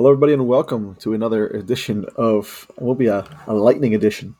Hello, 0.00 0.12
everybody, 0.12 0.32
and 0.32 0.46
welcome 0.46 0.94
to 0.94 1.12
another 1.12 1.48
edition 1.48 2.06
of, 2.16 2.66
will 2.78 2.94
be 2.94 3.08
a, 3.08 3.22
a 3.46 3.52
lightning 3.52 3.94
edition 3.94 4.34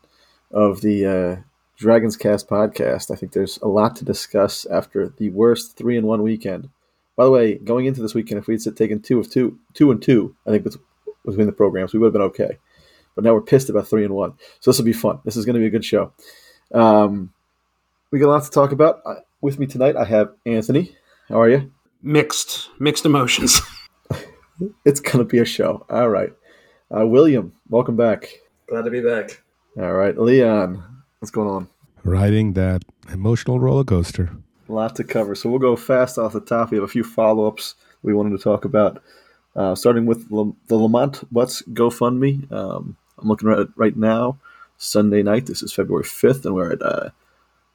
of 0.50 0.80
the 0.80 1.04
uh, 1.04 1.36
Dragons 1.76 2.17
Cast 2.17 2.48
podcast. 2.48 3.10
I 3.10 3.14
think 3.14 3.33
there's 3.33 3.58
a 3.58 3.68
lot 3.68 3.94
to 3.96 4.07
discuss 4.07 4.65
after 4.65 5.10
the 5.18 5.28
worst 5.28 5.76
three 5.76 5.99
and 5.99 6.07
one 6.07 6.23
weekend. 6.23 6.70
By 7.15 7.26
the 7.26 7.31
way, 7.31 7.57
going 7.57 7.84
into 7.84 8.00
this 8.00 8.14
weekend, 8.14 8.38
if 8.38 8.46
we'd 8.46 8.62
taken 8.75 9.02
two 9.02 9.18
of 9.18 9.30
two, 9.30 9.59
two 9.75 9.91
and 9.91 10.00
two, 10.00 10.34
I 10.46 10.50
think 10.50 10.66
between 11.27 11.46
the 11.46 11.53
programs, 11.53 11.93
we 11.93 11.99
would 11.99 12.07
have 12.07 12.15
been 12.15 12.23
okay. 12.23 12.57
But 13.15 13.25
now 13.25 13.35
we're 13.35 13.43
pissed 13.43 13.69
about 13.69 13.87
three 13.87 14.07
and 14.07 14.15
one, 14.15 14.33
so 14.61 14.71
this 14.71 14.79
will 14.79 14.87
be 14.87 14.95
fun. 14.95 15.21
This 15.27 15.37
is 15.37 15.45
going 15.45 15.57
to 15.57 15.61
be 15.61 15.67
a 15.67 15.71
good 15.71 15.85
show. 15.85 16.15
Um, 16.73 17.35
we 18.11 18.19
got 18.19 18.29
a 18.29 18.33
lot 18.33 18.45
to 18.45 18.51
talk 18.51 18.73
about. 18.73 19.03
Uh, 19.05 19.17
with 19.43 19.59
me 19.59 19.67
tonight, 19.67 19.95
I 19.95 20.07
have 20.07 20.33
Anthony. 20.47 20.97
How 21.29 21.39
are 21.39 21.51
you? 21.51 21.71
Mixed, 22.03 22.71
mixed 22.79 23.05
emotions. 23.05 23.61
it's 24.85 25.01
going 25.01 25.19
to 25.19 25.25
be 25.25 25.39
a 25.39 25.45
show. 25.45 25.85
All 25.91 26.09
right. 26.09 26.33
Uh, 26.95 27.07
William, 27.07 27.53
welcome 27.68 27.96
back. 27.96 28.29
Glad 28.68 28.85
to 28.85 28.91
be 28.91 29.01
back. 29.01 29.43
All 29.79 29.93
right. 29.93 30.17
Leon, 30.17 30.82
what's 31.18 31.31
going 31.31 31.49
on? 31.49 31.68
Riding 32.02 32.55
that 32.55 32.82
emotional 33.12 33.60
roller 33.60 33.84
coaster. 33.84 34.30
A 34.68 34.73
lot 34.73 34.96
to 34.96 35.04
cover. 35.04 35.34
So 35.34 35.51
we'll 35.51 35.59
go 35.59 35.77
fast 35.77 36.18
off 36.18 36.32
the 36.32 36.41
top. 36.41 36.70
We 36.70 36.77
have 36.77 36.84
a 36.84 36.88
few 36.88 37.04
follow 37.04 37.46
ups 37.46 37.74
we 38.02 38.15
wanted 38.15 38.37
to 38.37 38.42
talk 38.42 38.65
about. 38.65 39.02
Uh, 39.56 39.74
starting 39.74 40.06
with 40.06 40.28
the 40.28 40.77
Lamont 40.77 41.24
Butts 41.32 41.62
GoFundMe. 41.62 42.51
Um, 42.52 42.96
I'm 43.18 43.29
looking 43.29 43.51
at 43.51 43.59
it 43.59 43.68
right 43.77 43.96
now. 43.96 44.38
Sunday 44.79 45.23
night. 45.23 45.46
This 45.46 45.62
is 45.62 45.73
February 45.73 46.04
5th, 46.04 46.46
and 46.46 46.54
we're 46.54 46.73
at, 46.73 46.82
uh, 46.82 47.10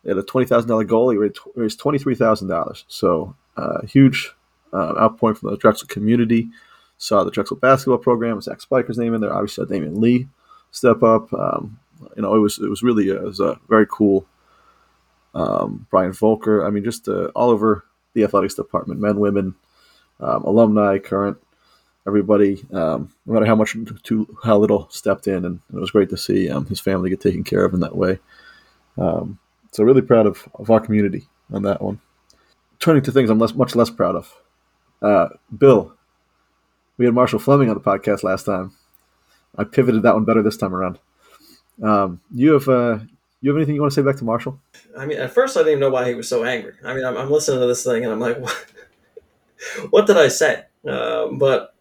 at 0.08 0.18
a 0.18 0.24
$20,000 0.24 0.88
goal. 0.88 1.12
He 1.12 1.18
raised 1.18 1.80
$23,000. 1.80 2.84
So, 2.88 3.36
uh, 3.58 3.86
huge 3.86 4.32
uh, 4.74 4.96
outpouring 5.00 5.36
from 5.36 5.52
the 5.52 5.58
Drexel 5.58 5.88
community 5.88 6.50
saw 6.98 7.24
the 7.24 7.32
Drexel 7.32 7.58
basketball 7.58 7.98
program, 7.98 8.42
Zach 8.42 8.62
Spiker's 8.62 8.98
name 8.98 9.14
in 9.14 9.22
there. 9.22 9.34
Obviously, 9.34 9.66
saw 9.66 9.72
Damion 9.72 9.98
Lee 9.98 10.28
step 10.72 11.04
up. 11.04 11.32
Um, 11.34 11.80
you 12.16 12.22
know, 12.22 12.36
it 12.36 12.40
was 12.40 12.60
it 12.60 12.70
was 12.70 12.84
really 12.84 13.10
a, 13.10 13.16
it 13.16 13.24
was 13.24 13.40
a 13.40 13.60
very 13.70 13.88
cool. 13.90 14.26
Um, 15.34 15.86
Brian 15.90 16.14
Volker. 16.14 16.66
I 16.66 16.70
mean, 16.70 16.86
just 16.86 17.10
uh, 17.10 17.26
all 17.36 17.50
over 17.50 17.84
the 18.14 18.24
athletics 18.24 18.56
department, 18.56 19.02
men, 19.02 19.20
women, 19.20 19.54
um, 20.22 20.44
alumni, 20.44 20.98
current, 20.98 21.38
everybody. 22.08 22.66
Um, 22.72 23.14
no 23.26 23.34
matter 23.34 23.46
how 23.46 23.56
much 23.56 23.76
to 24.04 24.38
how 24.44 24.58
little 24.58 24.88
stepped 24.90 25.28
in, 25.28 25.44
and 25.44 25.60
it 25.74 25.80
was 25.80 25.92
great 25.92 26.10
to 26.12 26.18
see 26.18 26.50
um, 26.50 26.66
his 26.68 26.80
family 26.80 27.10
get 27.10 27.20
taken 27.20 27.44
care 27.44 27.66
of 27.66 27.74
in 27.74 27.82
that 27.82 27.98
way. 27.98 28.20
Um, 28.98 29.40
so 29.72 29.84
really 29.84 30.02
proud 30.02 30.26
of, 30.26 30.48
of 30.56 30.72
our 30.72 30.80
community 30.80 31.28
on 31.52 31.64
that 31.64 31.82
one. 31.82 32.00
Turning 32.80 33.04
to 33.04 33.12
things 33.12 33.30
I'm 33.30 33.40
less, 33.40 33.54
much 33.54 33.76
less 33.76 33.90
proud 33.90 34.16
of. 34.16 34.34
Uh, 35.02 35.28
Bill, 35.58 35.94
we 36.98 37.06
had 37.06 37.14
Marshall 37.14 37.40
Fleming 37.40 37.70
on 37.70 37.76
the 37.76 37.82
podcast 37.82 38.24
last 38.24 38.46
time. 38.46 38.74
I 39.58 39.64
pivoted 39.64 40.04
that 40.04 40.14
one 40.14 40.26
better 40.26 40.42
this 40.42 40.58
time 40.58 40.76
around. 40.76 41.00
Um, 41.82 42.22
you 42.34 42.54
have 42.54 42.68
uh, 42.68 43.00
you 43.42 43.52
have 43.52 43.58
anything 43.58 43.76
you 43.76 43.82
want 43.82 43.94
to 43.94 44.02
say 44.02 44.06
back 44.06 44.18
to 44.18 44.24
Marshall? 44.24 44.60
I 44.98 45.06
mean, 45.06 45.20
at 45.20 45.32
first 45.32 45.58
I 45.58 45.62
didn't 45.62 45.74
even 45.74 45.80
know 45.82 45.90
why 45.90 46.08
he 46.08 46.16
was 46.16 46.28
so 46.28 46.44
angry. 46.44 46.74
I 46.84 46.94
mean, 46.94 47.06
I'm, 47.06 47.18
I'm 47.18 47.30
listening 47.30 47.60
to 47.60 47.68
this 47.68 47.84
thing 47.84 48.04
and 48.04 48.12
I'm 48.12 48.20
like, 48.20 48.40
what, 48.42 48.66
what 49.90 50.08
did 50.08 50.18
I 50.18 50.30
say? 50.30 50.64
Uh, 50.88 51.28
but 51.28 51.76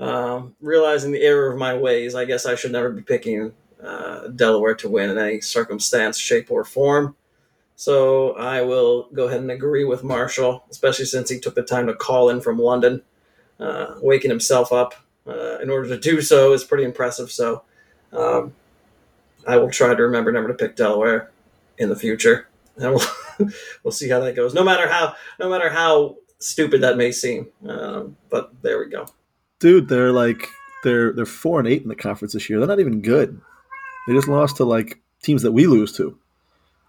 um, 0.00 0.54
realizing 0.60 1.12
the 1.12 1.22
error 1.22 1.52
of 1.52 1.58
my 1.58 1.74
ways, 1.74 2.14
I 2.14 2.24
guess 2.24 2.46
I 2.46 2.54
should 2.54 2.72
never 2.72 2.90
be 2.90 3.02
picking 3.02 3.52
uh, 3.82 4.28
Delaware 4.28 4.74
to 4.76 4.88
win 4.88 5.10
in 5.10 5.18
any 5.18 5.40
circumstance, 5.40 6.18
shape, 6.18 6.50
or 6.50 6.64
form. 6.64 7.16
So 7.76 8.32
I 8.32 8.62
will 8.62 9.08
go 9.12 9.28
ahead 9.28 9.40
and 9.40 9.50
agree 9.50 9.84
with 9.84 10.04
Marshall, 10.04 10.64
especially 10.70 11.04
since 11.04 11.30
he 11.30 11.38
took 11.38 11.54
the 11.54 11.62
time 11.62 11.86
to 11.86 11.94
call 11.94 12.28
in 12.30 12.40
from 12.40 12.58
London 12.58 13.02
uh, 13.60 13.94
waking 14.00 14.30
himself 14.30 14.72
up 14.72 14.94
uh, 15.26 15.58
in 15.58 15.70
order 15.70 15.88
to 15.88 15.98
do 15.98 16.20
so 16.20 16.52
is 16.52 16.64
pretty 16.64 16.84
impressive. 16.84 17.30
So 17.30 17.62
um, 18.12 18.54
I 19.46 19.56
will 19.56 19.70
try 19.70 19.94
to 19.94 20.02
remember 20.02 20.32
never 20.32 20.48
to 20.48 20.54
pick 20.54 20.76
Delaware 20.76 21.30
in 21.78 21.88
the 21.88 21.96
future, 21.96 22.48
and 22.76 22.94
we'll 22.94 23.50
we'll 23.82 23.92
see 23.92 24.08
how 24.08 24.20
that 24.20 24.36
goes. 24.36 24.54
No 24.54 24.64
matter 24.64 24.88
how 24.88 25.14
no 25.38 25.48
matter 25.48 25.68
how 25.70 26.16
stupid 26.38 26.80
that 26.82 26.96
may 26.96 27.12
seem, 27.12 27.48
um, 27.66 28.16
but 28.30 28.52
there 28.62 28.78
we 28.78 28.86
go. 28.86 29.06
Dude, 29.58 29.88
they're 29.88 30.12
like 30.12 30.48
they're 30.84 31.12
they're 31.12 31.26
four 31.26 31.58
and 31.58 31.68
eight 31.68 31.82
in 31.82 31.88
the 31.88 31.96
conference 31.96 32.32
this 32.32 32.48
year. 32.48 32.58
They're 32.58 32.68
not 32.68 32.80
even 32.80 33.02
good. 33.02 33.40
They 34.06 34.14
just 34.14 34.28
lost 34.28 34.56
to 34.56 34.64
like 34.64 35.00
teams 35.22 35.42
that 35.42 35.52
we 35.52 35.66
lose 35.66 35.92
to. 35.96 36.16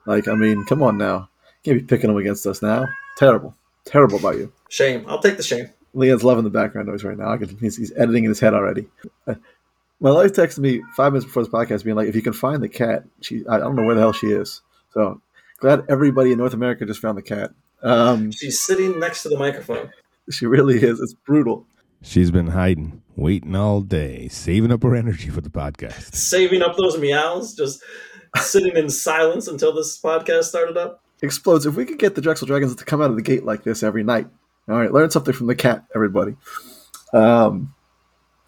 Like, 0.06 0.28
I 0.28 0.36
mean, 0.36 0.66
come 0.66 0.82
on 0.82 0.98
now. 0.98 1.30
You 1.64 1.74
can't 1.74 1.88
be 1.88 1.96
picking 1.96 2.08
them 2.08 2.18
against 2.18 2.48
us 2.48 2.62
now. 2.62 2.88
Terrible. 3.18 3.54
Terrible 3.86 4.18
about 4.18 4.38
you. 4.38 4.52
Shame. 4.70 5.06
I'll 5.08 5.20
take 5.20 5.38
the 5.38 5.44
shame. 5.44 5.68
Leon's 5.94 6.24
loving 6.24 6.44
the 6.44 6.50
background 6.50 6.88
noise 6.88 7.04
right 7.04 7.18
now. 7.18 7.32
I 7.32 7.38
can, 7.38 7.58
he's, 7.58 7.78
he's 7.78 7.92
editing 7.98 8.24
in 8.24 8.30
his 8.30 8.40
head 8.40 8.54
already. 8.54 8.88
Uh, 9.28 9.36
my 10.00 10.12
wife 10.12 10.34
texted 10.34 10.60
me 10.60 10.82
five 10.96 11.12
minutes 11.12 11.26
before 11.26 11.44
this 11.44 11.52
podcast, 11.52 11.84
being 11.84 11.96
like, 11.96 12.08
"If 12.08 12.16
you 12.16 12.22
can 12.22 12.34
find 12.34 12.64
the 12.64 12.70
cat, 12.70 13.04
she 13.22 13.44
I 13.50 13.58
don't 13.58 13.76
know 13.76 13.84
where 13.84 13.96
the 13.96 14.02
hell 14.02 14.14
she 14.14 14.28
is." 14.28 14.62
So 14.94 15.22
glad 15.60 15.84
everybody 15.90 16.32
in 16.32 16.38
North 16.38 16.54
America 16.54 16.86
just 16.86 17.02
found 17.02 17.18
the 17.18 17.22
cat. 17.22 17.52
Um, 17.82 18.32
She's 18.32 18.60
sitting 18.60 19.00
next 19.00 19.24
to 19.24 19.30
the 19.30 19.38
microphone. 19.38 19.92
She 20.32 20.46
really 20.46 20.78
is. 20.78 21.00
It's 21.00 21.14
brutal. 21.14 21.66
She's 22.02 22.32
been 22.32 22.48
hiding, 22.48 23.02
waiting 23.16 23.56
all 23.56 23.82
day, 23.82 24.30
saving 24.30 24.72
up 24.72 24.84
her 24.84 24.96
energy 24.96 25.30
for 25.30 25.42
the 25.42 25.50
podcast, 25.50 26.14
saving 26.14 26.62
up 26.62 26.78
those 26.78 26.98
meows, 26.98 27.54
just 27.54 27.84
sitting 28.38 28.76
in 28.78 28.90
silence 28.90 29.48
until 29.48 29.74
this 29.74 30.00
podcast 30.00 30.46
started 30.46 30.78
up. 30.78 31.04
Explodes. 31.22 31.66
If 31.66 31.76
we 31.76 31.84
could 31.84 32.00
get 32.00 32.16
the 32.16 32.22
Drexel 32.22 32.48
Dragons 32.48 32.76
to 32.76 32.86
come 32.86 33.02
out 33.02 33.10
of 33.10 33.18
the 33.18 33.22
gate 33.22 33.44
like 33.44 33.64
this 33.64 33.84
every 33.84 34.04
night, 34.04 34.28
all 34.70 34.78
right, 34.78 34.92
learn 34.92 35.10
something 35.10 35.34
from 35.34 35.48
the 35.48 35.56
cat, 35.56 35.86
everybody. 35.96 36.36
Um, 37.14 37.74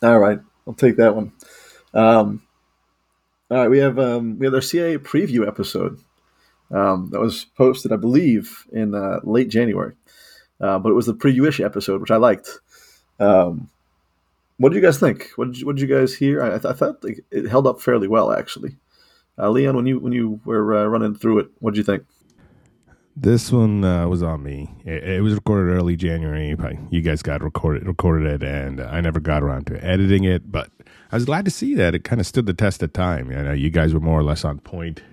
all 0.03 0.19
right, 0.19 0.39
I'll 0.67 0.73
take 0.73 0.97
that 0.97 1.15
one. 1.15 1.33
Um, 1.93 2.43
all 3.49 3.57
right, 3.57 3.69
we 3.69 3.79
have 3.79 3.97
um, 3.97 4.37
we 4.37 4.45
have 4.45 4.53
our 4.53 4.61
CAA 4.61 4.99
preview 4.99 5.47
episode 5.47 5.99
um, 6.69 7.09
that 7.11 7.19
was 7.19 7.45
posted, 7.57 7.91
I 7.91 7.97
believe, 7.97 8.65
in 8.71 8.93
uh, 8.93 9.19
late 9.23 9.49
January, 9.49 9.95
uh, 10.59 10.79
but 10.79 10.89
it 10.89 10.95
was 10.95 11.07
the 11.07 11.13
preview-ish 11.15 11.59
episode, 11.59 12.01
which 12.01 12.11
I 12.11 12.17
liked. 12.17 12.59
Um, 13.19 13.69
what 14.57 14.69
did 14.69 14.75
you 14.75 14.81
guys 14.83 14.99
think? 14.99 15.31
What 15.37 15.45
did 15.45 15.59
you, 15.59 15.65
what 15.65 15.75
did 15.75 15.89
you 15.89 15.95
guys 15.95 16.13
hear? 16.13 16.43
I, 16.43 16.55
I 16.55 16.73
thought 16.73 17.03
it 17.31 17.49
held 17.49 17.65
up 17.65 17.81
fairly 17.81 18.07
well, 18.07 18.31
actually. 18.31 18.77
Uh, 19.37 19.49
Leon, 19.49 19.75
when 19.75 19.87
you 19.87 19.99
when 19.99 20.13
you 20.13 20.39
were 20.45 20.77
uh, 20.77 20.85
running 20.85 21.15
through 21.15 21.39
it, 21.39 21.47
what 21.59 21.73
did 21.73 21.79
you 21.79 21.83
think? 21.83 22.03
This 23.16 23.51
one 23.51 23.83
uh, 23.83 24.07
was 24.07 24.23
on 24.23 24.41
me. 24.41 24.73
It, 24.85 25.03
it, 25.03 25.22
was 25.22 25.33
recorded 25.33 25.72
early 25.72 25.97
January. 25.97 26.55
You 26.89 27.01
guys 27.01 27.22
got 27.22 27.44
recorded 27.44 27.85
recorded 27.85 28.41
it, 28.41 28.47
and 28.47 28.79
I 28.79 29.01
never 29.01 29.19
got 29.19 29.44
around 29.44 29.67
to 29.67 29.83
editing 29.83 30.23
it. 30.23 30.49
But 30.49 30.69
I 31.11 31.17
was 31.17 31.25
glad 31.25 31.44
to 31.45 31.51
see 31.51 31.75
that 31.75 31.94
it 31.94 32.05
kind 32.05 32.22
of 32.22 32.27
stood 32.27 32.45
the 32.45 32.53
test 32.53 32.81
of 32.81 32.94
time. 32.94 33.29
You 33.29 33.44
know, 33.44 33.51
you 33.51 33.69
guys 33.69 33.94
were 33.94 33.99
more 33.99 34.17
or 34.17 34.23
less 34.23 34.45
on 34.45 34.59
point 34.59 35.03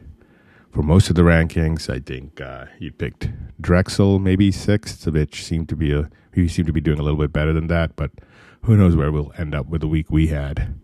for 0.70 0.82
most 0.82 1.10
of 1.10 1.16
the 1.16 1.22
rankings. 1.22 1.92
I 1.92 1.98
think 1.98 2.40
uh, 2.40 2.66
you 2.78 2.92
picked 2.92 3.30
Drexel 3.60 4.20
maybe 4.20 4.52
sixth, 4.52 5.04
which 5.08 5.44
seemed 5.44 5.68
to 5.68 5.76
be 5.76 5.92
a 5.92 6.08
you 6.34 6.48
seem 6.48 6.66
to 6.66 6.72
be 6.72 6.80
doing 6.80 7.00
a 7.00 7.02
little 7.02 7.18
bit 7.18 7.32
better 7.32 7.52
than 7.52 7.66
that. 7.66 7.96
But 7.96 8.12
who 8.62 8.76
knows 8.76 8.94
where 8.94 9.10
we'll 9.10 9.32
end 9.36 9.56
up 9.56 9.66
with 9.66 9.80
the 9.80 9.88
week 9.88 10.08
we 10.08 10.28
had 10.28 10.78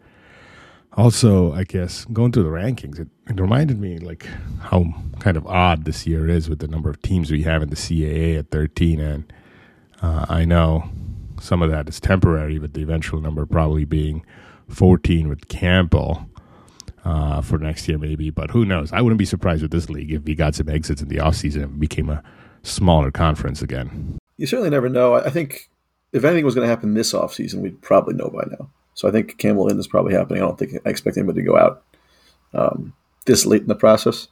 also, 0.97 1.53
I 1.53 1.65
guess 1.65 2.05
going 2.07 2.33
through 2.33 2.45
the 2.45 2.51
rankings, 2.51 3.01
it, 3.01 3.09
it, 3.29 3.41
reminded 3.41 3.81
me 3.81 3.99
like 3.99 4.27
how 4.61 4.85
kind 5.19 5.37
of 5.37 5.47
odd 5.47 5.85
this 5.85 6.07
year 6.07 6.29
is 6.29 6.49
with 6.49 6.61
the 6.61 6.69
number 6.69 6.89
of 6.89 7.03
teams 7.03 7.31
we 7.31 7.43
have 7.43 7.63
in 7.63 7.71
the 7.71 7.77
CAA 7.77 8.39
at 8.39 8.51
13. 8.51 9.01
And 9.01 9.33
uh, 10.03 10.27
I 10.29 10.45
know 10.45 10.89
some 11.41 11.63
of 11.63 11.71
that 11.71 11.89
is 11.89 12.01
temporary, 12.01 12.59
but 12.59 12.75
the 12.75 12.83
eventual 12.83 13.21
number 13.21 13.45
probably 13.45 13.85
being 13.85 14.25
14 14.69 15.29
with 15.29 15.49
Campbell 15.49 16.29
uh, 17.05 17.41
for 17.41 17.59
next 17.59 17.89
year, 17.89 17.99
maybe. 17.99 18.31
But 18.31 18.51
who 18.51 18.65
knows? 18.65 18.93
I 18.93 19.01
wouldn't 19.01 19.19
be 19.19 19.25
surprised 19.25 19.63
with 19.63 19.73
this 19.73 19.91
league 19.91 20.13
if 20.13 20.23
we 20.23 20.35
got 20.35 20.55
some 20.55 20.69
exits 20.69 21.03
in 21.03 21.09
the 21.09 21.17
offseason 21.17 21.65
and 21.65 21.81
became 21.81 22.09
a 22.09 22.23
smaller 22.63 23.11
conference 23.11 23.63
again. 23.63 24.19
You 24.37 24.47
certainly 24.47 24.71
never 24.71 24.89
know. 24.89 25.15
I 25.15 25.31
think 25.31 25.71
if 26.13 26.25
anything 26.25 26.45
was 26.45 26.55
going 26.55 26.65
to 26.65 26.69
happen 26.69 26.95
this 26.95 27.13
offseason, 27.13 27.63
we'd 27.63 27.83
probably 27.83 28.15
know 28.15 28.31
by 28.31 28.45
now. 28.51 28.71
So 28.95 29.09
I 29.09 29.11
think 29.11 29.39
Campbell 29.39 29.69
Inn 29.69 29.79
is 29.79 29.87
probably 29.87 30.15
happening. 30.15 30.43
I 30.43 30.47
don't 30.47 30.59
think 30.59 30.75
I 30.85 30.89
expect 30.89 31.17
anybody 31.17 31.43
to 31.43 31.47
go 31.47 31.59
out 31.59 31.83
um, 32.55 32.95
this 33.27 33.45
late 33.45 33.63
in 33.63 33.69
the 33.69 33.75
process. 33.75 34.29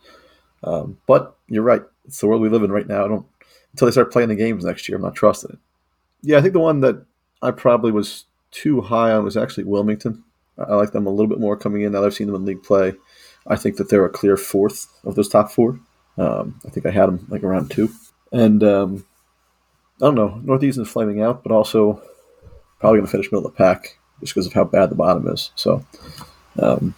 Um, 0.65 0.99
but 1.07 1.37
you're 1.49 1.63
right. 1.63 1.83
It's 2.05 2.21
the 2.21 2.27
world 2.27 2.41
we 2.41 2.49
live 2.49 2.63
in 2.63 2.73
right 2.73 2.87
now. 2.87 3.05
I 3.05 3.09
don't 3.09 3.27
until 3.73 3.87
they 3.87 3.93
start 3.93 4.13
playing 4.13 4.29
the 4.29 4.35
games 4.35 4.65
next 4.65 4.89
year. 4.89 4.97
I'm 4.97 5.03
not 5.03 5.15
trusting 5.15 5.51
it. 5.53 5.59
Yeah, 6.23 6.39
I 6.39 6.41
think 6.41 6.53
the 6.53 6.61
one 6.61 6.81
that 6.81 7.05
I 7.41 7.51
probably 7.51 7.91
was 7.91 8.25
too 8.51 8.81
high 8.81 9.13
on 9.13 9.25
was 9.25 9.37
actually 9.37 9.65
Wilmington. 9.65 10.23
I 10.59 10.75
like 10.75 10.93
them 10.93 11.07
a 11.07 11.11
little 11.11 11.29
bit 11.29 11.41
more 11.41 11.57
coming 11.57 11.83
in 11.83 11.93
now. 11.93 12.01
That 12.01 12.07
I've 12.07 12.15
seen 12.15 12.27
them 12.27 12.37
in 12.37 12.45
league 12.45 12.63
play. 12.63 12.93
I 13.47 13.57
think 13.57 13.77
that 13.77 13.89
they're 13.89 14.05
a 14.05 14.11
clear 14.11 14.37
fourth 14.37 14.87
of 15.05 15.15
those 15.15 15.29
top 15.29 15.51
four. 15.51 15.81
Um, 16.19 16.61
I 16.65 16.71
think 16.71 16.87
I 16.87 16.91
had 16.91 17.07
them 17.07 17.27
like 17.29 17.43
around 17.43 17.71
two. 17.71 17.91
And 18.31 18.63
um, 18.63 19.07
I 20.01 20.07
don't 20.07 20.15
know. 20.15 20.41
Northeastern 20.45 20.85
is 20.85 20.91
flaming 20.91 21.23
out, 21.23 21.43
but 21.43 21.51
also 21.51 22.03
probably 22.79 22.99
going 22.99 23.07
to 23.07 23.11
finish 23.11 23.33
middle 23.33 23.47
of 23.47 23.53
the 23.53 23.57
pack 23.57 23.99
just 24.23 24.35
because 24.35 24.47
of 24.47 24.53
how 24.53 24.65
bad 24.65 24.91
the 24.91 24.95
bottom 24.95 25.29
is. 25.29 25.51
So, 25.55 25.85
um, 26.59 26.95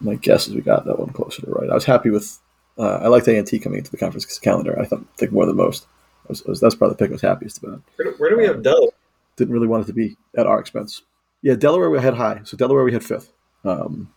my 0.00 0.16
guess 0.16 0.48
is 0.48 0.54
we 0.54 0.60
got 0.60 0.84
that 0.86 0.98
one 0.98 1.12
closer 1.12 1.42
to 1.42 1.50
right. 1.50 1.70
I 1.70 1.74
was 1.74 1.84
happy 1.84 2.10
with. 2.10 2.38
Uh, 2.78 3.00
I 3.02 3.08
liked 3.08 3.28
A&T 3.28 3.58
coming 3.58 3.78
into 3.78 3.90
the 3.90 3.98
conference 3.98 4.38
calendar. 4.38 4.78
I 4.78 4.84
thought 4.84 5.04
think 5.16 5.32
more 5.32 5.44
than 5.44 5.56
most. 5.56 5.86
I 6.24 6.28
was, 6.28 6.42
I 6.46 6.50
was, 6.50 6.60
that's 6.60 6.74
probably 6.74 6.94
the 6.94 6.98
pick 6.98 7.10
I 7.10 7.12
was 7.12 7.22
happiest 7.22 7.58
about. 7.58 7.82
Where, 7.96 8.12
where 8.12 8.30
do 8.30 8.36
we 8.36 8.46
have 8.46 8.62
Dell? 8.62 8.94
Didn't 9.36 9.52
really 9.52 9.66
want 9.66 9.84
it 9.84 9.86
to 9.88 9.92
be 9.92 10.16
at 10.36 10.46
our 10.46 10.58
expense. 10.58 11.02
Yeah, 11.42 11.54
Delaware 11.54 11.90
we 11.90 12.00
had 12.00 12.14
high. 12.14 12.40
So 12.44 12.56
Delaware 12.56 12.84
we 12.84 12.92
had 12.92 13.04
fifth. 13.04 13.32
Um, 13.64 14.12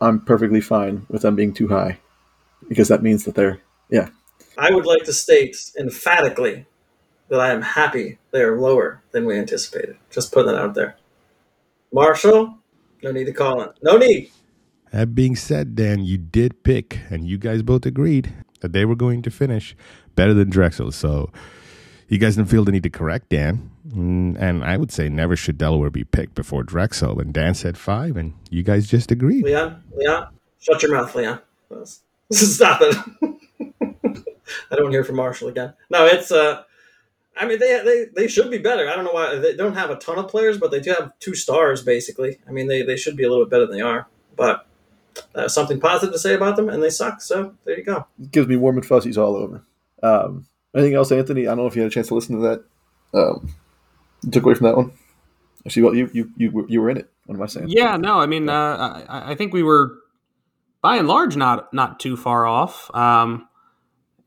I'm 0.00 0.20
perfectly 0.20 0.60
fine 0.60 1.06
with 1.08 1.22
them 1.22 1.36
being 1.36 1.54
too 1.54 1.68
high 1.68 1.98
because 2.68 2.88
that 2.88 3.02
means 3.02 3.24
that 3.24 3.34
they're 3.34 3.60
yeah. 3.88 4.08
I 4.58 4.70
would 4.70 4.86
like 4.86 5.04
to 5.04 5.12
state 5.12 5.56
emphatically 5.78 6.66
that 7.28 7.40
I 7.40 7.50
am 7.50 7.62
happy 7.62 8.18
they 8.30 8.42
are 8.42 8.60
lower 8.60 9.02
than 9.12 9.24
we 9.24 9.38
anticipated. 9.38 9.96
Just 10.10 10.32
putting 10.32 10.52
that 10.52 10.60
out 10.60 10.74
there. 10.74 10.96
Marshall, 11.92 12.58
no 13.02 13.12
need 13.12 13.26
to 13.26 13.32
call 13.32 13.62
in. 13.62 13.68
No 13.82 13.96
need. 13.96 14.30
That 14.92 15.14
being 15.14 15.36
said, 15.36 15.74
Dan, 15.74 16.04
you 16.04 16.18
did 16.18 16.62
pick, 16.64 17.00
and 17.10 17.26
you 17.26 17.38
guys 17.38 17.62
both 17.62 17.86
agreed 17.86 18.32
that 18.60 18.72
they 18.72 18.84
were 18.84 18.94
going 18.94 19.22
to 19.22 19.30
finish 19.30 19.74
better 20.14 20.34
than 20.34 20.50
Drexel. 20.50 20.92
So 20.92 21.30
you 22.08 22.18
guys 22.18 22.36
didn't 22.36 22.50
feel 22.50 22.64
the 22.64 22.72
need 22.72 22.82
to 22.82 22.90
correct 22.90 23.30
Dan. 23.30 23.70
Mm, 23.88 24.36
and 24.38 24.64
I 24.64 24.76
would 24.76 24.92
say 24.92 25.08
never 25.08 25.34
should 25.34 25.58
Delaware 25.58 25.90
be 25.90 26.04
picked 26.04 26.34
before 26.34 26.62
Drexel. 26.62 27.18
And 27.20 27.32
Dan 27.32 27.54
said 27.54 27.78
five, 27.78 28.16
and 28.16 28.34
you 28.50 28.62
guys 28.62 28.86
just 28.86 29.10
agreed. 29.10 29.44
Leon, 29.44 29.82
Leon, 29.94 30.28
shut 30.60 30.82
your 30.82 30.92
mouth, 30.92 31.14
Leon. 31.14 31.40
Stop 32.30 32.80
it. 32.82 32.96
I 34.70 34.76
don't 34.76 34.90
hear 34.90 35.04
from 35.04 35.16
Marshall 35.16 35.48
again. 35.48 35.72
No, 35.90 36.04
it's 36.06 36.30
uh 36.30 36.62
I 37.36 37.46
mean 37.46 37.58
they, 37.58 37.82
they 37.84 38.06
they 38.14 38.28
should 38.28 38.50
be 38.50 38.58
better. 38.58 38.88
I 38.88 38.94
don't 38.94 39.04
know 39.04 39.12
why 39.12 39.36
they 39.36 39.54
don't 39.54 39.74
have 39.74 39.90
a 39.90 39.96
ton 39.96 40.18
of 40.18 40.28
players, 40.28 40.58
but 40.58 40.70
they 40.70 40.80
do 40.80 40.90
have 40.90 41.18
two 41.18 41.34
stars 41.34 41.82
basically. 41.82 42.38
I 42.48 42.52
mean 42.52 42.68
they, 42.68 42.82
they 42.82 42.96
should 42.96 43.16
be 43.16 43.24
a 43.24 43.28
little 43.30 43.44
bit 43.44 43.50
better 43.50 43.66
than 43.66 43.76
they 43.76 43.82
are. 43.82 44.06
But 44.36 44.66
uh, 45.34 45.48
something 45.48 45.80
positive 45.80 46.12
to 46.12 46.18
say 46.18 46.34
about 46.34 46.56
them, 46.56 46.68
and 46.68 46.82
they 46.82 46.90
suck. 46.90 47.20
So 47.20 47.54
there 47.64 47.78
you 47.78 47.84
go. 47.84 48.06
It 48.20 48.30
gives 48.30 48.48
me 48.48 48.56
warm 48.56 48.76
and 48.76 48.86
fuzzies 48.86 49.18
all 49.18 49.36
over. 49.36 49.62
Um, 50.02 50.46
anything 50.74 50.94
else, 50.94 51.12
Anthony? 51.12 51.46
I 51.46 51.50
don't 51.50 51.58
know 51.58 51.66
if 51.66 51.76
you 51.76 51.82
had 51.82 51.90
a 51.90 51.94
chance 51.94 52.08
to 52.08 52.14
listen 52.14 52.40
to 52.40 52.42
that. 52.42 52.64
Um, 53.14 53.54
took 54.30 54.44
away 54.44 54.54
from 54.54 54.66
that 54.66 54.76
one. 54.76 54.92
Actually, 55.66 55.82
well, 55.82 55.94
you 55.94 56.10
you 56.12 56.30
you 56.36 56.66
you 56.68 56.80
were 56.80 56.90
in 56.90 56.96
it. 56.96 57.10
What 57.26 57.36
am 57.36 57.42
I 57.42 57.46
saying? 57.46 57.68
Yeah, 57.68 57.96
no, 57.96 58.18
I 58.18 58.26
mean, 58.26 58.48
uh, 58.48 59.04
I, 59.08 59.32
I 59.32 59.34
think 59.34 59.52
we 59.52 59.62
were 59.62 59.98
by 60.80 60.96
and 60.96 61.06
large 61.06 61.36
not 61.36 61.72
not 61.72 62.00
too 62.00 62.16
far 62.16 62.46
off. 62.46 62.92
Um, 62.94 63.48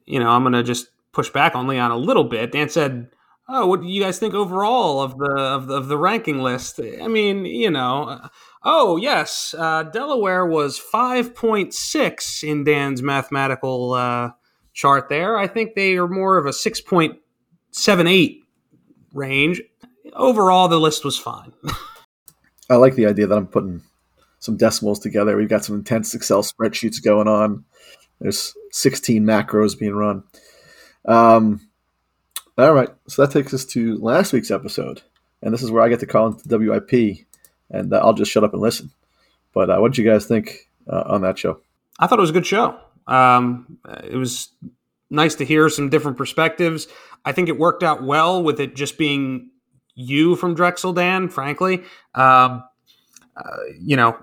you 0.06 0.20
know, 0.20 0.30
I'm 0.30 0.44
going 0.44 0.54
to 0.54 0.64
just 0.64 0.88
push 1.16 1.30
back 1.30 1.56
on 1.56 1.66
Leon 1.66 1.92
a 1.92 1.98
little 1.98 2.26
bit. 2.26 2.52
Dan 2.52 2.70
said, 2.70 3.08
"Oh, 3.48 3.66
what 3.66 3.82
do 3.82 3.88
you 3.88 4.04
guys 4.04 4.20
think 4.20 4.34
overall 4.34 5.02
of 5.02 5.18
the 5.18 5.32
of 5.32 5.68
the, 5.68 5.76
of 5.76 5.88
the 5.88 5.98
ranking 5.98 6.40
list?" 6.40 6.80
I 6.80 7.08
mean, 7.08 7.46
you 7.46 7.72
know, 7.72 8.20
oh 8.64 8.98
yes, 8.98 9.56
uh, 9.58 9.84
Delaware 9.84 10.46
was 10.46 10.80
5.6 10.80 12.44
in 12.44 12.64
Dan's 12.66 13.02
mathematical 13.02 13.94
uh, 13.94 14.32
chart. 14.74 15.10
There, 15.10 15.38
I 15.38 15.48
think 15.48 15.74
they 15.74 15.96
are 15.96 16.08
more 16.08 16.38
of 16.38 16.46
a 16.46 16.50
6.78 16.50 18.40
range. 19.14 19.62
Overall, 20.14 20.68
the 20.68 20.80
list 20.80 21.04
was 21.04 21.18
fine. 21.18 21.54
I 22.70 22.76
like 22.76 22.96
the 22.96 23.06
idea 23.06 23.28
that 23.28 23.38
I'm 23.38 23.48
putting 23.48 23.82
some 24.40 24.58
decimals 24.58 25.00
together. 25.00 25.38
We've 25.38 25.50
got 25.50 25.64
some 25.66 25.76
intense 25.76 26.14
Excel 26.14 26.44
spreadsheets 26.44 27.04
going 27.04 27.28
on. 27.28 27.64
There's 28.20 28.54
16 28.72 29.24
macros 29.24 29.78
being 29.78 29.94
run. 29.94 30.24
Um, 31.06 31.62
all 32.58 32.74
right, 32.74 32.90
so 33.08 33.26
that 33.26 33.32
takes 33.32 33.54
us 33.54 33.66
to 33.66 33.98
last 33.98 34.34
week's 34.34 34.52
episode, 34.52 35.02
and 35.42 35.54
this 35.54 35.62
is 35.62 35.72
where 35.72 35.84
I 35.84 35.90
get 35.90 36.00
to 36.00 36.06
call 36.06 36.28
into 36.28 36.58
WIP, 36.58 37.26
and 37.70 37.94
uh, 37.94 37.98
I'll 37.98 38.14
just 38.14 38.32
shut 38.32 38.44
up 38.44 38.54
and 38.54 38.62
listen. 38.62 38.92
But 39.54 39.70
uh, 39.70 39.78
what 39.80 39.92
did 39.92 40.04
you 40.04 40.10
guys 40.10 40.26
think 40.26 40.70
uh, 40.88 41.04
on 41.06 41.22
that 41.22 41.38
show? 41.38 41.60
I 42.00 42.08
thought 42.08 42.20
it 42.20 42.22
was 42.22 42.30
a 42.30 42.34
good 42.34 42.46
show. 42.46 42.80
Um, 43.08 43.78
it 44.04 44.16
was 44.16 44.50
nice 45.10 45.36
to 45.36 45.46
hear 45.46 45.70
some 45.70 45.90
different 45.90 46.18
perspectives. 46.18 46.88
I 47.24 47.32
think 47.32 47.50
it 47.50 47.58
worked 47.58 47.84
out 47.84 48.04
well 48.04 48.42
with 48.44 48.60
it 48.60 48.76
just 48.76 48.98
being 48.98 49.50
you 49.96 50.36
from 50.36 50.56
Drexel, 50.56 50.94
Dan. 50.94 51.30
Frankly, 51.30 51.84
um, 52.14 52.64
uh, 53.36 53.58
you 53.80 53.96
know, 53.96 54.18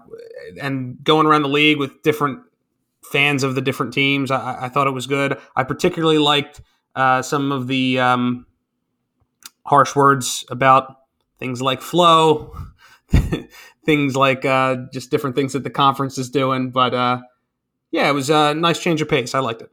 and 0.61 1.02
going 1.02 1.26
around 1.26 1.43
the 1.43 1.49
league 1.49 1.79
with 1.79 2.02
different 2.02 2.40
fans 3.05 3.43
of 3.43 3.55
the 3.55 3.61
different 3.61 3.93
teams. 3.93 4.31
I, 4.31 4.64
I 4.64 4.69
thought 4.69 4.87
it 4.87 4.93
was 4.93 5.06
good. 5.06 5.38
I 5.56 5.64
particularly 5.64 6.19
liked 6.19 6.61
uh, 6.94 7.23
some 7.23 7.53
of 7.53 7.67
the 7.67 7.99
um, 7.99 8.47
harsh 9.65 9.94
words 9.94 10.44
about 10.50 10.97
things 11.39 11.62
like 11.62 11.81
flow, 11.81 12.56
things 13.85 14.17
like 14.17 14.44
uh, 14.44 14.77
just 14.93 15.11
different 15.11 15.37
things 15.37 15.53
that 15.53 15.65
the 15.65 15.71
conference 15.71 16.19
is 16.19 16.31
doing. 16.31 16.71
But 16.71 16.94
uh, 16.94 17.21
yeah, 17.91 18.09
it 18.09 18.12
was 18.12 18.31
a 18.31 18.55
nice 18.55 18.79
change 18.81 19.00
of 19.00 19.09
pace. 19.09 19.35
I 19.35 19.41
liked 19.41 19.62
it. 19.62 19.71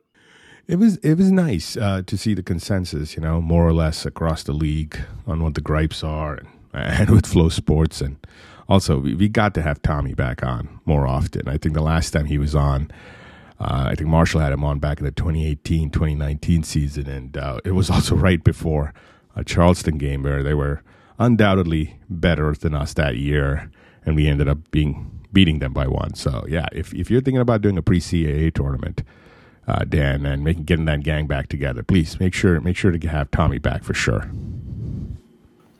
It 0.67 0.77
was 0.77 0.97
it 0.97 1.15
was 1.15 1.31
nice 1.31 1.75
uh, 1.77 2.03
to 2.05 2.17
see 2.17 2.35
the 2.35 2.43
consensus, 2.43 3.15
you 3.15 3.21
know, 3.21 3.41
more 3.41 3.67
or 3.67 3.73
less 3.73 4.05
across 4.05 4.43
the 4.43 4.53
league 4.53 4.99
on 5.25 5.41
what 5.41 5.55
the 5.55 5.61
gripes 5.61 6.03
are, 6.03 6.35
and, 6.35 6.47
and 6.73 7.09
with 7.09 7.25
Flow 7.25 7.49
Sports, 7.49 8.01
and 8.01 8.17
also 8.67 8.99
we, 8.99 9.15
we 9.15 9.27
got 9.29 9.55
to 9.55 9.63
have 9.63 9.81
Tommy 9.81 10.13
back 10.13 10.43
on 10.43 10.79
more 10.85 11.07
often. 11.07 11.47
I 11.47 11.57
think 11.57 11.73
the 11.73 11.81
last 11.81 12.11
time 12.11 12.25
he 12.25 12.37
was 12.37 12.53
on, 12.53 12.91
uh, 13.59 13.87
I 13.91 13.95
think 13.95 14.09
Marshall 14.09 14.39
had 14.39 14.53
him 14.53 14.63
on 14.63 14.79
back 14.79 14.99
in 14.99 15.05
the 15.05 15.11
2018 15.11 15.89
2019 15.89 16.63
season, 16.63 17.07
and 17.07 17.37
uh, 17.37 17.59
it 17.65 17.71
was 17.71 17.89
also 17.91 18.15
right 18.15 18.43
before 18.43 18.93
a 19.35 19.43
Charleston 19.43 19.97
game 19.97 20.23
where 20.23 20.43
they 20.43 20.53
were 20.53 20.81
undoubtedly 21.17 21.99
better 22.09 22.53
than 22.53 22.73
us 22.73 22.93
that 22.93 23.17
year, 23.17 23.71
and 24.05 24.15
we 24.15 24.27
ended 24.27 24.47
up 24.47 24.71
being 24.71 25.27
beating 25.31 25.59
them 25.59 25.73
by 25.73 25.87
one. 25.87 26.13
So 26.15 26.45
yeah, 26.47 26.67
if 26.71 26.93
if 26.93 27.11
you're 27.11 27.21
thinking 27.21 27.41
about 27.41 27.61
doing 27.61 27.77
a 27.77 27.81
pre 27.81 27.99
CAA 27.99 28.53
tournament, 28.53 29.03
uh, 29.67 29.83
Dan, 29.83 30.25
and 30.25 30.43
making 30.43 30.63
getting 30.63 30.85
that 30.85 31.03
gang 31.03 31.27
back 31.27 31.47
together, 31.47 31.83
please 31.83 32.19
make 32.19 32.33
sure 32.33 32.59
make 32.61 32.77
sure 32.77 32.91
to 32.91 33.07
have 33.07 33.29
Tommy 33.31 33.59
back 33.59 33.83
for 33.83 33.93
sure. 33.93 34.29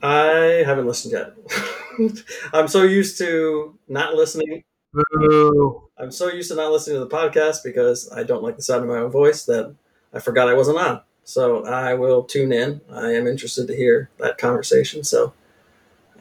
I 0.01 0.63
haven't 0.65 0.87
listened 0.87 1.13
yet. 1.13 2.23
I'm 2.53 2.67
so 2.67 2.83
used 2.83 3.17
to 3.17 3.77
not 3.87 4.13
listening. 4.13 4.63
Boo. 4.93 5.88
I'm 5.99 6.11
so 6.11 6.29
used 6.29 6.49
to 6.49 6.55
not 6.55 6.71
listening 6.71 6.95
to 6.95 7.05
the 7.05 7.15
podcast 7.15 7.63
because 7.63 8.11
I 8.11 8.23
don't 8.23 8.41
like 8.41 8.55
the 8.55 8.61
sound 8.61 8.83
of 8.83 8.89
my 8.89 8.99
own 8.99 9.11
voice 9.11 9.45
that 9.45 9.75
I 10.13 10.19
forgot 10.19 10.47
I 10.47 10.53
wasn't 10.53 10.77
on. 10.77 11.01
So 11.25 11.65
I 11.65 11.93
will 11.93 12.23
tune 12.23 12.51
in. 12.53 12.81
I 12.91 13.11
am 13.11 13.27
interested 13.27 13.67
to 13.67 13.75
hear 13.75 14.09
that 14.17 14.37
conversation. 14.37 15.03
So 15.03 15.33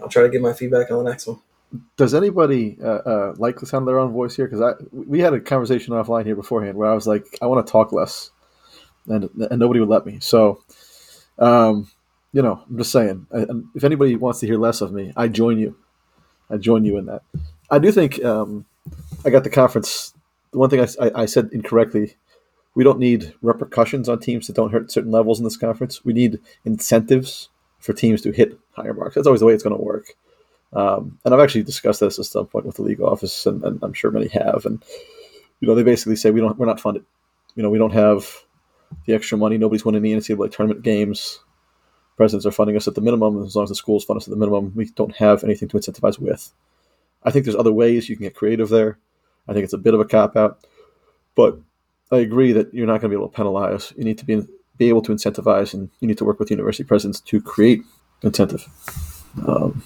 I'll 0.02 0.08
try 0.08 0.22
to 0.22 0.28
give 0.28 0.42
my 0.42 0.52
feedback 0.52 0.90
on 0.90 1.02
the 1.02 1.10
next 1.10 1.26
one. 1.26 1.38
Does 1.96 2.12
anybody 2.14 2.76
uh, 2.82 2.86
uh, 2.86 3.34
like 3.38 3.60
the 3.60 3.66
sound 3.66 3.82
of 3.82 3.86
their 3.86 3.98
own 3.98 4.12
voice 4.12 4.34
here? 4.34 4.46
Because 4.46 4.60
I 4.60 4.72
we 4.92 5.20
had 5.20 5.34
a 5.34 5.40
conversation 5.40 5.94
offline 5.94 6.24
here 6.24 6.34
beforehand 6.34 6.76
where 6.76 6.90
I 6.90 6.94
was 6.94 7.06
like, 7.06 7.38
I 7.40 7.46
want 7.46 7.66
to 7.66 7.70
talk 7.70 7.92
less, 7.92 8.30
and 9.06 9.28
and 9.50 9.58
nobody 9.58 9.78
would 9.80 9.88
let 9.90 10.06
me. 10.06 10.18
So, 10.20 10.62
um, 11.38 11.90
you 12.32 12.40
know, 12.40 12.62
I'm 12.68 12.78
just 12.78 12.90
saying, 12.90 13.26
if 13.74 13.84
anybody 13.84 14.16
wants 14.16 14.40
to 14.40 14.46
hear 14.46 14.56
less 14.56 14.80
of 14.80 14.92
me, 14.92 15.12
I 15.14 15.28
join 15.28 15.58
you. 15.58 15.76
I 16.48 16.56
join 16.56 16.86
you 16.86 16.96
in 16.96 17.06
that. 17.06 17.22
I 17.70 17.78
do 17.78 17.92
think 17.92 18.24
um, 18.24 18.64
I 19.24 19.30
got 19.30 19.44
the 19.44 19.50
conference. 19.50 20.14
The 20.52 20.58
one 20.58 20.70
thing 20.70 20.80
I, 20.80 20.88
I, 21.00 21.22
I, 21.22 21.26
said 21.26 21.50
incorrectly, 21.52 22.16
we 22.74 22.84
don't 22.84 22.98
need 22.98 23.34
repercussions 23.42 24.08
on 24.08 24.20
teams 24.20 24.46
that 24.46 24.56
don't 24.56 24.72
hit 24.72 24.90
certain 24.90 25.10
levels 25.10 25.38
in 25.38 25.44
this 25.44 25.56
conference. 25.56 26.04
We 26.04 26.12
need 26.12 26.38
incentives 26.64 27.48
for 27.80 27.92
teams 27.92 28.22
to 28.22 28.32
hit 28.32 28.58
higher 28.72 28.94
marks. 28.94 29.14
That's 29.14 29.26
always 29.26 29.40
the 29.40 29.46
way 29.46 29.54
it's 29.54 29.62
going 29.62 29.76
to 29.76 29.82
work. 29.82 30.14
Um, 30.72 31.18
and 31.24 31.34
I've 31.34 31.40
actually 31.40 31.62
discussed 31.62 32.00
this 32.00 32.18
at 32.18 32.26
some 32.26 32.46
point 32.46 32.66
with 32.66 32.76
the 32.76 32.82
league 32.82 33.00
office, 33.00 33.46
and, 33.46 33.62
and, 33.64 33.82
I'm 33.82 33.94
sure 33.94 34.10
many 34.10 34.28
have. 34.28 34.66
And 34.66 34.82
you 35.60 35.68
know, 35.68 35.74
they 35.74 35.82
basically 35.82 36.16
say 36.16 36.30
we 36.30 36.40
don't, 36.40 36.58
we're 36.58 36.66
not 36.66 36.80
funded. 36.80 37.04
You 37.54 37.62
know, 37.62 37.70
we 37.70 37.78
don't 37.78 37.92
have 37.92 38.44
the 39.06 39.14
extra 39.14 39.38
money. 39.38 39.58
Nobody's 39.58 39.84
winning 39.84 40.02
the 40.02 40.12
NCAA 40.12 40.52
tournament 40.52 40.82
games. 40.82 41.40
Presidents 42.16 42.46
are 42.46 42.50
funding 42.50 42.76
us 42.76 42.88
at 42.88 42.94
the 42.94 43.00
minimum. 43.00 43.42
As 43.42 43.56
long 43.56 43.64
as 43.64 43.70
the 43.70 43.74
schools 43.74 44.04
fund 44.04 44.18
us 44.18 44.26
at 44.26 44.30
the 44.30 44.36
minimum, 44.36 44.72
we 44.74 44.86
don't 44.86 45.16
have 45.16 45.42
anything 45.44 45.68
to 45.68 45.76
incentivize 45.78 46.18
with. 46.18 46.52
I 47.22 47.30
think 47.30 47.44
there's 47.44 47.56
other 47.56 47.72
ways 47.72 48.08
you 48.08 48.16
can 48.16 48.24
get 48.24 48.34
creative 48.34 48.68
there. 48.68 48.98
I 49.48 49.52
think 49.52 49.64
it's 49.64 49.72
a 49.72 49.78
bit 49.78 49.94
of 49.94 50.00
a 50.00 50.04
cop 50.04 50.36
out, 50.36 50.58
but 51.34 51.58
I 52.12 52.18
agree 52.18 52.52
that 52.52 52.72
you're 52.72 52.86
not 52.86 53.00
going 53.00 53.10
to 53.10 53.16
be 53.16 53.20
able 53.20 53.28
to 53.28 53.36
penalize. 53.36 53.92
You 53.96 54.04
need 54.04 54.18
to 54.18 54.24
be 54.24 54.42
be 54.76 54.88
able 54.88 55.02
to 55.02 55.12
incentivize, 55.12 55.74
and 55.74 55.90
you 56.00 56.06
need 56.06 56.18
to 56.18 56.24
work 56.24 56.38
with 56.38 56.50
university 56.50 56.84
presidents 56.84 57.20
to 57.20 57.40
create 57.40 57.82
incentive, 58.22 58.68
um, 59.46 59.82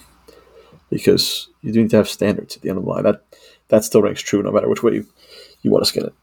because 0.91 1.49
you 1.63 1.73
do 1.73 1.81
need 1.81 1.91
to 1.91 1.97
have 1.97 2.09
standards 2.09 2.57
at 2.57 2.63
the 2.63 2.69
end 2.69 2.79
of 2.79 2.85
the 2.85 2.91
line. 2.91 3.05
That 3.05 3.23
that 3.69 3.85
still 3.85 4.03
rings 4.03 4.21
true 4.21 4.43
no 4.43 4.53
matter 4.53 4.69
which 4.69 4.83
way 4.83 4.95
you, 4.95 5.07
you 5.63 5.71
want 5.71 5.83
to 5.83 5.89
skin 5.89 6.05
it. 6.05 6.15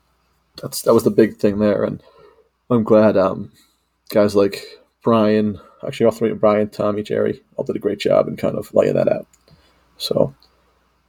That's 0.62 0.84
that 0.84 0.94
was 0.94 1.04
the 1.04 1.12
big 1.12 1.38
thing 1.38 1.60
there, 1.60 1.84
and 1.84 2.04
I'm 2.70 2.84
glad 2.84 3.18
um, 3.18 3.52
guys 4.10 4.36
like 4.36 4.64
Brian, 5.04 5.60
actually 5.86 6.06
all 6.06 6.12
three, 6.12 6.34
Brian, 6.34 6.70
Tommy, 6.70 7.04
Jerry, 7.04 7.42
all 7.56 7.66
did 7.66 7.76
a 7.76 7.80
great 7.80 8.00
job 8.00 8.28
in 8.28 8.38
kind 8.38 8.56
of 8.56 8.74
laying 8.74 8.94
that 8.94 9.12
out. 9.12 9.26
So 9.98 10.36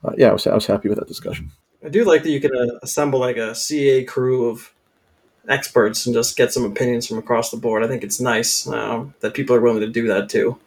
uh, 0.04 0.12
yeah, 0.16 0.30
I 0.30 0.32
was, 0.32 0.46
I 0.46 0.54
was 0.54 0.66
happy 0.66 0.88
with 0.88 0.98
that 0.98 1.08
discussion. 1.08 1.50
I 1.84 1.88
do 1.88 2.04
like 2.04 2.22
that 2.22 2.30
you 2.30 2.40
can 2.40 2.54
uh, 2.54 2.78
assemble 2.82 3.20
like 3.20 3.36
a 3.36 3.54
CA 3.54 4.04
crew 4.04 4.48
of 4.48 4.72
experts 5.48 6.06
and 6.06 6.14
just 6.14 6.36
get 6.36 6.52
some 6.52 6.64
opinions 6.64 7.06
from 7.06 7.18
across 7.18 7.50
the 7.50 7.56
board. 7.56 7.82
I 7.82 7.88
think 7.88 8.04
it's 8.04 8.20
nice 8.20 8.66
um, 8.66 9.14
that 9.20 9.34
people 9.34 9.56
are 9.56 9.60
willing 9.60 9.80
to 9.80 9.88
do 9.88 10.06
that 10.08 10.28
too. 10.28 10.58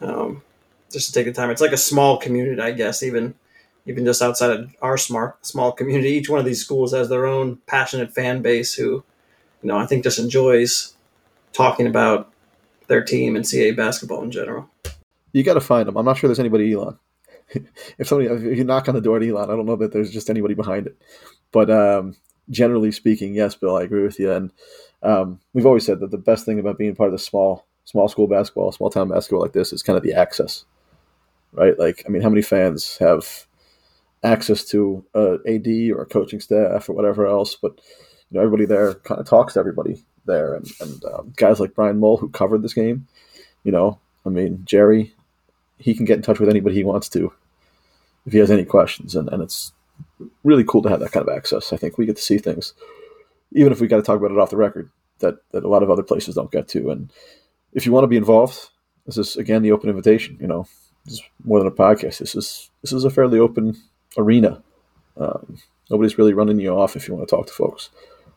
Um, 0.00 0.42
just 0.90 1.08
to 1.08 1.12
take 1.12 1.26
the 1.26 1.32
time. 1.32 1.50
It's 1.50 1.60
like 1.60 1.72
a 1.72 1.76
small 1.76 2.16
community, 2.18 2.60
I 2.60 2.72
guess, 2.72 3.02
even 3.02 3.34
even 3.86 4.04
just 4.04 4.20
outside 4.20 4.50
of 4.50 4.74
our 4.82 4.98
smart 4.98 5.44
small 5.46 5.72
community. 5.72 6.10
Each 6.10 6.28
one 6.28 6.40
of 6.40 6.44
these 6.44 6.60
schools 6.60 6.92
has 6.92 7.08
their 7.08 7.26
own 7.26 7.58
passionate 7.66 8.12
fan 8.12 8.42
base 8.42 8.74
who, 8.74 9.04
you 9.62 9.68
know, 9.68 9.78
I 9.78 9.86
think 9.86 10.04
just 10.04 10.18
enjoys 10.18 10.94
talking 11.52 11.86
about 11.86 12.32
their 12.88 13.02
team 13.02 13.36
and 13.36 13.46
CA 13.46 13.70
basketball 13.72 14.22
in 14.22 14.30
general. 14.30 14.68
You 15.32 15.42
got 15.42 15.54
to 15.54 15.60
find 15.60 15.86
them. 15.86 15.96
I'm 15.96 16.04
not 16.04 16.16
sure 16.16 16.28
there's 16.28 16.40
anybody 16.40 16.72
Elon. 16.72 16.98
if 17.98 18.08
somebody 18.08 18.28
if 18.28 18.58
you 18.58 18.64
knock 18.64 18.88
on 18.88 18.94
the 18.94 19.00
door 19.00 19.16
at 19.16 19.22
Elon, 19.22 19.50
I 19.50 19.56
don't 19.56 19.66
know 19.66 19.76
that 19.76 19.92
there's 19.92 20.10
just 20.10 20.30
anybody 20.30 20.54
behind 20.54 20.86
it. 20.86 20.96
But 21.52 21.70
um, 21.70 22.16
generally 22.50 22.92
speaking, 22.92 23.34
yes, 23.34 23.54
Bill, 23.54 23.76
I 23.76 23.82
agree 23.82 24.02
with 24.02 24.18
you. 24.18 24.32
And 24.32 24.52
um, 25.02 25.40
we've 25.52 25.66
always 25.66 25.86
said 25.86 26.00
that 26.00 26.10
the 26.10 26.18
best 26.18 26.44
thing 26.44 26.58
about 26.58 26.78
being 26.78 26.94
part 26.94 27.08
of 27.08 27.12
the 27.12 27.18
small 27.18 27.66
small 27.84 28.08
school 28.08 28.26
basketball, 28.26 28.72
small 28.72 28.90
town 28.90 29.08
basketball 29.08 29.40
like 29.40 29.52
this 29.52 29.72
is 29.72 29.82
kind 29.82 29.96
of 29.96 30.02
the 30.02 30.12
access, 30.14 30.64
right? 31.52 31.78
Like, 31.78 32.02
I 32.04 32.08
mean, 32.08 32.22
how 32.22 32.28
many 32.28 32.42
fans 32.42 32.98
have 32.98 33.46
access 34.24 34.64
to 34.66 35.04
a 35.14 35.38
AD 35.46 35.96
or 35.96 36.02
a 36.02 36.06
coaching 36.06 36.40
staff 36.40 36.88
or 36.88 36.94
whatever 36.94 37.26
else? 37.26 37.54
But 37.54 37.80
you 38.30 38.38
know, 38.38 38.40
everybody 38.40 38.66
there 38.66 38.94
kind 38.94 39.20
of 39.20 39.26
talks 39.26 39.54
to 39.54 39.60
everybody 39.60 40.04
there, 40.24 40.54
and, 40.54 40.66
and 40.80 41.04
um, 41.04 41.32
guys 41.36 41.60
like 41.60 41.74
Brian 41.74 42.00
Mull 42.00 42.16
who 42.16 42.28
covered 42.28 42.62
this 42.62 42.74
game, 42.74 43.06
you 43.62 43.70
know, 43.70 44.00
I 44.24 44.30
mean, 44.30 44.62
Jerry, 44.64 45.14
he 45.78 45.94
can 45.94 46.04
get 46.04 46.16
in 46.16 46.22
touch 46.22 46.40
with 46.40 46.48
anybody 46.48 46.74
he 46.74 46.84
wants 46.84 47.08
to 47.10 47.32
if 48.26 48.32
he 48.32 48.38
has 48.38 48.50
any 48.50 48.64
questions, 48.64 49.14
and, 49.14 49.28
and 49.28 49.42
it's 49.42 49.72
really 50.44 50.64
cool 50.64 50.82
to 50.82 50.88
have 50.88 51.00
that 51.00 51.12
kind 51.12 51.26
of 51.26 51.34
access. 51.34 51.72
I 51.72 51.76
think 51.76 51.96
we 51.96 52.06
get 52.06 52.16
to 52.16 52.22
see 52.22 52.38
things, 52.38 52.74
even 53.52 53.72
if 53.72 53.80
we 53.80 53.86
got 53.86 53.96
to 53.96 54.02
talk 54.02 54.18
about 54.18 54.32
it 54.32 54.38
off 54.38 54.50
the 54.50 54.56
record, 54.56 54.90
that 55.20 55.36
that 55.52 55.64
a 55.64 55.68
lot 55.68 55.82
of 55.82 55.90
other 55.90 56.02
places 56.02 56.34
don't 56.34 56.50
get 56.50 56.68
to. 56.68 56.90
And 56.90 57.12
if 57.72 57.86
you 57.86 57.92
want 57.92 58.04
to 58.04 58.08
be 58.08 58.16
involved, 58.16 58.70
this 59.06 59.16
is 59.16 59.36
again 59.36 59.62
the 59.62 59.72
open 59.72 59.88
invitation. 59.88 60.36
You 60.40 60.48
know, 60.48 60.66
this 61.04 61.14
is 61.14 61.22
more 61.44 61.58
than 61.58 61.68
a 61.68 61.70
podcast. 61.70 62.18
This 62.18 62.34
is 62.34 62.70
this 62.82 62.92
is 62.92 63.04
a 63.04 63.10
fairly 63.10 63.38
open 63.38 63.76
arena. 64.18 64.62
Um, 65.16 65.58
nobody's 65.90 66.18
really 66.18 66.34
running 66.34 66.58
you 66.58 66.70
off 66.70 66.96
if 66.96 67.08
you 67.08 67.14
want 67.14 67.26
to 67.28 67.34
talk 67.34 67.46
to 67.46 67.52
folks. 67.52 67.90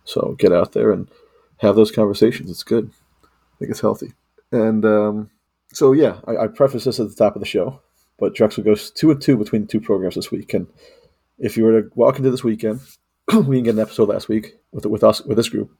So 0.05 0.35
get 0.39 0.53
out 0.53 0.71
there 0.73 0.91
and 0.91 1.09
have 1.57 1.75
those 1.75 1.91
conversations. 1.91 2.49
It's 2.49 2.63
good. 2.63 2.91
I 3.23 3.57
think 3.59 3.71
it's 3.71 3.81
healthy. 3.81 4.13
And 4.51 4.85
um, 4.85 5.29
so 5.73 5.91
yeah, 5.91 6.19
I, 6.25 6.37
I 6.37 6.47
preface 6.47 6.85
this 6.85 6.99
at 6.99 7.09
the 7.09 7.15
top 7.15 7.35
of 7.35 7.41
the 7.41 7.45
show, 7.47 7.81
but 8.19 8.35
Drexel 8.35 8.63
goes 8.63 8.91
two 8.91 9.11
and 9.11 9.21
two 9.21 9.37
between 9.37 9.63
the 9.63 9.67
two 9.67 9.81
programs 9.81 10.15
this 10.15 10.31
week, 10.31 10.53
and 10.53 10.67
if 11.37 11.57
you 11.57 11.63
were 11.63 11.81
to 11.81 11.89
walk 11.95 12.17
into 12.17 12.31
this 12.31 12.43
weekend, 12.43 12.81
we 13.33 13.57
didn't 13.57 13.63
get 13.63 13.75
an 13.75 13.79
episode 13.79 14.09
last 14.09 14.27
week 14.27 14.57
with 14.71 14.85
with 14.85 15.03
us 15.03 15.21
with 15.21 15.37
this 15.37 15.49
group. 15.49 15.71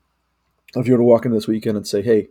If 0.76 0.88
you 0.88 0.94
were 0.94 1.00
to 1.00 1.04
walk 1.04 1.26
into 1.26 1.38
this 1.38 1.48
weekend 1.48 1.78
and 1.78 1.88
say, 1.88 2.02
"Hey, 2.02 2.30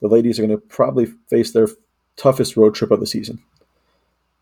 the 0.00 0.08
ladies 0.08 0.38
are 0.38 0.46
going 0.46 0.58
to 0.58 0.66
probably 0.66 1.06
face 1.28 1.52
their 1.52 1.68
toughest 2.16 2.56
road 2.56 2.74
trip 2.74 2.90
of 2.90 3.00
the 3.00 3.06
season," 3.06 3.42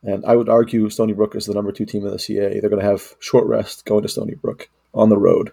and 0.03 0.25
I 0.25 0.37
would 0.37 0.49
argue 0.49 0.89
Stony 0.91 1.13
Brook 1.13 1.35
is 1.35 1.47
the 1.47 1.55
number 1.55 1.73
two 1.73 1.87
team 1.87 2.05
in 2.07 2.13
the 2.13 2.19
CA. 2.19 2.61
They're 2.61 2.71
going 2.71 2.83
to 2.83 2.89
have 2.89 3.15
short 3.21 3.47
rest 3.47 3.85
going 3.85 4.03
to 4.03 4.09
Stony 4.09 4.35
Brook 4.35 4.69
on 4.95 5.09
the 5.09 5.19
road. 5.19 5.53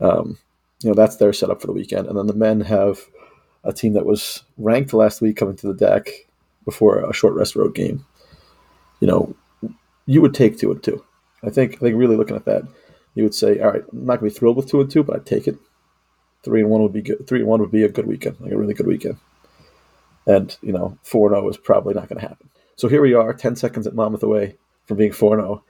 Um, 0.00 0.38
you 0.82 0.88
know 0.88 0.94
that's 0.94 1.16
their 1.16 1.32
setup 1.32 1.60
for 1.60 1.66
the 1.66 1.72
weekend, 1.72 2.06
and 2.06 2.16
then 2.16 2.26
the 2.26 2.34
men 2.34 2.60
have 2.60 3.00
a 3.64 3.72
team 3.72 3.94
that 3.94 4.06
was 4.06 4.44
ranked 4.56 4.92
last 4.94 5.20
week 5.20 5.36
coming 5.36 5.56
to 5.56 5.66
the 5.66 5.74
deck 5.74 6.08
before 6.64 7.00
a 7.00 7.12
short 7.12 7.34
rest 7.34 7.56
road 7.56 7.74
game. 7.74 8.04
You 9.00 9.08
know, 9.08 9.36
you 10.06 10.20
would 10.20 10.34
take 10.34 10.58
two 10.58 10.72
and 10.72 10.82
two. 10.82 11.04
I 11.42 11.50
think 11.50 11.74
I 11.74 11.76
think 11.76 11.96
really 11.96 12.16
looking 12.16 12.36
at 12.36 12.44
that, 12.46 12.64
you 13.14 13.22
would 13.22 13.34
say, 13.34 13.60
all 13.60 13.70
right, 13.70 13.84
I'm 13.92 14.06
not 14.06 14.16
gonna 14.16 14.30
be 14.30 14.34
thrilled 14.34 14.56
with 14.56 14.68
two 14.68 14.80
and 14.80 14.90
two, 14.90 15.02
but 15.02 15.16
I'd 15.16 15.26
take 15.26 15.46
it. 15.46 15.56
Three 16.44 16.60
and 16.60 16.70
one 16.70 16.82
would 16.82 16.92
be 16.92 17.02
good. 17.02 17.26
Three 17.26 17.40
and 17.40 17.48
one 17.48 17.60
would 17.60 17.72
be 17.72 17.84
a 17.84 17.88
good 17.88 18.06
weekend, 18.06 18.40
like 18.40 18.52
a 18.52 18.58
really 18.58 18.74
good 18.74 18.86
weekend. 18.86 19.18
And 20.26 20.56
you 20.62 20.72
know, 20.72 20.98
four 21.02 21.28
and 21.28 21.36
zero 21.36 21.48
is 21.48 21.56
probably 21.56 21.94
not 21.94 22.08
going 22.08 22.20
to 22.20 22.28
happen. 22.28 22.48
So 22.76 22.88
here 22.88 23.02
we 23.02 23.14
are, 23.14 23.32
ten 23.32 23.56
seconds 23.56 23.86
at 23.86 23.94
Monmouth 23.94 24.22
away 24.22 24.56
from 24.86 24.98
being 24.98 25.12
four 25.12 25.34
and 25.34 25.42
zero. 25.42 25.64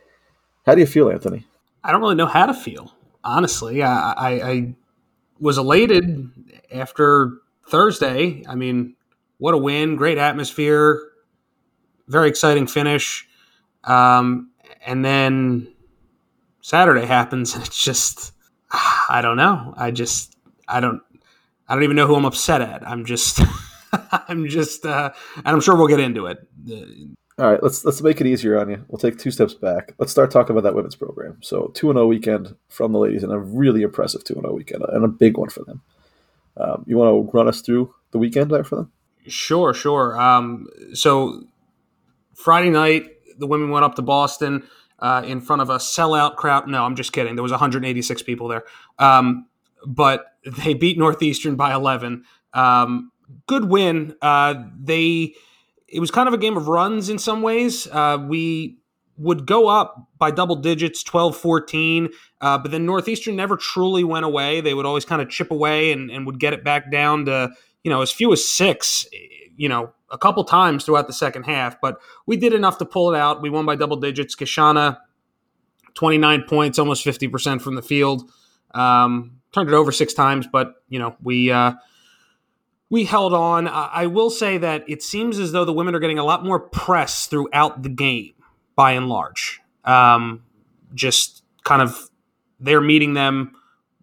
How 0.66 0.75
do 0.75 0.80
you 0.80 0.87
feel, 0.87 1.11
Anthony? 1.11 1.47
I 1.82 1.92
don't 1.92 2.00
really 2.00 2.16
know 2.16 2.26
how 2.26 2.47
to 2.47 2.54
feel, 2.54 2.94
honestly. 3.25 3.82
I, 3.82 4.12
I, 4.12 4.50
I 4.50 4.75
was 5.40 5.56
elated 5.56 6.30
after 6.73 7.38
Thursday. 7.66 8.44
I 8.47 8.54
mean, 8.54 8.94
what 9.38 9.54
a 9.54 9.58
win! 9.58 9.97
Great 9.97 10.18
atmosphere, 10.18 11.07
very 12.08 12.28
exciting 12.28 12.66
finish. 12.66 13.26
Um, 13.84 14.50
and 14.84 15.04
then 15.04 15.72
Saturday 16.60 17.06
happens, 17.06 17.54
and 17.54 17.64
it's 17.64 17.82
just 17.82 18.32
I 18.72 19.20
don't 19.22 19.36
know. 19.36 19.74
I 19.76 19.90
just 19.90 20.36
I 20.66 20.80
don't 20.80 21.02
I 21.68 21.74
don't 21.74 21.84
even 21.84 21.96
know 21.96 22.06
who 22.06 22.14
I'm 22.14 22.24
upset 22.24 22.60
at. 22.60 22.86
I'm 22.86 23.04
just 23.04 23.40
I'm 24.28 24.48
just 24.48 24.84
uh, 24.84 25.12
and 25.36 25.46
I'm 25.48 25.60
sure 25.60 25.76
we'll 25.76 25.88
get 25.88 26.00
into 26.00 26.26
it. 26.26 26.46
All 27.38 27.50
right, 27.50 27.62
let's 27.62 27.84
let's 27.84 28.02
make 28.02 28.20
it 28.20 28.26
easier 28.26 28.58
on 28.58 28.68
you. 28.68 28.84
We'll 28.88 28.98
take 28.98 29.18
two 29.18 29.30
steps 29.30 29.54
back. 29.54 29.94
Let's 29.98 30.10
start 30.10 30.30
talking 30.30 30.52
about 30.52 30.64
that 30.64 30.74
women's 30.74 30.96
program. 30.96 31.38
So 31.40 31.70
two 31.74 31.88
and 31.88 31.96
zero 31.96 32.06
weekend 32.06 32.56
from 32.68 32.92
the 32.92 32.98
ladies, 32.98 33.22
and 33.22 33.32
a 33.32 33.38
really 33.38 33.82
impressive 33.82 34.24
two 34.24 34.34
and 34.34 34.42
zero 34.42 34.54
weekend, 34.54 34.82
and 34.88 35.04
a 35.04 35.08
big 35.08 35.38
one 35.38 35.48
for 35.48 35.64
them. 35.64 35.82
Um, 36.56 36.84
you 36.88 36.96
want 36.96 37.30
to 37.30 37.30
run 37.36 37.46
us 37.46 37.60
through 37.60 37.94
the 38.10 38.18
weekend 38.18 38.50
there 38.50 38.64
for 38.64 38.76
them? 38.76 38.92
Sure, 39.28 39.72
sure. 39.72 40.20
Um, 40.20 40.66
so 40.94 41.44
Friday 42.38 42.71
night, 42.71 43.11
the 43.37 43.49
women 43.49 43.71
went 43.71 43.85
up 43.85 43.97
to 43.97 44.02
Boston 44.02 44.62
uh, 45.00 45.23
in 45.26 45.40
front 45.40 45.61
of 45.61 45.71
a 45.71 45.76
sellout 45.76 46.37
crowd. 46.37 46.68
No, 46.68 46.85
I'm 46.85 46.95
just 46.95 47.12
kidding. 47.12 47.35
There 47.35 47.42
was 47.42 47.50
186 47.50 48.23
people 48.23 48.47
there, 48.47 48.62
um, 48.99 49.47
but 49.85 50.26
they 50.45 50.75
beat 50.75 50.97
Northeastern 50.97 51.57
by 51.57 51.75
11. 51.75 52.25
Um, 52.54 53.11
good 53.49 53.64
win. 53.64 54.14
Uh, 54.23 54.54
they 54.78 55.35
it 55.88 55.99
was 56.00 56.12
kind 56.12 56.28
of 56.28 56.35
a 56.35 56.38
game 56.38 56.57
of 56.57 56.68
runs 56.68 57.09
in 57.09 57.18
some 57.18 57.42
ways. 57.42 57.88
Uh, 57.88 58.25
we 58.28 58.78
would 59.16 59.45
go 59.45 59.66
up 59.66 60.09
by 60.16 60.30
double 60.30 60.54
digits 60.54 61.02
12 61.02 61.37
14 61.37 62.09
uh, 62.40 62.57
but 62.57 62.71
then 62.71 62.87
northeastern 62.87 63.35
never 63.35 63.57
truly 63.57 64.04
went 64.04 64.25
away 64.25 64.61
they 64.61 64.75
would 64.75 64.87
always 64.87 65.04
kind 65.04 65.21
of 65.21 65.28
chip 65.28 65.50
away 65.50 65.90
and, 65.90 66.09
and 66.09 66.25
would 66.25 66.38
get 66.38 66.52
it 66.52 66.62
back 66.62 66.88
down 66.92 67.25
to 67.25 67.50
you 67.83 67.90
know 67.90 68.00
as 68.00 68.12
few 68.12 68.33
as 68.33 68.49
six 68.49 69.07
you 69.57 69.68
know 69.68 69.92
a 70.10 70.18
couple 70.18 70.44
times 70.44 70.84
throughout 70.84 71.06
the 71.06 71.12
second 71.12 71.44
half, 71.44 71.80
but 71.80 71.98
we 72.26 72.36
did 72.36 72.52
enough 72.52 72.78
to 72.78 72.84
pull 72.84 73.12
it 73.14 73.18
out. 73.18 73.42
We 73.42 73.50
won 73.50 73.66
by 73.66 73.76
double 73.76 73.96
digits. 73.96 74.34
Keishana, 74.34 74.98
29 75.94 76.44
points, 76.48 76.78
almost 76.78 77.04
50% 77.04 77.60
from 77.60 77.74
the 77.74 77.82
field. 77.82 78.30
Um, 78.74 79.38
turned 79.52 79.68
it 79.68 79.74
over 79.74 79.92
six 79.92 80.14
times, 80.14 80.46
but 80.46 80.74
you 80.88 80.98
know 80.98 81.16
we 81.22 81.50
uh, 81.50 81.72
we 82.90 83.04
held 83.04 83.34
on. 83.34 83.68
I 83.68 84.06
will 84.06 84.30
say 84.30 84.58
that 84.58 84.84
it 84.88 85.02
seems 85.02 85.38
as 85.38 85.52
though 85.52 85.64
the 85.64 85.72
women 85.72 85.94
are 85.94 86.00
getting 86.00 86.18
a 86.18 86.24
lot 86.24 86.44
more 86.44 86.60
press 86.60 87.26
throughout 87.26 87.82
the 87.82 87.88
game, 87.88 88.34
by 88.76 88.92
and 88.92 89.08
large. 89.08 89.60
Um, 89.84 90.44
just 90.94 91.42
kind 91.64 91.82
of 91.82 92.08
they're 92.60 92.80
meeting 92.80 93.14
them 93.14 93.52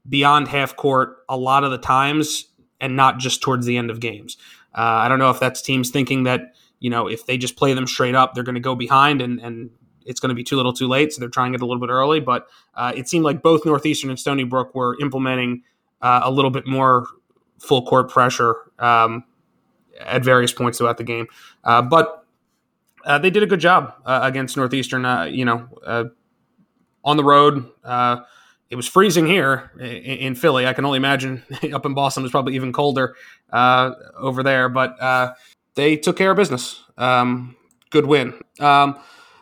beyond 0.07 0.47
half 0.47 0.75
court 0.75 1.17
a 1.27 1.37
lot 1.37 1.63
of 1.63 1.71
the 1.71 1.77
times, 1.77 2.45
and 2.79 2.95
not 2.95 3.17
just 3.17 3.41
towards 3.41 3.65
the 3.65 3.77
end 3.77 3.89
of 3.89 3.99
games. 3.99 4.37
Uh, 4.75 4.81
I 4.81 5.07
don't 5.07 5.19
know 5.19 5.29
if 5.29 5.39
that's 5.39 5.61
teams 5.61 5.89
thinking 5.89 6.23
that 6.23 6.53
you 6.79 6.89
know 6.89 7.07
if 7.07 7.25
they 7.25 7.37
just 7.37 7.55
play 7.55 7.73
them 7.73 7.87
straight 7.87 8.15
up, 8.15 8.33
they're 8.33 8.43
going 8.43 8.55
to 8.55 8.61
go 8.61 8.75
behind 8.75 9.21
and 9.21 9.39
and 9.39 9.69
it's 10.05 10.19
going 10.19 10.29
to 10.29 10.35
be 10.35 10.43
too 10.43 10.55
little, 10.55 10.71
too 10.71 10.87
late. 10.87 11.11
So 11.11 11.19
they're 11.19 11.29
trying 11.29 11.53
it 11.53 11.61
a 11.61 11.65
little 11.65 11.81
bit 11.81 11.89
early. 11.89 12.19
But 12.19 12.47
uh, 12.75 12.93
it 12.95 13.09
seemed 13.09 13.25
like 13.25 13.41
both 13.41 13.65
Northeastern 13.65 14.09
and 14.09 14.19
Stony 14.19 14.43
Brook 14.43 14.73
were 14.73 14.97
implementing 15.01 15.63
uh, 16.01 16.21
a 16.23 16.31
little 16.31 16.51
bit 16.51 16.67
more 16.67 17.07
full 17.59 17.85
court 17.85 18.09
pressure 18.09 18.55
um, 18.79 19.23
at 19.99 20.23
various 20.23 20.53
points 20.53 20.77
throughout 20.77 20.97
the 20.97 21.03
game. 21.03 21.27
Uh, 21.63 21.81
but 21.81 22.25
uh, 23.05 23.17
they 23.17 23.29
did 23.29 23.43
a 23.43 23.47
good 23.47 23.59
job 23.59 23.93
uh, 24.05 24.19
against 24.23 24.55
Northeastern. 24.55 25.33
you 25.33 25.45
know, 25.45 25.67
on 27.03 27.17
the 27.17 27.23
road 27.23 27.69
it 28.69 28.75
was 28.75 28.87
freezing 28.87 29.25
here 29.25 29.71
in, 29.79 30.35
Philly. 30.35 30.65
I 30.65 30.73
can 30.73 30.85
only 30.85 30.97
imagine 30.97 31.43
up 31.73 31.85
in 31.85 31.93
Boston 31.93 32.23
was 32.23 32.31
probably 32.31 32.55
even 32.55 32.73
colder 32.73 33.15
uh, 33.51 33.91
over 34.17 34.43
there, 34.43 34.69
but 34.69 34.99
uh, 35.01 35.33
they 35.75 35.97
took 35.97 36.17
care 36.17 36.31
of 36.31 36.37
business. 36.37 36.83
Um, 36.97 37.55
good 37.91 38.05
win. 38.05 38.33
Um, 38.59 38.99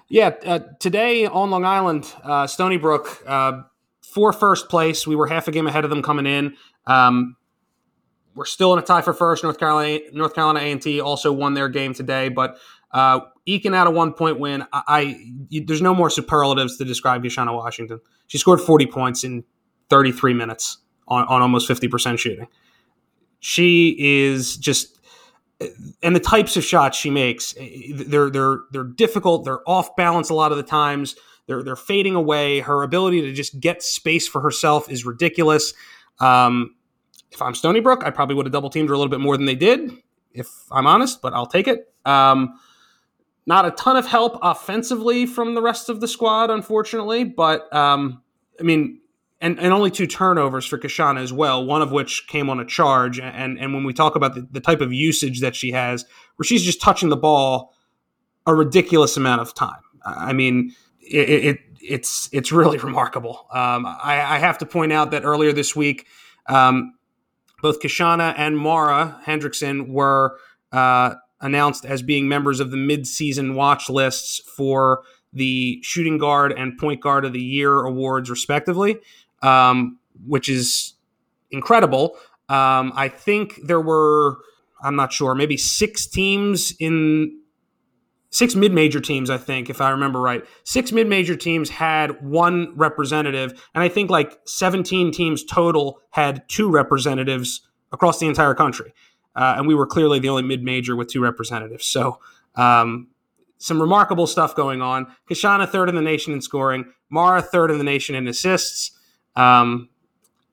yeah, 0.10 0.32
uh, 0.46 0.60
today 0.80 1.25
on 1.25 1.50
Long 1.50 1.65
Island, 1.65 2.12
uh, 2.24 2.48
Stony 2.48 2.77
Brook 2.77 3.24
uh, 3.25 3.63
for 4.01 4.34
first 4.34 4.70
place. 4.70 5.08
We 5.08 5.15
were 5.15 5.27
half 5.27 5.48
a 5.48 5.51
game 5.51 5.68
ahead 5.68 5.86
of 5.86 5.89
them 5.89 6.03
coming 6.03 6.25
in. 6.25 6.56
Um, 6.86 7.36
we're 8.36 8.46
still 8.46 8.74
in 8.74 8.80
a 8.80 8.82
tie 8.82 9.01
for 9.01 9.13
first. 9.13 9.44
North 9.44 9.58
Carolina, 9.58 10.00
North 10.12 10.36
Carolina 10.36 10.60
A 10.60 10.72
and 10.72 10.82
T 10.82 11.00
also 11.00 11.32
won 11.32 11.53
their 11.53 11.70
game 11.70 11.94
today, 11.94 12.30
but 12.30 12.58
uh, 12.92 13.22
eking 13.46 13.74
out 13.74 13.88
a 13.88 13.92
one 13.92 14.13
point 14.13 14.39
win. 14.39 14.63
I, 14.74 14.84
I 14.88 15.00
you, 15.50 15.65
there's 15.65 15.82
no 15.82 15.94
more 15.94 16.10
superlatives 16.10 16.77
to 16.77 16.86
describe 16.86 17.24
Keishana 17.24 17.53
Washington. 17.53 18.00
She 18.34 18.40
scored 18.40 18.62
40 18.62 18.88
points 18.88 19.24
in 19.24 19.44
33 19.92 20.34
minutes 20.34 20.80
on, 21.08 21.24
on 21.25 21.44
almost 21.44 21.70
50% 21.70 22.18
shooting. 22.18 22.48
She 23.42 23.96
is 24.00 24.58
just 24.58 25.00
and 26.02 26.16
the 26.16 26.20
types 26.20 26.58
of 26.58 26.63
shots 26.63 26.98
she 26.98 27.12
makes 27.12 27.54
they're 27.94 28.32
they're 28.32 28.62
they're 28.72 28.84
difficult 28.84 29.46
they're 29.46 29.62
off 29.70 29.96
balance 29.96 30.30
a 30.30 30.34
lot 30.34 30.52
of 30.52 30.58
the 30.58 30.63
times 30.63 31.16
they're 31.46 31.62
they're 31.62 31.75
fading 31.75 32.16
away 32.16 32.60
her 32.60 32.82
ability 32.82 33.22
to 33.22 33.32
just 33.32 33.60
get 33.60 33.84
space 33.84 34.28
for 34.28 34.42
herself 34.42 34.90
is 34.92 35.06
ridiculous 35.06 35.74
um, 36.20 36.75
if 37.32 37.42
i'm 37.42 37.56
stony 37.56 37.80
brook 37.80 38.02
i 38.04 38.10
probably 38.10 38.36
would 38.36 38.46
have 38.46 38.52
double 38.52 38.70
teamed 38.70 38.90
her 38.90 38.96
a 38.96 38.98
little 38.98 39.12
bit 39.12 39.22
more 39.22 39.38
than 39.38 39.46
they 39.46 39.56
did 39.56 39.90
if 40.34 40.50
i'm 40.70 40.88
honest 40.88 41.22
but 41.22 41.34
i'll 41.34 41.46
take 41.46 41.68
it 41.68 41.94
um, 42.04 42.60
not 43.46 43.66
a 43.66 43.72
ton 43.72 43.98
of 43.98 44.06
help 44.06 44.38
offensively 44.42 45.25
from 45.25 45.54
the 45.54 45.62
rest 45.62 45.90
of 45.90 46.00
the 46.00 46.08
squad, 46.08 46.50
unfortunately, 46.50 47.24
but 47.24 47.74
um, 47.75 48.23
I 48.60 48.64
mean, 48.64 49.00
and, 49.42 49.60
and 49.60 49.74
only 49.74 49.92
two 49.92 50.08
turnovers 50.08 50.66
for 50.66 50.78
Keishana 50.78 51.22
as 51.22 51.34
well, 51.34 51.66
one 51.66 51.82
of 51.82 51.92
which 51.92 52.28
came 52.28 52.50
on 52.50 52.60
a 52.60 52.66
charge. 52.66 53.20
And 53.20 53.60
and 53.60 53.74
when 53.74 53.84
we 53.84 53.94
talk 53.94 54.16
about 54.16 54.36
the, 54.36 54.48
the 54.50 54.62
type 54.62 54.80
of 54.82 54.94
usage 54.94 55.42
that 55.42 55.56
she 55.56 55.72
has, 55.72 56.06
where 56.38 56.46
she's 56.46 56.64
just 56.64 56.82
touching 56.82 57.10
the 57.10 57.18
ball 57.18 57.74
a 58.46 58.54
ridiculous 58.54 59.18
amount 59.18 59.42
of 59.42 59.54
time. 59.54 59.82
I 60.06 60.34
mean, 60.34 60.74
it, 61.00 61.30
it 61.30 61.60
it's 61.82 62.30
it's 62.32 62.52
really 62.52 62.78
remarkable. 62.90 63.48
Um, 63.52 63.86
I, 63.86 64.22
I, 64.22 64.38
have 64.40 64.58
to 64.60 64.66
point 64.66 64.92
out 64.92 65.12
that 65.12 65.24
earlier 65.24 65.52
this 65.52 65.76
week, 65.76 66.08
um, 66.48 66.94
both 67.62 67.80
Keishana 67.80 68.34
and 68.38 68.58
Maura 68.58 69.20
Hendrixson 69.26 69.90
were 69.90 70.38
uh, 70.72 71.16
announced 71.40 71.86
as 71.86 72.02
being 72.02 72.28
members 72.28 72.60
of 72.60 72.72
the 72.72 72.78
mid-season 72.78 73.56
watch 73.56 73.90
lists 73.90 74.40
for 74.40 75.04
the 75.34 75.80
shooting 75.84 76.18
guard 76.18 76.52
and 76.52 76.78
point 76.78 77.02
guard 77.02 77.25
of 77.25 77.34
the 77.34 77.42
year 77.42 77.82
awards, 77.82 78.30
respectively, 78.30 79.00
um, 79.42 80.00
which 80.25 80.50
is 80.50 80.94
incredible. 81.52 82.16
Um, 82.50 82.94
I 82.96 83.10
think 83.10 83.60
there 83.63 83.82
were, 83.82 84.38
I'm 84.84 84.96
not 84.96 85.12
sure, 85.12 85.36
maybe 85.36 85.58
six 85.58 86.06
teams 86.06 86.74
in 86.80 87.40
six 88.30 88.56
mid-major 88.56 89.00
teams 89.00 89.30
i 89.30 89.38
think 89.38 89.70
if 89.70 89.80
i 89.80 89.92
remember 89.92 90.20
right. 90.20 90.44
Six 90.63 90.92
mid-major 90.92 91.36
teams 91.36 91.70
had 91.70 92.20
one 92.25 92.74
representative 92.75 93.52
and 93.75 93.84
i 93.84 93.88
think 93.88 94.10
like 94.10 94.40
17 94.46 95.12
teams 95.12 95.44
total 95.44 96.02
had 96.10 96.44
two 96.50 96.68
representatives 96.68 97.62
across 97.94 98.20
the 98.20 98.28
entire 98.28 98.56
country. 98.56 98.94
Uh, 99.36 99.56
and 99.58 99.68
we 99.68 99.75
were 99.75 99.88
clearly 99.88 100.20
the 100.20 100.30
only 100.30 100.44
mid-major 100.44 100.96
with 100.96 101.08
two 101.08 101.22
representatives. 101.22 101.86
So 101.86 102.20
um, 102.56 103.08
some 103.63 103.82
remarkable 103.82 104.27
stuff 104.27 104.55
going 104.55 104.82
on 104.82 105.08
keishana 105.29 105.67
third 105.67 105.89
in 105.89 105.96
the 105.96 106.01
nation 106.01 106.34
in 106.34 106.41
scoring 106.41 106.86
maura 107.10 107.41
third 107.41 107.72
in 107.72 107.77
the 107.77 107.84
nation 107.84 108.15
in 108.15 108.27
assists 108.27 108.91
um, 109.36 109.89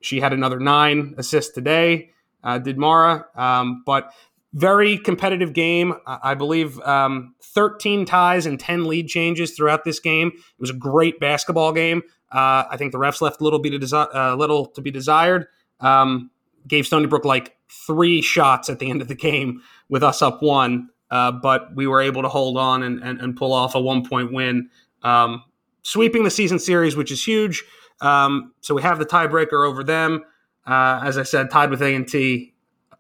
she 0.01 0.21
had 0.21 0.33
another 0.33 0.59
nine 0.59 1.15
assists 1.19 1.53
today 1.53 2.11
uh, 2.45 2.59
did 2.59 2.79
maura 2.79 3.27
um, 3.37 3.83
but 3.85 4.13
very 4.53 4.99
competitive 4.99 5.53
game. 5.53 5.95
I 6.07 6.35
believe 6.35 6.81
um, 6.81 7.35
13 7.43 8.05
ties 8.05 8.47
and 8.47 8.59
10 8.59 8.85
lead 8.85 9.09
changes 9.09 9.53
throughout 9.53 9.85
this 9.85 10.01
game. 10.01 10.33
It 10.35 10.61
was 10.61 10.71
a 10.71 10.75
great 10.75 11.21
basketball 11.21 11.73
game. 11.73 12.03
Uh, 12.33 12.65
I 12.71 12.77
think 12.77 12.93
the 12.93 12.99
refs 12.99 13.21
left 13.21 13.41
a 13.41 13.45
little, 13.45 13.61
of 13.61 13.65
desi- 13.65 14.15
uh, 14.15 14.35
little 14.37 14.67
to 14.67 14.81
be 14.81 14.91
desired. 14.91 15.47
Um, 15.81 16.31
gave 16.67 16.87
Stony 16.87 17.07
Brook 17.07 17.25
like 17.25 17.57
three 17.69 18.23
shots 18.23 18.69
at 18.69 18.79
the 18.79 18.91
end 18.91 19.03
of 19.03 19.09
the 19.09 19.15
game 19.15 19.63
with 19.89 20.03
us 20.03 20.21
up 20.21 20.43
one, 20.43 20.91
uh, 21.11 21.33
but 21.33 21.75
we 21.75 21.87
were 21.87 22.01
able 22.01 22.23
to 22.23 22.29
hold 22.29 22.57
on 22.57 22.83
and, 22.83 23.03
and, 23.03 23.21
and 23.21 23.37
pull 23.37 23.53
off 23.53 23.75
a 23.75 23.81
one 23.81 24.07
point 24.07 24.33
win, 24.33 24.69
um, 25.03 25.43
sweeping 25.83 26.25
the 26.25 26.31
season 26.31 26.59
series, 26.59 26.97
which 26.97 27.11
is 27.11 27.25
huge. 27.25 27.65
Um, 28.01 28.53
so 28.61 28.75
we 28.75 28.83
have 28.83 28.99
the 28.99 29.07
tiebreaker 29.07 29.67
over 29.67 29.85
them. 29.85 30.25
Uh, 30.67 31.01
as 31.05 31.19
I 31.19 31.23
said, 31.23 31.51
tied 31.51 31.71
with 31.71 31.83
A 31.83 31.95
and 31.95 32.07
T 32.07 32.55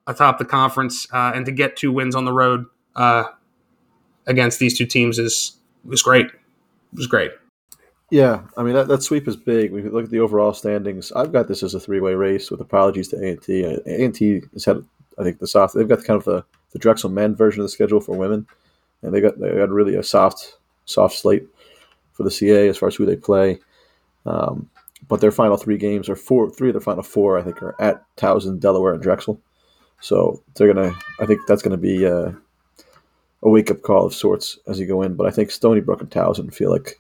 atop 0.07 0.39
the 0.39 0.45
conference, 0.45 1.07
uh, 1.13 1.33
and 1.35 1.47
to 1.47 1.53
get 1.53 1.77
two 1.77 1.93
wins 1.93 2.15
on 2.15 2.25
the 2.25 2.33
road 2.33 2.65
uh, 2.97 3.25
against 4.27 4.59
these 4.59 4.77
two 4.77 4.87
teams 4.87 5.19
is 5.19 5.59
was 5.85 6.03
great. 6.03 6.27
It 6.27 6.97
was 6.97 7.07
great. 7.07 7.31
Yeah, 8.11 8.43
I 8.57 8.65
mean 8.65 8.75
that, 8.75 8.89
that 8.89 9.03
sweep 9.03 9.29
is 9.29 9.37
big. 9.37 9.73
We 9.73 9.83
look 9.83 10.05
at 10.05 10.11
the 10.11 10.19
overall 10.19 10.53
standings. 10.53 11.13
I've 11.13 11.33
got 11.33 11.47
this 11.47 11.63
as 11.63 11.75
a 11.75 11.81
three 11.81 12.01
way 12.01 12.15
race. 12.15 12.51
With 12.51 12.61
apologies 12.61 13.09
to 13.09 13.17
A 13.17 13.31
and 13.31 13.43
T. 13.43 13.63
A 13.63 13.81
and 13.87 14.15
T 14.15 14.43
has 14.53 14.65
had, 14.65 14.85
I 15.19 15.23
think, 15.23 15.39
the 15.39 15.47
soft. 15.47 15.75
They've 15.75 15.89
got 15.89 16.05
kind 16.05 16.17
of 16.19 16.25
the, 16.25 16.45
the 16.73 16.79
Drexel 16.79 17.11
men 17.11 17.35
version 17.35 17.61
of 17.61 17.65
the 17.65 17.71
schedule 17.71 18.01
for 18.01 18.17
women, 18.17 18.47
and 19.03 19.15
they 19.15 19.21
got 19.21 19.39
they 19.39 19.51
got 19.51 19.71
really 19.71 19.95
a 19.95 20.03
soft 20.03 20.57
soft 20.85 21.17
slate 21.17 21.47
for 22.13 22.23
the 22.23 22.31
CA 22.31 22.69
as 22.69 22.77
far 22.77 22.89
as 22.89 22.97
who 22.97 23.07
they 23.07 23.17
play. 23.17 23.59
Um, 24.27 24.69
but 25.09 25.21
their 25.21 25.33
final 25.33 25.57
three 25.57 25.79
games 25.79 26.09
are 26.09 26.17
four. 26.17 26.51
Three 26.51 26.69
of 26.69 26.75
their 26.75 26.81
final 26.81 27.03
four, 27.03 27.39
I 27.39 27.43
think, 27.43 27.63
are 27.63 27.75
at 27.81 28.05
Towson, 28.17 28.61
Delaware, 28.61 28.95
and 28.95 29.03
Drexel. 29.03 29.41
So 30.01 30.43
they're 30.55 30.73
gonna. 30.73 30.95
I 31.19 31.27
think 31.27 31.41
that's 31.47 31.63
gonna 31.63 31.77
be 31.77 32.07
uh, 32.07 32.33
a 33.43 33.49
wake 33.49 33.71
up 33.71 33.83
call 33.83 34.07
of 34.07 34.15
sorts 34.15 34.59
as 34.67 34.79
you 34.79 34.87
go 34.87 35.03
in. 35.03 35.15
But 35.15 35.27
I 35.27 35.31
think 35.31 35.51
Stony 35.51 35.81
Brook 35.81 36.01
and 36.01 36.11
Towson 36.11 36.53
feel 36.53 36.71
like 36.71 36.99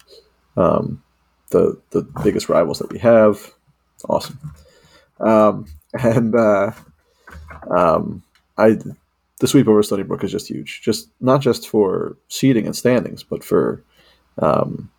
um, 0.56 1.02
the 1.50 1.80
the 1.90 2.02
biggest 2.24 2.48
rivals 2.48 2.78
that 2.78 2.92
we 2.92 2.98
have. 2.98 3.52
Awesome. 4.08 4.38
Um, 5.20 5.66
and 5.94 6.34
uh, 6.34 6.72
um, 7.70 8.22
I 8.56 8.78
the 9.40 9.48
sweep 9.48 9.66
over 9.66 9.82
Stony 9.82 10.02
Brook 10.02 10.22
is 10.22 10.30
just 10.30 10.48
huge. 10.48 10.82
Just 10.82 11.08
not 11.20 11.40
just 11.40 11.68
for 11.68 12.16
seeding 12.28 12.66
and 12.66 12.76
standings, 12.76 13.22
but 13.22 13.42
for 13.42 13.82
um, 14.38 14.90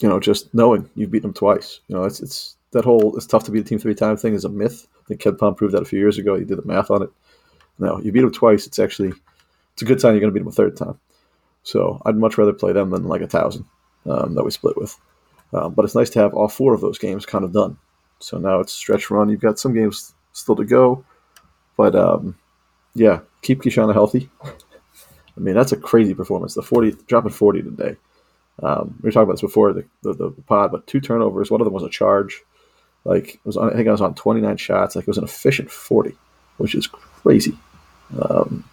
you 0.00 0.08
know 0.08 0.18
just 0.18 0.52
knowing 0.52 0.90
you've 0.94 1.10
beaten 1.10 1.28
them 1.28 1.34
twice. 1.34 1.80
You 1.86 1.94
know, 1.94 2.04
it's 2.04 2.20
it's 2.20 2.56
that 2.72 2.84
whole 2.84 3.16
it's 3.16 3.26
tough 3.26 3.44
to 3.44 3.50
beat 3.50 3.60
a 3.60 3.64
team 3.64 3.78
three 3.78 3.94
times 3.94 4.22
thing 4.22 4.34
is 4.34 4.44
a 4.44 4.48
myth. 4.48 4.88
I 4.98 5.04
think 5.06 5.20
KenPom 5.20 5.56
proved 5.56 5.74
that 5.74 5.82
a 5.82 5.86
few 5.86 5.98
years 5.98 6.18
ago. 6.18 6.36
He 6.36 6.44
did 6.44 6.58
the 6.58 6.66
math 6.66 6.90
on 6.90 7.02
it. 7.02 7.10
No, 7.78 8.00
you 8.00 8.10
beat 8.12 8.22
them 8.22 8.32
twice. 8.32 8.66
It's 8.66 8.78
actually 8.78 9.12
it's 9.74 9.82
a 9.82 9.84
good 9.84 10.00
sign 10.00 10.14
you're 10.14 10.20
going 10.20 10.32
to 10.32 10.34
beat 10.34 10.44
them 10.44 10.48
a 10.48 10.52
third 10.52 10.76
time. 10.76 10.98
So 11.62 12.00
I'd 12.06 12.16
much 12.16 12.38
rather 12.38 12.52
play 12.54 12.72
them 12.72 12.90
than 12.90 13.04
like 13.04 13.20
a 13.20 13.26
Towson 13.26 13.66
um, 14.06 14.34
that 14.34 14.44
we 14.44 14.50
split 14.50 14.78
with. 14.78 14.98
Um, 15.52 15.74
but 15.74 15.84
it's 15.84 15.94
nice 15.94 16.10
to 16.10 16.18
have 16.20 16.32
all 16.32 16.48
four 16.48 16.72
of 16.72 16.80
those 16.80 16.98
games 16.98 17.26
kind 17.26 17.44
of 17.44 17.52
done. 17.52 17.76
So 18.20 18.38
now 18.38 18.60
it's 18.60 18.72
stretch 18.72 19.10
run. 19.10 19.28
You've 19.28 19.40
got 19.40 19.58
some 19.58 19.74
games 19.74 20.14
still 20.32 20.56
to 20.56 20.64
go, 20.64 21.04
but 21.76 21.94
um, 21.94 22.36
yeah, 22.94 23.20
keep 23.46 23.62
Keishana 23.62 23.92
healthy. 23.92 24.28
I 24.44 25.40
mean, 25.40 25.54
that's 25.54 25.72
a 25.72 25.76
crazy 25.76 26.14
performance. 26.14 26.54
The 26.54 26.62
forty 26.62 26.92
dropping 27.06 27.30
forty 27.30 27.62
today. 27.62 27.96
Um, 28.62 28.98
we 29.02 29.08
were 29.08 29.12
talking 29.12 29.24
about 29.24 29.34
this 29.34 29.42
before 29.42 29.72
the, 29.72 29.84
the, 30.02 30.14
the 30.14 30.30
pod, 30.46 30.72
but 30.72 30.86
two 30.86 31.00
turnovers. 31.00 31.50
One 31.50 31.60
of 31.60 31.66
them 31.66 31.74
was 31.74 31.82
a 31.82 31.90
charge. 31.90 32.40
Like 33.04 33.34
it 33.34 33.40
was, 33.44 33.56
on, 33.56 33.70
I 33.70 33.76
think 33.76 33.86
I 33.86 33.92
was 33.92 34.00
on 34.00 34.14
twenty 34.14 34.40
nine 34.40 34.56
shots. 34.56 34.96
Like 34.96 35.04
it 35.04 35.08
was 35.08 35.18
an 35.18 35.24
efficient 35.24 35.70
forty, 35.70 36.16
which 36.56 36.74
is 36.74 36.86
crazy. 36.86 37.56
Um, 38.20 38.64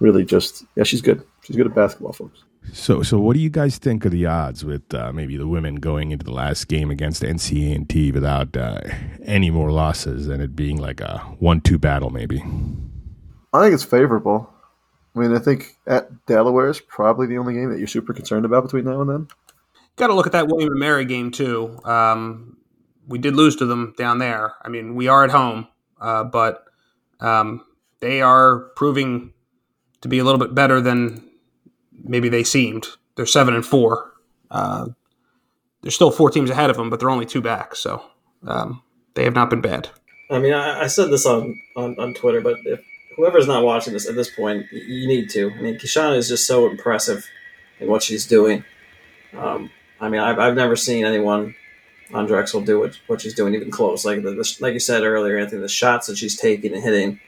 really, 0.00 0.24
just 0.24 0.64
yeah, 0.76 0.84
she's 0.84 1.02
good. 1.02 1.22
She's 1.42 1.56
good 1.56 1.66
at 1.66 1.74
basketball, 1.74 2.12
folks. 2.12 2.44
So, 2.72 3.02
so 3.02 3.18
what 3.18 3.34
do 3.34 3.40
you 3.40 3.48
guys 3.48 3.78
think 3.78 4.04
of 4.04 4.12
the 4.12 4.26
odds 4.26 4.64
with 4.64 4.92
uh, 4.94 5.12
maybe 5.12 5.36
the 5.38 5.48
women 5.48 5.76
going 5.76 6.12
into 6.12 6.24
the 6.24 6.32
last 6.32 6.68
game 6.68 6.90
against 6.90 7.22
NCA 7.22 7.74
and 7.74 7.88
T 7.88 8.12
without 8.12 8.54
uh, 8.54 8.80
any 9.24 9.50
more 9.50 9.72
losses 9.72 10.28
and 10.28 10.42
it 10.42 10.54
being 10.54 10.76
like 10.76 11.00
a 11.00 11.18
one-two 11.38 11.78
battle, 11.78 12.10
maybe? 12.10 12.44
I 13.52 13.62
think 13.62 13.74
it's 13.74 13.84
favorable. 13.84 14.52
I 15.14 15.18
mean, 15.18 15.34
I 15.34 15.38
think 15.38 15.76
at 15.86 16.26
Delaware 16.26 16.68
is 16.68 16.80
probably 16.80 17.26
the 17.26 17.38
only 17.38 17.54
game 17.54 17.70
that 17.70 17.78
you're 17.78 17.88
super 17.88 18.12
concerned 18.12 18.44
about 18.44 18.62
between 18.62 18.84
now 18.84 19.00
and 19.00 19.10
then. 19.10 19.28
Got 19.96 20.08
to 20.08 20.14
look 20.14 20.26
at 20.26 20.32
that 20.32 20.46
William 20.48 20.70
and 20.70 20.78
Mary 20.78 21.04
game 21.04 21.30
too. 21.30 21.78
Um, 21.84 22.56
we 23.08 23.18
did 23.18 23.34
lose 23.34 23.56
to 23.56 23.66
them 23.66 23.94
down 23.98 24.18
there. 24.18 24.54
I 24.62 24.68
mean, 24.68 24.94
we 24.94 25.08
are 25.08 25.24
at 25.24 25.30
home, 25.30 25.66
uh, 26.00 26.24
but 26.24 26.64
um, 27.18 27.64
they 27.98 28.22
are 28.22 28.70
proving 28.76 29.32
to 30.00 30.08
be 30.08 30.20
a 30.20 30.24
little 30.24 30.38
bit 30.38 30.54
better 30.54 30.80
than 30.80 31.28
maybe 31.92 32.28
they 32.28 32.44
seemed. 32.44 32.86
They're 33.16 33.26
seven 33.26 33.54
and 33.54 33.66
four. 33.66 34.12
Uh, 34.50 34.88
there's 35.82 35.94
still 35.94 36.10
four 36.12 36.30
teams 36.30 36.50
ahead 36.50 36.70
of 36.70 36.76
them, 36.76 36.88
but 36.88 37.00
they're 37.00 37.10
only 37.10 37.26
two 37.26 37.40
back, 37.40 37.74
so 37.74 38.02
um, 38.46 38.82
they 39.14 39.24
have 39.24 39.34
not 39.34 39.50
been 39.50 39.60
bad. 39.60 39.88
I 40.30 40.38
mean, 40.38 40.52
I, 40.52 40.82
I 40.82 40.86
said 40.86 41.10
this 41.10 41.26
on, 41.26 41.60
on, 41.76 41.96
on 41.98 42.14
Twitter, 42.14 42.40
but 42.40 42.56
if 42.64 42.80
whoever's 43.20 43.46
not 43.46 43.64
watching 43.64 43.92
this 43.92 44.08
at 44.08 44.14
this 44.14 44.30
point, 44.30 44.66
you 44.72 45.06
need 45.06 45.28
to. 45.28 45.50
I 45.50 45.60
mean, 45.60 45.74
Keishana 45.76 46.16
is 46.16 46.28
just 46.28 46.46
so 46.46 46.68
impressive 46.68 47.28
in 47.78 47.86
what 47.86 48.02
she's 48.02 48.26
doing. 48.26 48.64
Um, 49.36 49.70
I 50.00 50.08
mean, 50.08 50.22
I've, 50.22 50.38
I've 50.38 50.54
never 50.54 50.74
seen 50.74 51.04
anyone 51.04 51.54
on 52.14 52.26
Drexel 52.26 52.62
do 52.62 52.80
what, 52.80 52.98
what 53.08 53.20
she's 53.20 53.34
doing 53.34 53.54
even 53.54 53.70
close. 53.70 54.06
Like 54.06 54.22
the, 54.22 54.30
the, 54.30 54.56
like 54.60 54.72
you 54.72 54.80
said 54.80 55.02
earlier, 55.02 55.36
Anthony, 55.36 55.60
the 55.60 55.68
shots 55.68 56.06
that 56.06 56.16
she's 56.16 56.34
taking 56.34 56.72
and 56.72 56.82
hitting, 56.82 57.20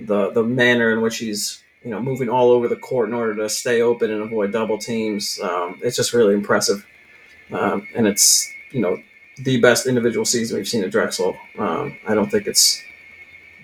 the 0.00 0.30
the 0.30 0.42
manner 0.42 0.92
in 0.92 1.02
which 1.02 1.14
she's 1.14 1.62
you 1.84 1.90
know 1.90 2.02
moving 2.02 2.28
all 2.28 2.50
over 2.50 2.66
the 2.66 2.76
court 2.76 3.08
in 3.08 3.14
order 3.14 3.36
to 3.36 3.48
stay 3.48 3.80
open 3.80 4.10
and 4.10 4.22
avoid 4.22 4.50
double 4.50 4.76
teams. 4.76 5.38
Um, 5.40 5.78
it's 5.82 5.96
just 5.96 6.12
really 6.12 6.34
impressive, 6.34 6.84
um, 7.52 7.86
and 7.94 8.08
it's 8.08 8.52
you 8.72 8.80
know 8.80 8.98
the 9.38 9.60
best 9.60 9.86
individual 9.86 10.24
season 10.24 10.56
we've 10.56 10.68
seen 10.68 10.82
at 10.82 10.90
Drexel. 10.90 11.36
Um, 11.58 11.96
I 12.08 12.14
don't 12.14 12.30
think 12.30 12.48
it's 12.48 12.82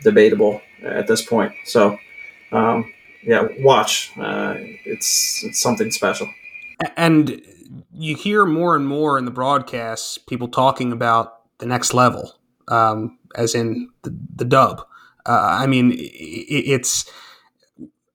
debatable 0.02 0.60
at 0.82 1.06
this 1.06 1.22
point. 1.22 1.52
So 1.64 1.98
um, 2.52 2.92
yeah, 3.22 3.46
watch. 3.60 4.12
Uh, 4.18 4.54
it's 4.84 5.42
it's 5.44 5.60
something 5.60 5.90
special. 5.90 6.28
And 6.96 7.42
you 7.92 8.16
hear 8.16 8.46
more 8.46 8.76
and 8.76 8.86
more 8.86 9.18
in 9.18 9.24
the 9.24 9.30
broadcasts 9.30 10.18
people 10.18 10.48
talking 10.48 10.92
about 10.92 11.58
the 11.58 11.66
next 11.66 11.92
level, 11.92 12.38
um, 12.68 13.18
as 13.34 13.54
in 13.54 13.88
the, 14.02 14.16
the 14.36 14.44
dub. 14.44 14.80
Uh, 15.26 15.58
I 15.60 15.66
mean, 15.66 15.92
it, 15.92 15.96
it's 15.96 17.10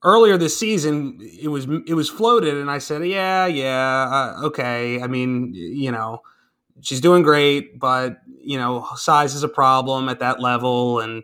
earlier 0.04 0.38
this 0.38 0.58
season. 0.58 1.20
It 1.22 1.50
was 1.50 1.68
it 1.86 1.94
was 1.94 2.10
floated, 2.10 2.56
and 2.56 2.72
I 2.72 2.78
said, 2.78 3.06
yeah, 3.06 3.46
yeah, 3.46 4.36
uh, 4.40 4.46
okay. 4.46 5.02
I 5.02 5.08
mean, 5.08 5.54
you 5.54 5.92
know, 5.92 6.22
she's 6.82 7.02
doing 7.02 7.22
great, 7.22 7.80
but 7.80 8.18
you 8.40 8.58
know, 8.58 8.88
size 8.96 9.36
is 9.36 9.44
a 9.44 9.50
problem 9.50 10.10
at 10.10 10.20
that 10.20 10.40
level, 10.40 11.02
and 11.02 11.24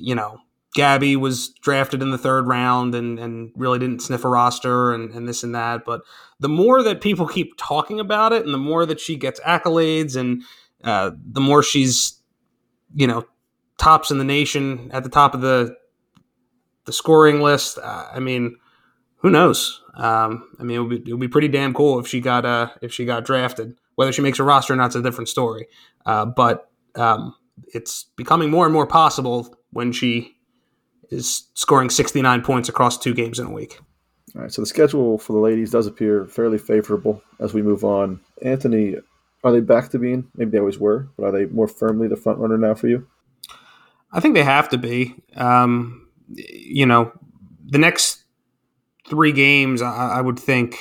you 0.00 0.14
know, 0.14 0.40
Gabby 0.74 1.16
was 1.16 1.48
drafted 1.48 2.00
in 2.00 2.10
the 2.10 2.18
third 2.18 2.46
round 2.46 2.94
and, 2.94 3.18
and 3.18 3.52
really 3.56 3.78
didn't 3.78 4.02
sniff 4.02 4.24
a 4.24 4.28
roster 4.28 4.92
and, 4.92 5.12
and 5.12 5.28
this 5.28 5.42
and 5.42 5.54
that. 5.54 5.84
But 5.84 6.02
the 6.38 6.48
more 6.48 6.82
that 6.82 7.00
people 7.00 7.26
keep 7.28 7.54
talking 7.56 8.00
about 8.00 8.32
it 8.32 8.44
and 8.44 8.54
the 8.54 8.58
more 8.58 8.86
that 8.86 9.00
she 9.00 9.16
gets 9.16 9.40
accolades 9.40 10.16
and 10.16 10.42
uh, 10.84 11.10
the 11.30 11.40
more 11.40 11.62
she's, 11.62 12.20
you 12.94 13.06
know, 13.06 13.24
tops 13.78 14.10
in 14.10 14.18
the 14.18 14.24
nation 14.24 14.90
at 14.92 15.02
the 15.02 15.10
top 15.10 15.34
of 15.34 15.40
the 15.40 15.76
the 16.86 16.92
scoring 16.92 17.40
list. 17.40 17.78
Uh, 17.78 18.06
I 18.12 18.20
mean, 18.20 18.56
who 19.16 19.30
knows? 19.30 19.82
Um, 19.94 20.48
I 20.58 20.62
mean, 20.62 20.76
it 20.76 20.80
would, 20.80 21.04
be, 21.04 21.10
it 21.10 21.14
would 21.14 21.20
be 21.20 21.28
pretty 21.28 21.48
damn 21.48 21.74
cool 21.74 21.98
if 21.98 22.06
she 22.06 22.20
got 22.20 22.44
uh, 22.44 22.70
if 22.80 22.92
she 22.92 23.04
got 23.04 23.24
drafted. 23.24 23.76
Whether 23.96 24.12
she 24.12 24.22
makes 24.22 24.38
a 24.38 24.44
roster 24.44 24.72
or 24.72 24.76
not 24.76 24.90
is 24.90 24.96
a 24.96 25.02
different 25.02 25.28
story. 25.28 25.66
Uh, 26.06 26.24
but 26.24 26.70
um, 26.96 27.34
it's 27.74 28.04
becoming 28.16 28.50
more 28.50 28.64
and 28.64 28.72
more 28.72 28.86
possible 28.86 29.54
when 29.72 29.92
she 29.92 30.36
is 31.10 31.48
scoring 31.54 31.90
69 31.90 32.42
points 32.42 32.68
across 32.68 32.98
two 32.98 33.14
games 33.14 33.38
in 33.38 33.46
a 33.46 33.52
week. 33.52 33.80
All 34.34 34.42
right, 34.42 34.52
so 34.52 34.62
the 34.62 34.66
schedule 34.66 35.18
for 35.18 35.32
the 35.32 35.40
ladies 35.40 35.72
does 35.72 35.86
appear 35.86 36.26
fairly 36.26 36.58
favorable 36.58 37.22
as 37.40 37.52
we 37.52 37.62
move 37.62 37.84
on. 37.84 38.20
Anthony, 38.42 38.96
are 39.42 39.52
they 39.52 39.60
back 39.60 39.88
to 39.90 39.98
being? 39.98 40.28
Maybe 40.36 40.52
they 40.52 40.58
always 40.58 40.78
were, 40.78 41.08
but 41.16 41.26
are 41.26 41.32
they 41.32 41.46
more 41.46 41.66
firmly 41.66 42.06
the 42.06 42.16
front 42.16 42.38
runner 42.38 42.58
now 42.58 42.74
for 42.74 42.86
you? 42.86 43.08
I 44.12 44.20
think 44.20 44.34
they 44.34 44.44
have 44.44 44.68
to 44.70 44.78
be. 44.78 45.16
Um, 45.36 46.08
you 46.34 46.86
know, 46.86 47.12
the 47.66 47.78
next 47.78 48.24
three 49.08 49.32
games, 49.32 49.82
I, 49.82 50.10
I 50.14 50.20
would 50.20 50.38
think, 50.38 50.76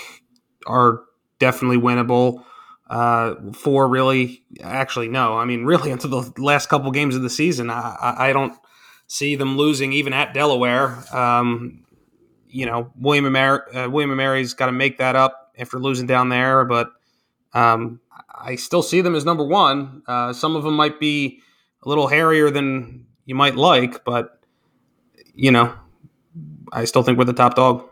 are 0.67 1.01
definitely 1.39 1.77
winnable. 1.77 2.43
Uh, 2.87 3.35
four 3.53 3.87
really, 3.87 4.43
actually, 4.61 5.07
no. 5.07 5.37
I 5.37 5.45
mean, 5.45 5.65
really, 5.65 5.91
until 5.91 6.21
the 6.21 6.41
last 6.41 6.69
couple 6.69 6.91
games 6.91 7.15
of 7.15 7.23
the 7.23 7.29
season, 7.29 7.69
I, 7.71 7.95
I, 7.99 8.29
I 8.29 8.33
don't 8.33 8.55
see 9.09 9.35
them 9.35 9.57
losing 9.57 9.91
even 9.91 10.13
at 10.13 10.33
Delaware. 10.33 11.03
Um, 11.13 11.83
you 12.47 12.65
know, 12.65 12.91
William 12.97 13.25
and 13.25 13.33
Mary, 13.33 13.59
uh, 13.73 13.89
William 13.89 14.11
and 14.11 14.17
Mary's 14.17 14.53
got 14.53 14.67
to 14.67 14.71
make 14.71 14.99
that 14.99 15.15
up 15.15 15.51
after 15.57 15.77
losing 15.77 16.07
down 16.07 16.29
there, 16.29 16.63
but 16.63 16.91
um, 17.53 17.99
I 18.33 18.55
still 18.55 18.83
see 18.83 19.01
them 19.01 19.15
as 19.15 19.25
number 19.25 19.43
one. 19.43 20.03
Uh, 20.07 20.31
some 20.31 20.55
of 20.55 20.63
them 20.63 20.75
might 20.75 20.99
be 20.99 21.41
a 21.83 21.89
little 21.89 22.07
hairier 22.07 22.51
than 22.51 23.07
you 23.25 23.33
might 23.33 23.55
like, 23.55 24.05
but 24.05 24.39
you 25.33 25.51
know, 25.51 25.73
I 26.71 26.85
still 26.85 27.01
think 27.01 27.17
we're 27.17 27.25
the 27.25 27.33
top 27.33 27.55
dog. 27.55 27.89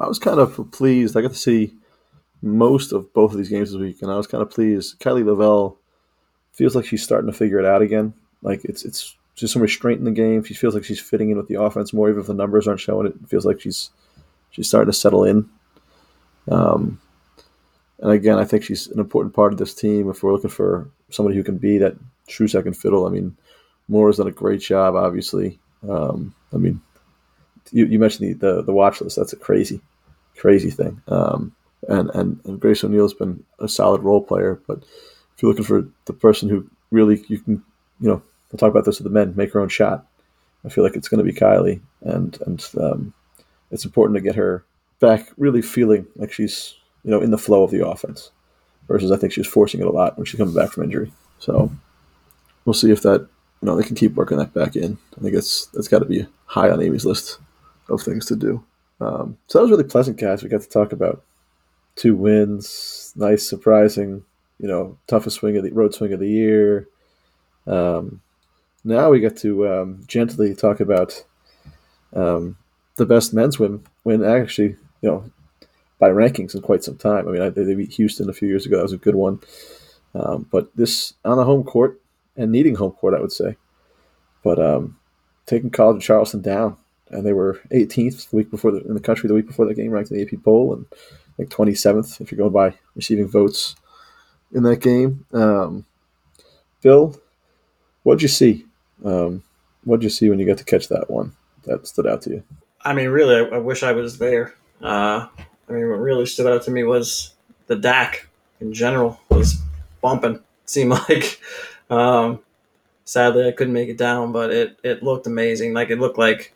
I 0.00 0.08
was 0.08 0.18
kind 0.18 0.40
of 0.40 0.70
pleased. 0.72 1.16
I 1.16 1.22
got 1.22 1.30
to 1.30 1.38
see 1.38 1.74
most 2.42 2.92
of 2.92 3.12
both 3.14 3.30
of 3.30 3.38
these 3.38 3.48
games 3.48 3.70
this 3.70 3.80
week, 3.80 4.02
and 4.02 4.10
I 4.10 4.16
was 4.16 4.26
kind 4.26 4.42
of 4.42 4.50
pleased. 4.50 4.98
Kylie 4.98 5.24
Lavelle 5.24 5.78
feels 6.50 6.74
like 6.74 6.86
she's 6.86 7.04
starting 7.04 7.30
to 7.30 7.36
figure 7.36 7.60
it 7.60 7.64
out 7.64 7.82
again. 7.82 8.14
Like 8.42 8.64
it's 8.64 8.84
it's 8.84 9.16
just 9.34 9.52
some 9.52 9.62
restraint 9.62 9.98
in 9.98 10.04
the 10.04 10.10
game. 10.10 10.44
She 10.44 10.54
feels 10.54 10.74
like 10.74 10.84
she's 10.84 11.00
fitting 11.00 11.30
in 11.30 11.36
with 11.36 11.48
the 11.48 11.60
offense 11.60 11.92
more, 11.92 12.08
even 12.08 12.20
if 12.20 12.26
the 12.26 12.34
numbers 12.34 12.68
aren't 12.68 12.80
showing 12.80 13.06
it. 13.06 13.14
Feels 13.28 13.44
like 13.44 13.60
she's 13.60 13.90
she's 14.50 14.68
starting 14.68 14.90
to 14.90 14.96
settle 14.96 15.24
in. 15.24 15.48
Um, 16.48 17.00
and 17.98 18.12
again, 18.12 18.38
I 18.38 18.44
think 18.44 18.64
she's 18.64 18.86
an 18.88 19.00
important 19.00 19.34
part 19.34 19.52
of 19.52 19.58
this 19.58 19.74
team. 19.74 20.10
If 20.10 20.22
we're 20.22 20.32
looking 20.32 20.50
for 20.50 20.88
somebody 21.10 21.36
who 21.36 21.44
can 21.44 21.58
be 21.58 21.78
that 21.78 21.96
true 22.26 22.48
second 22.48 22.74
fiddle, 22.74 23.06
I 23.06 23.10
mean, 23.10 23.36
Maura's 23.88 24.18
done 24.18 24.28
a 24.28 24.32
great 24.32 24.60
job. 24.60 24.94
Obviously, 24.94 25.58
um, 25.88 26.34
I 26.52 26.56
mean, 26.56 26.80
you, 27.72 27.86
you 27.86 27.98
mentioned 27.98 28.40
the, 28.40 28.56
the, 28.56 28.62
the 28.62 28.72
watch 28.72 29.00
list. 29.00 29.16
That's 29.16 29.32
a 29.32 29.36
crazy, 29.36 29.80
crazy 30.36 30.70
thing. 30.70 31.00
Um, 31.08 31.54
and, 31.88 32.10
and 32.10 32.40
and 32.44 32.60
Grace 32.60 32.82
O'Neal's 32.82 33.14
been 33.14 33.44
a 33.58 33.68
solid 33.68 34.02
role 34.02 34.22
player, 34.22 34.60
but 34.66 34.78
if 34.78 35.42
you're 35.42 35.50
looking 35.50 35.64
for 35.64 35.86
the 36.06 36.12
person 36.12 36.48
who 36.48 36.68
really 36.90 37.22
you 37.28 37.38
can, 37.38 37.62
you 38.00 38.08
know, 38.08 38.22
we'll 38.54 38.58
talk 38.58 38.70
about 38.70 38.84
this 38.84 39.00
with 39.00 39.04
the 39.04 39.10
men, 39.10 39.34
make 39.34 39.52
her 39.52 39.58
own 39.58 39.68
shot. 39.68 40.06
I 40.64 40.68
feel 40.68 40.84
like 40.84 40.94
it's 40.94 41.08
going 41.08 41.18
to 41.18 41.30
be 41.30 41.36
Kylie, 41.36 41.80
and 42.02 42.38
and 42.46 42.64
um, 42.80 43.12
it's 43.72 43.84
important 43.84 44.16
to 44.16 44.22
get 44.22 44.36
her 44.36 44.64
back, 45.00 45.28
really 45.36 45.60
feeling 45.60 46.06
like 46.14 46.32
she's 46.32 46.76
you 47.02 47.10
know 47.10 47.20
in 47.20 47.32
the 47.32 47.38
flow 47.38 47.64
of 47.64 47.72
the 47.72 47.84
offense. 47.84 48.30
Versus, 48.86 49.10
I 49.10 49.16
think 49.16 49.32
she 49.32 49.40
was 49.40 49.48
forcing 49.48 49.80
it 49.80 49.86
a 49.86 49.90
lot 49.90 50.16
when 50.16 50.26
she's 50.26 50.38
coming 50.38 50.54
back 50.54 50.70
from 50.70 50.84
injury. 50.84 51.10
So 51.38 51.72
we'll 52.64 52.74
see 52.74 52.92
if 52.92 53.02
that 53.02 53.22
you 53.22 53.66
know 53.66 53.76
they 53.76 53.82
can 53.82 53.96
keep 53.96 54.14
working 54.14 54.38
that 54.38 54.54
back 54.54 54.76
in. 54.76 54.98
I 55.18 55.20
think 55.20 55.34
it's 55.34 55.66
that's 55.66 55.88
got 55.88 55.98
to 55.98 56.04
be 56.04 56.24
high 56.46 56.70
on 56.70 56.80
Amy's 56.80 57.04
list 57.04 57.40
of 57.88 58.02
things 58.02 58.24
to 58.26 58.36
do. 58.36 58.62
Um, 59.00 59.36
so 59.48 59.58
that 59.58 59.62
was 59.62 59.70
really 59.72 59.84
pleasant, 59.84 60.16
guys. 60.16 60.44
We 60.44 60.48
got 60.48 60.60
to 60.60 60.68
talk 60.68 60.92
about 60.92 61.24
two 61.96 62.14
wins, 62.14 63.12
nice, 63.16 63.48
surprising, 63.48 64.22
you 64.60 64.68
know, 64.68 64.96
toughest 65.08 65.38
swing 65.38 65.56
of 65.56 65.64
the 65.64 65.72
road 65.72 65.92
swing 65.92 66.12
of 66.12 66.20
the 66.20 66.28
year. 66.28 66.88
Um, 67.66 68.20
now 68.84 69.10
we 69.10 69.20
get 69.20 69.36
to 69.38 69.68
um, 69.68 70.04
gently 70.06 70.54
talk 70.54 70.80
about 70.80 71.24
um, 72.14 72.56
the 72.96 73.06
best 73.06 73.34
men's 73.34 73.58
win 73.58 73.84
win 74.04 74.22
actually, 74.24 74.76
you 75.00 75.08
know, 75.08 75.30
by 75.98 76.10
rankings 76.10 76.54
in 76.54 76.60
quite 76.60 76.84
some 76.84 76.96
time. 76.96 77.26
I 77.26 77.32
mean, 77.32 77.42
I, 77.42 77.48
they 77.48 77.74
beat 77.74 77.92
Houston 77.94 78.28
a 78.28 78.34
few 78.34 78.48
years 78.48 78.66
ago. 78.66 78.76
That 78.76 78.82
was 78.82 78.92
a 78.92 78.98
good 78.98 79.14
one. 79.14 79.40
Um, 80.14 80.46
but 80.50 80.74
this 80.76 81.14
on 81.24 81.38
a 81.38 81.44
home 81.44 81.64
court 81.64 82.00
and 82.36 82.52
needing 82.52 82.76
home 82.76 82.92
court, 82.92 83.14
I 83.14 83.20
would 83.20 83.32
say. 83.32 83.56
But 84.42 84.58
um, 84.58 84.98
taking 85.46 85.70
College 85.70 85.96
of 85.96 86.02
Charleston 86.02 86.42
down, 86.42 86.76
and 87.08 87.24
they 87.24 87.32
were 87.32 87.60
18th 87.70 88.30
the 88.30 88.36
week 88.36 88.50
before 88.50 88.70
the, 88.70 88.80
in 88.82 88.94
the 88.94 89.00
country 89.00 89.28
the 89.28 89.34
week 89.34 89.46
before 89.46 89.66
that 89.66 89.74
game, 89.74 89.90
ranked 89.90 90.10
in 90.10 90.16
the 90.16 90.22
AP 90.22 90.42
poll, 90.44 90.74
and 90.74 90.86
like 91.38 91.48
27th 91.48 92.20
if 92.20 92.30
you're 92.30 92.38
going 92.38 92.52
by 92.52 92.78
receiving 92.94 93.28
votes 93.28 93.74
in 94.52 94.62
that 94.64 94.80
game. 94.80 95.26
Um, 95.32 95.86
Bill, 96.82 97.16
what'd 98.02 98.22
you 98.22 98.28
see? 98.28 98.66
Um, 99.04 99.42
what 99.84 100.00
did 100.00 100.04
you 100.04 100.10
see 100.10 100.30
when 100.30 100.38
you 100.38 100.46
got 100.46 100.58
to 100.58 100.64
catch 100.64 100.88
that 100.88 101.10
one 101.10 101.32
that 101.64 101.86
stood 101.86 102.06
out 102.06 102.22
to 102.22 102.30
you? 102.30 102.42
I 102.82 102.92
mean, 102.92 103.08
really, 103.08 103.36
I, 103.36 103.56
I 103.56 103.58
wish 103.58 103.82
I 103.82 103.92
was 103.92 104.18
there. 104.18 104.54
Uh, 104.82 105.26
I 105.68 105.72
mean, 105.72 105.88
what 105.88 105.98
really 105.98 106.26
stood 106.26 106.46
out 106.46 106.62
to 106.64 106.70
me 106.70 106.84
was 106.84 107.34
the 107.66 107.76
DAC 107.76 108.26
in 108.60 108.72
general 108.72 109.20
was 109.28 109.60
bumping. 110.00 110.36
It 110.36 110.42
seemed 110.66 110.90
like, 111.08 111.40
um, 111.90 112.40
sadly, 113.04 113.48
I 113.48 113.52
couldn't 113.52 113.72
make 113.72 113.88
it 113.88 113.98
down, 113.98 114.32
but 114.32 114.50
it 114.50 114.78
it 114.82 115.02
looked 115.02 115.26
amazing. 115.26 115.74
Like 115.74 115.90
it 115.90 115.98
looked 115.98 116.18
like, 116.18 116.52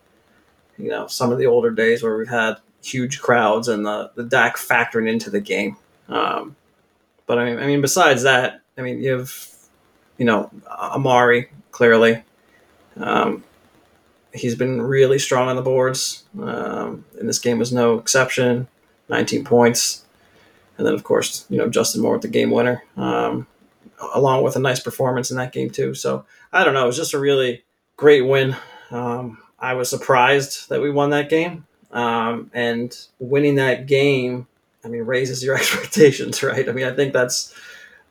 you 0.77 0.91
know, 0.91 1.07
some 1.07 1.33
of 1.33 1.39
the 1.39 1.47
older 1.47 1.71
days 1.71 2.03
where 2.03 2.17
we've 2.17 2.29
had 2.29 2.57
huge 2.83 3.21
crowds 3.21 3.69
and 3.69 3.85
the 3.85 4.11
the 4.15 4.25
DAC 4.25 4.55
factoring 4.55 5.09
into 5.09 5.31
the 5.31 5.41
game. 5.41 5.77
Um, 6.09 6.57
but 7.27 7.39
I 7.39 7.45
mean, 7.45 7.59
I 7.59 7.67
mean, 7.67 7.81
besides 7.81 8.23
that, 8.23 8.61
I 8.77 8.83
mean, 8.83 9.03
you 9.03 9.19
have, 9.19 9.47
you 10.17 10.25
know, 10.25 10.51
Amari 10.71 11.51
clearly. 11.73 12.23
Um, 12.99 13.45
he's 14.33 14.55
been 14.55 14.83
really 14.83 15.19
strong 15.19 15.49
on 15.49 15.57
the 15.57 15.63
boards, 15.63 16.25
um, 16.41 17.05
and 17.19 17.29
this 17.29 17.39
game 17.39 17.59
was 17.59 17.73
no 17.73 17.99
exception. 17.99 18.69
19 19.09 19.45
points, 19.45 20.05
and 20.77 20.87
then 20.87 20.95
of 20.95 21.03
course, 21.03 21.47
you 21.49 21.59
know, 21.59 21.69
Justin 21.69 22.03
Moore 22.03 22.15
with 22.15 22.23
the 22.23 22.29
game 22.29 22.51
winner, 22.51 22.85
um, 22.97 23.47
along 24.15 24.43
with 24.45 24.55
a 24.57 24.61
nice 24.61 24.81
performance 24.81 25.31
in 25.31 25.37
that 25.39 25.53
game 25.53 25.71
too. 25.71 25.95
So 25.95 26.25
I 26.53 26.65
don't 26.65 26.75
know, 26.75 26.85
it 26.85 26.87
was 26.87 26.97
just 26.97 27.15
a 27.15 27.19
really 27.19 27.65
great 27.97 28.23
win. 28.23 28.57
Um, 28.91 29.39
I 29.59 29.75
was 29.75 29.91
surprised 29.91 30.69
that 30.69 30.81
we 30.81 30.91
won 30.91 31.11
that 31.11 31.29
game, 31.29 31.67
um, 31.91 32.51
and 32.53 32.97
winning 33.19 33.57
that 33.57 33.87
game, 33.87 34.47
I 34.85 34.89
mean, 34.89 35.03
raises 35.03 35.43
your 35.43 35.55
expectations, 35.57 36.43
right? 36.43 36.69
I 36.69 36.73
mean, 36.73 36.87
I 36.87 36.93
think 36.93 37.13
that's 37.13 37.55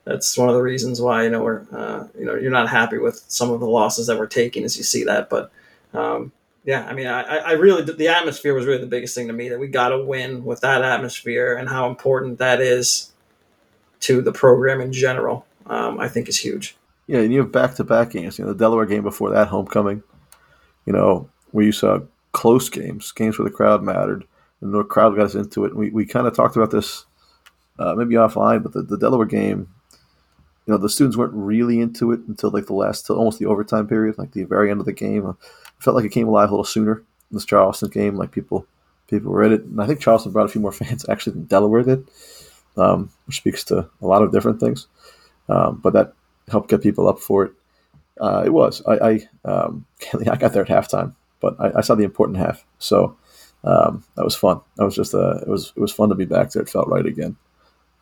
that's 0.07 0.37
one 0.37 0.47
of 0.47 0.55
the 0.55 0.61
reasons 0.61 1.01
why 1.01 1.23
you 1.23 1.29
know 1.29 1.41
we're 1.41 1.65
uh, 1.71 2.07
you 2.17 2.25
know 2.25 2.35
you're 2.35 2.51
not 2.51 2.69
happy 2.69 2.97
with 2.97 3.23
some 3.27 3.51
of 3.51 3.59
the 3.59 3.67
losses 3.67 4.07
that 4.07 4.17
we're 4.17 4.25
taking 4.25 4.63
as 4.63 4.77
you 4.77 4.83
see 4.83 5.03
that. 5.03 5.29
But 5.29 5.51
um, 5.93 6.31
yeah, 6.63 6.87
I 6.87 6.93
mean, 6.93 7.07
I, 7.07 7.21
I 7.21 7.51
really 7.53 7.83
the 7.83 8.07
atmosphere 8.07 8.53
was 8.53 8.65
really 8.65 8.79
the 8.79 8.87
biggest 8.87 9.15
thing 9.15 9.27
to 9.27 9.33
me 9.33 9.49
that 9.49 9.59
we 9.59 9.67
got 9.67 9.89
to 9.89 10.03
win 10.03 10.45
with 10.45 10.61
that 10.61 10.81
atmosphere 10.81 11.55
and 11.55 11.67
how 11.67 11.89
important 11.89 12.39
that 12.39 12.61
is 12.61 13.11
to 14.01 14.21
the 14.21 14.31
program 14.31 14.79
in 14.79 14.93
general. 14.93 15.45
Um, 15.65 15.99
I 15.99 16.07
think 16.07 16.29
is 16.29 16.37
huge. 16.37 16.77
Yeah, 17.07 17.19
and 17.19 17.33
you 17.33 17.39
have 17.39 17.51
back 17.51 17.75
to 17.75 17.83
back 17.83 18.11
games. 18.11 18.39
You 18.39 18.45
know, 18.45 18.53
the 18.53 18.57
Delaware 18.57 18.85
game 18.85 19.03
before 19.03 19.29
that, 19.31 19.49
homecoming. 19.49 20.03
You 20.85 20.93
know, 20.93 21.29
where 21.51 21.65
you 21.65 21.73
saw 21.73 21.99
close 22.31 22.69
games, 22.69 23.11
games 23.11 23.37
where 23.37 23.47
the 23.47 23.53
crowd 23.53 23.83
mattered, 23.83 24.25
and 24.61 24.73
the 24.73 24.83
crowd 24.83 25.15
got 25.15 25.25
us 25.25 25.35
into 25.35 25.65
it. 25.65 25.71
And 25.71 25.79
we 25.79 25.89
we 25.89 26.05
kind 26.05 26.27
of 26.27 26.35
talked 26.35 26.55
about 26.55 26.71
this 26.71 27.05
uh, 27.77 27.93
maybe 27.95 28.15
offline, 28.15 28.63
but 28.63 28.71
the, 28.71 28.83
the 28.83 28.97
Delaware 28.97 29.25
game 29.25 29.67
you 30.67 30.73
know 30.73 30.77
the 30.77 30.89
students 30.89 31.17
weren't 31.17 31.33
really 31.33 31.79
into 31.79 32.11
it 32.11 32.19
until 32.27 32.51
like 32.51 32.65
the 32.65 32.73
last 32.73 33.05
till 33.05 33.17
almost 33.17 33.39
the 33.39 33.45
overtime 33.45 33.87
period 33.87 34.17
like 34.17 34.31
the 34.33 34.43
very 34.43 34.69
end 34.69 34.79
of 34.79 34.85
the 34.85 34.93
game. 34.93 35.25
I 35.25 35.33
felt 35.79 35.95
like 35.95 36.05
it 36.05 36.11
came 36.11 36.27
alive 36.27 36.49
a 36.49 36.51
little 36.51 36.65
sooner 36.65 36.97
in 36.97 37.35
this 37.35 37.45
charleston 37.45 37.89
game 37.89 38.15
like 38.15 38.31
people 38.31 38.65
people 39.07 39.31
were 39.31 39.43
in 39.43 39.53
it. 39.53 39.63
And 39.63 39.81
i 39.81 39.87
think 39.87 39.99
charleston 39.99 40.31
brought 40.31 40.45
a 40.45 40.51
few 40.51 40.61
more 40.61 40.71
fans 40.83 41.07
actually 41.09 41.33
than 41.33 41.45
delaware 41.45 41.83
did 41.83 42.07
um, 42.77 43.09
which 43.25 43.37
speaks 43.37 43.63
to 43.65 43.89
a 44.01 44.05
lot 44.05 44.21
of 44.21 44.31
different 44.31 44.59
things. 44.59 44.87
Um, 45.49 45.79
but 45.81 45.93
that 45.93 46.13
helped 46.49 46.69
get 46.69 46.83
people 46.83 47.07
up 47.07 47.19
for 47.19 47.45
it. 47.45 47.51
Uh, 48.21 48.43
it 48.45 48.53
was. 48.53 48.83
I 48.85 48.93
I, 49.45 49.49
um, 49.49 49.85
I 50.29 50.35
got 50.35 50.53
there 50.53 50.63
at 50.63 50.69
halftime 50.69 51.15
but 51.39 51.55
I, 51.59 51.79
I 51.79 51.81
saw 51.81 51.95
the 51.95 52.03
important 52.03 52.37
half. 52.37 52.65
So 52.79 53.15
um, 53.63 54.03
that 54.15 54.23
was 54.23 54.35
fun. 54.35 54.61
That 54.77 54.85
was 54.85 54.95
just 54.95 55.13
uh, 55.13 55.39
it 55.41 55.47
was 55.47 55.73
it 55.75 55.79
was 55.79 55.91
fun 55.91 56.09
to 56.09 56.15
be 56.15 56.25
back 56.25 56.51
there. 56.51 56.61
It 56.61 56.69
felt 56.69 56.87
right 56.87 57.05
again. 57.05 57.35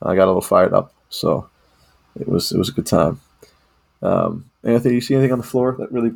I 0.02 0.16
got 0.16 0.26
a 0.26 0.28
little 0.28 0.42
fired 0.42 0.74
up. 0.74 0.94
So 1.10 1.50
it 2.20 2.28
was 2.28 2.52
it 2.52 2.58
was 2.58 2.70
a 2.70 2.74
good 2.74 2.86
time. 2.86 3.20
Um, 4.02 4.50
Anthony, 4.64 4.96
you 4.96 5.02
see 5.02 5.16
anything 5.16 5.32
on 5.32 5.40
the 5.40 5.46
floor 5.46 5.76
that 5.80 5.92
really 5.92 6.12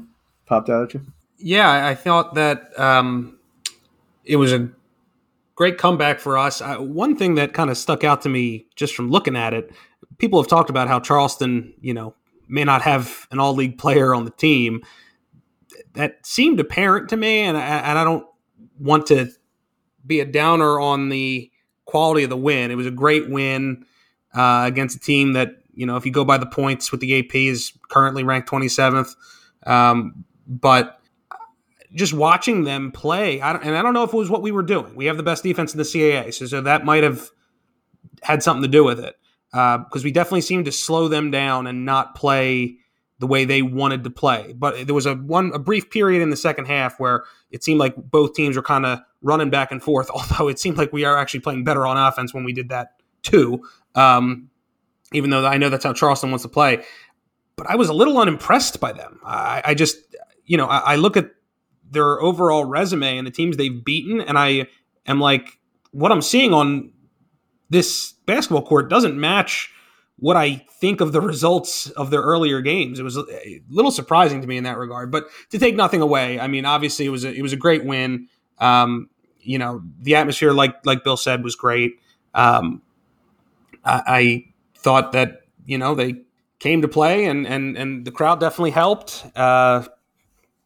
popped 0.46 0.70
out 0.70 0.84
at 0.84 0.94
you? 0.94 1.02
Yeah, 1.38 1.88
I 1.88 1.96
thought 1.96 2.36
that 2.36 2.78
um, 2.80 3.38
it 4.26 4.36
was 4.36 4.52
a 4.52 4.70
great 5.56 5.78
comeback 5.78 6.20
for 6.20 6.38
us. 6.38 6.62
I, 6.62 6.78
one 6.78 7.16
thing 7.16 7.36
that 7.36 7.54
kind 7.54 7.70
of 7.70 7.78
stuck 7.78 8.04
out 8.04 8.22
to 8.24 8.30
me 8.30 8.68
just 8.76 8.96
from 8.96 9.10
looking 9.10 9.36
at 9.36 9.54
it, 9.54 9.72
people 10.18 10.42
have 10.42 10.50
talked 10.50 10.70
about 10.70 10.88
how 10.88 11.00
Charleston, 11.00 11.74
you 11.82 11.94
know, 11.94 12.14
may 12.48 12.64
not 12.64 12.82
have 12.82 13.28
an 13.32 13.40
all 13.40 13.54
league 13.54 13.78
player 13.78 14.14
on 14.14 14.26
the 14.26 14.32
team. 14.32 14.82
That 15.94 16.26
seemed 16.26 16.60
apparent 16.60 17.10
to 17.10 17.18
me, 17.18 17.40
and 17.40 17.58
I, 17.58 17.62
and 17.62 17.98
I 17.98 18.04
don't 18.04 18.26
want 18.80 19.08
to 19.08 19.30
be 20.06 20.20
a 20.20 20.26
downer 20.26 20.80
on 20.80 21.10
the 21.10 21.52
quality 21.86 22.24
of 22.24 22.30
the 22.30 22.38
win. 22.38 22.72
It 22.72 22.76
was 22.76 22.86
a 22.86 22.92
great 22.92 23.30
win 23.30 23.86
uh, 24.34 24.64
against 24.66 24.98
a 24.98 25.00
team 25.00 25.34
that 25.34 25.58
you 25.80 25.86
know, 25.86 25.96
if 25.96 26.06
you 26.06 26.12
go 26.12 26.26
by 26.26 26.38
the 26.38 26.46
points 26.46 26.92
with 26.92 27.00
the 27.00 27.20
AP, 27.20 27.34
is 27.34 27.72
currently 27.88 28.22
ranked 28.26 28.50
27th. 28.50 29.16
Um, 29.66 30.26
but 30.46 31.00
just 31.94 32.14
watching 32.14 32.66
them 32.66 32.92
play, 32.92 33.40
I 33.40 33.54
and 33.56 33.78
I 33.78 33.82
don't 33.82 33.94
know 33.94 34.04
if 34.04 34.14
it 34.14 34.18
was 34.18 34.30
what 34.30 34.42
we 34.42 34.52
were 34.52 34.62
doing. 34.62 34.94
We 34.94 35.06
have 35.06 35.16
the 35.16 35.24
best 35.24 35.42
defense 35.42 35.74
in 35.74 35.78
the 35.78 35.86
CAA, 35.86 36.34
so, 36.34 36.48
so 36.48 36.60
that 36.62 36.84
might 36.84 37.04
have 37.04 37.30
had 38.22 38.44
something 38.44 38.62
to 38.62 38.68
do 38.68 38.84
with 38.84 39.00
it 39.00 39.16
because 39.52 40.02
uh, 40.02 40.04
we 40.04 40.12
definitely 40.12 40.42
seemed 40.42 40.66
to 40.66 40.72
slow 40.74 41.08
them 41.08 41.32
down 41.32 41.66
and 41.66 41.86
not 41.86 42.14
play 42.14 42.78
the 43.20 43.28
way 43.28 43.46
they 43.46 43.62
wanted 43.62 44.04
to 44.04 44.10
play. 44.10 44.54
But 44.58 44.86
there 44.86 44.94
was 44.94 45.06
a 45.06 45.16
one 45.16 45.52
a 45.54 45.60
brief 45.60 45.90
period 45.90 46.22
in 46.22 46.30
the 46.30 46.38
second 46.38 46.66
half 46.66 47.00
where 47.00 47.24
it 47.52 47.64
seemed 47.64 47.80
like 47.80 47.96
both 47.96 48.34
teams 48.34 48.58
were 48.58 48.64
kind 48.64 48.86
of 48.86 49.00
running 49.22 49.50
back 49.50 49.72
and 49.72 49.82
forth. 49.82 50.10
Although 50.14 50.50
it 50.50 50.60
seemed 50.60 50.78
like 50.78 50.92
we 50.92 51.06
are 51.06 51.18
actually 51.18 51.40
playing 51.40 51.64
better 51.64 51.88
on 51.88 51.96
offense 51.96 52.34
when 52.34 52.44
we 52.44 52.52
did 52.52 52.68
that 52.68 53.02
too. 53.22 53.64
Um, 53.96 54.49
even 55.14 55.30
though 55.30 55.46
I 55.46 55.58
know 55.58 55.70
that's 55.70 55.84
how 55.84 55.94
Charleston 55.94 56.32
wants 56.32 56.44
to 56.44 56.50
play, 56.50 56.84
but 57.56 57.70
I 57.70 57.76
was 57.76 57.90
a 57.90 57.94
little 57.94 58.18
unimpressed 58.18 58.80
by 58.80 58.94
them. 58.94 59.20
I, 59.24 59.62
I 59.66 59.74
just, 59.74 59.98
you 60.46 60.58
know, 60.58 60.68
I, 60.68 60.94
I 60.94 60.96
look 60.96 61.18
at 61.18 61.32
their 61.92 62.22
overall 62.22 62.66
resume 62.66 63.18
and 63.18 63.26
the 63.26 63.32
teams 63.32 63.58
they've 63.58 63.84
beaten, 63.84 64.22
and 64.22 64.38
I 64.38 64.68
am 65.06 65.20
like, 65.20 65.60
what 65.92 66.12
I'm 66.12 66.22
seeing 66.22 66.54
on 66.54 66.92
this 67.70 68.14
basketball 68.26 68.62
court 68.66 68.90
doesn't 68.90 69.20
match 69.20 69.72
what 70.18 70.36
I 70.36 70.66
think 70.80 71.02
of 71.02 71.14
the 71.14 71.22
results 71.22 71.90
of 71.92 72.12
their 72.12 72.22
earlier 72.22 72.62
games. 72.62 73.00
It 73.00 73.04
was 73.04 73.18
a 73.18 73.24
little 73.70 73.92
surprising 73.92 74.42
to 74.42 74.48
me 74.48 74.58
in 74.58 74.66
that 74.66 74.78
regard. 74.78 75.12
But 75.12 75.28
to 75.52 75.58
take 75.58 75.76
nothing 75.76 76.02
away, 76.02 76.40
I 76.40 76.48
mean, 76.48 76.66
obviously 76.66 77.06
it 77.06 77.10
was 77.10 77.24
a, 77.24 77.34
it 77.34 77.42
was 77.42 77.54
a 77.54 77.58
great 77.58 77.86
win. 77.86 78.28
Um, 78.58 79.10
you 79.40 79.58
know, 79.58 79.82
the 80.00 80.16
atmosphere, 80.16 80.52
like 80.52 80.86
like 80.86 81.04
Bill 81.04 81.18
said, 81.18 81.44
was 81.44 81.56
great. 81.56 82.00
Um, 82.34 82.82
I, 83.84 84.02
I, 84.08 84.46
thought 84.80 85.12
that 85.12 85.42
you 85.66 85.78
know 85.78 85.96
they 85.96 86.22
came 86.60 86.82
to 86.82 86.88
play, 86.88 87.26
and 87.26 87.48
and 87.48 87.78
and 87.78 88.06
the 88.06 88.12
crowd 88.12 88.40
definitely 88.40 88.72
helped. 88.72 89.26
Uh, 89.36 89.86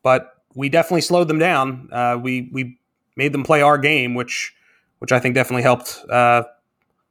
but 0.02 0.41
we 0.56 0.69
definitely 0.69 1.02
slowed 1.02 1.28
them 1.28 1.39
down. 1.39 1.89
Uh, 1.91 2.19
we 2.21 2.49
we 2.52 2.78
made 3.15 3.32
them 3.32 3.43
play 3.43 3.62
our 3.62 3.78
game, 3.78 4.13
which 4.13 4.54
which 4.99 5.12
I 5.12 5.19
think 5.19 5.36
definitely 5.36 5.63
helped 5.63 5.99
uh, 6.10 6.43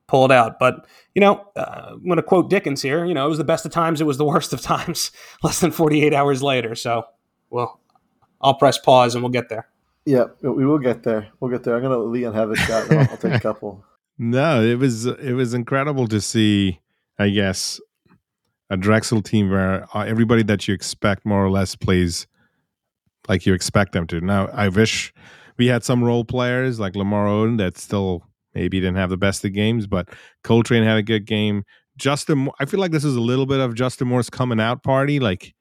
pull 0.07 0.25
it 0.25 0.31
out. 0.31 0.59
But 0.59 0.87
you 1.15 1.21
know, 1.21 1.47
uh, 1.57 1.91
I'm 1.93 2.05
going 2.05 2.17
to 2.17 2.23
quote 2.23 2.51
Dickens 2.51 2.83
here. 2.83 3.05
You 3.05 3.15
know, 3.15 3.27
it 3.27 3.29
was 3.29 3.39
the 3.39 3.45
best 3.45 3.67
of 3.67 3.73
times. 3.73 4.01
It 4.01 4.05
was 4.05 4.19
the 4.19 4.25
worst 4.33 4.53
of 4.53 4.61
times. 4.61 5.11
Less 5.43 5.61
than 5.61 5.71
48 5.71 6.15
hours 6.15 6.43
later. 6.43 6.75
So, 6.75 7.05
well, 7.51 7.81
I'll 8.41 8.55
press 8.55 8.79
pause 8.79 9.15
and 9.15 9.23
we'll 9.23 9.33
get 9.33 9.49
there. 9.49 9.69
Yeah, 10.05 10.25
we 10.41 10.67
will 10.67 10.79
get 10.79 11.05
there. 11.05 11.29
We'll 11.39 11.51
get 11.51 11.63
there. 11.63 11.77
I'm 11.77 11.83
going 11.83 11.93
to 11.93 11.99
let 11.99 12.11
Leon 12.11 12.35
have 12.35 12.51
a 12.51 12.57
shot. 12.57 12.91
I'll, 12.91 12.99
I'll 12.99 13.17
take 13.17 13.35
a 13.35 13.41
couple. 13.49 13.85
No, 14.19 14.63
it 14.63 14.79
was 14.79 15.07
it 15.07 15.33
was 15.33 15.55
incredible 15.55 16.07
to 16.09 16.21
see. 16.21 16.81
I 17.19 17.31
guess 17.31 17.81
a 18.71 18.77
Drexel 18.77 19.23
team 19.23 19.51
where 19.51 19.87
uh, 19.95 20.01
everybody 20.01 20.43
that 20.45 20.67
you 20.67 20.75
expect 20.75 21.27
more 21.27 21.45
or 21.45 21.51
less 21.51 21.77
plays 21.77 22.27
like 23.29 23.47
you 23.47 23.55
expect 23.55 23.93
them 23.93 24.07
to. 24.09 24.21
Now, 24.21 24.49
I 24.49 24.69
wish 24.69 25.13
we 25.59 25.67
had 25.67 25.85
some 25.85 26.03
role 26.03 26.25
players 26.25 26.81
like 26.81 26.97
Lamar 26.97 27.27
Oden 27.27 27.59
that 27.59 27.79
still 27.79 28.25
maybe 28.55 28.81
didn't 28.81 28.97
have 28.97 29.11
the 29.11 29.17
best 29.17 29.45
of 29.45 29.53
games, 29.53 29.87
but 29.87 30.09
Coltrane 30.43 30.85
had 30.85 30.97
a 30.97 31.03
good 31.03 31.27
game. 31.27 31.65
Justin, 31.97 32.49
I 32.59 32.65
feel 32.65 32.81
like 32.81 32.93
this 32.93 33.05
is 33.05 33.17
a 33.17 33.21
little 33.21 33.47
bit 33.47 33.61
of 33.61 33.75
Justin 33.75 34.09
Moore's 34.09 34.31
coming 34.31 34.61
out 34.61 34.83
party. 34.83 35.21
Like 35.21 35.55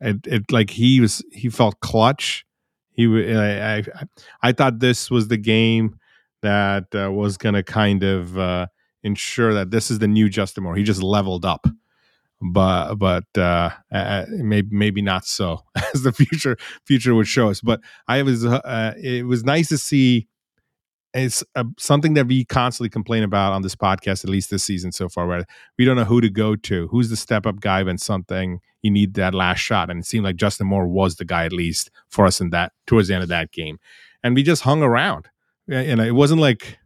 it, 0.00 0.18
it 0.26 0.52
like 0.52 0.70
he 0.70 1.00
was, 1.00 1.24
he 1.32 1.48
felt 1.48 1.80
clutch. 1.80 2.44
He, 2.90 3.34
I, 3.34 3.78
I, 3.78 3.84
I 4.42 4.52
thought 4.52 4.80
this 4.80 5.10
was 5.10 5.28
the 5.28 5.38
game 5.38 5.98
that 6.42 6.94
uh, 6.94 7.10
was 7.10 7.38
going 7.38 7.54
to 7.54 7.62
kind 7.62 8.02
of 8.02 8.36
uh, 8.36 8.66
ensure 9.02 9.54
that 9.54 9.70
this 9.70 9.90
is 9.90 9.98
the 9.98 10.08
new 10.08 10.28
Justin 10.28 10.64
Moore. 10.64 10.76
He 10.76 10.82
just 10.82 11.02
leveled 11.02 11.44
up, 11.44 11.66
but 12.40 12.96
but 12.96 13.24
uh, 13.36 13.70
uh, 13.92 14.26
maybe 14.28 14.68
maybe 14.74 15.02
not 15.02 15.24
so 15.24 15.62
as 15.94 16.02
the 16.02 16.12
future 16.12 16.56
future 16.86 17.14
would 17.14 17.28
show 17.28 17.50
us. 17.50 17.60
But 17.60 17.80
I 18.08 18.22
was 18.22 18.44
uh, 18.44 18.94
it 18.96 19.26
was 19.26 19.44
nice 19.44 19.68
to 19.68 19.78
see 19.78 20.28
it's 21.14 21.44
a, 21.54 21.66
something 21.78 22.14
that 22.14 22.26
we 22.26 22.44
constantly 22.44 22.88
complain 22.88 23.22
about 23.22 23.52
on 23.52 23.62
this 23.62 23.74
podcast, 23.74 24.24
at 24.24 24.30
least 24.30 24.50
this 24.50 24.64
season 24.64 24.92
so 24.92 25.08
far, 25.08 25.26
where 25.26 25.44
we 25.78 25.84
don't 25.84 25.96
know 25.96 26.04
who 26.04 26.20
to 26.20 26.30
go 26.30 26.56
to. 26.56 26.88
Who's 26.88 27.10
the 27.10 27.16
step 27.16 27.46
up 27.46 27.60
guy 27.60 27.82
when 27.82 27.98
something 27.98 28.60
you 28.82 28.90
need 28.90 29.14
that 29.14 29.34
last 29.34 29.58
shot? 29.58 29.90
And 29.90 30.00
it 30.00 30.06
seemed 30.06 30.24
like 30.24 30.36
Justin 30.36 30.66
Moore 30.66 30.86
was 30.86 31.16
the 31.16 31.24
guy, 31.24 31.44
at 31.44 31.52
least 31.52 31.90
for 32.08 32.26
us 32.26 32.40
in 32.40 32.50
that 32.50 32.72
towards 32.86 33.08
the 33.08 33.14
end 33.14 33.22
of 33.22 33.28
that 33.28 33.52
game. 33.52 33.78
And 34.22 34.34
we 34.34 34.42
just 34.42 34.62
hung 34.62 34.82
around. 34.82 35.28
And 35.68 36.00
it 36.00 36.12
wasn't 36.12 36.40
like 36.40 36.78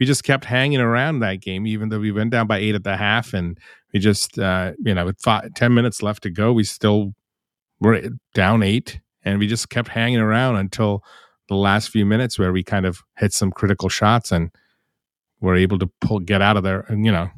we 0.00 0.06
just 0.06 0.24
kept 0.24 0.46
hanging 0.46 0.80
around 0.80 1.20
that 1.20 1.40
game, 1.42 1.66
even 1.66 1.90
though 1.90 2.00
we 2.00 2.10
went 2.10 2.30
down 2.30 2.46
by 2.46 2.58
eight 2.58 2.74
at 2.74 2.84
the 2.84 2.96
half. 2.96 3.34
And 3.34 3.58
we 3.92 4.00
just, 4.00 4.38
uh, 4.38 4.72
you 4.78 4.94
know, 4.94 5.04
with 5.04 5.20
five, 5.20 5.52
10 5.54 5.74
minutes 5.74 6.02
left 6.02 6.22
to 6.24 6.30
go, 6.30 6.52
we 6.52 6.64
still 6.64 7.14
were 7.80 8.02
down 8.34 8.62
eight. 8.62 8.98
And 9.22 9.38
we 9.38 9.46
just 9.46 9.68
kept 9.68 9.88
hanging 9.88 10.18
around 10.18 10.56
until 10.56 11.04
the 11.48 11.56
last 11.56 11.90
few 11.90 12.06
minutes 12.06 12.38
where 12.38 12.52
we 12.52 12.64
kind 12.64 12.86
of 12.86 13.02
hit 13.18 13.34
some 13.34 13.52
critical 13.52 13.88
shots 13.88 14.32
and 14.32 14.50
were 15.40 15.56
able 15.56 15.78
to 15.78 15.90
pull 16.00 16.20
get 16.20 16.40
out 16.40 16.56
of 16.56 16.62
there 16.62 16.80
and 16.88 17.04
you 17.04 17.12
know 17.12 17.28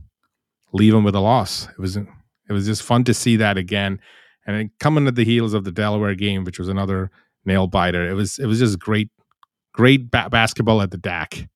leave 0.72 0.92
them 0.92 1.02
with 1.02 1.14
a 1.14 1.20
loss. 1.20 1.68
It 1.68 1.78
was 1.78 1.96
it 1.96 2.06
was 2.50 2.66
just 2.66 2.82
fun 2.82 3.04
to 3.04 3.14
see 3.14 3.36
that 3.36 3.56
again, 3.56 3.98
and 4.46 4.70
coming 4.78 5.06
at 5.06 5.14
the 5.14 5.24
heels 5.24 5.54
of 5.54 5.64
the 5.64 5.72
Delaware 5.72 6.14
game, 6.14 6.44
which 6.44 6.58
was 6.58 6.68
another 6.68 7.10
nail 7.44 7.66
biter. 7.66 8.08
It 8.08 8.14
was 8.14 8.38
it 8.38 8.46
was 8.46 8.58
just 8.58 8.78
great 8.78 9.08
great 9.72 10.10
ba- 10.10 10.28
basketball 10.30 10.82
at 10.82 10.90
the 10.90 10.98
DAC. 10.98 11.48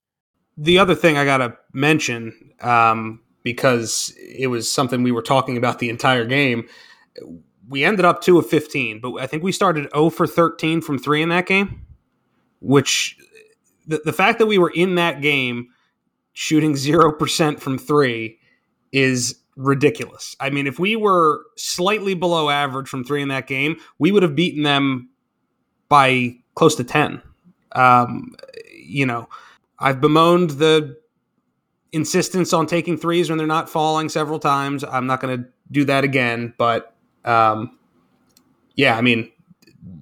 The 0.57 0.79
other 0.79 0.95
thing 0.95 1.17
I 1.19 1.25
gotta 1.25 1.57
mention 1.73 2.33
um, 2.61 3.21
because 3.43 4.15
it 4.19 4.49
was 4.49 4.71
something 4.71 5.03
we 5.03 5.13
were 5.13 5.23
talking 5.23 5.57
about 5.57 5.79
the 5.79 5.91
entire 5.91 6.25
game. 6.25 6.67
We 7.69 7.85
ended 7.85 8.05
up 8.05 8.23
two 8.23 8.39
of 8.39 8.49
fifteen, 8.49 9.01
but 9.01 9.15
I 9.15 9.27
think 9.27 9.43
we 9.43 9.53
started 9.53 9.89
zero 9.93 10.11
for 10.11 10.27
thirteen 10.27 10.81
from 10.81 10.99
three 10.99 11.23
in 11.23 11.29
that 11.31 11.47
game 11.47 11.87
which 12.61 13.17
the, 13.87 14.01
the 14.05 14.13
fact 14.13 14.39
that 14.39 14.47
we 14.47 14.59
were 14.59 14.73
in 14.75 14.97
that 14.97 15.21
game 15.21 15.69
shooting 16.33 16.73
0% 16.73 17.61
from 17.61 17.79
three 17.79 18.39
is 18.93 19.39
ridiculous. 19.57 20.37
I 20.41 20.51
mean, 20.51 20.67
if 20.67 20.79
we 20.79 20.97
were 20.97 21.45
slightly 21.57 22.15
below 22.15 22.51
average 22.51 22.89
from 22.89 23.05
three 23.05 23.23
in 23.23 23.29
that 23.29 23.47
game, 23.47 23.77
we 23.99 24.13
would 24.13 24.23
have 24.23 24.35
beaten 24.35 24.63
them 24.63 25.09
by 25.89 26.37
close 26.55 26.75
to 26.77 26.85
10. 26.85 27.23
Um, 27.73 28.35
you 28.75 29.07
know, 29.07 29.29
I've 29.79 30.01
bemoaned 30.01 30.51
the 30.51 30.97
insistence 31.93 32.53
on 32.53 32.67
taking 32.67 32.97
threes 32.97 33.29
when 33.29 33.39
they're 33.39 33.47
not 33.47 33.69
falling 33.69 34.09
several 34.09 34.39
times. 34.39 34.85
I'm 34.85 35.07
not 35.07 35.21
going 35.21 35.43
to 35.43 35.49
do 35.71 35.85
that 35.85 36.05
again, 36.05 36.55
but 36.57 36.95
um, 37.25 37.79
yeah, 38.75 38.97
I 38.97 39.01
mean, 39.01 39.31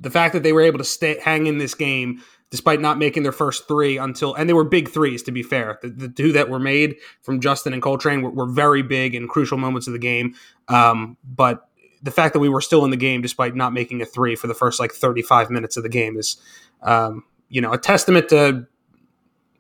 the 0.00 0.10
fact 0.10 0.34
that 0.34 0.42
they 0.42 0.52
were 0.52 0.60
able 0.60 0.78
to 0.78 0.84
stay 0.84 1.18
hang 1.20 1.46
in 1.46 1.58
this 1.58 1.74
game 1.74 2.22
despite 2.50 2.80
not 2.80 2.98
making 2.98 3.24
their 3.24 3.32
first 3.32 3.66
three 3.66 3.98
until, 3.98 4.32
and 4.34 4.48
they 4.48 4.52
were 4.52 4.62
big 4.62 4.88
threes, 4.88 5.24
to 5.24 5.32
be 5.32 5.42
fair. 5.42 5.78
The, 5.82 5.88
the 5.88 6.08
two 6.08 6.30
that 6.32 6.48
were 6.48 6.60
made 6.60 6.94
from 7.22 7.40
Justin 7.40 7.72
and 7.72 7.82
Coltrane 7.82 8.22
were, 8.22 8.30
were 8.30 8.46
very 8.46 8.82
big 8.82 9.16
in 9.16 9.26
crucial 9.26 9.58
moments 9.58 9.88
of 9.88 9.92
the 9.92 9.98
game. 9.98 10.34
Um, 10.68 11.16
but 11.24 11.68
the 12.00 12.12
fact 12.12 12.32
that 12.34 12.38
we 12.38 12.48
were 12.48 12.60
still 12.60 12.84
in 12.84 12.92
the 12.92 12.96
game 12.96 13.22
despite 13.22 13.56
not 13.56 13.72
making 13.72 14.02
a 14.02 14.06
three 14.06 14.36
for 14.36 14.46
the 14.46 14.54
first 14.54 14.78
like 14.78 14.92
35 14.92 15.50
minutes 15.50 15.76
of 15.76 15.82
the 15.82 15.88
game 15.88 16.16
is, 16.16 16.36
um, 16.82 17.24
you 17.48 17.60
know, 17.60 17.72
a 17.72 17.78
testament 17.78 18.28
to, 18.28 18.68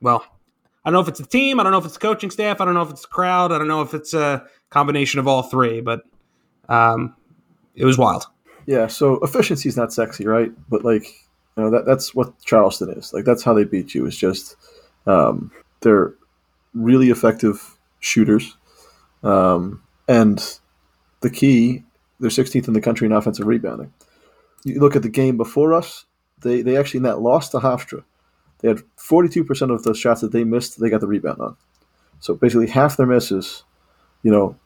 well, 0.04 0.24
I 0.84 0.90
don't 0.90 0.94
know 0.94 1.00
if 1.00 1.08
it's 1.08 1.18
the 1.18 1.26
team. 1.26 1.58
I 1.58 1.62
don't 1.62 1.72
know 1.72 1.78
if 1.78 1.86
it's 1.86 1.94
the 1.94 2.00
coaching 2.00 2.30
staff. 2.30 2.60
I 2.60 2.66
don't 2.66 2.74
know 2.74 2.82
if 2.82 2.90
it's 2.90 3.02
the 3.02 3.08
crowd. 3.08 3.52
I 3.52 3.58
don't 3.58 3.68
know 3.68 3.80
if 3.80 3.94
it's 3.94 4.12
a 4.12 4.44
combination 4.68 5.18
of 5.18 5.26
all 5.26 5.42
three, 5.42 5.80
but 5.80 6.02
um, 6.68 7.16
it 7.74 7.86
was 7.86 7.96
wild. 7.96 8.26
Yeah. 8.66 8.86
So 8.86 9.14
efficiency 9.20 9.68
is 9.68 9.76
not 9.78 9.92
sexy, 9.92 10.26
right? 10.26 10.52
But 10.68 10.84
like 10.84 11.04
you 11.56 11.62
know 11.62 11.70
that 11.70 11.86
that's 11.86 12.14
what 12.14 12.38
Charleston 12.44 12.90
is. 12.90 13.14
Like 13.14 13.24
that's 13.24 13.42
how 13.42 13.54
they 13.54 13.64
beat 13.64 13.94
you. 13.94 14.04
Is 14.04 14.16
just 14.16 14.56
um, 15.06 15.50
they're 15.80 16.14
really 16.74 17.08
effective 17.08 17.78
shooters, 18.00 18.56
um, 19.22 19.82
and 20.06 20.58
the 21.20 21.30
key 21.30 21.82
they're 22.20 22.30
16th 22.30 22.68
in 22.68 22.74
the 22.74 22.80
country 22.80 23.06
in 23.06 23.12
offensive 23.12 23.46
rebounding. 23.46 23.92
You 24.64 24.80
look 24.80 24.96
at 24.96 25.02
the 25.02 25.08
game 25.08 25.38
before 25.38 25.72
us; 25.72 26.04
they 26.42 26.60
they 26.60 26.76
actually 26.76 27.00
that 27.00 27.20
lost 27.20 27.52
to 27.52 27.58
Hofstra. 27.58 28.04
They 28.64 28.70
had 28.70 28.82
42% 28.96 29.74
of 29.74 29.82
the 29.82 29.92
shots 29.92 30.22
that 30.22 30.32
they 30.32 30.42
missed, 30.42 30.80
they 30.80 30.88
got 30.88 31.02
the 31.02 31.06
rebound 31.06 31.38
on. 31.38 31.54
So 32.20 32.34
basically, 32.34 32.68
half 32.68 32.96
their 32.96 33.04
misses, 33.04 33.62
you 34.22 34.30
know, 34.30 34.56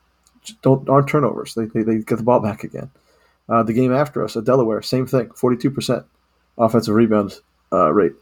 don't 0.63 0.89
aren't 0.89 1.09
turnovers. 1.09 1.55
They, 1.55 1.65
they, 1.65 1.83
they 1.83 1.99
get 1.99 2.19
the 2.19 2.23
ball 2.23 2.39
back 2.39 2.63
again. 2.63 2.93
Uh, 3.49 3.65
the 3.65 3.73
game 3.73 3.93
after 3.93 4.23
us 4.23 4.37
at 4.37 4.45
Delaware, 4.45 4.83
same 4.83 5.09
thing, 5.09 5.31
42% 5.31 6.05
offensive 6.59 6.95
rebound 6.95 7.41
uh, 7.73 7.93
rate. 7.93 8.13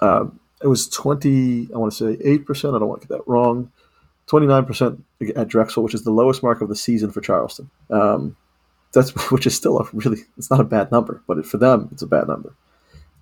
Uh, 0.00 0.26
it 0.62 0.68
was 0.68 0.88
20, 0.88 1.70
I 1.74 1.78
want 1.78 1.92
to 1.92 2.16
say 2.16 2.22
8%. 2.22 2.76
I 2.76 2.78
don't 2.78 2.88
want 2.88 3.02
to 3.02 3.08
get 3.08 3.16
that 3.16 3.26
wrong. 3.26 3.72
29% 4.28 5.02
at 5.34 5.48
Drexel, 5.48 5.82
which 5.82 5.94
is 5.94 6.04
the 6.04 6.12
lowest 6.12 6.44
mark 6.44 6.60
of 6.60 6.68
the 6.68 6.76
season 6.76 7.10
for 7.10 7.20
Charleston. 7.20 7.70
Um, 7.90 8.36
that's 8.92 9.10
which 9.32 9.48
is 9.48 9.56
still 9.56 9.80
a 9.80 9.88
really 9.92 10.20
it's 10.36 10.48
not 10.48 10.60
a 10.60 10.64
bad 10.64 10.92
number, 10.92 11.22
but 11.26 11.38
it, 11.38 11.46
for 11.46 11.56
them 11.56 11.88
it's 11.90 12.02
a 12.02 12.06
bad 12.06 12.28
number. 12.28 12.54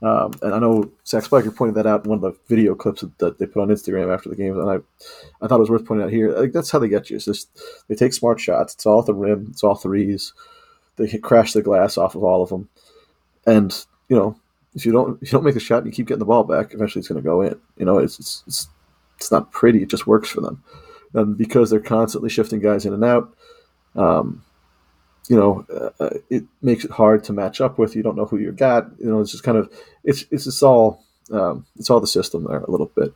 Um, 0.03 0.33
and 0.43 0.55
I 0.55 0.59
know 0.59 0.91
Zach 1.07 1.25
Spiker 1.25 1.51
pointed 1.51 1.77
that 1.77 1.87
out 1.87 2.05
in 2.05 2.11
one 2.11 2.23
of 2.23 2.23
the 2.23 2.39
video 2.49 2.75
clips 2.75 3.03
that 3.19 3.39
they 3.39 3.47
put 3.47 3.63
on 3.63 3.69
Instagram 3.69 4.13
after 4.13 4.29
the 4.29 4.37
game, 4.37 4.59
and 4.59 4.69
I, 4.69 4.77
I 5.43 5.49
thought 5.49 5.57
it 5.57 5.61
was 5.61 5.71
worth 5.71 5.87
pointing 5.87 6.05
out 6.05 6.13
here. 6.13 6.49
That's 6.49 6.71
how 6.71 6.79
they 6.79 6.89
get 6.89 7.09
you. 7.09 7.17
It's 7.17 7.25
just 7.25 7.49
they 7.89 7.95
take 7.95 8.13
smart 8.13 8.39
shots. 8.39 8.75
It's 8.75 8.85
all 8.85 9.01
at 9.01 9.07
the 9.07 9.15
rim. 9.15 9.47
It's 9.51 9.65
all 9.65 9.75
threes. 9.75 10.35
They 10.97 11.09
crash 11.19 11.55
the 11.55 11.63
glass 11.63 11.97
off 11.97 12.15
of 12.15 12.25
all 12.25 12.43
of 12.43 12.51
them, 12.51 12.69
and 13.47 13.87
you 14.09 14.17
know 14.17 14.39
if 14.75 14.85
you 14.85 14.93
don't 14.93 15.21
if 15.23 15.33
you 15.33 15.37
don't 15.37 15.45
make 15.45 15.57
a 15.57 15.61
shot 15.61 15.79
and 15.79 15.87
you 15.87 15.93
keep 15.93 16.07
getting 16.07 16.21
the 16.21 16.27
ball 16.27 16.45
back, 16.45 16.75
eventually 16.75 17.01
it's 17.01 17.09
going 17.09 17.21
to 17.21 17.27
go 17.27 17.41
in. 17.41 17.59
You 17.79 17.87
know, 17.87 17.99
it's, 17.99 18.21
it's 18.21 18.45
it's 18.47 18.69
it's 19.17 19.33
not 19.33 19.51
pretty. 19.51 19.83
It 19.83 19.89
just 19.89 20.07
works 20.07 20.29
for 20.29 20.43
them, 20.43 20.63
and 21.15 21.37
because 21.39 21.71
they're 21.71 21.81
constantly 21.81 22.29
shifting 22.29 22.61
guys 22.61 22.85
in 22.85 22.93
and 22.93 23.05
out. 23.05 23.35
Um, 23.95 24.45
you 25.29 25.37
know, 25.37 25.65
uh, 26.01 26.11
it 26.31 26.45
makes 26.63 26.85
it 26.85 26.91
hard 26.91 27.25
to 27.25 27.33
match 27.33 27.61
up 27.61 27.79
with. 27.79 27.97
You 27.97 28.03
don't 28.03 28.17
know 28.17 28.27
who 28.27 28.39
you 28.39 28.53
got. 28.53 28.89
You 28.99 29.07
know, 29.07 29.21
it's 29.21 29.33
just 29.33 29.45
kind 29.45 29.59
of 29.59 29.73
it's 30.05 30.25
it's 30.31 30.45
just 30.45 30.63
all 30.63 31.05
um, 31.33 31.67
it's 31.77 31.91
all 31.91 32.01
the 32.01 32.07
system 32.07 32.45
there 32.45 32.61
a 32.61 32.71
little 32.71 32.91
bit. 32.95 33.13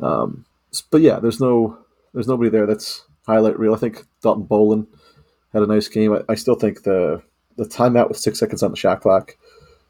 Um, 0.00 0.44
but 0.90 1.00
yeah, 1.00 1.20
there's 1.20 1.40
no 1.40 1.78
there's 2.12 2.28
nobody 2.28 2.50
there 2.50 2.66
that's 2.66 3.04
highlight 3.26 3.58
reel. 3.58 3.74
I 3.74 3.78
think 3.78 4.04
Dalton 4.22 4.44
Bolon 4.44 4.86
had 5.52 5.62
a 5.62 5.66
nice 5.66 5.88
game. 5.88 6.12
I, 6.12 6.22
I 6.28 6.34
still 6.34 6.56
think 6.56 6.82
the 6.82 7.22
the 7.56 7.64
timeout 7.64 8.08
with 8.08 8.18
six 8.18 8.38
seconds 8.38 8.62
on 8.62 8.70
the 8.70 8.76
shot 8.76 9.00
clock, 9.00 9.36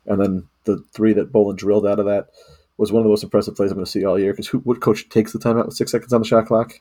and 0.07 0.21
then 0.21 0.49
the 0.65 0.85
three 0.93 1.13
that 1.15 1.33
Bolon 1.33 1.57
drilled 1.57 1.87
out 1.87 1.99
of 1.99 2.07
that 2.07 2.29
was 2.77 2.93
one 2.93 3.01
of 3.01 3.05
the 3.05 3.11
most 3.11 3.23
impressive 3.23 3.55
plays 3.55 3.71
I'm 3.71 3.77
going 3.77 3.85
to 3.85 3.91
see 3.91 4.05
all 4.05 4.19
year. 4.19 4.33
Because 4.33 4.49
who 4.49 4.59
what 4.61 4.81
coach 4.81 5.09
takes 5.09 5.33
the 5.33 5.39
timeout 5.39 5.67
with 5.67 5.77
six 5.77 5.91
seconds 5.91 6.13
on 6.13 6.21
the 6.21 6.27
shot 6.27 6.47
clock, 6.47 6.81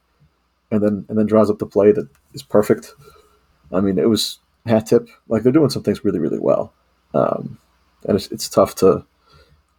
and 0.72 0.84
then 0.84 1.06
and 1.08 1.17
then 1.17 1.26
draws 1.26 1.50
up 1.50 1.60
the 1.60 1.65
play 1.65 1.91
that 1.91 2.10
is 2.34 2.43
perfect. 2.43 2.93
I 3.72 3.80
mean, 3.80 3.98
it 3.98 4.10
was 4.10 4.39
hat 4.65 4.88
tip. 4.88 5.08
Like 5.28 5.43
they're 5.43 5.52
doing 5.52 5.69
some 5.69 5.84
things 5.84 6.04
really, 6.04 6.19
really 6.19 6.39
well, 6.39 6.73
um, 7.13 7.58
and 8.08 8.15
it's, 8.15 8.28
it's 8.32 8.49
tough 8.49 8.76
to 8.76 9.06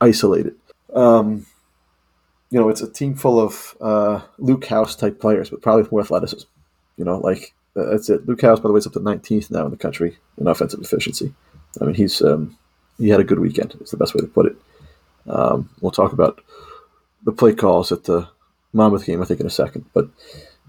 isolate 0.00 0.46
it. 0.46 0.56
Um, 0.94 1.46
you 2.50 2.60
know, 2.60 2.68
it's 2.68 2.82
a 2.82 2.90
team 2.90 3.14
full 3.14 3.40
of 3.40 3.76
uh, 3.80 4.20
Luke 4.38 4.66
House 4.66 4.94
type 4.94 5.20
players, 5.20 5.50
but 5.50 5.62
probably 5.62 5.82
with 5.82 5.92
more 5.92 6.00
athleticism. 6.00 6.48
You 6.96 7.04
know, 7.04 7.18
like 7.18 7.52
uh, 7.76 7.86
that's 7.86 8.08
it. 8.08 8.26
Luke 8.28 8.42
House, 8.42 8.60
by 8.60 8.68
the 8.68 8.72
way, 8.72 8.78
is 8.78 8.86
up 8.86 8.92
to 8.92 9.00
19th 9.00 9.50
now 9.50 9.64
in 9.64 9.70
the 9.70 9.76
country 9.76 10.16
in 10.38 10.46
offensive 10.46 10.80
efficiency. 10.80 11.34
I 11.80 11.84
mean, 11.84 11.94
he's 11.94 12.22
um, 12.22 12.56
he 12.98 13.08
had 13.08 13.20
a 13.20 13.24
good 13.24 13.40
weekend. 13.40 13.74
It's 13.80 13.90
the 13.90 13.96
best 13.96 14.14
way 14.14 14.20
to 14.20 14.26
put 14.26 14.46
it. 14.46 14.56
Um, 15.26 15.70
we'll 15.80 15.90
talk 15.90 16.12
about 16.12 16.42
the 17.24 17.32
play 17.32 17.54
calls 17.54 17.90
at 17.90 18.04
the 18.04 18.28
Monmouth 18.72 19.06
game, 19.06 19.22
I 19.22 19.24
think, 19.24 19.40
in 19.40 19.46
a 19.46 19.50
second. 19.50 19.86
But 19.92 20.08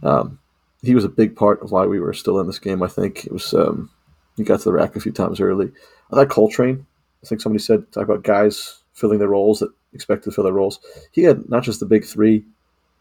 um, 0.01 0.39
he 0.81 0.95
was 0.95 1.03
a 1.03 1.09
big 1.09 1.35
part 1.35 1.61
of 1.61 1.71
why 1.71 1.85
we 1.85 1.99
were 1.99 2.13
still 2.13 2.39
in 2.39 2.47
this 2.47 2.59
game. 2.59 2.81
I 2.81 2.87
think 2.87 3.25
it 3.25 3.31
was 3.31 3.53
um, 3.53 3.91
he 4.37 4.43
got 4.43 4.59
to 4.59 4.65
the 4.65 4.73
rack 4.73 4.95
a 4.95 4.99
few 4.99 5.11
times 5.11 5.39
early. 5.39 5.71
I 6.11 6.15
thought 6.15 6.29
Coltrane. 6.29 6.85
I 7.23 7.27
think 7.27 7.41
somebody 7.41 7.63
said 7.63 7.91
talk 7.91 8.03
about 8.03 8.23
guys 8.23 8.81
filling 8.93 9.19
their 9.19 9.29
roles 9.29 9.59
that 9.59 9.69
expected 9.93 10.29
to 10.29 10.35
fill 10.35 10.43
their 10.43 10.53
roles. 10.53 10.79
He 11.11 11.23
had 11.23 11.49
not 11.49 11.63
just 11.63 11.79
the 11.79 11.85
big 11.85 12.05
three, 12.05 12.45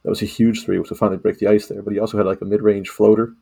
that 0.02 0.10
was 0.10 0.22
a 0.22 0.26
huge 0.26 0.64
three 0.64 0.78
which 0.78 0.88
to 0.88 0.94
finally 0.94 1.18
break 1.18 1.38
the 1.38 1.48
ice 1.48 1.66
there, 1.66 1.82
but 1.82 1.92
he 1.92 1.98
also 1.98 2.16
had 2.16 2.26
like 2.26 2.40
a 2.40 2.46
mid 2.46 2.62
range 2.62 2.88
floater 2.88 3.34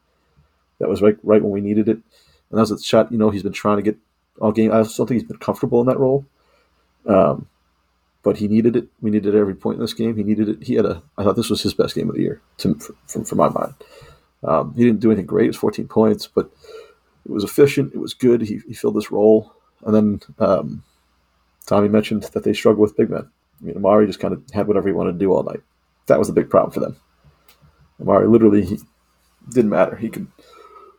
that 0.78 0.88
was 0.88 1.02
right 1.02 1.16
right 1.22 1.42
when 1.42 1.52
we 1.52 1.60
needed 1.60 1.88
it. 1.88 1.96
And 1.96 2.58
that 2.58 2.60
was 2.60 2.70
a 2.70 2.82
shot, 2.82 3.12
you 3.12 3.18
know, 3.18 3.30
he's 3.30 3.42
been 3.42 3.52
trying 3.52 3.76
to 3.76 3.82
get 3.82 3.96
all 4.40 4.52
game. 4.52 4.72
I 4.72 4.76
don't 4.76 4.88
think 4.88 5.10
he's 5.10 5.24
been 5.24 5.38
comfortable 5.38 5.80
in 5.80 5.86
that 5.86 5.98
role. 5.98 6.26
Um, 7.06 7.48
but 8.22 8.36
he 8.36 8.48
needed 8.48 8.76
it. 8.76 8.88
We 9.00 9.10
needed 9.10 9.34
it 9.34 9.38
every 9.38 9.54
point 9.54 9.76
in 9.76 9.80
this 9.80 9.94
game. 9.94 10.16
He 10.16 10.22
needed 10.22 10.48
it. 10.48 10.62
He 10.62 10.74
had 10.74 10.86
a. 10.86 11.02
I 11.18 11.24
thought 11.24 11.36
this 11.36 11.50
was 11.50 11.62
his 11.62 11.74
best 11.74 11.94
game 11.94 12.08
of 12.08 12.14
the 12.14 12.22
year, 12.22 12.40
to, 12.58 12.74
for, 13.06 13.34
my 13.34 13.48
mind. 13.48 13.74
Um, 14.44 14.74
he 14.76 14.84
didn't 14.84 15.00
do 15.00 15.10
anything 15.10 15.26
great. 15.26 15.46
It 15.46 15.48
was 15.48 15.56
14 15.56 15.88
points, 15.88 16.26
but 16.26 16.50
it 17.24 17.30
was 17.30 17.44
efficient. 17.44 17.94
It 17.94 17.98
was 17.98 18.14
good. 18.14 18.42
He, 18.42 18.60
he 18.66 18.74
filled 18.74 18.96
this 18.96 19.10
role. 19.10 19.54
And 19.84 19.94
then 19.94 20.20
um, 20.38 20.84
Tommy 21.66 21.88
mentioned 21.88 22.24
that 22.24 22.44
they 22.44 22.52
struggle 22.52 22.82
with 22.82 22.96
big 22.96 23.10
men. 23.10 23.28
I 23.60 23.64
mean, 23.64 23.76
Amari 23.76 24.06
just 24.06 24.20
kind 24.20 24.34
of 24.34 24.42
had 24.52 24.66
whatever 24.66 24.88
he 24.88 24.94
wanted 24.94 25.12
to 25.12 25.18
do 25.18 25.32
all 25.32 25.42
night. 25.42 25.60
That 26.06 26.18
was 26.18 26.28
the 26.28 26.34
big 26.34 26.50
problem 26.50 26.72
for 26.72 26.80
them. 26.80 26.96
Amari 28.00 28.26
literally 28.26 28.64
he 28.64 28.80
didn't 29.50 29.70
matter. 29.70 29.96
He 29.96 30.08
could 30.08 30.26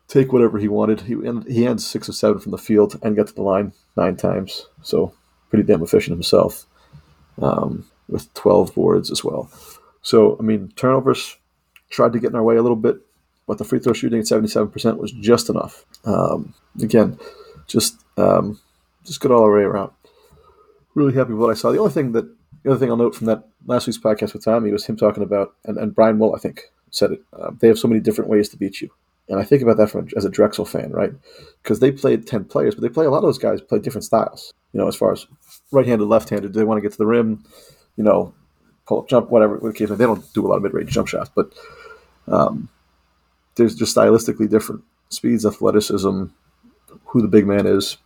take 0.08 0.32
whatever 0.32 0.58
he 0.58 0.68
wanted. 0.68 1.02
He 1.02 1.16
he 1.48 1.64
had 1.64 1.82
six 1.82 2.08
or 2.08 2.14
seven 2.14 2.40
from 2.40 2.52
the 2.52 2.58
field 2.58 2.98
and 3.02 3.16
got 3.16 3.28
to 3.28 3.34
the 3.34 3.42
line 3.42 3.74
nine 3.98 4.16
times. 4.16 4.68
So 4.82 5.14
pretty 5.50 5.66
damn 5.66 5.84
efficient 5.84 6.16
himself. 6.16 6.66
Um, 7.42 7.86
with 8.08 8.34
12 8.36 8.76
boards 8.76 9.10
as 9.12 9.24
well. 9.24 9.50
So 10.02 10.38
I 10.40 10.44
mean, 10.44 10.72
turnovers 10.76 11.38
tried 11.90 12.14
to 12.14 12.20
get 12.20 12.30
in 12.30 12.36
our 12.36 12.44
way 12.44 12.56
a 12.56 12.62
little 12.62 12.78
bit 12.78 12.98
but 13.48 13.58
the 13.58 13.64
free 13.64 13.80
throw 13.80 13.94
shooting 13.94 14.20
at 14.20 14.26
77% 14.26 14.98
was 14.98 15.12
just 15.12 15.50
enough. 15.50 15.86
Um, 16.06 16.54
again, 16.82 17.18
just 17.68 18.04
um, 18.18 18.60
just 19.04 19.20
good 19.20 19.32
all 19.32 19.46
the 19.46 19.52
way 19.52 19.62
around. 19.62 19.92
Really 20.96 21.14
happy 21.14 21.34
with 21.34 21.42
what 21.42 21.52
I 21.52 21.56
saw. 21.56 21.72
The 21.72 21.80
only 21.80 21.92
thing 21.92 22.12
that 22.14 22.26
the 22.64 22.72
other 22.72 22.80
thing 22.80 22.90
I'll 22.90 22.98
note 22.98 23.16
from 23.16 23.28
that 23.28 23.44
last 23.66 23.88
week's 23.88 24.00
podcast 24.00 24.34
with 24.34 24.46
Tommy 24.46 24.72
was 24.72 24.86
him 24.86 24.96
talking 24.96 25.24
about, 25.24 25.54
and, 25.66 25.78
and 25.78 25.94
Brian 25.94 26.20
Wool, 26.20 26.36
I 26.36 26.40
think, 26.40 26.72
said 26.92 27.12
it. 27.12 27.22
Uh, 27.34 27.52
they 27.60 27.68
have 27.68 27.80
so 27.80 27.88
many 27.88 28.00
different 28.00 28.30
ways 28.30 28.48
to 28.50 28.58
beat 28.58 28.82
you, 28.82 28.90
and 29.28 29.40
I 29.40 29.44
think 29.44 29.62
about 29.62 29.78
that 29.78 29.90
from 29.90 30.08
as 30.16 30.26
a 30.26 30.30
Drexel 30.30 30.66
fan, 30.66 30.92
right? 30.92 31.12
Because 31.62 31.80
they 31.80 31.92
played 31.92 32.28
ten 32.28 32.46
players, 32.46 32.76
but 32.76 32.82
they 32.82 32.90
play 32.90 33.06
a 33.06 33.10
lot 33.10 33.18
of 33.18 33.24
those 33.24 33.38
guys 33.38 33.62
play 33.62 33.80
different 33.80 34.06
styles. 34.06 34.54
You 34.72 34.80
know, 34.80 34.88
as 34.88 34.96
far 34.96 35.12
as 35.12 35.28
right-handed, 35.72 36.06
left-handed, 36.06 36.54
do 36.54 36.60
they 36.60 36.66
want 36.66 36.78
to 36.78 36.82
get 36.82 36.92
to 36.94 36.98
the 36.98 37.06
rim? 37.06 37.44
You 37.96 38.04
know, 38.04 38.34
pull 38.88 39.00
up, 39.00 39.10
jump, 39.10 39.30
whatever. 39.30 39.60
They 39.60 39.86
don't 39.86 40.34
do 40.34 40.46
a 40.46 40.48
lot 40.48 40.58
of 40.58 40.64
mid-range 40.64 40.92
jump 40.92 41.08
shots, 41.08 41.30
but 41.34 41.54
um, 42.28 42.70
there's 43.56 43.76
just 43.76 43.96
stylistically 43.96 44.50
different 44.50 44.84
speeds, 45.10 45.46
athleticism, 45.46 46.26
who 47.06 47.22
the 47.22 47.28
big 47.28 47.46
man 47.46 47.66
is, 47.66 47.98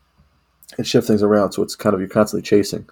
and 0.77 0.85
shift 0.85 1.07
things 1.07 1.23
around. 1.23 1.53
So 1.53 1.63
it's 1.63 1.75
kind 1.75 1.93
of 1.93 1.99
you're 1.99 2.09
constantly 2.09 2.47
chasing. 2.47 2.87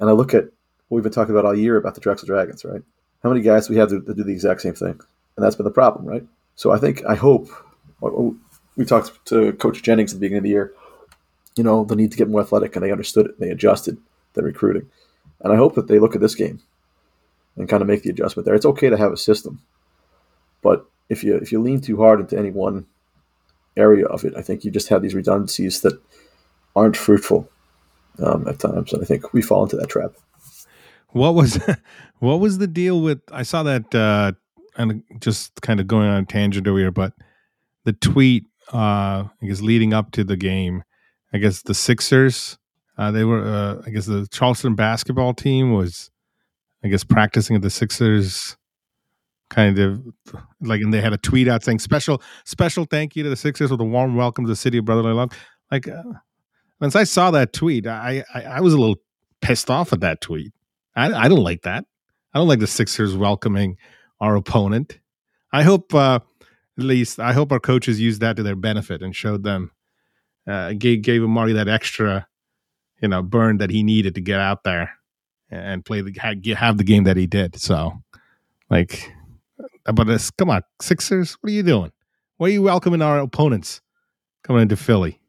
And 0.00 0.08
I 0.08 0.12
look 0.12 0.34
at 0.34 0.44
what 0.88 0.96
we've 0.96 1.02
been 1.02 1.12
talking 1.12 1.34
about 1.34 1.46
all 1.46 1.56
year 1.56 1.76
about 1.76 1.94
the 1.94 2.00
Drexel 2.00 2.26
Dragons, 2.26 2.64
right? 2.64 2.82
How 3.22 3.30
many 3.30 3.42
guys 3.42 3.68
we 3.68 3.76
have 3.76 3.88
to, 3.90 4.00
to 4.00 4.14
do 4.14 4.24
the 4.24 4.32
exact 4.32 4.60
same 4.60 4.74
thing? 4.74 5.00
And 5.36 5.44
that's 5.44 5.56
been 5.56 5.64
the 5.64 5.70
problem, 5.70 6.04
right? 6.04 6.24
So 6.56 6.70
I 6.70 6.78
think 6.78 7.04
I 7.04 7.14
hope 7.14 7.48
oh, 8.02 8.08
oh, 8.08 8.36
we 8.76 8.84
talked 8.84 9.24
to 9.26 9.52
Coach 9.54 9.82
Jennings 9.82 10.12
at 10.12 10.16
the 10.16 10.20
beginning 10.20 10.38
of 10.38 10.44
the 10.44 10.50
year. 10.50 10.72
You 11.56 11.64
know 11.64 11.84
the 11.84 11.96
need 11.96 12.10
to 12.10 12.16
get 12.16 12.28
more 12.28 12.40
athletic, 12.40 12.74
and 12.74 12.84
they 12.84 12.92
understood 12.92 13.26
it. 13.26 13.32
And 13.32 13.40
they 13.40 13.50
adjusted 13.50 13.98
their 14.34 14.44
recruiting, 14.44 14.90
and 15.40 15.52
I 15.52 15.56
hope 15.56 15.74
that 15.76 15.88
they 15.88 15.98
look 15.98 16.14
at 16.14 16.20
this 16.20 16.34
game 16.34 16.60
and 17.56 17.68
kind 17.68 17.80
of 17.80 17.88
make 17.88 18.02
the 18.02 18.10
adjustment 18.10 18.44
there. 18.44 18.54
It's 18.54 18.66
okay 18.66 18.90
to 18.90 18.96
have 18.96 19.12
a 19.12 19.16
system, 19.16 19.62
but 20.62 20.86
if 21.08 21.22
you 21.22 21.36
if 21.36 21.52
you 21.52 21.60
lean 21.60 21.80
too 21.80 21.96
hard 21.98 22.20
into 22.20 22.38
any 22.38 22.50
one 22.50 22.86
area 23.76 24.06
of 24.06 24.24
it, 24.24 24.34
I 24.36 24.42
think 24.42 24.64
you 24.64 24.70
just 24.70 24.88
have 24.88 25.02
these 25.02 25.14
redundancies 25.14 25.80
that 25.82 26.00
aren't 26.76 26.96
fruitful 26.96 27.48
um, 28.22 28.46
at 28.48 28.58
times, 28.58 28.92
and 28.92 29.02
I 29.02 29.04
think 29.04 29.32
we 29.32 29.42
fall 29.42 29.64
into 29.64 29.76
that 29.76 29.88
trap. 29.88 30.12
What 31.10 31.34
was 31.34 31.58
what 32.18 32.40
was 32.40 32.58
the 32.58 32.66
deal 32.66 33.00
with? 33.00 33.20
I 33.30 33.42
saw 33.42 33.62
that 33.64 33.94
uh, 33.94 34.32
and 34.76 35.02
just 35.20 35.60
kind 35.62 35.80
of 35.80 35.86
going 35.86 36.08
on 36.08 36.22
a 36.22 36.26
tangent 36.26 36.66
over 36.66 36.78
here, 36.78 36.90
but 36.90 37.12
the 37.84 37.92
tweet 37.92 38.46
uh, 38.72 39.28
I 39.42 39.46
guess 39.46 39.60
leading 39.60 39.92
up 39.92 40.10
to 40.12 40.24
the 40.24 40.36
game, 40.36 40.84
I 41.32 41.38
guess 41.38 41.62
the 41.62 41.74
Sixers, 41.74 42.58
uh, 42.96 43.10
they 43.10 43.24
were 43.24 43.44
uh, 43.44 43.82
I 43.86 43.90
guess 43.90 44.06
the 44.06 44.26
Charleston 44.30 44.74
basketball 44.74 45.34
team 45.34 45.72
was 45.72 46.10
I 46.82 46.88
guess 46.88 47.04
practicing 47.04 47.56
at 47.56 47.62
the 47.62 47.70
Sixers 47.70 48.56
kind 49.54 49.78
of 49.78 50.02
like 50.60 50.80
and 50.80 50.92
they 50.92 51.00
had 51.00 51.12
a 51.12 51.18
tweet 51.18 51.46
out 51.46 51.62
saying 51.62 51.78
special 51.78 52.20
special 52.44 52.84
thank 52.84 53.14
you 53.14 53.22
to 53.22 53.28
the 53.28 53.36
Sixers 53.36 53.70
with 53.70 53.80
a 53.80 53.84
warm 53.84 54.16
welcome 54.16 54.44
to 54.44 54.48
the 54.48 54.56
city 54.56 54.78
of 54.78 54.84
brotherly 54.84 55.12
love. 55.12 55.30
Like 55.70 55.86
uh, 55.86 56.02
once 56.80 56.96
I 56.96 57.04
saw 57.04 57.30
that 57.30 57.52
tweet, 57.52 57.86
I, 57.86 58.24
I, 58.34 58.42
I 58.42 58.60
was 58.60 58.74
a 58.74 58.78
little 58.78 58.96
pissed 59.40 59.70
off 59.70 59.92
at 59.92 60.00
that 60.00 60.20
tweet. 60.20 60.52
I 60.96 61.12
I 61.12 61.28
don't 61.28 61.44
like 61.44 61.62
that. 61.62 61.84
I 62.32 62.38
don't 62.38 62.48
like 62.48 62.58
the 62.58 62.66
Sixers 62.66 63.16
welcoming 63.16 63.76
our 64.20 64.34
opponent. 64.34 64.98
I 65.52 65.62
hope 65.62 65.94
uh, 65.94 66.18
at 66.78 66.84
least 66.84 67.20
I 67.20 67.32
hope 67.32 67.52
our 67.52 67.60
coaches 67.60 68.00
used 68.00 68.20
that 68.22 68.36
to 68.36 68.42
their 68.42 68.56
benefit 68.56 69.02
and 69.02 69.14
showed 69.14 69.44
them 69.44 69.70
uh, 70.48 70.72
gave 70.72 71.02
gave 71.02 71.22
Amari 71.22 71.52
that 71.52 71.68
extra 71.68 72.26
you 73.00 73.06
know 73.06 73.22
burn 73.22 73.58
that 73.58 73.70
he 73.70 73.84
needed 73.84 74.16
to 74.16 74.20
get 74.20 74.40
out 74.40 74.64
there 74.64 74.90
and 75.48 75.84
play 75.84 76.00
the 76.00 76.12
have 76.58 76.76
the 76.76 76.84
game 76.84 77.04
that 77.04 77.16
he 77.16 77.28
did. 77.28 77.56
So 77.60 77.92
like 78.68 79.12
about 79.86 80.06
this. 80.06 80.30
Come 80.30 80.50
on, 80.50 80.62
Sixers, 80.80 81.34
what 81.40 81.50
are 81.50 81.54
you 81.54 81.62
doing? 81.62 81.92
Why 82.36 82.48
are 82.48 82.50
you 82.50 82.62
welcoming 82.62 83.02
our 83.02 83.18
opponents 83.18 83.80
coming 84.42 84.62
into 84.62 84.76
Philly? 84.76 85.20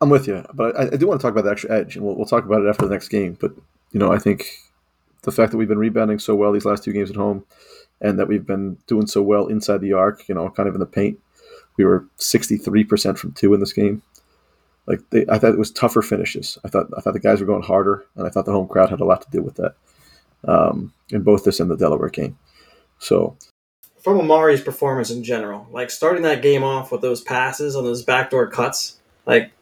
I'm 0.00 0.10
with 0.10 0.26
you, 0.26 0.44
but 0.52 0.78
I, 0.78 0.86
I 0.86 0.96
do 0.96 1.06
want 1.06 1.20
to 1.20 1.22
talk 1.24 1.32
about 1.32 1.44
the 1.44 1.50
extra 1.50 1.70
edge, 1.70 1.96
and 1.96 2.04
we'll, 2.04 2.16
we'll 2.16 2.26
talk 2.26 2.44
about 2.44 2.62
it 2.62 2.68
after 2.68 2.86
the 2.86 2.92
next 2.92 3.08
game. 3.08 3.36
But 3.40 3.52
you 3.92 4.00
know, 4.00 4.12
I 4.12 4.18
think 4.18 4.46
the 5.22 5.32
fact 5.32 5.52
that 5.52 5.58
we've 5.58 5.68
been 5.68 5.78
rebounding 5.78 6.18
so 6.18 6.34
well 6.34 6.52
these 6.52 6.64
last 6.64 6.82
two 6.82 6.92
games 6.92 7.10
at 7.10 7.16
home, 7.16 7.44
and 8.00 8.18
that 8.18 8.28
we've 8.28 8.46
been 8.46 8.78
doing 8.86 9.06
so 9.06 9.22
well 9.22 9.46
inside 9.46 9.80
the 9.80 9.92
arc, 9.92 10.28
you 10.28 10.34
know, 10.34 10.50
kind 10.50 10.68
of 10.68 10.74
in 10.74 10.80
the 10.80 10.86
paint. 10.86 11.20
We 11.76 11.84
were 11.84 12.04
63% 12.18 13.16
from 13.16 13.32
two 13.32 13.54
in 13.54 13.60
this 13.60 13.72
game. 13.72 14.02
Like 14.86 15.00
they, 15.10 15.24
I 15.28 15.38
thought 15.38 15.52
it 15.52 15.58
was 15.58 15.70
tougher 15.70 16.02
finishes. 16.02 16.58
I 16.64 16.68
thought 16.68 16.86
I 16.96 17.00
thought 17.00 17.12
the 17.12 17.20
guys 17.20 17.40
were 17.40 17.46
going 17.46 17.62
harder, 17.62 18.04
and 18.16 18.26
I 18.26 18.30
thought 18.30 18.46
the 18.46 18.52
home 18.52 18.68
crowd 18.68 18.90
had 18.90 19.00
a 19.00 19.04
lot 19.04 19.22
to 19.22 19.30
do 19.30 19.42
with 19.42 19.54
that 19.56 19.74
um, 20.44 20.92
in 21.10 21.22
both 21.22 21.44
this 21.44 21.60
and 21.60 21.70
the 21.70 21.76
Delaware 21.76 22.08
game. 22.08 22.36
So 22.98 23.36
from 24.02 24.18
Amari's 24.18 24.60
performance 24.60 25.10
in 25.10 25.22
general, 25.22 25.66
like 25.70 25.90
starting 25.90 26.22
that 26.22 26.42
game 26.42 26.64
off 26.64 26.90
with 26.90 27.00
those 27.00 27.20
passes 27.20 27.76
on 27.76 27.84
those 27.84 28.02
backdoor 28.02 28.48
cuts, 28.48 28.98
like 29.26 29.52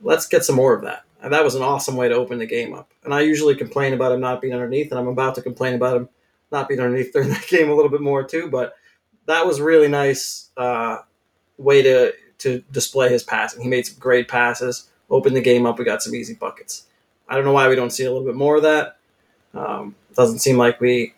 let's 0.00 0.26
get 0.26 0.44
some 0.44 0.56
more 0.56 0.74
of 0.74 0.82
that. 0.82 1.04
And 1.20 1.32
that 1.32 1.44
was 1.44 1.54
an 1.54 1.62
awesome 1.62 1.96
way 1.96 2.08
to 2.08 2.14
open 2.14 2.38
the 2.38 2.46
game 2.46 2.74
up. 2.74 2.90
And 3.04 3.12
I 3.12 3.20
usually 3.20 3.54
complain 3.54 3.92
about 3.92 4.12
him 4.12 4.20
not 4.20 4.40
being 4.40 4.54
underneath, 4.54 4.90
and 4.90 4.98
I'm 4.98 5.08
about 5.08 5.34
to 5.36 5.42
complain 5.42 5.74
about 5.74 5.96
him 5.96 6.08
not 6.50 6.68
being 6.68 6.80
underneath 6.80 7.12
during 7.12 7.28
that 7.30 7.46
game 7.46 7.70
a 7.70 7.74
little 7.74 7.90
bit 7.90 8.00
more 8.00 8.22
too. 8.22 8.48
But 8.48 8.74
that 9.26 9.46
was 9.46 9.60
really 9.60 9.88
nice 9.88 10.50
uh, 10.56 10.98
way 11.58 11.82
to 11.82 12.12
to 12.38 12.62
display 12.72 13.08
his 13.08 13.22
passing. 13.22 13.62
He 13.62 13.68
made 13.68 13.86
some 13.86 13.98
great 13.98 14.28
passes, 14.28 14.90
opened 15.10 15.36
the 15.36 15.40
game 15.40 15.66
up. 15.66 15.78
We 15.78 15.84
got 15.84 16.02
some 16.02 16.14
easy 16.14 16.34
buckets. 16.34 16.86
I 17.28 17.36
don't 17.36 17.44
know 17.44 17.52
why 17.52 17.68
we 17.68 17.76
don't 17.76 17.90
see 17.90 18.04
a 18.04 18.12
little 18.12 18.26
bit 18.26 18.34
more 18.34 18.56
of 18.56 18.62
that. 18.62 18.96
Um, 19.54 19.94
doesn't 20.14 20.40
seem 20.40 20.56
like 20.56 20.80
we 20.80 21.14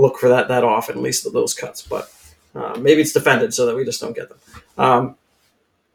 look 0.00 0.18
for 0.18 0.28
that 0.28 0.48
that 0.48 0.64
often, 0.64 0.96
at 0.96 1.02
least 1.02 1.30
those 1.32 1.54
cuts. 1.54 1.82
But 1.82 2.12
uh, 2.54 2.78
maybe 2.78 3.02
it's 3.02 3.12
defended 3.12 3.54
so 3.54 3.66
that 3.66 3.76
we 3.76 3.84
just 3.84 4.00
don't 4.00 4.16
get 4.16 4.28
them. 4.28 4.38
Um, 4.78 5.16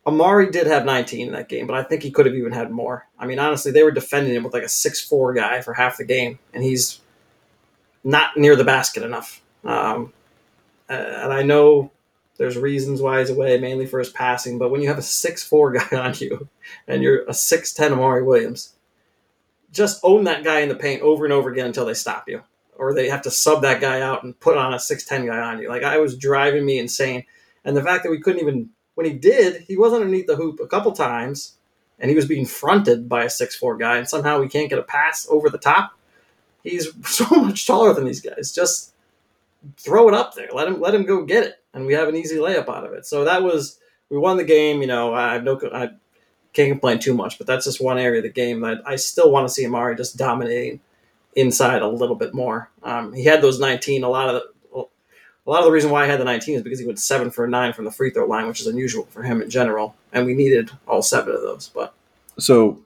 Amari 0.08 0.52
did 0.52 0.68
have 0.68 0.86
19 0.86 1.28
in 1.28 1.34
that 1.34 1.50
game, 1.50 1.66
but 1.66 1.76
I 1.76 1.84
think 1.84 2.04
he 2.04 2.12
could 2.12 2.28
have 2.28 2.36
even 2.36 2.52
had 2.52 2.70
more. 2.70 3.08
I 3.18 3.26
mean, 3.26 3.40
honestly, 3.40 3.72
they 3.72 3.84
were 3.84 3.92
defending 3.92 4.36
him 4.36 4.44
with 4.44 4.54
like 4.54 4.64
a 4.64 4.70
six-four 4.70 5.34
guy 5.34 5.62
for 5.62 5.74
half 5.74 5.98
the 5.98 6.06
game, 6.06 6.38
and 6.54 6.64
he's 6.64 7.02
not 8.04 8.38
near 8.38 8.56
the 8.56 8.64
basket 8.64 9.02
enough. 9.02 9.42
Um, 9.64 10.14
and 10.88 11.34
I 11.34 11.42
know 11.42 11.92
there's 12.38 12.56
reasons 12.56 13.02
why 13.02 13.20
he's 13.20 13.32
away, 13.32 13.58
mainly 13.58 13.88
for 13.88 13.98
his 13.98 14.12
passing, 14.12 14.60
but 14.60 14.70
when 14.70 14.82
you 14.82 14.90
have 14.90 15.00
a 15.00 15.04
six-four 15.04 15.72
guy 15.80 15.98
on 15.98 16.14
you 16.20 16.48
and 16.88 17.02
you're 17.02 17.24
a 17.24 17.32
6'10 17.32 17.92
Amari 17.92 18.22
Williams, 18.22 18.74
just 19.72 20.00
own 20.04 20.26
that 20.26 20.44
guy 20.44 20.60
in 20.60 20.70
the 20.70 20.76
paint 20.76 21.02
over 21.02 21.26
and 21.26 21.34
over 21.34 21.52
again 21.52 21.66
until 21.66 21.86
they 21.86 21.96
stop 21.96 22.30
you. 22.30 22.44
Or 22.78 22.94
they 22.94 23.10
have 23.10 23.22
to 23.22 23.32
sub 23.32 23.62
that 23.62 23.80
guy 23.80 24.02
out 24.02 24.24
and 24.24 24.38
put 24.40 24.58
on 24.58 24.74
a 24.74 24.78
6'10 24.78 25.28
guy 25.28 25.40
on 25.40 25.62
you. 25.62 25.70
Like, 25.70 25.84
I 25.84 25.98
was 25.98 26.18
driving 26.18 26.66
me 26.66 26.78
insane. 26.78 27.24
And 27.64 27.76
the 27.76 27.84
fact 27.84 28.04
that 28.04 28.10
we 28.10 28.20
couldn't 28.20 28.42
even 28.42 28.70
when 28.96 29.06
he 29.06 29.14
did, 29.14 29.62
he 29.68 29.78
was 29.78 29.94
underneath 29.94 30.26
the 30.26 30.36
hoop 30.36 30.60
a 30.60 30.68
couple 30.68 30.92
times, 30.94 31.56
and 32.00 32.10
he 32.10 32.16
was 32.16 32.26
being 32.26 32.46
fronted 32.46 33.08
by 33.08 33.26
a 33.26 33.30
six 33.30 33.56
four 33.56 33.78
guy, 33.78 33.98
and 33.98 34.10
somehow 34.10 34.40
we 34.40 34.50
can't 34.50 34.70
get 34.70 34.80
a 34.80 34.84
pass 34.84 35.28
over 35.30 35.50
the 35.50 35.58
top. 35.58 35.92
He's 36.64 36.88
so 37.08 37.26
much 37.36 37.68
taller 37.68 37.94
than 37.94 38.06
these 38.06 38.22
guys. 38.22 38.54
Just 38.54 38.94
throw 39.78 40.08
it 40.08 40.14
up 40.14 40.34
there. 40.34 40.50
Let 40.52 40.68
him 40.68 40.82
let 40.82 40.96
him 40.96 41.04
go 41.04 41.24
get 41.24 41.44
it, 41.44 41.56
and 41.74 41.86
we 41.86 41.94
have 41.94 42.08
an 42.08 42.16
easy 42.16 42.38
layup 42.38 42.70
out 42.70 42.86
of 42.86 42.94
it. 42.94 43.06
So 43.06 43.26
that 43.26 43.44
was 43.44 43.80
we 44.10 44.18
won 44.18 44.38
the 44.38 44.44
game. 44.44 44.82
You 44.82 44.88
know, 44.88 45.14
I 45.14 45.34
have 45.34 45.44
no 45.44 45.60
I 45.74 45.90
can't 46.54 46.72
complain 46.72 47.00
too 47.00 47.14
much, 47.14 47.38
but 47.38 47.48
that's 47.48 47.66
just 47.66 47.82
one 47.82 48.00
area 48.00 48.20
of 48.20 48.24
the 48.24 48.30
game 48.30 48.62
that 48.62 48.82
I 48.86 48.96
still 48.96 49.30
want 49.30 49.48
to 49.48 49.54
see 49.54 49.66
Amari 49.66 49.96
just 49.96 50.18
dominating 50.18 50.80
inside 51.36 51.82
a 51.82 51.88
little 51.88 52.16
bit 52.16 52.34
more. 52.34 52.70
Um, 52.84 53.14
he 53.14 53.24
had 53.24 53.42
those 53.42 53.60
19. 53.60 54.04
A 54.04 54.10
lot 54.10 54.30
of 54.30 54.36
the, 54.36 54.56
a 55.48 55.52
lot 55.52 55.60
of 55.60 55.66
the 55.66 55.72
reason 55.72 55.92
why 55.92 56.04
I 56.04 56.08
had 56.08 56.20
the 56.20 56.26
19 56.26 56.56
is 56.56 56.64
because 56.64 56.80
he 56.80 56.86
went 56.86 57.00
seven 57.00 57.30
for 57.30 57.48
nine 57.48 57.74
from 57.74 57.86
the 57.86 57.92
free 57.92 58.10
throw 58.10 58.26
line, 58.26 58.48
which 58.48 58.62
is 58.62 58.68
unusual 58.68 59.06
for 59.12 59.22
him 59.22 59.42
in 59.42 59.50
general, 59.50 59.96
and 60.12 60.26
we 60.26 60.34
needed 60.34 60.72
all 60.88 61.02
seven 61.02 61.36
of 61.36 61.42
those. 61.42 61.70
But 61.70 61.94
so 62.40 62.82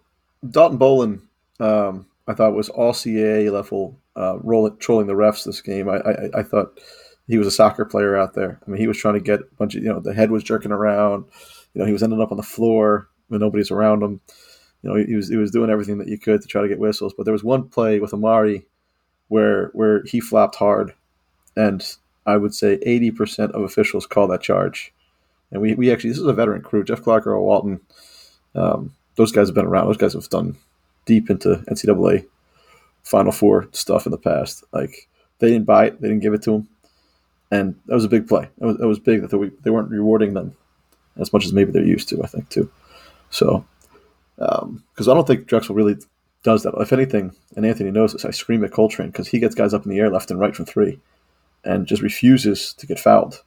Dalton 0.50 0.78
Bolon, 0.78 1.22
um, 1.60 2.06
I 2.28 2.34
thought 2.34 2.54
was 2.54 2.70
all 2.70 2.92
CAA 2.92 3.52
level, 3.52 3.98
uh, 4.16 4.40
roll, 4.40 4.70
trolling 4.72 5.08
the 5.08 5.14
refs 5.14 5.46
this 5.46 5.62
game. 5.62 5.90
I, 5.90 5.98
I, 5.98 6.40
I 6.40 6.44
thought 6.44 6.80
he 7.28 7.38
was 7.38 7.48
a 7.48 7.52
soccer 7.52 7.86
player 7.86 8.18
out 8.18 8.34
there. 8.34 8.60
I 8.66 8.70
mean, 8.70 8.82
he 8.82 8.88
was 8.88 8.98
trying 8.98 9.14
to 9.14 9.20
get 9.22 9.40
a 9.40 9.56
bunch 9.58 9.76
of 9.76 9.84
you 9.84 9.90
know 9.90 10.00
the 10.00 10.14
head 10.14 10.32
was 10.32 10.44
jerking 10.44 10.72
around. 10.72 11.26
You 11.74 11.80
know, 11.80 11.86
he 11.86 11.94
was 11.94 12.04
ending 12.04 12.22
up 12.22 12.32
on 12.32 12.38
the 12.38 12.44
floor 12.44 13.08
when 13.30 13.40
nobody's 13.40 13.72
around 13.72 14.04
him. 14.04 14.20
You 14.82 14.90
know, 14.90 14.96
he 14.96 15.16
was 15.16 15.30
he 15.30 15.36
was 15.36 15.52
doing 15.52 15.70
everything 15.70 15.98
that 15.98 16.08
you 16.08 16.18
could 16.18 16.42
to 16.42 16.48
try 16.48 16.62
to 16.62 16.68
get 16.68 16.80
whistles. 16.80 17.14
But 17.16 17.26
there 17.26 17.34
was 17.34 17.44
one 17.44 17.68
play 17.68 18.00
with 18.00 18.14
Amari 18.14 18.66
where 19.28 19.68
where 19.74 20.04
he 20.04 20.20
flopped 20.20 20.56
hard, 20.56 20.94
and 21.56 21.84
I 22.26 22.38
would 22.38 22.54
say 22.54 22.78
80% 22.86 23.52
of 23.52 23.64
officials 23.64 24.06
call 24.06 24.28
that 24.28 24.42
charge. 24.42 24.94
And 25.52 25.62
we, 25.62 25.74
we 25.74 25.92
actually, 25.92 26.12
this 26.12 26.20
is 26.20 26.26
a 26.26 26.34
veteran 26.34 26.62
crew. 26.62 26.84
Jeff 26.84 27.02
Clark, 27.02 27.26
Earl 27.26 27.44
Walton, 27.44 27.82
um, 28.54 28.94
those 29.16 29.32
guys 29.32 29.48
have 29.48 29.56
been 29.56 29.66
around. 29.66 29.88
Those 29.88 29.98
guys 29.98 30.14
have 30.14 30.30
done 30.30 30.56
deep 31.06 31.30
into 31.30 31.64
NCAA 31.70 32.26
Final 33.04 33.32
Four 33.32 33.68
stuff 33.72 34.06
in 34.06 34.12
the 34.12 34.18
past. 34.18 34.64
Like, 34.72 35.08
they 35.40 35.50
didn't 35.50 35.66
buy 35.66 35.88
it, 35.88 36.02
they 36.02 36.08
didn't 36.08 36.22
give 36.22 36.34
it 36.34 36.44
to 36.44 36.52
them. 36.52 36.70
And 37.52 37.76
that 37.88 37.96
was 37.96 38.06
a 38.06 38.10
big 38.10 38.28
play. 38.28 38.48
It 38.62 38.66
was, 38.66 38.80
it 38.80 38.86
was 38.86 39.00
big 39.00 39.22
that 39.22 39.32
they, 39.32 39.50
they 39.64 39.72
weren't 39.72 39.90
rewarding 39.90 40.36
them 40.36 40.56
as 41.18 41.34
much 41.34 41.46
as 41.46 41.54
maybe 41.54 41.72
they're 41.72 41.84
used 41.84 42.10
to, 42.10 42.24
I 42.24 42.28
think, 42.28 42.50
too. 42.50 42.72
So, 43.32 43.66
because 44.40 45.08
um, 45.08 45.12
I 45.12 45.14
don't 45.14 45.28
think 45.28 45.48
Drexel 45.48 45.76
really 45.76 45.98
does 46.44 46.64
that. 46.64 46.74
If 46.80 46.94
anything, 46.94 47.36
and 47.56 47.66
Anthony 47.66 47.92
knows 47.92 48.14
this, 48.14 48.26
I 48.26 48.32
scream 48.32 48.64
at 48.64 48.72
Coltrane 48.72 49.10
because 49.10 49.28
he 49.28 49.40
gets 49.40 49.56
guys 49.56 49.74
up 49.74 49.84
in 49.84 49.92
the 49.92 50.00
air 50.00 50.10
left 50.10 50.32
and 50.32 50.40
right 50.40 50.56
from 50.56 50.66
three 50.66 51.00
and 51.64 51.86
just 51.86 52.02
refuses 52.02 52.74
to 52.74 52.88
get 52.88 53.00
fouled. 53.00 53.44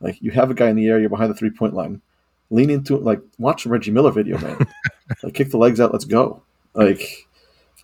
Like 0.00 0.20
you 0.20 0.30
have 0.32 0.50
a 0.50 0.54
guy 0.54 0.68
in 0.68 0.76
the 0.76 0.88
area 0.88 1.08
behind 1.08 1.30
the 1.30 1.34
three 1.34 1.50
point 1.50 1.74
line, 1.74 2.02
lean 2.50 2.70
into 2.70 2.96
it. 2.96 3.02
Like 3.02 3.20
watch 3.38 3.64
the 3.64 3.70
Reggie 3.70 3.90
Miller 3.90 4.10
video, 4.10 4.38
man. 4.38 4.58
like 5.22 5.34
kick 5.34 5.50
the 5.50 5.58
legs 5.58 5.80
out, 5.80 5.92
let's 5.92 6.04
go. 6.04 6.42
Like 6.74 7.26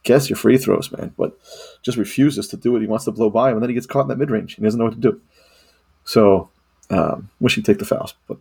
guess 0.03 0.29
your 0.29 0.37
free 0.37 0.59
throws, 0.59 0.93
man. 0.93 1.13
But 1.17 1.39
just 1.83 1.99
refuses 1.99 2.49
to 2.49 2.57
do 2.57 2.77
it. 2.77 2.81
He 2.81 2.87
wants 2.87 3.07
to 3.07 3.13
blow 3.13 3.31
by 3.31 3.51
him, 3.51 3.57
and 3.57 3.63
then 3.63 3.71
he 3.71 3.75
gets 3.75 3.87
caught 3.87 4.03
in 4.03 4.09
that 4.09 4.19
mid 4.19 4.31
range. 4.31 4.57
He 4.57 4.63
doesn't 4.63 4.79
know 4.79 4.85
what 4.85 4.95
to 4.95 5.01
do. 5.01 5.21
So 6.05 6.51
um, 6.91 7.31
wish 7.41 7.57
he'd 7.57 7.65
take 7.65 7.79
the 7.79 7.85
fouls, 7.85 8.15
but 8.29 8.39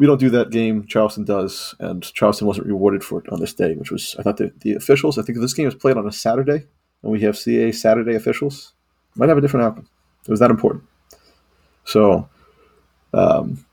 we 0.00 0.06
don't 0.06 0.18
do 0.18 0.30
that 0.30 0.48
game. 0.48 0.86
Charleston 0.86 1.24
does, 1.24 1.74
and 1.78 2.02
Charleston 2.14 2.46
wasn't 2.46 2.66
rewarded 2.66 3.04
for 3.04 3.18
it 3.18 3.28
on 3.28 3.38
this 3.38 3.52
day, 3.52 3.74
which 3.74 3.90
was 3.90 4.16
I 4.18 4.22
thought 4.22 4.38
the, 4.38 4.50
the 4.60 4.72
officials. 4.72 5.18
I 5.18 5.22
think 5.22 5.38
this 5.38 5.52
game 5.52 5.66
was 5.66 5.74
played 5.74 5.98
on 5.98 6.08
a 6.08 6.12
Saturday, 6.12 6.64
and 7.02 7.12
we 7.12 7.20
have 7.20 7.34
CAA 7.34 7.74
Saturday 7.74 8.14
officials, 8.14 8.72
might 9.14 9.28
have 9.28 9.36
a 9.36 9.42
different 9.42 9.66
outcome. 9.66 9.88
It 10.26 10.30
was 10.30 10.40
that 10.40 10.50
important. 10.50 10.84
So 11.84 12.30
um, 13.12 13.66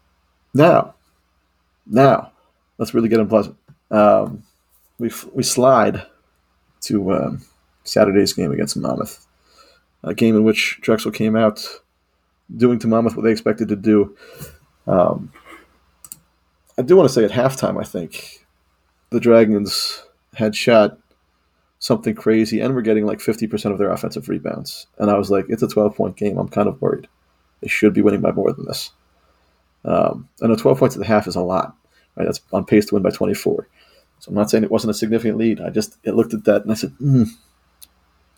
now, 0.53 0.95
now, 1.86 2.34
let's 2.78 2.93
really 2.93 3.07
get 3.07 3.21
unpleasant. 3.21 3.55
Um, 3.89 4.43
we 4.99 5.09
we 5.34 5.43
slide 5.43 6.05
to 6.82 7.13
um, 7.13 7.41
Saturday's 7.86 8.34
game 8.34 8.51
against 8.51 8.75
Monmouth, 8.75 9.25
a 10.03 10.13
game 10.13 10.36
in 10.36 10.43
which 10.43 10.80
Drexel 10.82 11.11
came 11.11 11.38
out 11.38 11.65
doing 12.53 12.80
to 12.80 12.88
Monmouth 12.88 13.15
what 13.15 13.23
they 13.23 13.32
expected 13.32 13.69
to 13.69 13.78
do. 13.78 14.17
Um, 14.88 15.32
I 16.78 16.84
do 16.84 16.95
want 16.95 17.09
to 17.09 17.13
say 17.13 17.23
at 17.23 17.32
halftime, 17.32 17.80
I 17.80 17.84
think 17.84 18.45
the 19.09 19.19
Dragons 19.19 20.03
had 20.36 20.55
shot 20.55 20.97
something 21.80 22.15
crazy, 22.15 22.59
and 22.59 22.75
we're 22.75 22.82
getting 22.82 23.05
like 23.05 23.19
50% 23.19 23.71
of 23.71 23.78
their 23.78 23.91
offensive 23.91 24.30
rebounds. 24.30 24.88
And 24.97 25.09
I 25.09 25.17
was 25.17 25.32
like, 25.32 25.45
it's 25.49 25.63
a 25.63 25.67
12 25.67 25.95
point 25.95 26.15
game. 26.17 26.38
I'm 26.38 26.49
kind 26.49 26.67
of 26.67 26.82
worried. 26.82 27.07
They 27.61 27.67
should 27.67 27.93
be 27.93 28.01
winning 28.01 28.21
by 28.21 28.32
more 28.32 28.53
than 28.53 28.65
this. 28.65 28.91
Um, 29.86 30.28
and 30.41 30.51
a 30.51 30.55
12 30.55 30.78
points 30.78 30.95
at 30.95 30.99
the 30.99 31.07
half 31.07 31.28
is 31.28 31.36
a 31.36 31.41
lot. 31.41 31.75
Right? 32.15 32.25
That's 32.25 32.41
on 32.51 32.65
pace 32.65 32.86
to 32.88 32.95
win 32.95 33.03
by 33.03 33.11
24. 33.11 33.67
So 34.19 34.30
I'm 34.30 34.36
not 34.36 34.49
saying 34.49 34.63
it 34.63 34.71
wasn't 34.71 34.91
a 34.91 34.95
significant 34.95 35.38
lead. 35.38 35.61
I 35.61 35.69
just 35.69 35.97
it 36.03 36.15
looked 36.15 36.34
at 36.34 36.45
that 36.45 36.63
and 36.63 36.71
I 36.71 36.75
said, 36.75 36.91
mm, 37.01 37.28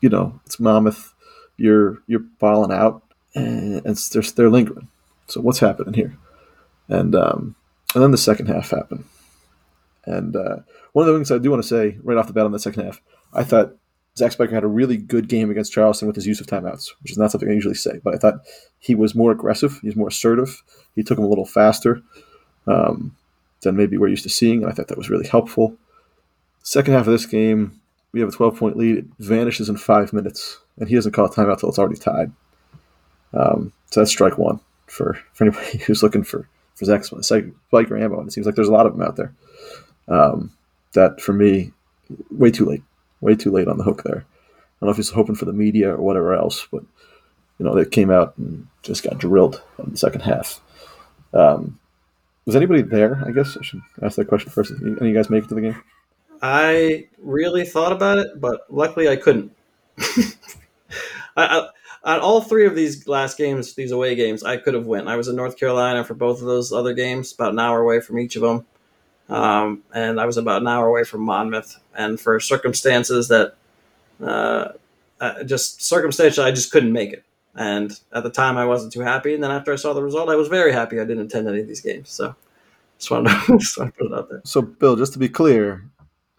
you 0.01 0.09
know, 0.09 0.39
it's 0.45 0.59
Monmouth. 0.59 1.13
You're 1.57 2.01
you're 2.07 2.19
balling 2.39 2.71
out, 2.71 3.01
and, 3.35 3.85
and 3.85 3.95
they're 3.95 4.21
they're 4.21 4.49
lingering. 4.49 4.87
So 5.27 5.41
what's 5.41 5.59
happening 5.59 5.93
here? 5.93 6.17
And 6.87 7.15
um, 7.15 7.55
and 7.93 8.03
then 8.03 8.11
the 8.11 8.17
second 8.17 8.47
half 8.47 8.69
happened. 8.71 9.05
And 10.05 10.35
uh, 10.35 10.57
one 10.93 11.07
of 11.07 11.13
the 11.13 11.17
things 11.17 11.31
I 11.31 11.37
do 11.37 11.51
want 11.51 11.61
to 11.61 11.67
say 11.67 11.97
right 12.03 12.17
off 12.17 12.27
the 12.27 12.33
bat 12.33 12.45
on 12.45 12.51
the 12.51 12.59
second 12.59 12.85
half, 12.85 13.01
I 13.33 13.43
thought 13.43 13.75
Zach 14.17 14.31
Spiker 14.31 14.53
had 14.53 14.63
a 14.63 14.67
really 14.67 14.97
good 14.97 15.27
game 15.27 15.49
against 15.49 15.71
Charleston 15.71 16.07
with 16.07 16.15
his 16.15 16.27
use 16.27 16.41
of 16.41 16.47
timeouts, 16.47 16.89
which 17.01 17.11
is 17.11 17.17
not 17.17 17.31
something 17.31 17.49
I 17.49 17.53
usually 17.53 17.75
say. 17.75 17.99
But 18.03 18.15
I 18.15 18.17
thought 18.17 18.41
he 18.79 18.95
was 18.95 19.15
more 19.15 19.31
aggressive. 19.31 19.79
He 19.81 19.87
was 19.87 19.95
more 19.95 20.07
assertive. 20.07 20.61
He 20.95 21.03
took 21.03 21.17
him 21.17 21.23
a 21.23 21.29
little 21.29 21.45
faster 21.45 22.01
um, 22.67 23.15
than 23.61 23.75
maybe 23.75 23.97
we're 23.97 24.09
used 24.09 24.23
to 24.23 24.29
seeing. 24.29 24.63
And 24.63 24.71
I 24.71 24.73
thought 24.73 24.87
that 24.87 24.97
was 24.97 25.09
really 25.09 25.27
helpful. 25.27 25.77
Second 26.63 26.93
half 26.93 27.07
of 27.07 27.13
this 27.13 27.25
game, 27.25 27.79
we 28.11 28.19
have 28.19 28.29
a 28.29 28.33
12 28.33 28.57
point 28.57 28.77
lead. 28.77 28.97
It 28.97 29.05
vanishes 29.19 29.69
in 29.69 29.77
five 29.77 30.11
minutes, 30.13 30.59
and 30.77 30.89
he 30.89 30.95
doesn't 30.95 31.11
call 31.11 31.25
a 31.25 31.29
timeout 31.29 31.53
until 31.53 31.69
it's 31.69 31.79
already 31.79 31.99
tied. 31.99 32.31
Um, 33.33 33.73
so 33.91 34.01
that's 34.01 34.11
strike 34.11 34.37
one 34.37 34.59
for, 34.87 35.17
for 35.33 35.45
anybody 35.45 35.77
who's 35.85 36.03
looking 36.03 36.23
for, 36.23 36.49
for 36.79 36.85
Zach 36.85 37.03
Spiker 37.03 37.97
ammo. 37.97 38.19
And 38.19 38.29
it 38.29 38.31
seems 38.31 38.45
like 38.45 38.55
there's 38.55 38.69
a 38.69 38.73
lot 38.73 38.87
of 38.87 38.93
them 38.93 39.05
out 39.05 39.17
there. 39.17 39.33
Um, 40.07 40.51
that 40.93 41.21
for 41.21 41.33
me, 41.33 41.71
way 42.31 42.49
too 42.49 42.65
late 42.65 42.81
way 43.21 43.35
too 43.35 43.51
late 43.51 43.67
on 43.67 43.77
the 43.77 43.83
hook 43.83 44.03
there. 44.03 44.25
I 44.25 44.85
don't 44.85 44.87
know 44.87 44.91
if 44.91 44.97
he's 44.97 45.09
hoping 45.09 45.35
for 45.35 45.45
the 45.45 45.53
media 45.53 45.93
or 45.93 46.01
whatever 46.01 46.33
else, 46.33 46.67
but 46.71 46.83
you 47.57 47.65
know 47.65 47.75
they 47.75 47.85
came 47.85 48.09
out 48.09 48.37
and 48.37 48.67
just 48.81 49.03
got 49.03 49.17
drilled 49.17 49.61
in 49.83 49.91
the 49.91 49.97
second 49.97 50.21
half. 50.21 50.61
Um, 51.33 51.79
was 52.45 52.55
anybody 52.55 52.81
there? 52.81 53.21
I 53.25 53.31
guess 53.31 53.57
I 53.57 53.63
should 53.63 53.81
ask 54.01 54.15
that 54.15 54.27
question 54.27 54.49
first. 54.49 54.71
Any 54.81 55.09
you 55.09 55.13
guys 55.13 55.29
make 55.29 55.43
it 55.43 55.49
to 55.49 55.55
the 55.55 55.61
game? 55.61 55.83
I 56.41 57.07
really 57.19 57.65
thought 57.65 57.91
about 57.91 58.17
it, 58.17 58.39
but 58.39 58.61
luckily 58.69 59.09
I 59.09 59.17
couldn't. 59.17 59.51
I, 59.99 60.25
I, 61.35 61.69
on 62.03 62.19
all 62.19 62.41
three 62.41 62.65
of 62.65 62.75
these 62.75 63.07
last 63.07 63.37
games, 63.37 63.75
these 63.75 63.91
away 63.91 64.15
games, 64.15 64.43
I 64.43 64.57
could 64.57 64.73
have 64.75 64.85
went. 64.87 65.07
I 65.07 65.17
was 65.17 65.27
in 65.27 65.35
North 65.35 65.57
Carolina 65.59 66.03
for 66.03 66.15
both 66.15 66.41
of 66.41 66.47
those 66.47 66.73
other 66.73 66.93
games, 66.93 67.33
about 67.33 67.53
an 67.53 67.59
hour 67.59 67.81
away 67.81 68.01
from 68.01 68.19
each 68.19 68.35
of 68.35 68.43
them 68.43 68.63
um, 69.29 69.83
and 69.93 70.19
I 70.19 70.25
was 70.25 70.37
about 70.37 70.61
an 70.61 70.67
hour 70.67 70.87
away 70.87 71.03
from 71.03 71.21
Monmouth. 71.21 71.79
And 71.95 72.19
for 72.19 72.39
circumstances 72.39 73.27
that 73.29 73.55
uh, 74.23 74.69
uh, 75.19 75.43
just 75.43 75.83
circumstantial, 75.83 76.43
I 76.43 76.51
just 76.51 76.71
couldn't 76.71 76.93
make 76.93 77.13
it. 77.13 77.23
And 77.55 77.99
at 78.13 78.23
the 78.23 78.29
time, 78.31 78.57
I 78.57 78.65
wasn't 78.65 78.93
too 78.93 79.01
happy. 79.01 79.33
And 79.33 79.43
then 79.43 79.51
after 79.51 79.73
I 79.73 79.77
saw 79.77 79.93
the 79.93 80.03
result, 80.03 80.29
I 80.29 80.35
was 80.35 80.47
very 80.49 80.73
happy 80.73 80.99
I 80.99 81.05
didn't 81.05 81.27
attend 81.27 81.47
any 81.47 81.61
of 81.61 81.67
these 81.67 81.81
games. 81.81 82.09
So 82.09 82.35
just 82.99 83.11
wanted 83.11 83.31
to, 83.31 83.57
just 83.59 83.77
wanted 83.77 83.91
to 83.93 83.97
put 83.97 84.07
it 84.11 84.13
out 84.17 84.29
there. 84.29 84.41
So, 84.45 84.61
Bill, 84.61 84.95
just 84.95 85.13
to 85.13 85.19
be 85.19 85.29
clear, 85.29 85.83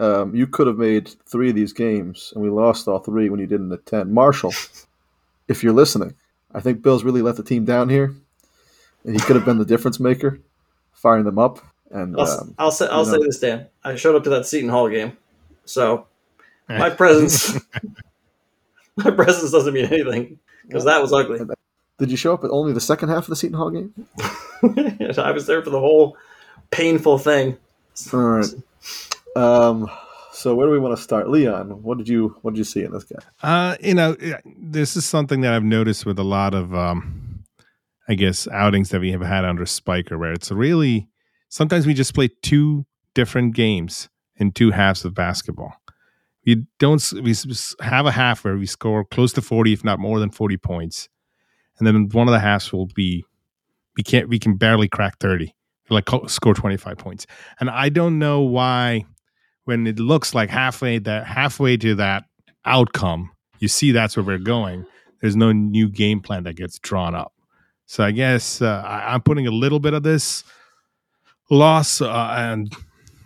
Um, 0.01 0.35
you 0.35 0.47
could 0.47 0.67
have 0.67 0.79
made 0.79 1.09
three 1.29 1.51
of 1.51 1.57
these 1.57 1.73
games, 1.73 2.33
and 2.35 2.45
we 2.45 2.51
lost 2.51 2.89
all 2.89 3.01
three 3.01 3.31
when 3.31 3.41
you 3.41 3.47
didn't 3.47 3.73
attend. 3.73 4.13
Marshall, 4.13 4.55
if 5.51 5.65
you're 5.65 5.73
listening, 5.73 6.15
I 6.55 6.61
think 6.61 6.81
Bill's 6.81 7.03
really 7.03 7.23
let 7.23 7.37
the 7.37 7.43
team 7.43 7.65
down 7.65 7.89
here, 7.89 8.15
and 9.05 9.15
he 9.15 9.21
could 9.21 9.35
have 9.35 9.45
been 9.45 9.59
the 9.59 9.65
difference 9.65 9.99
maker, 9.99 10.41
firing 10.93 11.25
them 11.25 11.39
up. 11.39 11.59
And 11.91 12.17
I'll, 12.17 12.27
um, 12.27 12.55
I'll 12.57 12.71
say 12.71 12.87
I'll 12.87 13.05
say 13.05 13.19
know. 13.19 13.25
this, 13.25 13.41
Dan. 13.41 13.67
I 13.83 13.97
showed 13.97 14.15
up 14.15 14.23
to 14.25 14.31
that 14.31 14.47
Seton 14.47 14.71
Hall 14.71 14.89
game, 14.89 15.17
so 15.65 16.07
my 16.69 16.89
presence 16.89 17.61
my 18.97 19.11
presence 19.11 19.51
doesn't 19.51 19.75
mean 19.75 19.87
anything 19.87 20.39
because 20.67 20.85
that 20.85 21.03
was 21.03 21.13
ugly. 21.13 21.41
did 21.99 22.13
you 22.13 22.17
show 22.17 22.33
up 22.33 22.45
at 22.45 22.51
only 22.51 22.73
the 22.73 22.81
second 22.81 23.09
half 23.09 23.25
of 23.25 23.31
the 23.31 23.37
Seton 23.37 23.57
Hall 23.57 23.71
game? 23.71 23.93
I 25.19 25.33
was 25.33 25.47
there 25.47 25.63
for 25.63 25.71
the 25.71 25.81
whole 25.81 26.17
painful 26.71 27.19
thing. 27.19 27.57
All 28.13 28.21
right. 28.21 28.55
Um, 29.35 29.91
so 30.33 30.55
where 30.55 30.67
do 30.67 30.73
we 30.73 30.79
want 30.79 30.97
to 30.97 31.03
start, 31.03 31.29
Leon? 31.29 31.83
What 31.83 31.99
did 31.99 32.09
you 32.09 32.37
What 32.43 32.55
did 32.55 32.59
you 32.59 32.65
see 32.65 32.83
in 32.83 32.93
this 32.93 33.05
guy? 33.05 33.19
Uh, 33.43 33.77
you 33.81 33.95
know, 33.95 34.17
this 34.57 34.97
is 34.97 35.05
something 35.05 35.41
that 35.43 35.53
I've 35.53 35.65
noticed 35.65 36.07
with 36.07 36.19
a 36.19 36.25
lot 36.25 36.55
of, 36.55 36.75
um, 36.75 37.45
I 38.09 38.15
guess, 38.15 38.49
outings 38.49 38.91
that 38.91 39.01
we 39.01 39.13
have 39.13 39.23
had 39.23 39.45
under 39.45 39.67
Spiker, 39.67 40.19
where 40.19 40.33
it's 40.33 40.51
really 40.51 41.09
sometimes 41.49 41.87
we 41.87 41.95
just 41.95 42.15
play 42.15 42.29
two 42.43 42.87
different 43.15 43.55
games 43.55 44.09
in 44.37 44.53
two 44.53 44.71
halves 44.71 45.05
of 45.05 45.15
basketball. 45.15 45.75
We 46.47 46.65
don't 46.79 47.13
we 47.23 47.35
have 47.81 48.07
a 48.07 48.13
half 48.13 48.45
where 48.45 48.57
we 48.57 48.67
score 48.67 49.05
close 49.05 49.33
to 49.35 49.43
forty, 49.43 49.73
if 49.73 49.85
not 49.85 49.99
more 49.99 50.19
than 50.19 50.31
forty 50.31 50.57
points, 50.57 51.09
and 51.79 51.87
then 51.87 52.09
one 52.09 52.29
of 52.29 52.33
the 52.33 52.41
halves 52.41 52.73
will 52.73 52.87
be 52.87 53.25
we 53.97 54.03
can't 54.03 54.29
we 54.29 54.39
can 54.39 54.57
barely 54.57 54.89
crack 54.89 55.19
thirty, 55.19 55.55
like 55.91 56.09
score 56.29 56.55
twenty 56.55 56.79
five 56.79 56.97
points, 56.97 57.27
and 57.59 57.69
I 57.69 57.91
don't 57.91 58.19
know 58.19 58.41
why 58.41 59.05
when 59.65 59.87
it 59.87 59.99
looks 59.99 60.35
like 60.35 60.51
halfway 60.51 60.99
that 60.99 61.27
halfway 61.27 61.77
to 61.79 61.95
that 61.97 62.25
outcome, 62.65 63.31
you 63.59 63.69
see 63.69 63.93
that's 63.93 64.17
where 64.17 64.25
we're 64.25 64.39
going. 64.39 64.87
There's 65.21 65.37
no 65.37 65.53
new 65.53 65.89
game 65.89 66.21
plan 66.21 66.45
that 66.45 66.57
gets 66.57 66.79
drawn 66.79 67.15
up. 67.15 67.33
So 67.87 68.05
I 68.05 68.11
guess 68.11 68.63
uh, 68.63 68.83
I, 68.87 69.13
I'm 69.13 69.21
putting 69.21 69.47
a 69.47 69.51
little 69.51 69.81
bit 69.81 69.95
of 69.95 70.03
this 70.03 70.45
loss 71.51 72.01
uh, 72.01 72.35
and 72.37 72.73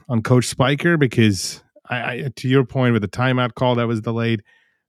on 0.08 0.22
Coach 0.22 0.46
Spiker 0.46 0.96
because 0.96 1.62
I, 1.88 1.96
I, 1.96 2.30
to 2.36 2.48
your 2.48 2.64
point 2.64 2.92
with 2.92 3.02
the 3.02 3.08
timeout 3.08 3.54
call 3.54 3.74
that 3.76 3.86
was 3.86 4.00
delayed, 4.00 4.42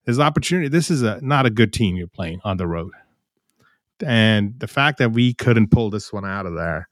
there's 0.05 0.19
opportunity. 0.19 0.69
This 0.69 0.89
is 0.89 1.01
a 1.03 1.19
not 1.21 1.45
a 1.45 1.49
good 1.49 1.73
team 1.73 1.95
you're 1.95 2.07
playing 2.07 2.39
on 2.43 2.57
the 2.57 2.67
road, 2.67 2.91
and 4.05 4.59
the 4.59 4.67
fact 4.67 4.99
that 4.99 5.11
we 5.11 5.33
couldn't 5.33 5.71
pull 5.71 5.89
this 5.89 6.13
one 6.13 6.25
out 6.25 6.45
of 6.45 6.55
there, 6.55 6.87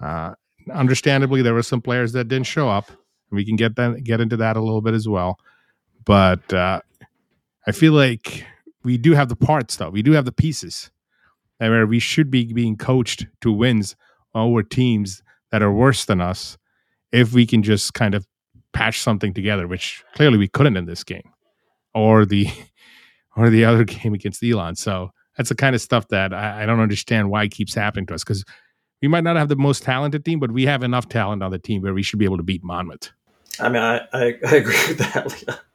uh, 0.00 0.34
understandably, 0.72 1.42
there 1.42 1.54
were 1.54 1.62
some 1.62 1.82
players 1.82 2.12
that 2.12 2.28
didn't 2.28 2.46
show 2.46 2.68
up. 2.68 2.90
We 3.30 3.44
can 3.44 3.56
get 3.56 3.76
that 3.76 4.04
get 4.04 4.20
into 4.20 4.36
that 4.36 4.56
a 4.56 4.60
little 4.60 4.80
bit 4.80 4.94
as 4.94 5.08
well, 5.08 5.38
but 6.04 6.52
uh, 6.52 6.80
I 7.66 7.72
feel 7.72 7.92
like 7.92 8.44
we 8.84 8.96
do 8.98 9.12
have 9.12 9.28
the 9.28 9.36
parts 9.36 9.76
though. 9.76 9.90
We 9.90 10.02
do 10.02 10.12
have 10.12 10.24
the 10.24 10.32
pieces, 10.32 10.90
and 11.58 11.72
where 11.72 11.86
we 11.86 11.98
should 11.98 12.30
be 12.30 12.52
being 12.52 12.76
coached 12.76 13.26
to 13.40 13.52
wins 13.52 13.96
over 14.34 14.62
teams 14.62 15.22
that 15.50 15.62
are 15.62 15.72
worse 15.72 16.04
than 16.04 16.20
us, 16.20 16.56
if 17.12 17.32
we 17.32 17.46
can 17.46 17.62
just 17.62 17.94
kind 17.94 18.14
of 18.14 18.26
patch 18.72 19.00
something 19.00 19.32
together, 19.32 19.66
which 19.66 20.04
clearly 20.14 20.38
we 20.38 20.48
couldn't 20.48 20.76
in 20.76 20.86
this 20.86 21.02
game, 21.02 21.30
or 21.94 22.24
the 22.24 22.48
or 23.36 23.50
the 23.50 23.64
other 23.64 23.84
game 23.84 24.14
against 24.14 24.42
Elon. 24.42 24.76
So 24.76 25.10
that's 25.36 25.48
the 25.48 25.54
kind 25.54 25.74
of 25.74 25.82
stuff 25.82 26.08
that 26.08 26.32
I, 26.32 26.62
I 26.62 26.66
don't 26.66 26.80
understand 26.80 27.30
why 27.30 27.48
keeps 27.48 27.74
happening 27.74 28.06
to 28.06 28.14
us 28.14 28.24
because 28.24 28.44
we 29.02 29.08
might 29.08 29.24
not 29.24 29.36
have 29.36 29.48
the 29.48 29.56
most 29.56 29.82
talented 29.82 30.24
team, 30.24 30.40
but 30.40 30.50
we 30.50 30.64
have 30.64 30.82
enough 30.82 31.08
talent 31.08 31.42
on 31.42 31.50
the 31.50 31.58
team 31.58 31.82
where 31.82 31.94
we 31.94 32.02
should 32.02 32.18
be 32.18 32.24
able 32.24 32.38
to 32.38 32.42
beat 32.42 32.64
Monmouth. 32.64 33.12
I 33.60 33.68
mean, 33.68 33.82
I, 33.82 33.98
I, 34.12 34.38
I 34.46 34.54
agree 34.56 34.86
with 34.88 34.98
that. 34.98 35.60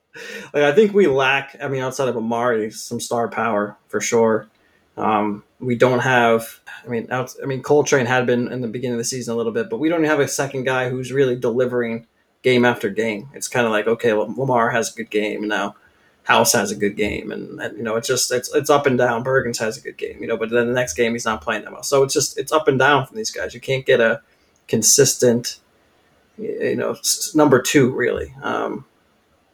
Like, 0.54 0.64
I 0.64 0.74
think 0.74 0.94
we 0.94 1.08
lack. 1.08 1.56
I 1.64 1.70
mean, 1.70 1.82
outside 1.82 2.10
of 2.10 2.18
Amari, 2.18 2.70
some 2.72 3.00
star 3.00 3.30
power 3.30 3.78
for 3.88 4.02
sure. 4.02 4.50
Um, 4.98 5.44
we 5.62 5.76
don't 5.76 6.00
have. 6.00 6.60
I 6.86 6.90
mean, 6.90 7.08
out, 7.10 7.34
I 7.42 7.46
mean, 7.46 7.64
Coltrane 7.64 8.06
had 8.06 8.26
been 8.26 8.52
in 8.52 8.60
the 8.60 8.68
beginning 8.68 8.96
of 8.96 8.98
the 8.98 9.06
season 9.06 9.34
a 9.34 9.38
little 9.38 9.54
bit, 9.54 9.70
but 9.70 9.80
we 9.80 9.88
don't 9.88 10.04
have 10.04 10.20
a 10.20 10.28
second 10.28 10.66
guy 10.66 10.90
who's 10.90 11.14
really 11.14 11.38
delivering 11.38 12.08
game 12.42 12.66
after 12.66 12.90
game. 12.90 13.30
It's 13.34 13.48
kind 13.48 13.66
of 13.66 13.72
like 13.72 13.88
okay, 13.88 14.14
well, 14.14 14.34
Lamar 14.36 14.70
has 14.70 14.92
a 14.92 14.98
good 14.98 15.10
game 15.10 15.48
now. 15.48 15.76
House 16.24 16.54
has 16.54 16.72
a 16.72 16.76
good 16.76 16.96
game, 16.96 17.32
and, 17.32 17.60
and 17.60 17.78
you 17.78 17.84
know 17.84 17.96
it's 17.96 18.08
just 18.08 18.32
it's 18.32 18.54
it's 18.54 18.70
up 18.70 18.86
and 18.86 18.98
down. 18.98 19.24
Bergens 19.24 19.58
has 19.58 19.78
a 19.78 19.82
good 19.82 19.98
game, 19.98 20.22
you 20.22 20.28
know, 20.28 20.38
but 20.38 20.50
then 20.50 20.68
the 20.68 20.74
next 20.74 20.94
game 20.94 21.14
he's 21.14 21.26
not 21.26 21.42
playing 21.42 21.64
that 21.64 21.72
well. 21.72 21.84
So 21.84 22.04
it's 22.04 22.14
just 22.14 22.38
it's 22.38 22.52
up 22.52 22.68
and 22.68 22.78
down 22.78 23.08
from 23.08 23.18
these 23.18 23.32
guys. 23.32 23.54
You 23.54 23.60
can't 23.60 23.86
get 23.86 24.00
a 24.00 24.22
consistent, 24.68 25.60
you 26.42 26.76
know, 26.76 26.96
number 27.36 27.62
two 27.62 27.92
really. 27.92 28.34
Um, 28.42 28.86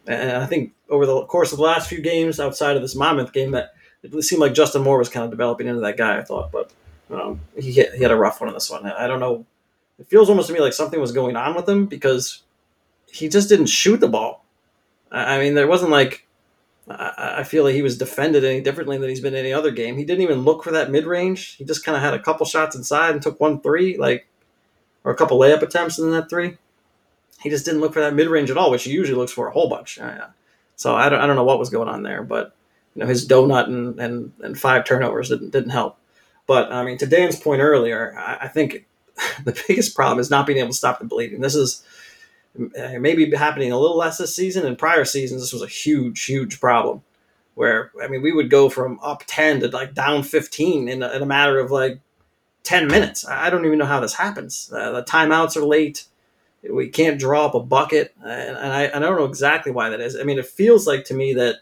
and 0.06 0.38
I 0.38 0.46
think 0.46 0.72
over 0.88 1.06
the 1.06 1.24
course 1.26 1.52
of 1.52 1.58
the 1.58 1.64
last 1.64 1.88
few 1.88 2.00
games, 2.00 2.40
outside 2.40 2.76
of 2.76 2.82
this 2.82 2.94
Monmouth 2.94 3.32
game, 3.32 3.50
that 3.52 3.74
it 4.02 4.22
seemed 4.22 4.40
like 4.40 4.54
Justin 4.54 4.82
Moore 4.82 4.98
was 4.98 5.08
kind 5.08 5.24
of 5.24 5.30
developing 5.30 5.66
into 5.66 5.80
that 5.80 5.96
guy. 5.96 6.18
I 6.18 6.22
thought, 6.22 6.50
but 6.50 6.72
um, 7.10 7.40
he 7.56 7.72
hit, 7.72 7.94
he 7.94 8.02
had 8.02 8.10
a 8.10 8.16
rough 8.16 8.40
one 8.40 8.48
in 8.48 8.54
this 8.54 8.70
one. 8.70 8.86
I 8.86 9.06
don't 9.06 9.20
know. 9.20 9.44
It 9.98 10.08
feels 10.08 10.30
almost 10.30 10.48
to 10.48 10.54
me 10.54 10.60
like 10.60 10.72
something 10.72 11.00
was 11.00 11.12
going 11.12 11.36
on 11.36 11.54
with 11.54 11.68
him 11.68 11.86
because 11.86 12.42
he 13.10 13.28
just 13.28 13.48
didn't 13.48 13.66
shoot 13.66 14.00
the 14.00 14.08
ball. 14.08 14.44
I 15.10 15.36
I 15.36 15.38
mean, 15.40 15.54
there 15.54 15.66
wasn't 15.66 15.90
like 15.90 16.26
I 16.88 17.36
I 17.38 17.42
feel 17.42 17.64
like 17.64 17.74
he 17.74 17.82
was 17.82 17.98
defended 17.98 18.44
any 18.44 18.60
differently 18.60 18.96
than 18.98 19.08
he's 19.08 19.20
been 19.20 19.34
in 19.34 19.40
any 19.40 19.52
other 19.52 19.70
game. 19.70 19.96
He 19.96 20.04
didn't 20.04 20.22
even 20.22 20.44
look 20.44 20.64
for 20.64 20.70
that 20.72 20.90
mid 20.90 21.04
range. 21.06 21.56
He 21.56 21.64
just 21.64 21.84
kind 21.84 21.96
of 21.96 22.02
had 22.02 22.14
a 22.14 22.22
couple 22.22 22.46
shots 22.46 22.76
inside 22.76 23.10
and 23.10 23.22
took 23.22 23.40
one 23.40 23.60
three, 23.60 23.96
like 23.98 24.26
or 25.04 25.12
a 25.12 25.16
couple 25.16 25.38
layup 25.38 25.62
attempts 25.62 25.98
in 25.98 26.10
that 26.12 26.30
three. 26.30 26.56
He 27.40 27.50
just 27.50 27.64
didn't 27.64 27.80
look 27.80 27.92
for 27.92 28.00
that 28.00 28.14
mid 28.14 28.28
range 28.28 28.50
at 28.50 28.56
all, 28.56 28.70
which 28.70 28.84
he 28.84 28.90
usually 28.90 29.16
looks 29.16 29.32
for 29.32 29.48
a 29.48 29.52
whole 29.52 29.68
bunch. 29.68 29.98
Uh, 29.98 30.28
So 30.76 30.94
I 30.94 31.08
don't, 31.08 31.20
I 31.20 31.26
don't 31.26 31.36
know 31.36 31.44
what 31.44 31.58
was 31.58 31.70
going 31.70 31.88
on 31.88 32.02
there, 32.02 32.22
but 32.22 32.54
you 32.94 33.00
know 33.00 33.06
his 33.06 33.26
donut 33.26 33.66
and 33.66 33.98
and, 34.00 34.32
and 34.40 34.58
five 34.58 34.84
turnovers 34.84 35.28
didn't 35.28 35.50
didn't 35.50 35.70
help. 35.70 35.98
But 36.46 36.72
I 36.72 36.84
mean, 36.84 36.98
to 36.98 37.06
Dan's 37.06 37.38
point 37.38 37.60
earlier, 37.60 38.16
I, 38.18 38.38
I 38.42 38.48
think 38.48 38.86
the 39.44 39.60
biggest 39.68 39.94
problem 39.94 40.18
is 40.18 40.30
not 40.30 40.46
being 40.46 40.58
able 40.58 40.70
to 40.70 40.74
stop 40.74 40.98
the 40.98 41.04
bleeding. 41.04 41.40
This 41.40 41.54
is 41.54 41.84
uh, 42.58 42.98
maybe 42.98 43.30
happening 43.34 43.70
a 43.70 43.78
little 43.78 43.96
less 43.96 44.18
this 44.18 44.34
season. 44.34 44.66
In 44.66 44.76
prior 44.76 45.04
seasons, 45.04 45.42
this 45.42 45.52
was 45.52 45.62
a 45.62 45.68
huge, 45.68 46.24
huge 46.24 46.60
problem. 46.60 47.02
Where 47.54 47.90
I 48.02 48.08
mean, 48.08 48.22
we 48.22 48.32
would 48.32 48.50
go 48.50 48.68
from 48.68 48.98
up 49.02 49.24
ten 49.26 49.60
to 49.60 49.68
like 49.68 49.94
down 49.94 50.22
fifteen 50.22 50.88
in 50.88 51.02
a, 51.02 51.10
in 51.10 51.22
a 51.22 51.26
matter 51.26 51.58
of 51.58 51.70
like 51.70 52.00
ten 52.62 52.86
minutes. 52.86 53.26
I 53.28 53.50
don't 53.50 53.66
even 53.66 53.78
know 53.78 53.84
how 53.86 54.00
this 54.00 54.14
happens. 54.14 54.72
Uh, 54.72 54.92
the 54.92 55.02
timeouts 55.02 55.56
are 55.56 55.64
late. 55.64 56.04
We 56.62 56.88
can't 56.88 57.20
draw 57.20 57.46
up 57.46 57.54
a 57.54 57.60
bucket, 57.60 58.14
and, 58.22 58.56
and 58.56 58.72
I, 58.72 58.86
I 58.86 58.98
don't 58.98 59.16
know 59.16 59.24
exactly 59.24 59.70
why 59.70 59.90
that 59.90 60.00
is. 60.00 60.16
I 60.16 60.24
mean, 60.24 60.38
it 60.38 60.46
feels 60.46 60.86
like 60.86 61.04
to 61.04 61.14
me 61.14 61.34
that 61.34 61.56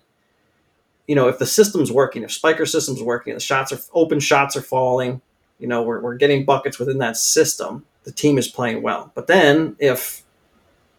you 1.06 1.14
know 1.14 1.28
if 1.28 1.38
the 1.38 1.46
system's 1.46 1.92
working, 1.92 2.22
if 2.22 2.32
Spiker 2.32 2.66
system's 2.66 3.02
working, 3.02 3.34
the 3.34 3.40
shots 3.40 3.72
are 3.72 3.78
open, 3.92 4.20
shots 4.20 4.56
are 4.56 4.62
falling. 4.62 5.20
You 5.58 5.68
know, 5.68 5.82
we're, 5.82 6.00
we're 6.00 6.16
getting 6.16 6.44
buckets 6.44 6.78
within 6.78 6.98
that 6.98 7.16
system. 7.16 7.84
The 8.04 8.12
team 8.12 8.38
is 8.38 8.48
playing 8.48 8.82
well. 8.82 9.10
But 9.14 9.26
then 9.26 9.76
if 9.78 10.22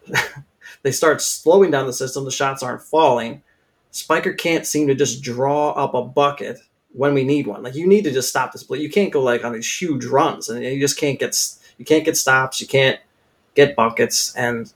they 0.82 0.90
start 0.90 1.20
slowing 1.20 1.70
down 1.70 1.86
the 1.86 1.92
system, 1.92 2.24
the 2.24 2.30
shots 2.30 2.62
aren't 2.62 2.82
falling. 2.82 3.42
Spiker 3.90 4.32
can't 4.32 4.66
seem 4.66 4.86
to 4.88 4.94
just 4.94 5.22
draw 5.22 5.70
up 5.70 5.94
a 5.94 6.02
bucket 6.02 6.58
when 6.92 7.14
we 7.14 7.24
need 7.24 7.46
one. 7.46 7.62
Like 7.62 7.74
you 7.74 7.86
need 7.86 8.04
to 8.04 8.10
just 8.10 8.28
stop 8.28 8.52
this 8.52 8.62
play. 8.62 8.78
You 8.78 8.90
can't 8.90 9.12
go 9.12 9.22
like 9.22 9.44
on 9.44 9.52
these 9.52 9.80
huge 9.80 10.04
runs, 10.04 10.48
and 10.48 10.62
you 10.64 10.80
just 10.80 10.98
can't 10.98 11.18
get 11.18 11.36
you 11.78 11.84
can't 11.84 12.04
get 12.04 12.16
stops. 12.16 12.60
You 12.60 12.66
can't 12.66 12.98
get 13.54 13.76
buckets, 13.76 14.34
and 14.34 14.72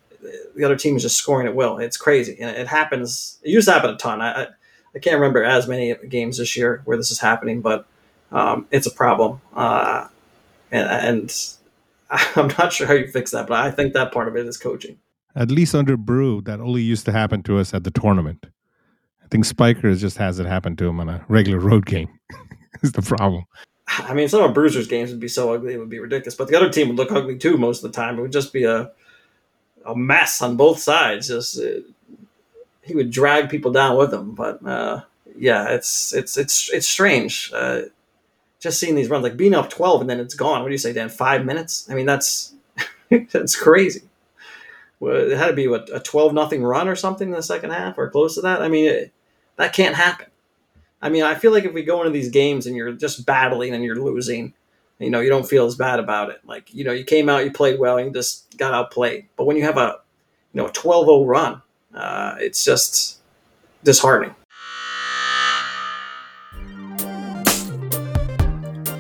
the 0.57 0.64
other 0.64 0.77
team 0.77 0.97
is 0.97 1.03
just 1.03 1.16
scoring 1.16 1.47
at 1.47 1.55
will. 1.55 1.79
It's 1.79 1.97
crazy, 1.97 2.37
and 2.41 2.57
it 2.57 2.66
happens. 2.66 3.39
It 3.43 3.51
used 3.51 3.68
to 3.68 3.73
happen 3.73 3.91
a 3.91 3.97
ton. 3.97 4.20
I 4.20 4.43
I, 4.43 4.47
I 4.95 4.99
can't 4.99 5.16
remember 5.16 5.43
as 5.43 5.68
many 5.68 5.95
games 6.09 6.39
this 6.39 6.57
year 6.57 6.83
where 6.85 6.97
this 6.97 7.11
is 7.11 7.18
happening, 7.18 7.61
but 7.61 7.87
um, 8.31 8.66
it's 8.70 8.87
a 8.87 8.91
problem, 8.91 9.41
uh, 9.55 10.09
and, 10.70 10.89
and 10.89 11.49
I'm 12.37 12.49
not 12.59 12.73
sure 12.73 12.87
how 12.87 12.95
you 12.95 13.09
fix 13.09 13.31
that, 13.31 13.47
but 13.47 13.59
I 13.59 13.70
think 13.70 13.95
that 13.95 14.12
part 14.12 14.29
of 14.29 14.37
it 14.37 14.47
is 14.47 14.57
coaching. 14.57 14.99
At 15.35 15.51
least 15.51 15.75
under 15.75 15.97
Brew, 15.97 16.43
that 16.43 16.61
only 16.61 16.83
used 16.83 17.07
to 17.07 17.12
happen 17.12 17.43
to 17.45 17.59
us 17.59 17.73
at 17.73 17.85
the 17.85 17.91
tournament. 17.91 18.47
I 19.25 19.29
think 19.29 19.47
Spiker 19.47 19.95
just 19.95 20.18
has 20.18 20.39
it 20.39 20.45
happen 20.45 20.77
to 20.77 20.87
him 20.87 21.01
on 21.01 21.09
a 21.09 21.25
regular 21.29 21.59
road 21.59 21.87
game. 21.87 22.09
is 22.83 22.93
the 22.93 23.03
problem. 23.03 23.45
I 23.99 24.14
mean, 24.14 24.28
some 24.28 24.43
of 24.43 24.55
Bruiser's 24.55 24.86
games 24.86 25.11
would 25.11 25.20
be 25.20 25.28
so 25.28 25.53
ugly 25.53 25.74
it 25.74 25.78
would 25.78 25.90
be 25.90 25.99
ridiculous, 25.99 26.34
but 26.34 26.49
the 26.49 26.57
other 26.57 26.70
team 26.70 26.88
would 26.88 26.97
look 26.97 27.12
ugly 27.12 27.36
too 27.38 27.57
most 27.57 27.84
of 27.84 27.93
the 27.93 27.97
time. 27.97 28.18
It 28.18 28.22
would 28.22 28.32
just 28.32 28.53
be 28.53 28.64
a 28.64 28.90
a 29.84 29.97
mess 29.97 30.40
on 30.40 30.57
both 30.57 30.78
sides. 30.78 31.28
Just 31.28 31.59
uh, 31.59 31.80
he 32.82 32.95
would 32.95 33.11
drag 33.11 33.51
people 33.51 33.72
down 33.72 33.97
with 33.97 34.12
him. 34.12 34.34
But 34.34 34.64
uh, 34.66 35.03
yeah, 35.36 35.68
it's 35.70 36.14
it's 36.14 36.36
it's 36.36 36.70
it's 36.72 36.86
strange. 36.86 37.51
Uh, 37.55 37.82
just 38.61 38.78
seeing 38.78 38.95
these 38.95 39.11
runs, 39.11 39.24
like 39.24 39.36
being 39.36 39.55
up 39.55 39.70
twelve 39.70 40.01
and 40.01 40.09
then 40.11 40.20
it's 40.20 40.34
gone. 40.34 40.62
What 40.62 40.68
do 40.68 40.74
you 40.74 40.78
say, 40.78 40.93
Dan? 40.93 41.09
Five 41.09 41.45
minutes? 41.45 41.88
I 41.90 41.95
mean, 41.95 42.07
that's 42.07 42.55
that's 43.32 43.57
crazy. 43.57 44.03
It 45.01 45.36
had 45.36 45.49
to 45.49 45.53
be 45.53 45.66
what 45.66 45.90
a 45.93 45.99
twelve 45.99 46.32
nothing 46.32 46.62
run 46.62 46.88
or 46.88 46.95
something 46.95 47.28
in 47.28 47.34
the 47.34 47.43
second 47.43 47.70
half 47.70 47.99
or 47.99 48.09
close 48.09 48.36
to 48.36 48.43
that. 48.43 48.62
I 48.62 48.68
mean, 48.68 48.88
it, 48.88 49.12
that 49.57 49.72
can't 49.72 49.97
happen. 49.97 50.26
I 51.03 51.09
mean, 51.09 51.25
I 51.25 51.35
feel 51.35 51.51
like 51.51 51.65
if 51.65 51.73
we 51.73 51.83
go 51.83 51.99
into 51.99 52.13
these 52.13 52.31
games 52.31 52.67
and 52.67 52.77
you're 52.77 52.93
just 52.93 53.27
battling 53.27 53.75
and 53.75 53.83
you're 53.83 53.97
losing, 53.97 54.55
you 55.01 55.11
know, 55.11 55.21
you 55.21 55.29
don't 55.29 55.47
feel 55.47 55.67
as 55.67 55.75
bad 55.75 55.99
about 55.99 56.31
it. 56.31 56.41
Like, 56.47 56.73
you 56.73 56.85
know, 56.85 56.93
you 56.93 57.03
came 57.05 57.29
out, 57.29 57.45
you 57.45 57.51
played 57.51 57.81
well, 57.81 57.99
and 57.99 58.07
you 58.07 58.13
just 58.13 58.57
got 58.57 58.73
outplayed. 58.73 59.27
But 59.37 59.47
when 59.47 59.57
you 59.57 59.65
have 59.65 59.77
a 59.77 59.99
you 60.53 60.61
know 60.61 60.69
a 60.69 60.73
12-0 60.73 61.27
run. 61.27 61.63
Uh, 61.95 62.37
it's 62.39 62.65
just 62.65 63.19
disheartening. 63.85 64.35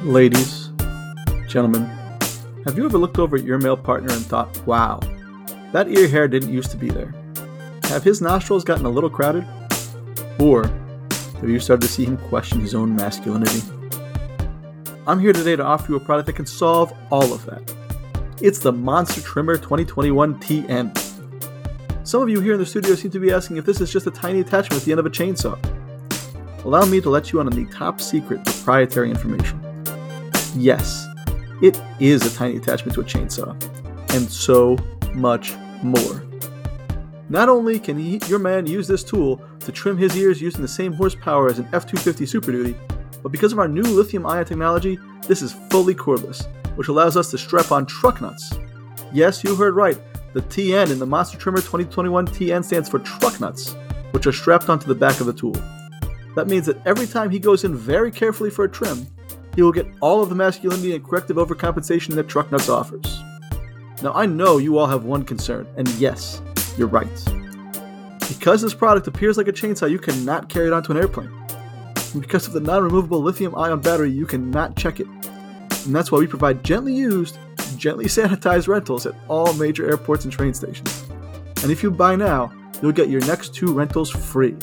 Ladies, 0.02 0.70
gentlemen, 1.48 1.84
have 2.64 2.76
you 2.76 2.84
ever 2.84 2.98
looked 2.98 3.18
over 3.18 3.36
at 3.36 3.44
your 3.44 3.58
male 3.58 3.76
partner 3.76 4.12
and 4.12 4.24
thought, 4.26 4.66
wow, 4.66 5.00
that 5.72 5.88
ear 5.88 6.08
hair 6.08 6.26
didn't 6.26 6.52
used 6.52 6.70
to 6.72 6.76
be 6.76 6.88
there? 6.88 7.14
Have 7.84 8.02
his 8.02 8.20
nostrils 8.20 8.64
gotten 8.64 8.84
a 8.84 8.90
little 8.90 9.10
crowded? 9.10 9.46
Or 10.40 10.64
have 11.42 11.50
you 11.50 11.58
started 11.58 11.82
to 11.82 11.92
see 11.92 12.04
him 12.04 12.16
question 12.16 12.60
his 12.60 12.72
own 12.72 12.94
masculinity? 12.94 13.62
I'm 15.08 15.18
here 15.18 15.32
today 15.32 15.56
to 15.56 15.64
offer 15.64 15.90
you 15.90 15.96
a 15.96 16.00
product 16.00 16.26
that 16.26 16.34
can 16.34 16.46
solve 16.46 16.92
all 17.10 17.32
of 17.32 17.44
that. 17.46 17.74
It's 18.40 18.60
the 18.60 18.72
Monster 18.72 19.20
Trimmer 19.22 19.56
2021 19.56 20.38
TN. 20.38 22.06
Some 22.06 22.22
of 22.22 22.28
you 22.28 22.40
here 22.40 22.52
in 22.52 22.60
the 22.60 22.66
studio 22.66 22.94
seem 22.94 23.10
to 23.10 23.18
be 23.18 23.32
asking 23.32 23.56
if 23.56 23.64
this 23.64 23.80
is 23.80 23.92
just 23.92 24.06
a 24.06 24.10
tiny 24.12 24.38
attachment 24.38 24.82
at 24.82 24.86
the 24.86 24.92
end 24.92 25.00
of 25.00 25.06
a 25.06 25.10
chainsaw. 25.10 25.58
Allow 26.64 26.84
me 26.84 27.00
to 27.00 27.10
let 27.10 27.32
you 27.32 27.40
in 27.40 27.48
on 27.48 27.52
the 27.52 27.66
top 27.74 28.00
secret 28.00 28.44
proprietary 28.44 29.10
information. 29.10 29.60
Yes, 30.54 31.04
it 31.60 31.80
is 31.98 32.24
a 32.24 32.36
tiny 32.36 32.56
attachment 32.56 32.94
to 32.94 33.00
a 33.00 33.04
chainsaw, 33.04 33.50
and 34.14 34.30
so 34.30 34.78
much 35.12 35.56
more. 35.82 36.22
Not 37.32 37.48
only 37.48 37.78
can 37.78 37.96
he, 37.96 38.20
your 38.28 38.38
man 38.38 38.66
use 38.66 38.86
this 38.86 39.02
tool 39.02 39.40
to 39.60 39.72
trim 39.72 39.96
his 39.96 40.14
ears 40.18 40.42
using 40.42 40.60
the 40.60 40.68
same 40.68 40.92
horsepower 40.92 41.48
as 41.48 41.58
an 41.58 41.64
F 41.72 41.86
250 41.86 42.26
Super 42.26 42.52
Duty, 42.52 42.76
but 43.22 43.32
because 43.32 43.54
of 43.54 43.58
our 43.58 43.66
new 43.66 43.80
lithium 43.80 44.26
ion 44.26 44.44
technology, 44.44 44.98
this 45.26 45.40
is 45.40 45.54
fully 45.70 45.94
cordless, 45.94 46.46
which 46.76 46.88
allows 46.88 47.16
us 47.16 47.30
to 47.30 47.38
strap 47.38 47.72
on 47.72 47.86
truck 47.86 48.20
nuts. 48.20 48.52
Yes, 49.14 49.42
you 49.42 49.54
heard 49.54 49.74
right. 49.74 49.98
The 50.34 50.42
TN 50.42 50.90
in 50.90 50.98
the 50.98 51.06
Monster 51.06 51.38
Trimmer 51.38 51.60
2021 51.60 52.26
TN 52.26 52.62
stands 52.62 52.90
for 52.90 52.98
truck 52.98 53.40
nuts, 53.40 53.76
which 54.10 54.26
are 54.26 54.32
strapped 54.32 54.68
onto 54.68 54.86
the 54.86 54.94
back 54.94 55.18
of 55.18 55.26
the 55.26 55.32
tool. 55.32 55.56
That 56.36 56.48
means 56.48 56.66
that 56.66 56.86
every 56.86 57.06
time 57.06 57.30
he 57.30 57.38
goes 57.38 57.64
in 57.64 57.74
very 57.74 58.10
carefully 58.10 58.50
for 58.50 58.66
a 58.66 58.70
trim, 58.70 59.06
he 59.54 59.62
will 59.62 59.72
get 59.72 59.86
all 60.02 60.22
of 60.22 60.28
the 60.28 60.34
masculinity 60.34 60.94
and 60.94 61.02
corrective 61.02 61.38
overcompensation 61.38 62.14
that 62.16 62.28
truck 62.28 62.52
nuts 62.52 62.68
offers. 62.68 63.22
Now, 64.02 64.12
I 64.12 64.26
know 64.26 64.58
you 64.58 64.76
all 64.76 64.86
have 64.86 65.06
one 65.06 65.24
concern, 65.24 65.66
and 65.78 65.88
yes, 65.92 66.42
you're 66.76 66.88
right. 66.88 67.08
Because 68.28 68.62
this 68.62 68.74
product 68.74 69.06
appears 69.06 69.36
like 69.36 69.48
a 69.48 69.52
chainsaw, 69.52 69.90
you 69.90 69.98
cannot 69.98 70.48
carry 70.48 70.66
it 70.68 70.72
onto 70.72 70.92
an 70.92 70.98
airplane. 70.98 71.30
And 72.12 72.20
because 72.20 72.46
of 72.46 72.52
the 72.52 72.60
non 72.60 72.82
removable 72.82 73.20
lithium 73.20 73.54
ion 73.54 73.80
battery, 73.80 74.10
you 74.10 74.26
cannot 74.26 74.76
check 74.76 75.00
it. 75.00 75.06
And 75.06 75.94
that's 75.94 76.12
why 76.12 76.18
we 76.18 76.26
provide 76.26 76.64
gently 76.64 76.94
used, 76.94 77.38
gently 77.76 78.06
sanitized 78.06 78.68
rentals 78.68 79.06
at 79.06 79.14
all 79.28 79.52
major 79.54 79.88
airports 79.88 80.24
and 80.24 80.32
train 80.32 80.54
stations. 80.54 81.04
And 81.62 81.70
if 81.70 81.82
you 81.82 81.90
buy 81.90 82.16
now, 82.16 82.52
you'll 82.80 82.92
get 82.92 83.08
your 83.08 83.24
next 83.26 83.54
two 83.54 83.72
rentals 83.72 84.10
free. 84.10 84.56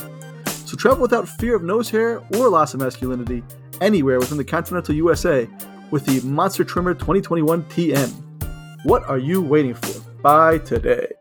So 0.65 0.77
travel 0.77 1.01
without 1.01 1.27
fear 1.27 1.55
of 1.55 1.63
nose 1.63 1.89
hair 1.89 2.21
or 2.35 2.49
loss 2.49 2.73
of 2.73 2.81
masculinity 2.81 3.43
anywhere 3.81 4.19
within 4.19 4.37
the 4.37 4.43
continental 4.43 4.93
USA 4.95 5.47
with 5.91 6.05
the 6.05 6.25
Monster 6.27 6.63
Trimmer 6.63 6.93
2021 6.93 7.63
TN. 7.63 8.11
What 8.83 9.03
are 9.05 9.17
you 9.17 9.41
waiting 9.41 9.73
for? 9.73 9.99
Buy 10.21 10.59
today. 10.59 11.18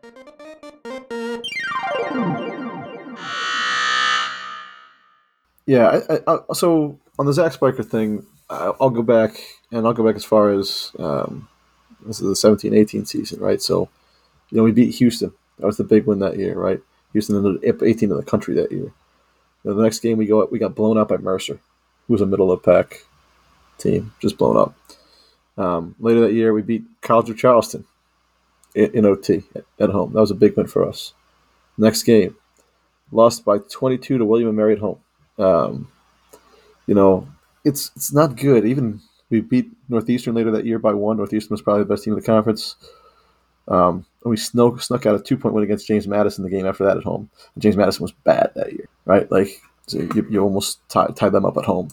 Yeah, 5.69 6.01
I, 6.09 6.19
I, 6.25 6.53
so 6.53 6.97
on 7.19 7.27
the 7.27 7.31
Zach 7.33 7.51
Spiker 7.51 7.83
thing, 7.83 8.25
I'll 8.49 8.89
go 8.89 9.03
back 9.03 9.39
and 9.71 9.85
I'll 9.85 9.93
go 9.93 10.03
back 10.03 10.15
as 10.15 10.25
far 10.25 10.49
as 10.49 10.91
um, 10.97 11.47
this 12.03 12.19
is 12.19 12.27
the 12.27 12.35
17 12.35 12.73
18 12.73 13.05
season, 13.05 13.39
right? 13.39 13.61
So, 13.61 13.87
you 14.49 14.57
know, 14.57 14.63
we 14.63 14.71
beat 14.71 14.95
Houston. 14.95 15.31
That 15.59 15.67
was 15.67 15.77
the 15.77 15.83
big 15.83 16.07
win 16.07 16.17
that 16.19 16.39
year, 16.39 16.55
right? 16.55 16.81
Houston 17.13 17.35
ended 17.35 17.69
up 17.69 17.83
18 17.83 18.09
in 18.09 18.17
the 18.17 18.23
country 18.23 18.55
that 18.55 18.71
year. 18.71 18.91
The 19.63 19.75
next 19.75 19.99
game 19.99 20.17
we 20.17 20.25
go, 20.25 20.43
we 20.45 20.57
got 20.57 20.73
blown 20.73 20.97
out 20.97 21.09
by 21.09 21.17
Mercer, 21.17 21.59
who 22.07 22.13
was 22.13 22.21
a 22.21 22.25
middle 22.25 22.51
of 22.51 22.63
pack 22.63 23.03
team, 23.77 24.11
just 24.19 24.39
blown 24.39 24.57
up. 24.57 24.73
Um, 25.55 25.93
later 25.99 26.21
that 26.21 26.33
year, 26.33 26.51
we 26.51 26.63
beat 26.63 26.85
College 27.01 27.29
of 27.29 27.37
Charleston 27.37 27.85
in, 28.73 28.89
in 28.95 29.05
OT 29.05 29.43
at, 29.53 29.65
at 29.79 29.89
home. 29.91 30.13
That 30.13 30.21
was 30.21 30.31
a 30.31 30.35
big 30.35 30.57
win 30.57 30.65
for 30.65 30.89
us. 30.89 31.13
Next 31.77 32.01
game, 32.01 32.37
lost 33.11 33.45
by 33.45 33.59
22 33.59 34.17
to 34.17 34.25
William 34.25 34.47
and 34.47 34.57
Mary 34.57 34.73
at 34.73 34.79
home. 34.79 34.97
Um, 35.39 35.87
you 36.87 36.95
know, 36.95 37.27
it's 37.63 37.91
it's 37.95 38.13
not 38.13 38.35
good. 38.35 38.65
Even 38.65 38.99
we 39.29 39.41
beat 39.41 39.69
Northeastern 39.89 40.35
later 40.35 40.51
that 40.51 40.65
year 40.65 40.79
by 40.79 40.93
one. 40.93 41.17
Northeastern 41.17 41.53
was 41.53 41.61
probably 41.61 41.83
the 41.83 41.89
best 41.89 42.03
team 42.03 42.13
in 42.13 42.19
the 42.19 42.25
conference. 42.25 42.75
Um, 43.67 44.05
and 44.23 44.31
we 44.31 44.37
snuck, 44.37 44.81
snuck 44.81 45.05
out 45.05 45.15
a 45.15 45.19
two 45.19 45.37
point 45.37 45.53
win 45.53 45.63
against 45.63 45.87
James 45.87 46.07
Madison 46.07 46.43
the 46.43 46.49
game 46.49 46.65
after 46.65 46.83
that 46.85 46.97
at 46.97 47.03
home. 47.03 47.29
And 47.53 47.61
James 47.61 47.77
Madison 47.77 48.03
was 48.03 48.11
bad 48.11 48.51
that 48.55 48.73
year, 48.73 48.89
right? 49.05 49.31
Like 49.31 49.61
so 49.87 49.99
you, 49.99 50.27
you 50.29 50.39
almost 50.41 50.87
tied, 50.89 51.15
tied 51.15 51.31
them 51.31 51.45
up 51.45 51.57
at 51.57 51.65
home. 51.65 51.89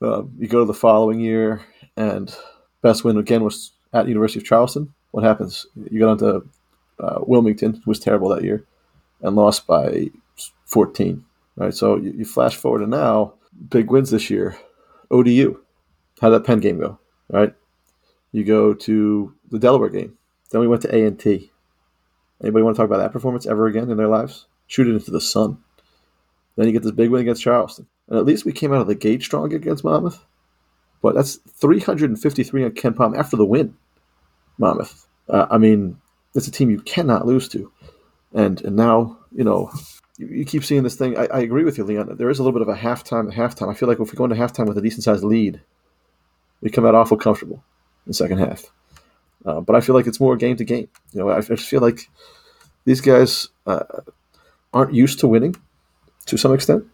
Uh, 0.00 0.22
you 0.38 0.48
go 0.48 0.60
to 0.60 0.64
the 0.64 0.74
following 0.74 1.20
year, 1.20 1.62
and 1.96 2.34
best 2.82 3.04
win 3.04 3.16
again 3.16 3.42
was 3.42 3.72
at 3.92 4.08
University 4.08 4.40
of 4.40 4.44
Charleston. 4.44 4.92
What 5.10 5.24
happens? 5.24 5.66
You 5.90 6.00
got 6.00 6.10
onto 6.10 6.48
uh, 6.98 7.20
Wilmington, 7.26 7.74
who 7.74 7.90
was 7.90 8.00
terrible 8.00 8.28
that 8.30 8.42
year, 8.44 8.64
and 9.22 9.36
lost 9.36 9.66
by 9.66 10.10
14 10.66 11.24
right? 11.56 11.74
So 11.74 11.96
you, 11.96 12.12
you 12.12 12.24
flash 12.24 12.56
forward 12.56 12.80
to 12.80 12.86
now, 12.86 13.34
big 13.68 13.90
wins 13.90 14.10
this 14.10 14.30
year. 14.30 14.56
ODU, 15.10 15.60
how 16.20 16.30
that 16.30 16.44
Penn 16.44 16.60
game 16.60 16.78
go, 16.78 16.98
right? 17.28 17.54
You 18.32 18.44
go 18.44 18.74
to 18.74 19.34
the 19.50 19.58
Delaware 19.58 19.90
game. 19.90 20.16
Then 20.50 20.60
we 20.60 20.68
went 20.68 20.82
to 20.82 20.94
A 20.94 21.06
and 21.06 21.18
T. 21.18 21.50
Anybody 22.42 22.62
want 22.62 22.76
to 22.76 22.82
talk 22.82 22.88
about 22.88 22.98
that 22.98 23.12
performance 23.12 23.46
ever 23.46 23.66
again 23.66 23.90
in 23.90 23.96
their 23.96 24.08
lives? 24.08 24.46
Shoot 24.66 24.88
it 24.88 24.94
into 24.94 25.10
the 25.10 25.20
sun. 25.20 25.58
Then 26.56 26.66
you 26.66 26.72
get 26.72 26.82
this 26.82 26.92
big 26.92 27.10
win 27.10 27.22
against 27.22 27.42
Charleston, 27.42 27.86
and 28.08 28.18
at 28.18 28.24
least 28.24 28.44
we 28.44 28.52
came 28.52 28.72
out 28.72 28.80
of 28.80 28.86
the 28.86 28.94
gate 28.94 29.22
strong 29.22 29.52
against 29.52 29.84
Monmouth. 29.84 30.24
But 31.02 31.14
that's 31.14 31.36
353 31.36 32.64
on 32.64 32.70
KenPom 32.70 33.16
after 33.16 33.36
the 33.36 33.44
win. 33.44 33.76
Monmouth. 34.58 35.06
Uh, 35.28 35.46
I 35.50 35.58
mean, 35.58 35.98
it's 36.34 36.48
a 36.48 36.50
team 36.50 36.70
you 36.70 36.80
cannot 36.80 37.26
lose 37.26 37.48
to, 37.48 37.70
and 38.32 38.60
and 38.62 38.76
now 38.76 39.18
you 39.34 39.44
know 39.44 39.70
you, 40.18 40.26
you 40.28 40.44
keep 40.44 40.64
seeing 40.64 40.82
this 40.82 40.96
thing. 40.96 41.16
I, 41.16 41.26
I, 41.26 41.40
agree 41.40 41.64
with 41.64 41.78
you, 41.78 41.84
Leon. 41.84 42.16
There 42.16 42.30
is 42.30 42.38
a 42.38 42.42
little 42.42 42.58
bit 42.58 42.66
of 42.66 42.74
a 42.74 42.78
halftime 42.78 43.32
halftime. 43.32 43.70
I 43.70 43.74
feel 43.74 43.88
like 43.88 44.00
if 44.00 44.10
we 44.10 44.16
go 44.16 44.24
into 44.24 44.36
halftime 44.36 44.66
with 44.66 44.78
a 44.78 44.82
decent 44.82 45.04
sized 45.04 45.24
lead, 45.24 45.60
we 46.60 46.70
come 46.70 46.86
out 46.86 46.94
awful 46.94 47.16
comfortable 47.16 47.62
in 48.06 48.10
the 48.10 48.14
second 48.14 48.38
half. 48.38 48.64
Uh, 49.44 49.60
but 49.60 49.76
I 49.76 49.80
feel 49.80 49.94
like 49.94 50.06
it's 50.06 50.20
more 50.20 50.36
game 50.36 50.56
to 50.56 50.64
game. 50.64 50.88
You 51.12 51.20
know, 51.20 51.28
I, 51.28 51.38
I 51.38 51.40
just 51.40 51.68
feel 51.68 51.80
like 51.80 52.08
these 52.84 53.00
guys 53.00 53.48
uh, 53.66 53.84
aren't 54.72 54.94
used 54.94 55.20
to 55.20 55.28
winning 55.28 55.56
to 56.26 56.36
some 56.36 56.54
extent. 56.54 56.84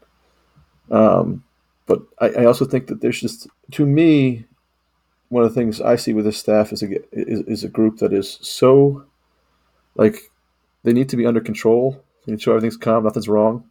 Um, 0.91 1.45
but 1.87 2.03
I, 2.21 2.29
I, 2.31 2.45
also 2.47 2.65
think 2.65 2.89
that 2.89 3.01
there's 3.01 3.21
just, 3.21 3.47
to 3.73 3.87
me, 3.87 4.45
one 5.29 5.45
of 5.45 5.55
the 5.55 5.61
things 5.61 5.81
I 5.81 5.95
see 5.95 6.13
with 6.13 6.25
this 6.25 6.37
staff 6.37 6.73
is 6.73 6.83
a 6.83 6.89
is, 7.13 7.41
is 7.43 7.65
a 7.65 7.69
group 7.69 7.99
that 7.99 8.13
is 8.13 8.39
so 8.43 9.05
like 9.95 10.33
they 10.83 10.93
need 10.93 11.09
to 11.11 11.17
be 11.17 11.27
under 11.27 11.41
control 11.41 12.03
making 12.27 12.39
sure 12.39 12.55
everything's 12.57 12.77
calm, 12.77 13.05
nothing's 13.05 13.29
wrong, 13.29 13.65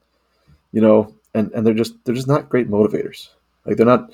you 0.71 0.81
know, 0.81 1.13
and, 1.33 1.51
and 1.51 1.65
they're 1.65 1.73
just 1.73 1.93
they're 2.03 2.15
just 2.15 2.27
not 2.27 2.49
great 2.49 2.69
motivators. 2.69 3.29
Like 3.65 3.77
they're 3.77 3.85
not. 3.85 4.11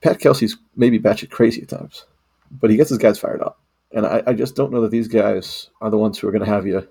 Pat 0.00 0.20
Kelsey's 0.20 0.58
maybe 0.76 0.98
batshit 0.98 1.30
crazy 1.30 1.62
at 1.62 1.68
times, 1.68 2.04
but 2.50 2.70
he 2.70 2.76
gets 2.76 2.90
his 2.90 2.98
guys 2.98 3.18
fired 3.18 3.40
up, 3.40 3.58
and 3.92 4.04
I, 4.04 4.22
I 4.26 4.32
just 4.34 4.54
don't 4.54 4.72
know 4.72 4.82
that 4.82 4.90
these 4.90 5.08
guys 5.08 5.70
are 5.80 5.90
the 5.90 5.96
ones 5.96 6.18
who 6.18 6.28
are 6.28 6.32
going 6.32 6.44
to 6.44 6.50
have 6.50 6.66
you 6.66 6.86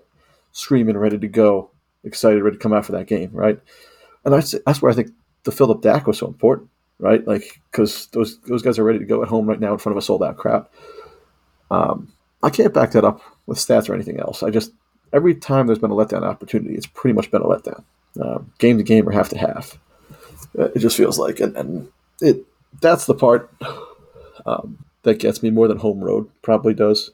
screaming, 0.52 0.98
ready 0.98 1.20
to 1.20 1.28
go, 1.28 1.70
excited, 2.04 2.42
ready 2.42 2.58
to 2.58 2.62
come 2.62 2.74
out 2.74 2.86
for 2.86 2.94
that 2.94 3.08
game, 3.08 3.30
right? 3.32 3.60
And 4.26 4.34
that's 4.34 4.56
that's 4.66 4.82
where 4.82 4.92
I 4.92 4.96
think 4.96 5.12
the 5.44 5.52
Philip 5.52 5.82
DAC 5.82 6.08
was 6.08 6.18
so 6.18 6.28
important, 6.28 6.70
right? 7.00 7.26
Like 7.28 7.62
because 7.72 8.08
those 8.08 8.40
those 8.42 8.62
guys 8.62 8.80
are 8.80 8.84
ready 8.84 9.00
to 9.00 9.06
go 9.06 9.22
at 9.22 9.30
home 9.30 9.48
right 9.48 9.60
now 9.60 9.74
in 9.74 9.80
front 9.80 9.96
of 9.96 10.02
a 10.02 10.06
sold 10.06 10.24
out 10.24 10.38
crowd. 10.38 10.66
Um, 11.70 12.14
I 12.42 12.50
can't 12.50 12.74
back 12.74 12.92
that 12.92 13.06
up 13.06 13.22
with 13.46 13.58
stats 13.58 13.90
or 13.90 13.96
anything 13.96 14.20
else. 14.20 14.44
I 14.44 14.50
just 14.50 14.72
every 15.14 15.36
time 15.36 15.68
there's 15.68 15.80
been 15.80 15.92
a 15.92 15.96
letdown 15.96 16.24
opportunity, 16.24 16.76
it's 16.76 16.88
pretty 16.88 17.14
much 17.14 17.32
been 17.32 17.44
a 17.44 17.46
letdown, 17.46 17.84
um, 18.20 18.52
game 18.58 18.78
to 18.78 18.84
game 18.84 19.08
or 19.08 19.12
half 19.12 19.30
to 19.30 19.38
half. 19.38 19.78
Uh, 20.58 20.66
it 20.76 20.80
just 20.80 20.98
feels 20.98 21.18
like, 21.18 21.40
and, 21.40 21.56
and 21.56 21.92
it 22.20 22.46
that's 22.82 23.06
the 23.06 23.14
part 23.14 23.50
um, 24.46 24.84
that 25.04 25.20
gets 25.20 25.44
me 25.44 25.52
more 25.52 25.68
than 25.68 25.78
home 25.78 26.04
road 26.04 26.30
probably 26.42 26.74
does. 26.74 27.12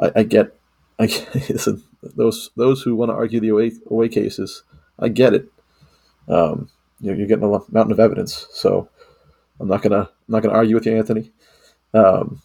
I, 0.00 0.10
I 0.16 0.22
get, 0.22 0.56
I 0.98 1.04
listen, 1.48 1.84
those 2.02 2.50
those 2.56 2.82
who 2.82 2.96
want 2.96 3.10
to 3.10 3.14
argue 3.14 3.40
the 3.40 3.50
away 3.50 3.72
away 3.88 4.08
cases, 4.08 4.62
I 4.98 5.08
get 5.08 5.34
it. 5.34 5.48
Um, 6.26 6.70
you 7.00 7.10
know, 7.10 7.18
you're 7.18 7.26
getting 7.26 7.44
a 7.44 7.48
mountain 7.48 7.92
of 7.92 8.00
evidence, 8.00 8.46
so 8.50 8.88
I'm 9.60 9.68
not 9.68 9.82
gonna 9.82 10.00
I'm 10.00 10.08
not 10.28 10.42
gonna 10.42 10.54
argue 10.54 10.74
with 10.74 10.86
you, 10.86 10.96
Anthony. 10.96 11.30
Um, 11.92 12.42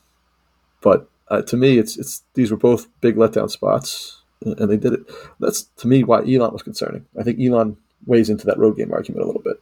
but 0.82 1.10
uh, 1.30 1.42
to 1.44 1.58
me, 1.58 1.78
it's 1.78 1.98
it's 1.98 2.24
these 2.34 2.52
were 2.52 2.58
both 2.58 2.88
big 3.02 3.16
letdown 3.16 3.50
spots 3.50 4.19
and 4.42 4.70
they 4.70 4.78
did 4.78 4.94
it. 4.94 5.02
That's 5.40 5.64
to 5.78 5.88
me 5.88 6.04
why 6.04 6.20
Elon 6.20 6.54
was 6.54 6.64
concerning. 6.64 7.06
I 7.20 7.24
think 7.24 7.40
Elon 7.40 7.78
weighs 8.06 8.30
into 8.30 8.46
that 8.46 8.58
road 8.58 8.78
game 8.78 8.94
argument 8.94 9.24
a 9.24 9.28
little 9.28 9.42
bit 9.42 9.62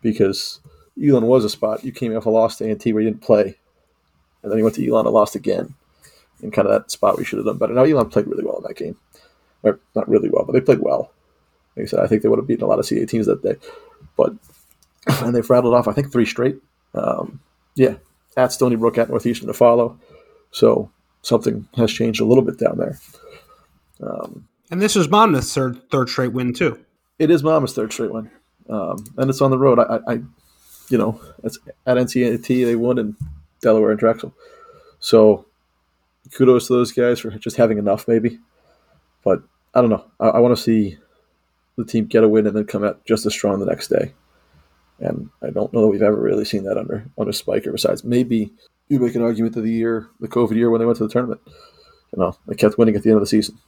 because 0.00 0.60
Elon 1.02 1.26
was 1.26 1.44
a 1.44 1.50
spot 1.50 1.84
you 1.84 1.92
came 1.92 2.16
off 2.16 2.26
a 2.26 2.30
loss 2.30 2.56
to 2.56 2.70
A&T 2.70 2.92
where 2.92 3.02
you 3.02 3.10
didn't 3.10 3.22
play, 3.22 3.56
and 4.42 4.50
then 4.50 4.58
you 4.58 4.64
went 4.64 4.76
to 4.76 4.86
Elon 4.86 5.06
and 5.06 5.14
lost 5.14 5.34
again, 5.34 5.74
in 6.42 6.50
kind 6.50 6.66
of 6.66 6.72
that 6.72 6.90
spot 6.90 7.18
you 7.18 7.24
should 7.24 7.38
have 7.38 7.46
done 7.46 7.58
better. 7.58 7.74
Now 7.74 7.84
Elon 7.84 8.08
played 8.08 8.26
really 8.26 8.44
well 8.44 8.58
in 8.58 8.64
that 8.64 8.76
game, 8.76 8.96
or 9.62 9.80
not 9.94 10.08
really 10.08 10.30
well, 10.30 10.44
but 10.44 10.52
they 10.52 10.60
played 10.60 10.80
well. 10.80 11.12
Like 11.76 11.84
I 11.84 11.86
said, 11.86 12.00
I 12.00 12.06
think 12.06 12.22
they 12.22 12.28
would 12.28 12.38
have 12.38 12.48
beaten 12.48 12.64
a 12.64 12.68
lot 12.68 12.78
of 12.78 12.86
CAA 12.86 13.08
teams 13.08 13.26
that 13.26 13.42
day, 13.42 13.56
but 14.16 14.32
and 15.22 15.34
they've 15.34 15.50
rattled 15.50 15.74
off 15.74 15.88
I 15.88 15.92
think 15.92 16.10
three 16.10 16.26
straight. 16.26 16.56
Um, 16.94 17.40
yeah, 17.74 17.96
at 18.36 18.52
Stony 18.52 18.76
Brook, 18.76 18.96
at 18.96 19.10
Northeastern 19.10 19.48
to 19.48 19.54
follow. 19.54 19.98
So 20.50 20.90
something 21.20 21.68
has 21.76 21.92
changed 21.92 22.20
a 22.20 22.24
little 22.24 22.44
bit 22.44 22.58
down 22.58 22.78
there. 22.78 22.98
Um, 24.02 24.48
and 24.70 24.80
this 24.82 24.96
is 24.96 25.08
Monmouth's 25.08 25.54
third 25.54 25.88
third 25.90 26.08
straight 26.08 26.32
win 26.32 26.52
too. 26.52 26.84
It 27.18 27.30
is 27.30 27.42
Monmouth's 27.42 27.74
third 27.74 27.92
straight 27.92 28.12
win, 28.12 28.30
um, 28.68 29.04
and 29.16 29.30
it's 29.30 29.40
on 29.40 29.50
the 29.50 29.58
road. 29.58 29.78
I, 29.78 30.00
I, 30.06 30.12
you 30.88 30.98
know, 30.98 31.20
it's 31.44 31.58
at 31.86 31.96
NCAT 31.96 32.46
they 32.46 32.76
won 32.76 32.98
in 32.98 33.16
Delaware 33.60 33.90
and 33.90 33.98
Drexel, 33.98 34.34
so 34.98 35.46
kudos 36.32 36.66
to 36.66 36.74
those 36.74 36.92
guys 36.92 37.20
for 37.20 37.30
just 37.30 37.56
having 37.56 37.78
enough, 37.78 38.08
maybe. 38.08 38.38
But 39.24 39.42
I 39.74 39.80
don't 39.80 39.90
know. 39.90 40.04
I, 40.20 40.28
I 40.28 40.38
want 40.40 40.56
to 40.56 40.62
see 40.62 40.98
the 41.76 41.84
team 41.84 42.06
get 42.06 42.24
a 42.24 42.28
win 42.28 42.46
and 42.46 42.56
then 42.56 42.64
come 42.64 42.84
out 42.84 43.04
just 43.04 43.26
as 43.26 43.32
strong 43.32 43.60
the 43.60 43.66
next 43.66 43.88
day. 43.88 44.12
And 44.98 45.28
I 45.42 45.50
don't 45.50 45.72
know 45.72 45.82
that 45.82 45.88
we've 45.88 46.02
ever 46.02 46.16
really 46.16 46.44
seen 46.44 46.64
that 46.64 46.78
under 46.78 47.06
under 47.18 47.32
Spiker. 47.32 47.70
Besides, 47.72 48.02
maybe 48.02 48.52
you 48.88 48.98
make 48.98 49.14
an 49.14 49.22
argument 49.22 49.56
of 49.56 49.62
the 49.62 49.72
year, 49.72 50.08
the 50.20 50.28
COVID 50.28 50.54
year 50.54 50.70
when 50.70 50.80
they 50.80 50.86
went 50.86 50.98
to 50.98 51.04
the 51.06 51.12
tournament. 51.12 51.40
You 51.46 52.22
know, 52.22 52.36
they 52.46 52.54
kept 52.54 52.78
winning 52.78 52.96
at 52.96 53.02
the 53.02 53.10
end 53.10 53.16
of 53.16 53.22
the 53.22 53.26
season. 53.26 53.58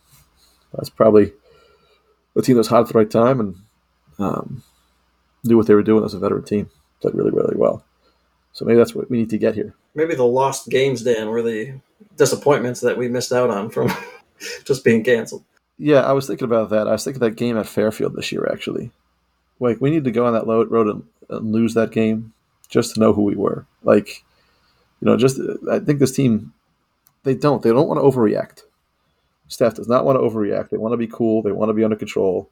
That's 0.74 0.90
probably 0.90 1.32
a 2.36 2.42
team 2.42 2.56
that's 2.56 2.68
hot 2.68 2.82
at 2.82 2.88
the 2.88 2.98
right 2.98 3.10
time 3.10 3.40
and 3.40 3.56
um, 4.18 4.62
knew 5.44 5.56
what 5.56 5.66
they 5.66 5.74
were 5.74 5.82
doing 5.82 6.04
as 6.04 6.14
a 6.14 6.18
veteran 6.18 6.44
team. 6.44 6.70
Played 7.00 7.14
really, 7.14 7.30
really 7.30 7.56
well. 7.56 7.84
So 8.52 8.64
maybe 8.64 8.78
that's 8.78 8.94
what 8.94 9.10
we 9.10 9.18
need 9.18 9.30
to 9.30 9.38
get 9.38 9.54
here. 9.54 9.74
Maybe 9.94 10.14
the 10.14 10.24
lost 10.24 10.68
games, 10.68 11.02
Dan, 11.02 11.28
were 11.28 11.42
the 11.42 11.80
disappointments 12.16 12.80
that 12.80 12.96
we 12.96 13.08
missed 13.08 13.32
out 13.32 13.50
on 13.50 13.70
from 13.70 13.92
just 14.64 14.84
being 14.84 15.04
canceled. 15.04 15.44
Yeah, 15.78 16.00
I 16.00 16.12
was 16.12 16.26
thinking 16.26 16.46
about 16.46 16.70
that. 16.70 16.88
I 16.88 16.92
was 16.92 17.04
thinking 17.04 17.20
that 17.20 17.36
game 17.36 17.56
at 17.56 17.68
Fairfield 17.68 18.16
this 18.16 18.32
year, 18.32 18.48
actually. 18.50 18.90
Like, 19.60 19.80
we 19.80 19.90
need 19.90 20.04
to 20.04 20.10
go 20.10 20.26
on 20.26 20.32
that 20.34 20.46
road 20.46 20.88
and, 20.88 21.04
and 21.28 21.52
lose 21.52 21.74
that 21.74 21.92
game 21.92 22.32
just 22.68 22.94
to 22.94 23.00
know 23.00 23.12
who 23.12 23.22
we 23.22 23.36
were. 23.36 23.66
Like, 23.82 24.24
you 25.00 25.06
know, 25.06 25.16
just 25.16 25.40
I 25.70 25.78
think 25.78 26.00
this 26.00 26.14
team, 26.14 26.52
they 27.22 27.34
don't. 27.34 27.62
They 27.62 27.70
don't 27.70 27.88
want 27.88 27.98
to 27.98 28.04
overreact. 28.04 28.62
Staff 29.48 29.74
does 29.74 29.88
not 29.88 30.04
want 30.04 30.16
to 30.16 30.20
overreact. 30.20 30.70
They 30.70 30.76
want 30.76 30.92
to 30.92 30.96
be 30.96 31.06
cool. 31.06 31.42
They 31.42 31.52
want 31.52 31.70
to 31.70 31.74
be 31.74 31.84
under 31.84 31.96
control. 31.96 32.50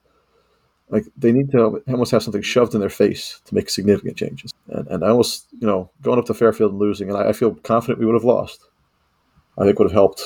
Like 0.88 1.04
they 1.16 1.32
need 1.32 1.50
to 1.52 1.82
almost 1.88 2.12
have 2.12 2.22
something 2.22 2.42
shoved 2.42 2.74
in 2.74 2.80
their 2.80 2.90
face 2.90 3.40
to 3.46 3.54
make 3.54 3.68
significant 3.68 4.16
changes. 4.16 4.52
And, 4.68 4.86
and 4.88 5.04
I 5.04 5.08
almost, 5.08 5.46
you 5.58 5.66
know, 5.66 5.90
going 6.02 6.18
up 6.18 6.26
to 6.26 6.34
Fairfield 6.34 6.72
and 6.72 6.80
losing, 6.80 7.08
and 7.08 7.18
I, 7.18 7.30
I 7.30 7.32
feel 7.32 7.54
confident 7.54 7.98
we 7.98 8.06
would 8.06 8.14
have 8.14 8.24
lost. 8.24 8.64
I 9.58 9.64
think 9.64 9.78
would 9.78 9.86
have 9.88 9.92
helped 9.92 10.22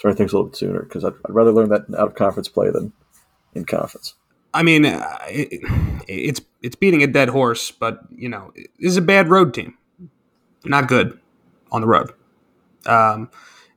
turn 0.00 0.14
things 0.14 0.32
a 0.32 0.36
little 0.36 0.50
bit 0.50 0.56
sooner 0.56 0.82
because 0.82 1.04
I'd, 1.04 1.12
I'd, 1.24 1.34
rather 1.34 1.52
learn 1.52 1.68
that 1.70 1.82
out 1.96 2.08
of 2.08 2.14
conference 2.14 2.48
play 2.48 2.70
than 2.70 2.92
in 3.54 3.64
conference. 3.64 4.14
I 4.52 4.62
mean, 4.62 4.84
it, 4.84 5.60
it's 6.06 6.40
it's 6.62 6.76
beating 6.76 7.02
a 7.02 7.06
dead 7.06 7.28
horse, 7.28 7.70
but 7.70 8.00
you 8.14 8.28
know, 8.28 8.52
this 8.54 8.68
is 8.90 8.96
a 8.96 9.02
bad 9.02 9.28
road 9.28 9.54
team. 9.54 9.76
Not 10.64 10.88
good 10.88 11.18
on 11.72 11.80
the 11.80 11.86
road. 11.86 12.12
Um, 12.86 13.30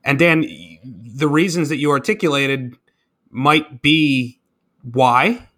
and 0.08 0.18
Dan, 0.18 0.46
the 0.84 1.28
reasons 1.28 1.68
that 1.68 1.78
you 1.78 1.92
articulated 1.92 2.78
might 3.30 3.82
be 3.82 4.40
why, 4.82 5.50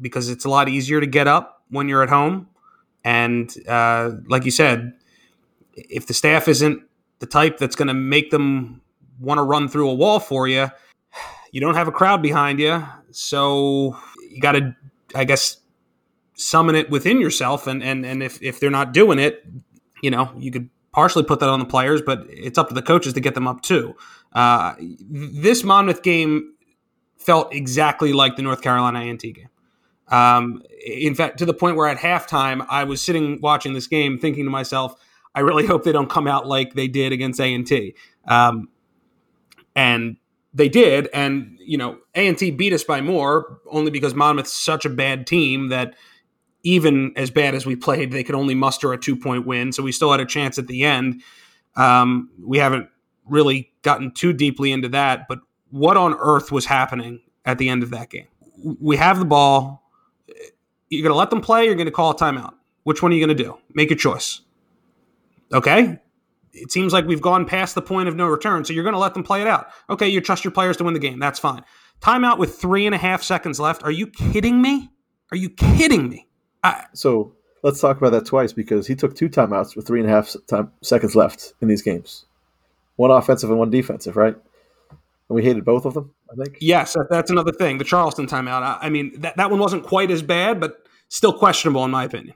because 0.00 0.30
it's 0.30 0.46
a 0.46 0.48
lot 0.48 0.70
easier 0.70 0.98
to 0.98 1.06
get 1.06 1.28
up 1.28 1.62
when 1.68 1.90
you're 1.90 2.02
at 2.02 2.08
home. 2.08 2.48
And 3.04 3.54
uh, 3.68 4.12
like 4.26 4.46
you 4.46 4.50
said, 4.50 4.94
if 5.74 6.06
the 6.06 6.14
staff 6.14 6.48
isn't 6.48 6.82
the 7.18 7.26
type 7.26 7.58
that's 7.58 7.76
going 7.76 7.88
to 7.88 7.94
make 7.94 8.30
them 8.30 8.80
want 9.20 9.36
to 9.36 9.42
run 9.42 9.68
through 9.68 9.90
a 9.90 9.94
wall 9.94 10.20
for 10.20 10.48
you, 10.48 10.68
you 11.50 11.60
don't 11.60 11.74
have 11.74 11.86
a 11.86 11.92
crowd 11.92 12.22
behind 12.22 12.60
you. 12.60 12.82
So 13.10 13.98
you 14.30 14.40
got 14.40 14.52
to, 14.52 14.74
I 15.14 15.24
guess, 15.24 15.58
summon 16.32 16.76
it 16.76 16.88
within 16.88 17.20
yourself. 17.20 17.66
And, 17.66 17.82
and, 17.82 18.06
and 18.06 18.22
if, 18.22 18.42
if 18.42 18.58
they're 18.58 18.70
not 18.70 18.94
doing 18.94 19.18
it, 19.18 19.44
you 20.02 20.10
know, 20.10 20.32
you 20.38 20.50
could 20.50 20.70
partially 20.92 21.24
put 21.24 21.40
that 21.40 21.48
on 21.48 21.58
the 21.58 21.64
players, 21.64 22.02
but 22.02 22.26
it's 22.28 22.58
up 22.58 22.68
to 22.68 22.74
the 22.74 22.82
coaches 22.82 23.14
to 23.14 23.20
get 23.20 23.34
them 23.34 23.48
up 23.48 23.62
too. 23.62 23.96
Uh, 24.32 24.74
this 24.78 25.64
Monmouth 25.64 26.02
game 26.02 26.54
felt 27.18 27.54
exactly 27.54 28.12
like 28.12 28.36
the 28.36 28.42
North 28.42 28.62
Carolina 28.62 29.00
A&T 29.00 29.32
game. 29.32 29.48
Um, 30.08 30.62
in 30.84 31.14
fact, 31.14 31.38
to 31.38 31.46
the 31.46 31.54
point 31.54 31.76
where 31.76 31.88
at 31.88 31.96
halftime 31.96 32.66
I 32.68 32.84
was 32.84 33.00
sitting 33.00 33.40
watching 33.40 33.72
this 33.72 33.86
game, 33.86 34.18
thinking 34.18 34.44
to 34.44 34.50
myself, 34.50 34.94
"I 35.34 35.40
really 35.40 35.66
hope 35.66 35.84
they 35.84 35.92
don't 35.92 36.10
come 36.10 36.26
out 36.26 36.46
like 36.46 36.74
they 36.74 36.88
did 36.88 37.12
against 37.12 37.40
A&T." 37.40 37.94
Um, 38.28 38.68
and 39.74 40.16
they 40.52 40.68
did, 40.68 41.08
and 41.14 41.56
you 41.58 41.78
know, 41.78 41.98
A&T 42.14 42.50
beat 42.52 42.74
us 42.74 42.84
by 42.84 43.00
more 43.00 43.60
only 43.70 43.90
because 43.90 44.14
Monmouth's 44.14 44.52
such 44.52 44.84
a 44.84 44.90
bad 44.90 45.26
team 45.26 45.68
that 45.68 45.94
even 46.62 47.12
as 47.16 47.30
bad 47.30 47.54
as 47.54 47.66
we 47.66 47.76
played, 47.76 48.12
they 48.12 48.22
could 48.22 48.34
only 48.34 48.54
muster 48.54 48.92
a 48.92 48.98
two 48.98 49.16
point 49.16 49.46
win. 49.46 49.72
So 49.72 49.82
we 49.82 49.92
still 49.92 50.10
had 50.10 50.20
a 50.20 50.26
chance 50.26 50.58
at 50.58 50.66
the 50.66 50.84
end. 50.84 51.22
Um, 51.74 52.30
we 52.44 52.58
haven't 52.58 52.88
really 53.26 53.72
gotten 53.82 54.12
too 54.12 54.32
deeply 54.32 54.72
into 54.72 54.88
that, 54.90 55.26
but 55.28 55.40
what 55.70 55.96
on 55.96 56.14
earth 56.14 56.52
was 56.52 56.66
happening 56.66 57.20
at 57.44 57.58
the 57.58 57.68
end 57.68 57.82
of 57.82 57.90
that 57.90 58.10
game? 58.10 58.28
We 58.80 58.96
have 58.96 59.18
the 59.18 59.24
ball. 59.24 59.82
You're 60.88 61.02
going 61.02 61.12
to 61.12 61.18
let 61.18 61.30
them 61.30 61.40
play. 61.40 61.64
You're 61.64 61.74
going 61.74 61.86
to 61.86 61.92
call 61.92 62.10
a 62.10 62.16
timeout. 62.16 62.54
Which 62.84 63.02
one 63.02 63.12
are 63.12 63.14
you 63.14 63.24
going 63.24 63.36
to 63.36 63.42
do? 63.42 63.58
Make 63.72 63.90
a 63.90 63.96
choice. 63.96 64.40
Okay. 65.52 65.98
It 66.52 66.70
seems 66.70 66.92
like 66.92 67.06
we've 67.06 67.22
gone 67.22 67.46
past 67.46 67.74
the 67.74 67.82
point 67.82 68.08
of 68.08 68.16
no 68.16 68.26
return. 68.26 68.64
So 68.64 68.72
you're 68.72 68.84
going 68.84 68.92
to 68.92 68.98
let 68.98 69.14
them 69.14 69.22
play 69.22 69.40
it 69.40 69.46
out. 69.46 69.68
Okay. 69.88 70.08
You 70.08 70.20
trust 70.20 70.44
your 70.44 70.50
players 70.50 70.76
to 70.76 70.84
win 70.84 70.94
the 70.94 71.00
game. 71.00 71.18
That's 71.18 71.38
fine. 71.38 71.64
Timeout 72.00 72.38
with 72.38 72.56
three 72.56 72.84
and 72.84 72.94
a 72.94 72.98
half 72.98 73.22
seconds 73.22 73.58
left. 73.58 73.82
Are 73.82 73.90
you 73.90 74.06
kidding 74.06 74.60
me? 74.60 74.90
Are 75.30 75.36
you 75.36 75.48
kidding 75.48 76.08
me? 76.08 76.28
I, 76.62 76.84
so 76.92 77.32
let's 77.62 77.80
talk 77.80 77.96
about 77.96 78.10
that 78.10 78.26
twice 78.26 78.52
because 78.52 78.86
he 78.86 78.94
took 78.94 79.14
two 79.14 79.28
timeouts 79.28 79.76
with 79.76 79.86
three 79.86 80.00
and 80.00 80.08
a 80.08 80.12
half 80.12 80.34
time, 80.46 80.72
seconds 80.82 81.14
left 81.14 81.54
in 81.60 81.68
these 81.68 81.82
games, 81.82 82.24
one 82.96 83.10
offensive 83.10 83.50
and 83.50 83.58
one 83.58 83.70
defensive, 83.70 84.16
right? 84.16 84.34
And 85.28 85.36
we 85.36 85.42
hated 85.42 85.64
both 85.64 85.84
of 85.84 85.94
them. 85.94 86.12
I 86.30 86.44
think. 86.44 86.58
Yes, 86.60 86.96
that's 87.10 87.30
another 87.30 87.52
thing. 87.52 87.78
The 87.78 87.84
Charleston 87.84 88.26
timeout. 88.26 88.62
I, 88.62 88.78
I 88.82 88.90
mean, 88.90 89.20
that 89.20 89.36
that 89.36 89.50
one 89.50 89.60
wasn't 89.60 89.84
quite 89.84 90.10
as 90.10 90.22
bad, 90.22 90.60
but 90.60 90.84
still 91.08 91.32
questionable 91.32 91.84
in 91.84 91.90
my 91.90 92.04
opinion. 92.04 92.34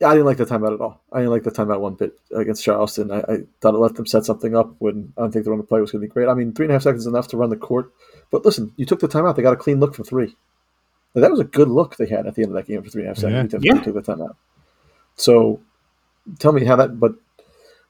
Yeah, 0.00 0.08
I 0.08 0.12
didn't 0.12 0.26
like 0.26 0.36
the 0.36 0.46
timeout 0.46 0.74
at 0.74 0.80
all. 0.80 1.02
I 1.12 1.18
didn't 1.18 1.32
like 1.32 1.42
the 1.42 1.50
timeout 1.50 1.80
one 1.80 1.94
bit 1.94 2.16
against 2.32 2.62
Charleston. 2.62 3.10
I, 3.10 3.18
I 3.18 3.38
thought 3.60 3.74
it 3.74 3.78
let 3.78 3.96
them 3.96 4.06
set 4.06 4.24
something 4.24 4.56
up 4.56 4.76
when 4.78 5.12
I 5.16 5.22
don't 5.22 5.32
think 5.32 5.44
the 5.44 5.50
run 5.50 5.58
of 5.58 5.68
play 5.68 5.80
was 5.80 5.90
going 5.90 6.02
to 6.02 6.06
be 6.06 6.12
great. 6.12 6.28
I 6.28 6.34
mean, 6.34 6.52
three 6.52 6.66
and 6.66 6.70
a 6.70 6.74
half 6.74 6.82
seconds 6.82 7.02
is 7.02 7.08
enough 7.08 7.26
to 7.28 7.36
run 7.36 7.50
the 7.50 7.56
court. 7.56 7.92
But 8.30 8.44
listen, 8.44 8.72
you 8.76 8.86
took 8.86 9.00
the 9.00 9.08
timeout. 9.08 9.34
They 9.34 9.42
got 9.42 9.54
a 9.54 9.56
clean 9.56 9.80
look 9.80 9.96
from 9.96 10.04
three 10.04 10.36
that 11.14 11.30
was 11.30 11.40
a 11.40 11.44
good 11.44 11.68
look 11.68 11.96
they 11.96 12.06
had 12.06 12.26
at 12.26 12.34
the 12.34 12.42
end 12.42 12.50
of 12.50 12.56
that 12.56 12.66
game 12.66 12.82
for 12.82 12.90
three 12.90 13.02
and 13.02 13.08
a 13.08 13.10
half 13.10 13.18
seconds. 13.18 13.54
Yeah. 13.60 13.74
yeah. 13.74 13.80
took 13.80 13.94
the 13.94 14.02
time 14.02 14.22
out. 14.22 14.36
So 15.16 15.60
tell 16.38 16.52
me 16.52 16.64
how 16.64 16.76
that. 16.76 16.98
But 16.98 17.14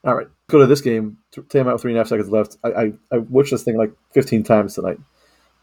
all 0.03 0.15
right, 0.15 0.27
go 0.47 0.59
to 0.59 0.65
this 0.65 0.81
game. 0.81 1.17
Time 1.49 1.67
out 1.67 1.73
with 1.73 1.81
three 1.81 1.91
and 1.91 1.97
a 1.97 2.01
half 2.01 2.07
seconds 2.07 2.29
left. 2.29 2.57
I 2.63 2.69
I, 2.69 2.93
I 3.11 3.17
watched 3.17 3.51
this 3.51 3.63
thing 3.63 3.77
like 3.77 3.91
15 4.13 4.43
times 4.43 4.75
tonight, 4.75 4.99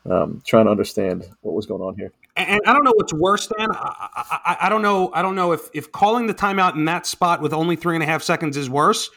um, 0.09 0.43
trying 0.47 0.67
to 0.67 0.71
understand 0.71 1.25
what 1.41 1.55
was 1.55 1.67
going 1.67 1.83
on 1.83 1.97
here. 1.97 2.13
And 2.37 2.61
I 2.67 2.73
don't 2.73 2.85
know 2.85 2.93
what's 2.95 3.15
worse 3.15 3.51
than 3.57 3.71
I, 3.71 4.09
I, 4.45 4.57
I 4.63 4.69
don't 4.69 4.83
know. 4.83 5.11
I 5.15 5.23
don't 5.23 5.35
know 5.35 5.53
if 5.53 5.71
if 5.73 5.91
calling 5.91 6.27
the 6.27 6.35
timeout 6.35 6.75
in 6.75 6.85
that 6.85 7.07
spot 7.07 7.41
with 7.41 7.53
only 7.53 7.77
three 7.77 7.97
and 7.97 8.03
a 8.03 8.07
half 8.07 8.23
seconds 8.23 8.57
is 8.57 8.69
worse, 8.69 9.11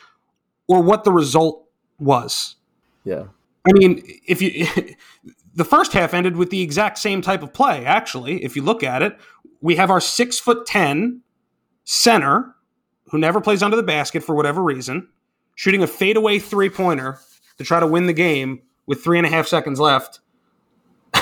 or 0.68 0.82
what 0.82 1.04
the 1.04 1.12
result 1.12 1.66
was. 2.00 2.56
Yeah. 3.04 3.26
I 3.68 3.74
mean, 3.74 4.04
if 4.26 4.42
you 4.42 4.68
the 5.60 5.66
first 5.66 5.92
half 5.92 6.14
ended 6.14 6.38
with 6.38 6.52
the 6.52 6.62
exact 6.62 6.98
same 6.98 7.22
type 7.22 7.44
of 7.44 7.54
play, 7.54 7.86
actually, 7.86 8.42
if 8.46 8.56
you 8.56 8.62
look 8.62 8.82
at 8.82 9.02
it. 9.02 9.20
We 9.60 9.76
have 9.76 9.92
our 9.92 10.00
six 10.00 10.40
foot 10.40 10.66
10 10.66 11.22
center 11.84 12.56
who 13.12 13.18
never 13.18 13.42
plays 13.42 13.62
under 13.62 13.76
the 13.76 13.84
basket 13.84 14.24
for 14.24 14.36
whatever 14.36 14.64
reason, 14.64 15.10
shooting 15.56 15.84
a 15.84 15.88
fadeaway 15.88 16.40
three 16.40 16.70
pointer 16.70 17.20
to 17.58 17.66
try 17.66 17.82
to 17.82 17.88
win 17.88 18.08
the 18.08 18.14
game 18.14 18.62
with 18.86 19.04
three 19.04 19.18
and 19.18 19.28
a 19.28 19.30
half 19.30 19.48
seconds 19.48 19.82
left 19.82 20.22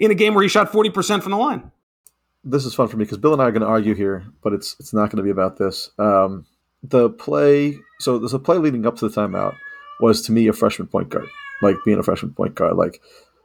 in 0.00 0.10
a 0.10 0.14
game 0.14 0.34
where 0.34 0.42
he 0.42 0.48
shot 0.48 0.72
40% 0.72 1.22
from 1.22 1.30
the 1.30 1.38
line. 1.38 1.70
This 2.42 2.64
is 2.64 2.74
fun 2.74 2.88
for 2.88 2.96
me 2.96 3.04
because 3.04 3.18
Bill 3.18 3.32
and 3.32 3.40
I 3.40 3.44
are 3.44 3.52
going 3.52 3.62
to 3.62 3.68
argue 3.68 3.94
here, 3.94 4.24
but 4.42 4.52
it's 4.52 4.74
it's 4.80 4.92
not 4.92 5.10
going 5.10 5.18
to 5.18 5.22
be 5.22 5.30
about 5.30 5.56
this. 5.56 5.90
Um, 5.98 6.46
the 6.82 7.10
play, 7.10 7.78
so 8.00 8.18
there's 8.18 8.34
a 8.34 8.38
play 8.40 8.58
leading 8.58 8.86
up 8.86 8.96
to 8.96 9.08
the 9.08 9.14
timeout 9.14 9.54
was 10.00 10.22
to 10.22 10.32
me 10.32 10.48
a 10.48 10.52
freshman 10.52 10.88
point 10.88 11.10
guard 11.10 11.28
like 11.62 11.76
being 11.84 11.98
a 11.98 12.02
freshman 12.02 12.32
point 12.32 12.54
guard. 12.54 12.76
Like 12.76 13.00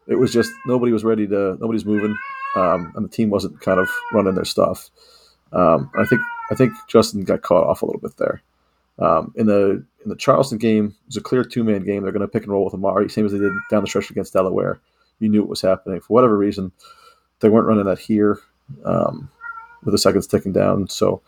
it 0.08 0.16
was 0.16 0.34
just 0.34 0.52
nobody 0.66 0.92
was 0.92 1.04
ready 1.04 1.28
to 1.28 1.58
nobody's 1.60 1.86
moving, 1.86 2.16
um, 2.56 2.94
and 2.96 3.06
the 3.06 3.10
team 3.10 3.30
wasn't 3.30 3.60
kind 3.62 3.80
of 3.80 3.90
running 4.12 4.36
their 4.36 4.46
stuff. 4.46 4.90
Um, 5.52 5.92
I 5.98 6.06
think 6.06 6.22
I 6.52 6.56
think 6.56 6.74
Justin 6.88 7.24
got 7.24 7.42
caught 7.42 7.68
off 7.68 7.82
a 7.82 7.86
little 7.86 8.02
bit 8.02 8.18
there. 8.18 8.42
Um, 9.00 9.34
in 9.36 9.48
the 9.48 9.86
in 10.04 10.10
the 10.10 10.16
Charleston 10.16 10.58
game, 10.58 10.88
it 10.88 11.08
was 11.08 11.18
a 11.18 11.22
clear 11.22 11.44
two 11.44 11.64
man 11.64 11.84
game. 11.84 12.04
They're 12.04 12.12
going 12.12 12.22
to 12.22 12.28
pick 12.28 12.44
and 12.44 12.52
roll 12.52 12.66
with 12.66 12.74
Amari, 12.74 13.10
same 13.10 13.26
as 13.26 13.32
they 13.32 13.40
did 13.40 13.54
down 13.70 13.82
the 13.82 13.88
stretch 13.88 14.12
against 14.12 14.34
Delaware. 14.34 14.80
You 15.20 15.30
knew 15.30 15.42
it 15.42 15.50
was 15.50 15.62
happening 15.62 16.00
for 16.02 16.14
whatever 16.14 16.38
reason. 16.38 16.72
They 17.40 17.50
weren't 17.50 17.68
running 17.68 17.86
that 17.86 18.00
here 18.00 18.40
um, 18.86 19.30
with 19.84 19.94
the 19.94 19.98
seconds 19.98 20.28
ticking 20.28 20.54
down. 20.54 20.88
So, 20.90 21.22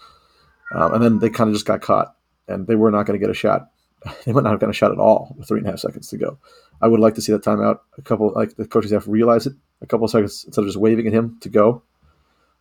um, 0.73 0.93
and 0.93 1.03
then 1.03 1.19
they 1.19 1.29
kind 1.29 1.49
of 1.49 1.55
just 1.55 1.65
got 1.65 1.81
caught, 1.81 2.15
and 2.47 2.67
they 2.67 2.75
were 2.75 2.91
not 2.91 3.05
going 3.05 3.19
to 3.19 3.23
get 3.23 3.31
a 3.31 3.37
shot 3.37 3.69
they 4.25 4.31
might 4.31 4.43
not 4.43 4.51
have 4.51 4.59
gotten 4.59 4.71
a 4.71 4.73
shot 4.73 4.91
at 4.91 4.99
all 4.99 5.35
with 5.37 5.47
three 5.47 5.59
and 5.59 5.67
a 5.67 5.71
half 5.71 5.79
seconds 5.79 6.09
to 6.09 6.17
go. 6.17 6.37
I 6.81 6.87
would 6.87 6.99
like 6.99 7.15
to 7.15 7.21
see 7.21 7.31
that 7.31 7.43
timeout. 7.43 7.79
A 7.97 8.01
couple, 8.01 8.31
like 8.35 8.55
the 8.55 8.67
coaching 8.67 8.89
staff, 8.89 9.07
realize 9.07 9.47
it 9.47 9.53
a 9.81 9.85
couple 9.85 10.07
seconds 10.07 10.43
instead 10.45 10.61
of 10.61 10.67
just 10.67 10.77
waving 10.77 11.07
at 11.07 11.13
him 11.13 11.37
to 11.41 11.49
go. 11.49 11.81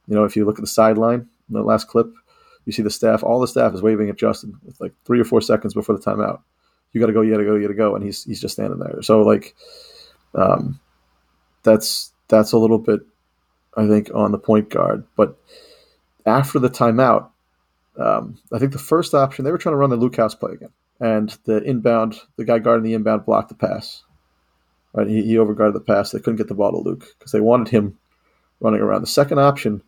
You 0.07 0.15
know, 0.15 0.25
if 0.25 0.37
you 0.37 0.45
look 0.45 0.59
at 0.59 0.63
the 0.63 0.67
sideline 0.67 1.29
in 1.49 1.55
the 1.55 1.63
last 1.63 1.89
clip, 1.89 2.09
you 2.65 2.73
see 2.73 2.83
the 2.83 2.91
staff, 2.91 3.23
all 3.23 3.41
the 3.41 3.49
staff 3.49 3.75
is 3.75 3.83
waving 3.83 4.09
at 4.09 4.17
Justin 4.17 4.59
with 4.65 4.81
like 4.81 4.93
three 5.05 5.21
or 5.21 5.25
four 5.25 5.41
seconds 5.41 5.75
before 5.75 5.97
the 5.97 6.03
timeout. 6.03 6.41
You 6.93 7.01
got 7.01 7.09
to 7.09 7.13
go, 7.13 7.23
you 7.23 7.33
got 7.33 7.39
to 7.39 7.45
go, 7.45 7.57
you 7.57 7.63
got 7.63 7.69
to 7.69 7.75
go, 7.75 7.95
and 7.95 8.05
he's 8.05 8.25
he's 8.25 8.41
just 8.41 8.55
standing 8.55 8.79
there. 8.79 9.03
So 9.03 9.23
like, 9.23 9.55
um, 10.35 10.81
that's 11.63 12.13
that's 12.29 12.53
a 12.53 12.59
little 12.59 12.79
bit, 12.79 13.01
I 13.77 13.89
think, 13.89 14.11
on 14.15 14.33
the 14.33 14.39
point 14.39 14.71
guard. 14.71 15.05
But 15.17 15.37
after 16.25 16.59
the 16.59 16.71
timeout, 16.71 17.29
um, 17.99 18.39
I 18.53 18.59
think 18.59 18.73
the 18.73 18.79
first 18.79 19.15
option 19.15 19.45
they 19.45 19.51
were 19.51 19.59
trying 19.59 19.75
to 19.75 19.79
run 19.79 19.91
the 19.91 19.97
Luke 19.97 20.17
House 20.17 20.35
play 20.35 20.53
again, 20.53 20.71
and 21.01 21.37
the 21.45 21.63
inbound, 21.63 22.21
the 22.37 22.45
guy 22.45 22.59
guarding 22.59 22.85
the 22.85 22.95
inbound 22.95 23.27
blocked 23.27 23.49
the 23.49 23.55
pass. 23.55 24.05
Right, 24.93 25.09
he, 25.09 25.23
he 25.23 25.35
overguarded 25.35 25.73
the 25.73 25.81
pass. 25.81 26.13
They 26.13 26.21
couldn't 26.21 26.37
get 26.37 26.49
the 26.49 26.55
ball 26.55 26.71
to 26.71 26.79
Luke 26.79 27.05
because 27.19 27.33
they 27.33 27.41
wanted 27.41 27.69
him 27.69 27.99
running 28.61 28.81
around. 28.81 29.03
The 29.03 29.09
second 29.09 29.41
option, 29.41 29.83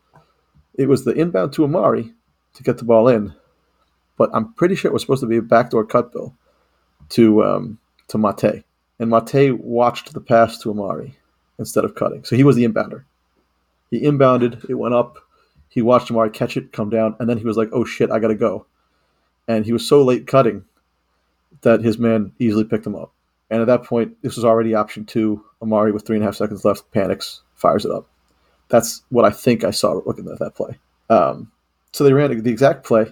it 0.75 0.89
was 0.89 1.05
the 1.05 1.13
inbound 1.13 1.53
to 1.55 1.65
Amari 1.65 2.13
to 2.55 2.63
get 2.63 2.79
the 2.79 2.85
ball 2.85 3.09
in, 3.09 3.33
but 4.19 4.31
I'm 4.33 4.53
pretty 4.55 4.75
sure 4.75 4.91
it 4.91 4.93
was 4.93 5.03
supposed 5.03 5.21
to 5.21 5.29
be 5.29 5.37
a 5.37 5.43
backdoor 5.43 5.85
cut 5.85 6.13
bill 6.13 6.35
to 7.11 7.45
um, 7.45 7.79
to 8.09 8.19
Mate, 8.19 8.65
and 8.99 9.11
Mate 9.11 9.61
watched 9.61 10.13
the 10.13 10.21
pass 10.21 10.59
to 10.59 10.71
Amari 10.71 11.17
instead 11.59 11.85
of 11.85 11.95
cutting. 11.95 12.25
So 12.25 12.35
he 12.35 12.45
was 12.45 12.57
the 12.57 12.67
inbounder. 12.67 13.05
He 13.91 14.01
inbounded, 14.01 14.69
it 14.69 14.75
went 14.75 14.95
up. 14.95 15.19
He 15.69 15.83
watched 15.83 16.11
Amari 16.11 16.31
catch 16.31 16.57
it, 16.57 16.73
come 16.73 16.91
down, 16.91 17.15
and 17.21 17.29
then 17.29 17.39
he 17.39 17.45
was 17.45 17.57
like, 17.57 17.69
"Oh 17.73 17.85
shit, 17.85 18.11
I 18.11 18.19
gotta 18.19 18.35
go." 18.35 18.67
And 19.47 19.65
he 19.65 19.73
was 19.73 19.87
so 19.87 20.03
late 20.03 20.27
cutting 20.27 20.65
that 21.63 21.83
his 21.83 21.99
man 21.99 22.33
easily 22.39 22.65
picked 22.65 22.87
him 22.87 22.95
up. 22.95 23.13
And 23.51 23.61
at 23.61 23.67
that 23.67 23.85
point, 23.85 24.17
this 24.23 24.37
was 24.37 24.45
already 24.45 24.75
option 24.75 25.05
two. 25.05 25.45
Amari 25.63 25.93
with 25.93 26.07
three 26.07 26.17
and 26.17 26.23
a 26.25 26.27
half 26.27 26.37
seconds 26.37 26.65
left 26.65 26.91
panics, 26.93 27.43
fires 27.55 27.85
it 27.85 27.93
up. 27.93 28.07
That's 28.69 29.03
what 29.11 29.25
I 29.25 29.31
think 29.31 29.65
I 29.65 29.71
saw 29.71 30.01
looking 30.05 30.29
at 30.29 30.39
that 30.41 30.55
play. 30.55 30.79
Um, 31.09 31.53
so 31.93 32.05
they 32.05 32.13
ran 32.13 32.43
the 32.43 32.51
exact 32.51 32.85
play 32.85 33.07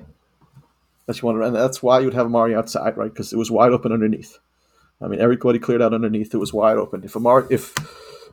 that 1.06 1.20
you 1.20 1.26
wanted, 1.26 1.46
and 1.46 1.54
that's 1.54 1.82
why 1.82 2.00
you 2.00 2.06
would 2.06 2.14
have 2.14 2.26
Amari 2.26 2.54
outside, 2.54 2.96
right? 2.96 3.12
Because 3.12 3.32
it 3.32 3.36
was 3.36 3.50
wide 3.50 3.72
open 3.72 3.92
underneath. 3.92 4.38
I 5.00 5.06
mean, 5.06 5.20
everybody 5.20 5.58
cleared 5.58 5.82
out 5.82 5.94
underneath. 5.94 6.34
It 6.34 6.38
was 6.38 6.52
wide 6.52 6.76
open. 6.76 7.04
If 7.04 7.16
Amari, 7.16 7.46
if 7.50 7.74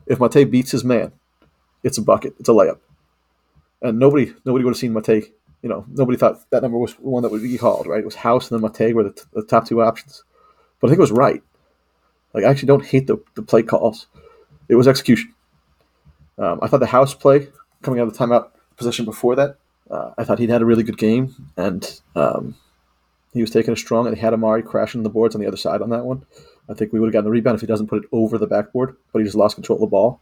if 0.06 0.20
Mate 0.20 0.50
beats 0.50 0.72
his 0.72 0.84
man, 0.84 1.12
it's 1.82 1.98
a 1.98 2.02
bucket. 2.02 2.34
It's 2.38 2.48
a 2.48 2.52
layup. 2.52 2.78
And 3.80 3.98
nobody 3.98 4.32
nobody 4.44 4.64
would 4.64 4.72
have 4.72 4.78
seen 4.78 4.92
Mate. 4.92 5.32
You 5.62 5.68
know, 5.68 5.84
nobody 5.88 6.18
thought 6.18 6.50
that 6.50 6.62
number 6.62 6.78
was 6.78 6.92
one 6.94 7.22
that 7.22 7.30
would 7.30 7.42
be 7.42 7.56
called, 7.56 7.86
right? 7.86 8.00
It 8.00 8.04
was 8.04 8.16
House 8.16 8.50
and 8.50 8.60
then 8.62 8.70
Mate 8.78 8.94
were 8.94 9.04
the, 9.04 9.12
t- 9.12 9.22
the 9.32 9.44
top 9.44 9.66
two 9.66 9.80
options. 9.80 10.24
But 10.80 10.88
I 10.88 10.90
think 10.90 10.98
it 10.98 11.02
was 11.02 11.12
right. 11.12 11.42
Like, 12.34 12.44
I 12.44 12.50
actually 12.50 12.66
don't 12.66 12.84
hate 12.84 13.06
the, 13.06 13.18
the 13.34 13.42
play 13.42 13.62
calls. 13.62 14.06
It 14.68 14.74
was 14.74 14.88
execution. 14.88 15.34
Um, 16.38 16.58
I 16.62 16.66
thought 16.66 16.80
the 16.80 16.86
House 16.86 17.14
play 17.14 17.48
coming 17.82 18.00
out 18.00 18.08
of 18.08 18.16
the 18.16 18.18
timeout 18.18 18.50
position 18.76 19.04
before 19.04 19.36
that, 19.36 19.58
uh, 19.90 20.12
I 20.16 20.24
thought 20.24 20.38
he'd 20.38 20.50
had 20.50 20.62
a 20.62 20.66
really 20.66 20.82
good 20.82 20.98
game, 20.98 21.34
and 21.56 22.00
um, 22.16 22.56
he 23.34 23.40
was 23.40 23.50
taking 23.50 23.72
it 23.72 23.78
strong, 23.78 24.06
and 24.06 24.16
he 24.16 24.22
had 24.22 24.32
Amari 24.32 24.62
crashing 24.62 25.02
the 25.02 25.10
boards 25.10 25.34
on 25.34 25.40
the 25.40 25.46
other 25.46 25.56
side 25.56 25.82
on 25.82 25.90
that 25.90 26.04
one. 26.04 26.24
I 26.68 26.74
think 26.74 26.92
we 26.92 27.00
would 27.00 27.08
have 27.08 27.12
gotten 27.12 27.24
the 27.26 27.30
rebound 27.30 27.56
if 27.56 27.60
he 27.60 27.66
doesn't 27.66 27.88
put 27.88 28.04
it 28.04 28.08
over 28.12 28.38
the 28.38 28.46
backboard, 28.46 28.96
but 29.12 29.18
he 29.18 29.24
just 29.24 29.36
lost 29.36 29.56
control 29.56 29.76
of 29.76 29.80
the 29.80 29.86
ball. 29.86 30.20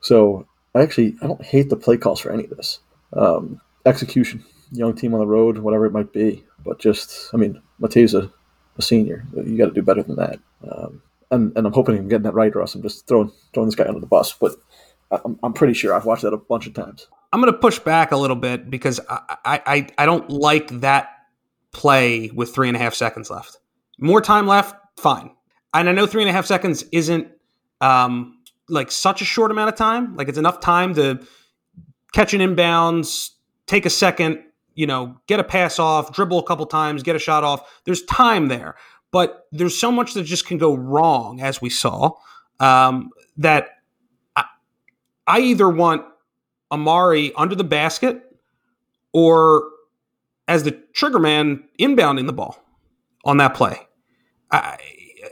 So 0.00 0.46
I 0.74 0.82
actually 0.82 1.16
I 1.22 1.26
don't 1.26 1.42
hate 1.42 1.70
the 1.70 1.76
play 1.76 1.96
calls 1.96 2.20
for 2.20 2.30
any 2.30 2.44
of 2.44 2.50
this. 2.50 2.80
Um, 3.12 3.60
execution, 3.88 4.44
young 4.72 4.94
team 4.94 5.14
on 5.14 5.20
the 5.20 5.26
road, 5.26 5.58
whatever 5.58 5.86
it 5.86 5.92
might 5.92 6.12
be, 6.12 6.44
but 6.64 6.78
just 6.78 7.30
I 7.34 7.36
mean, 7.36 7.60
Mate's 7.78 8.14
a, 8.14 8.30
a 8.76 8.82
senior. 8.82 9.24
You 9.34 9.58
got 9.58 9.66
to 9.66 9.72
do 9.74 9.82
better 9.82 10.02
than 10.02 10.16
that. 10.16 10.38
Um, 10.70 11.02
and, 11.30 11.56
and 11.56 11.66
I'm 11.66 11.72
hoping 11.72 11.96
I'm 11.98 12.08
getting 12.08 12.24
that 12.24 12.34
right, 12.34 12.54
Russ. 12.54 12.74
I'm 12.74 12.82
just 12.82 13.06
throwing 13.06 13.32
throwing 13.52 13.68
this 13.68 13.74
guy 13.74 13.86
under 13.86 14.00
the 14.00 14.06
bus, 14.06 14.32
but 14.32 14.54
I'm, 15.10 15.38
I'm 15.42 15.52
pretty 15.52 15.74
sure 15.74 15.94
I've 15.94 16.04
watched 16.04 16.22
that 16.22 16.32
a 16.32 16.38
bunch 16.38 16.66
of 16.66 16.74
times. 16.74 17.06
I'm 17.32 17.40
going 17.40 17.52
to 17.52 17.58
push 17.58 17.78
back 17.78 18.12
a 18.12 18.16
little 18.16 18.36
bit 18.36 18.70
because 18.70 19.00
I, 19.08 19.60
I 19.66 19.86
I 19.98 20.06
don't 20.06 20.30
like 20.30 20.80
that 20.80 21.10
play 21.72 22.30
with 22.30 22.54
three 22.54 22.68
and 22.68 22.76
a 22.76 22.80
half 22.80 22.94
seconds 22.94 23.30
left. 23.30 23.58
More 23.98 24.20
time 24.20 24.46
left, 24.46 24.74
fine. 24.96 25.30
And 25.74 25.88
I 25.88 25.92
know 25.92 26.06
three 26.06 26.22
and 26.22 26.30
a 26.30 26.32
half 26.32 26.46
seconds 26.46 26.84
isn't 26.92 27.28
um, 27.80 28.38
like 28.68 28.90
such 28.90 29.20
a 29.20 29.24
short 29.24 29.50
amount 29.50 29.68
of 29.68 29.76
time. 29.76 30.16
Like 30.16 30.28
it's 30.28 30.38
enough 30.38 30.60
time 30.60 30.94
to 30.94 31.20
catch 32.14 32.32
an 32.32 32.40
inbounds, 32.40 33.30
take 33.68 33.86
a 33.86 33.90
second, 33.90 34.42
you 34.74 34.86
know, 34.86 35.16
get 35.28 35.38
a 35.38 35.44
pass 35.44 35.78
off, 35.78 36.12
dribble 36.12 36.40
a 36.40 36.42
couple 36.42 36.66
times, 36.66 37.04
get 37.04 37.14
a 37.14 37.20
shot 37.20 37.44
off. 37.44 37.80
There's 37.84 38.02
time 38.04 38.48
there, 38.48 38.74
but 39.12 39.46
there's 39.52 39.78
so 39.78 39.92
much 39.92 40.14
that 40.14 40.24
just 40.24 40.46
can 40.46 40.58
go 40.58 40.74
wrong, 40.74 41.40
as 41.40 41.60
we 41.62 41.70
saw, 41.70 42.12
um, 42.58 43.10
that 43.36 43.68
I, 44.34 44.44
I 45.26 45.40
either 45.40 45.68
want 45.68 46.04
Amari 46.72 47.32
under 47.34 47.54
the 47.54 47.64
basket 47.64 48.22
or 49.12 49.68
as 50.48 50.64
the 50.64 50.72
trigger 50.92 51.18
man 51.18 51.64
inbounding 51.78 52.26
the 52.26 52.32
ball 52.32 52.62
on 53.24 53.36
that 53.36 53.54
play. 53.54 53.78
I, 54.50 54.78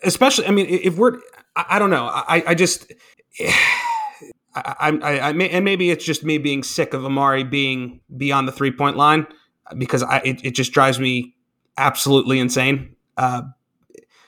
especially, 0.05 0.47
I 0.47 0.51
mean, 0.51 0.66
if 0.68 0.99
we're, 0.99 1.20
I, 1.57 1.64
I 1.70 1.78
don't 1.78 1.91
know, 1.91 2.07
I, 2.07 2.45
I 2.49 2.55
just, 2.55 2.93
I, 4.57 4.99
I, 5.03 5.21
I, 5.29 5.33
may, 5.33 5.51
and 5.51 5.65
maybe 5.65 5.91
it's 5.91 6.05
just 6.05 6.25
me 6.25 6.39
being 6.39 6.63
sick 6.63 6.95
of 6.95 7.05
Amari 7.05 7.45
being 7.45 8.01
beyond 8.17 8.49
the 8.49 8.53
three 8.53 8.71
point 8.71 8.97
line 8.97 9.27
because 9.77 10.03
I, 10.03 10.19
it, 10.25 10.45
it 10.45 10.51
just 10.53 10.73
drives 10.73 10.99
me 10.99 11.35
absolutely 11.77 12.39
insane. 12.39 12.97
Uh, 13.17 13.43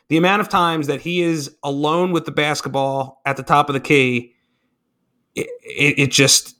the 0.08 0.16
amount 0.16 0.40
of 0.40 0.48
times 0.48 0.86
that 0.86 1.00
he 1.00 1.22
is 1.22 1.54
alone 1.62 2.12
with 2.12 2.24
the 2.24 2.32
basketball 2.32 3.20
at 3.24 3.36
the 3.36 3.42
top 3.42 3.68
of 3.68 3.72
the 3.74 3.80
key, 3.80 4.34
it, 5.34 5.48
it, 5.62 5.98
it 5.98 6.10
just, 6.10 6.56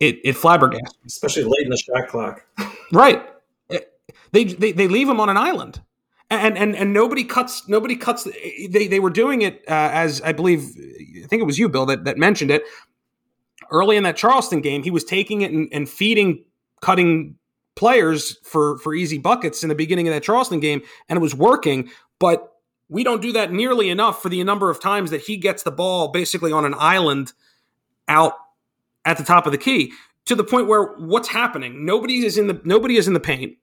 it, 0.00 0.18
it 0.24 0.36
flabbergasts. 0.36 0.94
Especially 1.06 1.44
late 1.44 1.62
in 1.62 1.70
the 1.70 1.76
shot 1.76 2.08
clock. 2.08 2.46
Right. 2.92 3.24
They, 4.32 4.44
they, 4.44 4.72
they 4.72 4.88
leave 4.88 5.08
him 5.08 5.20
on 5.20 5.28
an 5.28 5.36
island. 5.36 5.80
And, 6.32 6.56
and 6.56 6.76
and 6.76 6.92
nobody 6.92 7.24
cuts 7.24 7.66
nobody 7.68 7.96
cuts 7.96 8.22
they 8.70 8.86
they 8.86 9.00
were 9.00 9.10
doing 9.10 9.42
it 9.42 9.64
uh, 9.66 9.90
as 9.92 10.22
I 10.22 10.30
believe 10.32 10.60
I 10.60 11.26
think 11.26 11.42
it 11.42 11.44
was 11.44 11.58
you 11.58 11.68
Bill 11.68 11.86
that, 11.86 12.04
that 12.04 12.18
mentioned 12.18 12.52
it 12.52 12.62
early 13.72 13.96
in 13.96 14.04
that 14.04 14.16
Charleston 14.16 14.60
game 14.60 14.84
he 14.84 14.92
was 14.92 15.02
taking 15.02 15.42
it 15.42 15.50
and, 15.50 15.68
and 15.72 15.88
feeding 15.88 16.44
cutting 16.82 17.34
players 17.74 18.38
for 18.44 18.78
for 18.78 18.94
easy 18.94 19.18
buckets 19.18 19.64
in 19.64 19.68
the 19.68 19.74
beginning 19.74 20.06
of 20.06 20.14
that 20.14 20.22
Charleston 20.22 20.60
game 20.60 20.82
and 21.08 21.16
it 21.16 21.20
was 21.20 21.34
working 21.34 21.90
but 22.20 22.52
we 22.88 23.02
don't 23.02 23.22
do 23.22 23.32
that 23.32 23.52
nearly 23.52 23.90
enough 23.90 24.22
for 24.22 24.28
the 24.28 24.42
number 24.44 24.70
of 24.70 24.80
times 24.80 25.10
that 25.10 25.22
he 25.22 25.36
gets 25.36 25.64
the 25.64 25.72
ball 25.72 26.12
basically 26.12 26.52
on 26.52 26.64
an 26.64 26.74
island 26.78 27.32
out 28.06 28.34
at 29.04 29.16
the 29.16 29.24
top 29.24 29.46
of 29.46 29.52
the 29.52 29.58
key 29.58 29.92
to 30.26 30.34
the 30.34 30.44
point 30.44 30.68
where 30.68 30.84
what's 30.98 31.28
happening? 31.28 31.84
Nobody 31.84 32.24
is 32.24 32.38
in 32.38 32.46
the 32.46 32.60
nobody 32.64 32.96
is 32.96 33.08
in 33.08 33.14
the 33.14 33.20
paint. 33.20 33.56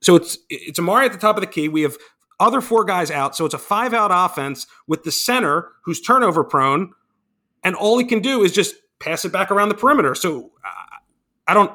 So 0.00 0.16
it's 0.16 0.38
it's 0.48 0.78
Amari 0.78 1.06
at 1.06 1.12
the 1.12 1.18
top 1.18 1.36
of 1.36 1.40
the 1.40 1.46
key. 1.46 1.68
We 1.68 1.82
have 1.82 1.96
other 2.38 2.60
four 2.60 2.84
guys 2.84 3.10
out. 3.10 3.36
So 3.36 3.44
it's 3.44 3.54
a 3.54 3.58
five 3.58 3.92
out 3.92 4.10
offense 4.12 4.66
with 4.86 5.04
the 5.04 5.12
center 5.12 5.72
who's 5.84 6.00
turnover 6.00 6.42
prone, 6.42 6.92
and 7.62 7.74
all 7.74 7.98
he 7.98 8.04
can 8.04 8.20
do 8.20 8.42
is 8.42 8.52
just 8.52 8.74
pass 8.98 9.24
it 9.24 9.32
back 9.32 9.50
around 9.50 9.68
the 9.68 9.74
perimeter. 9.74 10.14
So 10.14 10.52
uh, 10.64 10.96
I 11.46 11.54
don't. 11.54 11.72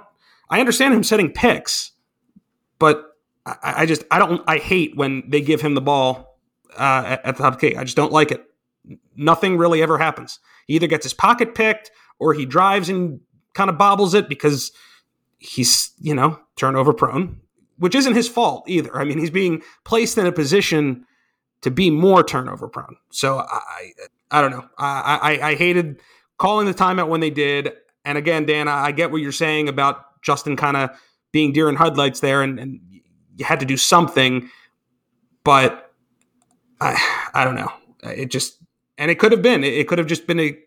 I 0.50 0.60
understand 0.60 0.94
him 0.94 1.04
setting 1.04 1.32
picks, 1.32 1.92
but 2.78 3.16
I, 3.46 3.58
I, 3.64 3.86
just 3.86 4.04
I 4.12 4.20
don't. 4.20 4.42
I 4.48 4.58
hate 4.58 4.96
when 4.96 5.24
they 5.30 5.42
give 5.42 5.62
him 5.62 5.76
the 5.76 5.82
ball 5.82 6.40
uh, 6.78 7.04
at, 7.06 7.26
at 7.26 7.38
the 7.38 7.44
top 7.44 7.54
of 7.54 7.60
the 7.60 7.70
key. 7.70 7.76
I 7.76 7.84
just 7.84 7.98
don't 7.98 8.12
like 8.12 8.32
it. 8.32 8.46
Nothing 9.16 9.58
really 9.58 9.82
ever 9.82 9.98
happens. 9.98 10.40
He 10.68 10.76
either 10.76 10.88
gets 10.88 11.04
his 11.04 11.14
pocket 11.14 11.56
picked 11.56 11.92
or 12.20 12.34
he 12.34 12.46
drives 12.46 12.90
and 12.90 13.20
kind 13.54 13.70
of 13.70 13.78
bobbles 13.78 14.14
it 14.14 14.30
because 14.30 14.72
he's, 15.38 15.92
you 16.00 16.14
know, 16.14 16.40
turnover 16.56 16.94
prone, 16.94 17.42
which 17.78 17.96
isn't 17.96 18.14
his 18.16 18.28
fault 18.28 18.64
either. 18.68 18.96
I 18.96 19.04
mean, 19.04 19.20
he's 19.20 19.30
being 19.30 19.62
placed 19.84 20.18
in 20.18 20.26
a 20.26 20.32
position 20.32 21.06
to 21.62 21.72
be 21.72 21.90
more 21.90 22.24
turnover 22.24 22.68
prone. 22.68 22.98
So 23.12 23.40
I, 23.40 23.92
I 24.32 24.42
don't 24.42 24.52
know. 24.52 24.66
I, 24.78 25.20
I, 25.42 25.50
I 25.50 25.56
hated 25.56 26.00
calling 26.38 26.68
the 26.68 26.74
timeout 26.74 27.08
when 27.08 27.22
they 27.22 27.30
did. 27.30 27.74
And 28.04 28.18
again, 28.18 28.46
Dan, 28.46 28.68
I 28.68 28.92
get 28.92 29.12
what 29.12 29.22
you're 29.22 29.32
saying 29.32 29.68
about 29.68 30.22
Justin 30.22 30.56
kind 30.56 30.78
of 30.78 30.90
being 31.32 31.54
deer 31.54 31.70
in 31.70 31.76
headlights 31.76 32.20
there, 32.20 32.42
and, 32.42 32.60
and 32.60 32.80
you 33.36 33.44
had 33.44 33.60
to 33.60 33.66
do 33.66 33.78
something, 33.78 34.50
but 35.44 35.92
I, 36.80 36.98
I 37.34 37.44
don't 37.44 37.56
know. 37.56 37.72
It 38.04 38.32
just, 38.32 38.58
and 38.98 39.12
it 39.12 39.20
could 39.20 39.32
have 39.32 39.42
been, 39.42 39.64
it 39.64 39.88
could 39.88 39.98
have 39.98 40.08
just 40.08 40.28
been 40.28 40.40
a 40.40 40.58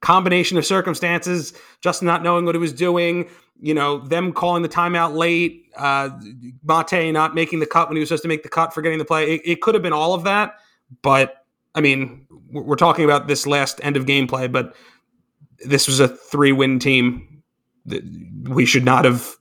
combination 0.00 0.58
of 0.58 0.66
circumstances, 0.66 1.54
just 1.80 2.02
not 2.02 2.22
knowing 2.22 2.44
what 2.44 2.54
he 2.54 2.60
was 2.60 2.72
doing, 2.72 3.28
you 3.60 3.74
know, 3.74 3.98
them 3.98 4.32
calling 4.32 4.62
the 4.62 4.68
timeout 4.68 5.14
late, 5.14 5.66
uh, 5.76 6.10
Mate 6.62 7.12
not 7.12 7.34
making 7.34 7.60
the 7.60 7.66
cut 7.66 7.88
when 7.88 7.96
he 7.96 8.00
was 8.00 8.08
supposed 8.08 8.22
to 8.22 8.28
make 8.28 8.42
the 8.42 8.48
cut, 8.48 8.74
forgetting 8.74 8.98
the 8.98 9.04
play. 9.04 9.34
It, 9.34 9.42
it 9.44 9.62
could 9.62 9.74
have 9.74 9.82
been 9.82 9.92
all 9.92 10.14
of 10.14 10.24
that, 10.24 10.56
but 11.02 11.44
I 11.74 11.80
mean, 11.80 12.26
we're 12.50 12.76
talking 12.76 13.04
about 13.04 13.26
this 13.26 13.46
last 13.46 13.80
end 13.82 13.96
of 13.96 14.06
gameplay, 14.06 14.50
but 14.50 14.74
this 15.64 15.86
was 15.86 16.00
a 16.00 16.08
three-win 16.08 16.78
team. 16.78 17.42
We 18.44 18.64
should 18.64 18.84
not 18.84 19.04
have 19.04 19.36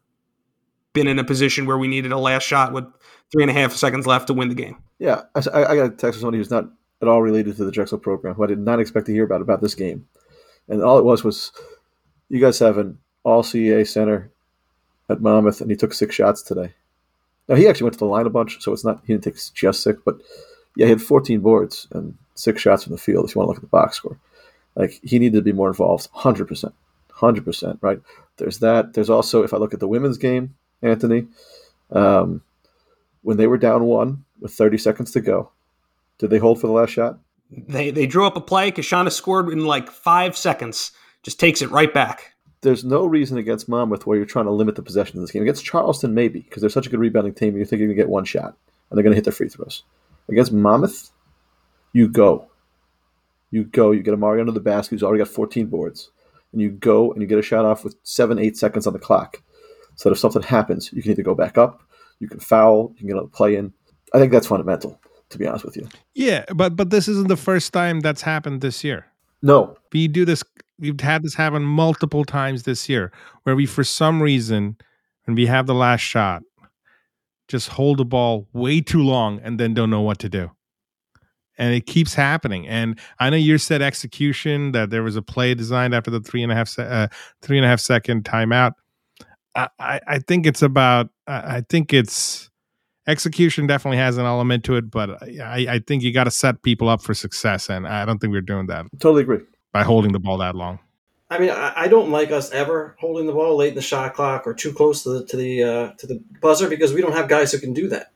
been 0.93 1.07
in 1.07 1.19
a 1.19 1.23
position 1.23 1.65
where 1.65 1.77
we 1.77 1.87
needed 1.87 2.11
a 2.11 2.17
last 2.17 2.43
shot 2.43 2.73
with 2.73 2.85
three 3.31 3.43
and 3.43 3.49
a 3.49 3.53
half 3.53 3.73
seconds 3.73 4.05
left 4.05 4.27
to 4.27 4.33
win 4.33 4.49
the 4.49 4.55
game. 4.55 4.77
Yeah, 4.99 5.23
I, 5.35 5.39
I 5.39 5.75
got 5.75 5.85
a 5.85 5.89
text 5.89 6.19
from 6.19 6.21
somebody 6.21 6.37
who's 6.37 6.51
not 6.51 6.65
at 7.01 7.07
all 7.07 7.21
related 7.21 7.57
to 7.57 7.65
the 7.65 7.71
Drexel 7.71 7.97
program, 7.97 8.35
who 8.35 8.43
I 8.43 8.47
did 8.47 8.59
not 8.59 8.79
expect 8.79 9.07
to 9.07 9.11
hear 9.11 9.25
about 9.25 9.41
about 9.41 9.61
this 9.61 9.75
game, 9.75 10.07
and 10.69 10.81
all 10.81 10.97
it 10.97 11.05
was 11.05 11.23
was, 11.23 11.51
you 12.29 12.39
guys 12.39 12.59
have 12.59 12.77
an 12.77 12.97
all 13.25 13.43
CAA 13.43 13.85
center 13.85 14.31
at 15.09 15.21
Monmouth, 15.21 15.59
and 15.59 15.69
he 15.69 15.75
took 15.75 15.93
six 15.93 16.15
shots 16.15 16.41
today. 16.41 16.73
Now 17.49 17.55
he 17.55 17.67
actually 17.67 17.85
went 17.85 17.93
to 17.95 17.99
the 17.99 18.05
line 18.05 18.25
a 18.25 18.29
bunch, 18.29 18.61
so 18.61 18.71
it's 18.71 18.85
not 18.85 19.01
he 19.05 19.13
didn't 19.13 19.25
take 19.25 19.53
just 19.53 19.83
six, 19.83 19.99
but 20.05 20.17
yeah, 20.77 20.85
he 20.85 20.91
had 20.91 21.01
14 21.01 21.41
boards 21.41 21.87
and 21.91 22.17
six 22.35 22.61
shots 22.61 22.83
from 22.83 22.93
the 22.93 22.97
field. 22.97 23.25
If 23.25 23.35
you 23.35 23.39
want 23.39 23.47
to 23.47 23.49
look 23.49 23.57
at 23.57 23.61
the 23.61 23.67
box 23.67 23.97
score, 23.97 24.17
like 24.75 24.99
he 25.03 25.19
needed 25.19 25.37
to 25.37 25.41
be 25.41 25.51
more 25.51 25.67
involved, 25.67 26.07
hundred 26.13 26.47
percent, 26.47 26.73
hundred 27.11 27.43
percent. 27.43 27.79
Right? 27.81 27.99
There's 28.37 28.59
that. 28.59 28.93
There's 28.93 29.09
also 29.09 29.43
if 29.43 29.53
I 29.53 29.57
look 29.57 29.73
at 29.73 29.79
the 29.79 29.87
women's 29.87 30.17
game, 30.17 30.55
Anthony, 30.81 31.27
um, 31.91 32.41
when 33.21 33.37
they 33.37 33.47
were 33.47 33.57
down 33.57 33.83
one 33.83 34.23
with 34.39 34.53
30 34.53 34.77
seconds 34.77 35.11
to 35.11 35.21
go, 35.21 35.49
did 36.17 36.29
they 36.29 36.37
hold 36.37 36.61
for 36.61 36.67
the 36.67 36.73
last 36.73 36.91
shot? 36.91 37.19
They 37.51 37.91
they 37.91 38.07
drew 38.07 38.25
up 38.25 38.37
a 38.37 38.41
play. 38.41 38.71
Keishana 38.71 39.11
scored 39.11 39.49
in 39.49 39.65
like 39.65 39.89
five 39.89 40.37
seconds. 40.37 40.91
Just 41.23 41.39
takes 41.39 41.61
it 41.61 41.71
right 41.71 41.91
back 41.91 42.34
there's 42.65 42.83
no 42.83 43.05
reason 43.05 43.37
against 43.37 43.69
Monmouth 43.69 44.05
where 44.05 44.17
you're 44.17 44.25
trying 44.25 44.45
to 44.45 44.51
limit 44.51 44.75
the 44.75 44.81
possession 44.81 45.17
of 45.17 45.21
this 45.21 45.31
game. 45.31 45.43
Against 45.43 45.63
Charleston, 45.63 46.13
maybe, 46.13 46.41
because 46.41 46.61
they're 46.61 46.69
such 46.69 46.87
a 46.87 46.89
good 46.89 46.99
rebounding 46.99 47.33
team, 47.33 47.55
you 47.55 47.63
think 47.63 47.79
you're 47.79 47.87
going 47.87 47.95
to 47.95 48.03
get 48.03 48.09
one 48.09 48.25
shot, 48.25 48.57
and 48.89 48.97
they're 48.97 49.03
going 49.03 49.11
to 49.11 49.15
hit 49.15 49.23
their 49.23 49.31
free 49.31 49.47
throws. 49.47 49.83
Against 50.27 50.51
Monmouth, 50.51 51.11
you 51.93 52.07
go. 52.09 52.47
You 53.51 53.63
go. 53.63 53.91
You 53.91 54.01
get 54.01 54.15
Amari 54.15 54.41
under 54.41 54.51
the 54.51 54.59
basket, 54.59 54.95
who's 54.95 55.03
already 55.03 55.23
got 55.23 55.31
14 55.31 55.67
boards, 55.67 56.09
and 56.51 56.61
you 56.61 56.71
go 56.71 57.11
and 57.13 57.21
you 57.21 57.27
get 57.27 57.37
a 57.37 57.43
shot 57.43 57.65
off 57.65 57.83
with 57.83 57.95
seven, 58.03 58.39
eight 58.39 58.57
seconds 58.57 58.87
on 58.87 58.93
the 58.93 58.99
clock. 58.99 59.41
So 59.95 60.09
that 60.09 60.13
if 60.13 60.19
something 60.19 60.41
happens, 60.41 60.91
you 60.91 61.01
can 61.01 61.11
either 61.11 61.23
go 61.23 61.35
back 61.35 61.57
up, 61.57 61.81
you 62.19 62.27
can 62.27 62.39
foul, 62.39 62.91
you 62.95 62.99
can 62.99 63.07
get 63.07 63.17
a 63.17 63.27
play 63.27 63.55
in. 63.55 63.71
I 64.13 64.19
think 64.19 64.31
that's 64.31 64.47
fundamental, 64.47 64.99
to 65.29 65.37
be 65.37 65.47
honest 65.47 65.63
with 65.63 65.77
you. 65.77 65.87
Yeah, 66.15 66.43
but 66.53 66.75
but 66.75 66.89
this 66.89 67.07
isn't 67.07 67.29
the 67.29 67.37
first 67.37 67.71
time 67.71 68.01
that's 68.01 68.23
happened 68.23 68.61
this 68.61 68.83
year. 68.83 69.05
No, 69.41 69.77
we 69.93 70.07
do 70.07 70.25
this 70.25 70.43
we've 70.79 70.99
had 70.99 71.23
this 71.23 71.35
happen 71.35 71.63
multiple 71.63 72.25
times 72.25 72.63
this 72.63 72.89
year 72.89 73.11
where 73.43 73.55
we 73.55 73.65
for 73.65 73.83
some 73.83 74.21
reason 74.21 74.77
when 75.25 75.35
we 75.35 75.45
have 75.45 75.67
the 75.67 75.73
last 75.73 76.01
shot 76.01 76.43
just 77.47 77.69
hold 77.69 77.99
the 77.99 78.05
ball 78.05 78.47
way 78.53 78.81
too 78.81 79.03
long 79.03 79.39
and 79.43 79.59
then 79.59 79.73
don't 79.73 79.89
know 79.89 80.01
what 80.01 80.19
to 80.19 80.29
do. 80.29 80.51
And 81.57 81.73
it 81.73 81.85
keeps 81.85 82.13
happening. 82.13 82.67
And 82.67 82.99
i 83.19 83.29
know 83.29 83.37
you 83.37 83.57
said 83.57 83.81
execution 83.81 84.71
that 84.73 84.89
there 84.89 85.03
was 85.03 85.15
a 85.15 85.21
play 85.21 85.53
designed 85.53 85.95
after 85.95 86.11
the 86.11 86.19
three 86.19 86.43
and 86.43 86.51
a 86.51 86.55
half 86.55 86.67
se- 86.67 86.87
uh, 86.87 87.07
three 87.41 87.57
and 87.57 87.65
a 87.65 87.69
half 87.69 87.79
second 87.79 88.25
timeout. 88.25 88.73
I, 89.55 89.69
I, 89.79 89.99
I 90.07 90.19
think 90.19 90.45
it's 90.45 90.61
about 90.61 91.09
I 91.27 91.61
think 91.69 91.93
it's 91.93 92.49
execution 93.07 93.67
definitely 93.67 93.97
has 93.97 94.17
an 94.17 94.25
element 94.25 94.65
to 94.65 94.75
it, 94.75 94.91
but 94.91 95.21
I, 95.23 95.65
I 95.69 95.79
think 95.79 96.03
you 96.03 96.11
got 96.11 96.25
to 96.25 96.31
set 96.31 96.61
people 96.61 96.89
up 96.89 97.01
for 97.01 97.13
success, 97.13 97.69
and 97.69 97.87
I 97.87 98.03
don't 98.05 98.19
think 98.19 98.31
we're 98.31 98.41
doing 98.41 98.67
that. 98.67 98.85
Totally 98.99 99.21
agree 99.23 99.39
by 99.75 99.83
holding 99.83 100.13
the 100.13 100.19
ball 100.19 100.37
that 100.37 100.55
long. 100.55 100.79
I 101.29 101.37
mean, 101.37 101.49
I, 101.49 101.73
I 101.75 101.87
don't 101.89 102.09
like 102.09 102.31
us 102.31 102.49
ever 102.51 102.95
holding 102.97 103.27
the 103.27 103.33
ball 103.33 103.57
late 103.57 103.71
in 103.71 103.75
the 103.75 103.81
shot 103.81 104.13
clock 104.13 104.47
or 104.47 104.53
too 104.53 104.71
close 104.71 105.03
to 105.03 105.09
the 105.09 105.25
to 105.25 105.35
the 105.35 105.63
uh, 105.63 105.91
to 105.97 106.07
the 106.07 106.23
buzzer 106.39 106.69
because 106.69 106.93
we 106.93 107.01
don't 107.01 107.11
have 107.11 107.27
guys 107.27 107.51
who 107.51 107.59
can 107.59 107.73
do 107.73 107.89
that. 107.89 108.13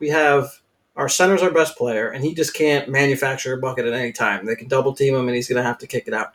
We 0.00 0.10
have 0.10 0.50
our 0.96 1.08
center's 1.08 1.42
our 1.42 1.50
best 1.50 1.78
player, 1.78 2.10
and 2.10 2.22
he 2.22 2.34
just 2.34 2.52
can't 2.52 2.90
manufacture 2.90 3.54
a 3.54 3.58
bucket 3.58 3.86
at 3.86 3.94
any 3.94 4.12
time. 4.12 4.44
They 4.44 4.54
can 4.54 4.68
double 4.68 4.92
team 4.92 5.14
him, 5.14 5.26
and 5.28 5.34
he's 5.34 5.48
going 5.48 5.56
to 5.56 5.66
have 5.66 5.78
to 5.78 5.86
kick 5.86 6.08
it 6.08 6.12
out. 6.12 6.34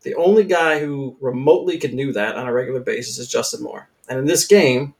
The 0.00 0.14
only 0.14 0.44
guy 0.44 0.78
who 0.78 1.14
remotely 1.20 1.76
can 1.76 1.94
do 1.94 2.10
that 2.12 2.36
on 2.36 2.46
a 2.46 2.54
regular 2.54 2.80
basis 2.80 3.18
is 3.18 3.28
Justin 3.28 3.64
Moore. 3.64 3.90
And 4.08 4.18
in 4.18 4.24
this 4.24 4.46
game, 4.46 4.94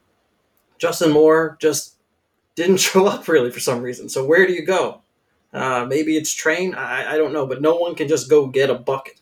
Justin 0.77 1.09
Moore 1.09 1.57
just 1.59 1.95
didn't 2.53 2.77
show 2.91 3.07
up 3.07 3.27
really 3.27 3.49
for 3.49 3.61
some 3.61 3.81
reason. 3.81 4.09
So 4.09 4.23
where 4.23 4.45
do 4.45 4.53
you 4.53 4.63
go? 4.63 5.01
Uh, 5.53 5.85
maybe 5.87 6.17
it's 6.17 6.33
train. 6.33 6.75
I, 6.75 7.13
I 7.13 7.17
don't 7.17 7.33
know, 7.33 7.45
but 7.45 7.61
no 7.61 7.75
one 7.75 7.95
can 7.95 8.07
just 8.07 8.29
go 8.29 8.47
get 8.47 8.69
a 8.69 8.75
bucket. 8.75 9.21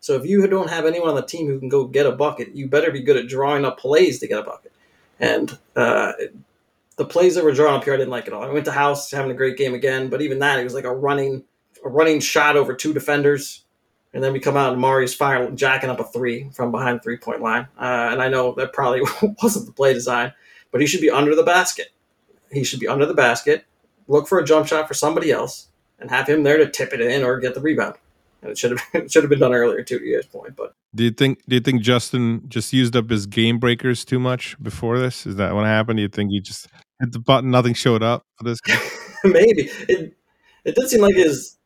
So 0.00 0.14
if 0.14 0.24
you 0.24 0.46
don't 0.46 0.70
have 0.70 0.86
anyone 0.86 1.08
on 1.08 1.14
the 1.14 1.22
team 1.22 1.46
who 1.46 1.58
can 1.58 1.68
go 1.68 1.84
get 1.84 2.06
a 2.06 2.12
bucket, 2.12 2.54
you 2.54 2.68
better 2.68 2.90
be 2.90 3.02
good 3.02 3.16
at 3.16 3.28
drawing 3.28 3.64
up 3.64 3.78
plays 3.78 4.18
to 4.20 4.28
get 4.28 4.38
a 4.38 4.42
bucket. 4.42 4.72
And 5.18 5.58
uh, 5.74 6.12
the 6.96 7.04
plays 7.04 7.34
that 7.34 7.44
were 7.44 7.52
drawn 7.52 7.74
up 7.74 7.84
here, 7.84 7.94
I 7.94 7.96
didn't 7.96 8.10
like 8.10 8.26
it 8.26 8.32
all. 8.32 8.42
I 8.42 8.50
went 8.50 8.64
to 8.66 8.72
House 8.72 9.10
having 9.10 9.30
a 9.30 9.34
great 9.34 9.56
game 9.56 9.74
again, 9.74 10.08
but 10.08 10.22
even 10.22 10.38
that, 10.40 10.58
it 10.58 10.64
was 10.64 10.74
like 10.74 10.84
a 10.84 10.94
running, 10.94 11.44
a 11.84 11.88
running 11.88 12.20
shot 12.20 12.56
over 12.56 12.74
two 12.74 12.92
defenders, 12.92 13.64
and 14.14 14.22
then 14.22 14.32
we 14.32 14.40
come 14.40 14.56
out 14.56 14.72
and 14.72 14.80
Mari's 14.80 15.14
fire 15.14 15.50
jacking 15.50 15.90
up 15.90 16.00
a 16.00 16.04
three 16.04 16.48
from 16.50 16.70
behind 16.70 16.98
the 16.98 17.02
three 17.02 17.18
point 17.18 17.42
line. 17.42 17.68
Uh, 17.78 18.08
and 18.12 18.22
I 18.22 18.28
know 18.28 18.54
that 18.54 18.72
probably 18.72 19.02
wasn't 19.42 19.66
the 19.66 19.72
play 19.72 19.92
design, 19.92 20.32
but 20.70 20.80
he 20.80 20.86
should 20.86 21.00
be 21.02 21.10
under 21.10 21.34
the 21.34 21.42
basket. 21.42 21.88
He 22.50 22.64
should 22.64 22.80
be 22.80 22.88
under 22.88 23.06
the 23.06 23.14
basket 23.14 23.66
look 24.08 24.28
for 24.28 24.38
a 24.38 24.44
jump 24.44 24.66
shot 24.66 24.88
for 24.88 24.94
somebody 24.94 25.30
else 25.30 25.68
and 25.98 26.10
have 26.10 26.28
him 26.28 26.42
there 26.42 26.58
to 26.58 26.68
tip 26.68 26.92
it 26.92 27.00
in 27.00 27.24
or 27.24 27.38
get 27.40 27.54
the 27.54 27.60
rebound. 27.60 27.94
And 28.42 28.50
it 28.50 28.58
should 28.58 28.72
have 28.72 28.82
it 28.94 29.10
should 29.10 29.22
have 29.22 29.30
been 29.30 29.40
done 29.40 29.54
earlier 29.54 29.82
too, 29.82 29.98
to 29.98 30.04
your 30.04 30.22
point. 30.24 30.56
But 30.56 30.74
do 30.94 31.04
you 31.04 31.10
think 31.10 31.42
do 31.48 31.56
you 31.56 31.60
think 31.60 31.82
Justin 31.82 32.42
just 32.48 32.72
used 32.72 32.96
up 32.96 33.10
his 33.10 33.26
game 33.26 33.58
breakers 33.58 34.04
too 34.04 34.18
much 34.18 34.56
before 34.62 34.98
this? 34.98 35.26
Is 35.26 35.36
that 35.36 35.54
what 35.54 35.66
happened? 35.66 35.98
Do 35.98 36.02
you 36.02 36.08
think 36.08 36.30
he 36.30 36.40
just 36.40 36.68
hit 37.00 37.12
the 37.12 37.18
button, 37.18 37.50
nothing 37.50 37.74
showed 37.74 38.02
up 38.02 38.24
for 38.36 38.44
this 38.44 38.60
game? 38.60 38.78
Maybe 39.24 39.70
it 39.88 40.14
it 40.64 40.74
did 40.74 40.88
seem 40.88 41.00
like 41.00 41.14
his 41.14 41.56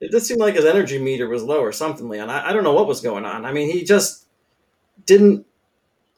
it 0.00 0.10
did 0.10 0.22
seem 0.22 0.38
like 0.38 0.54
his 0.54 0.64
energy 0.64 0.98
meter 0.98 1.28
was 1.28 1.42
low 1.42 1.60
or 1.60 1.72
something, 1.72 2.08
Leon. 2.08 2.30
I, 2.30 2.48
I 2.48 2.52
don't 2.52 2.64
know 2.64 2.72
what 2.72 2.86
was 2.86 3.00
going 3.00 3.24
on. 3.24 3.44
I 3.44 3.52
mean, 3.52 3.70
he 3.70 3.84
just 3.84 4.26
didn't 5.04 5.46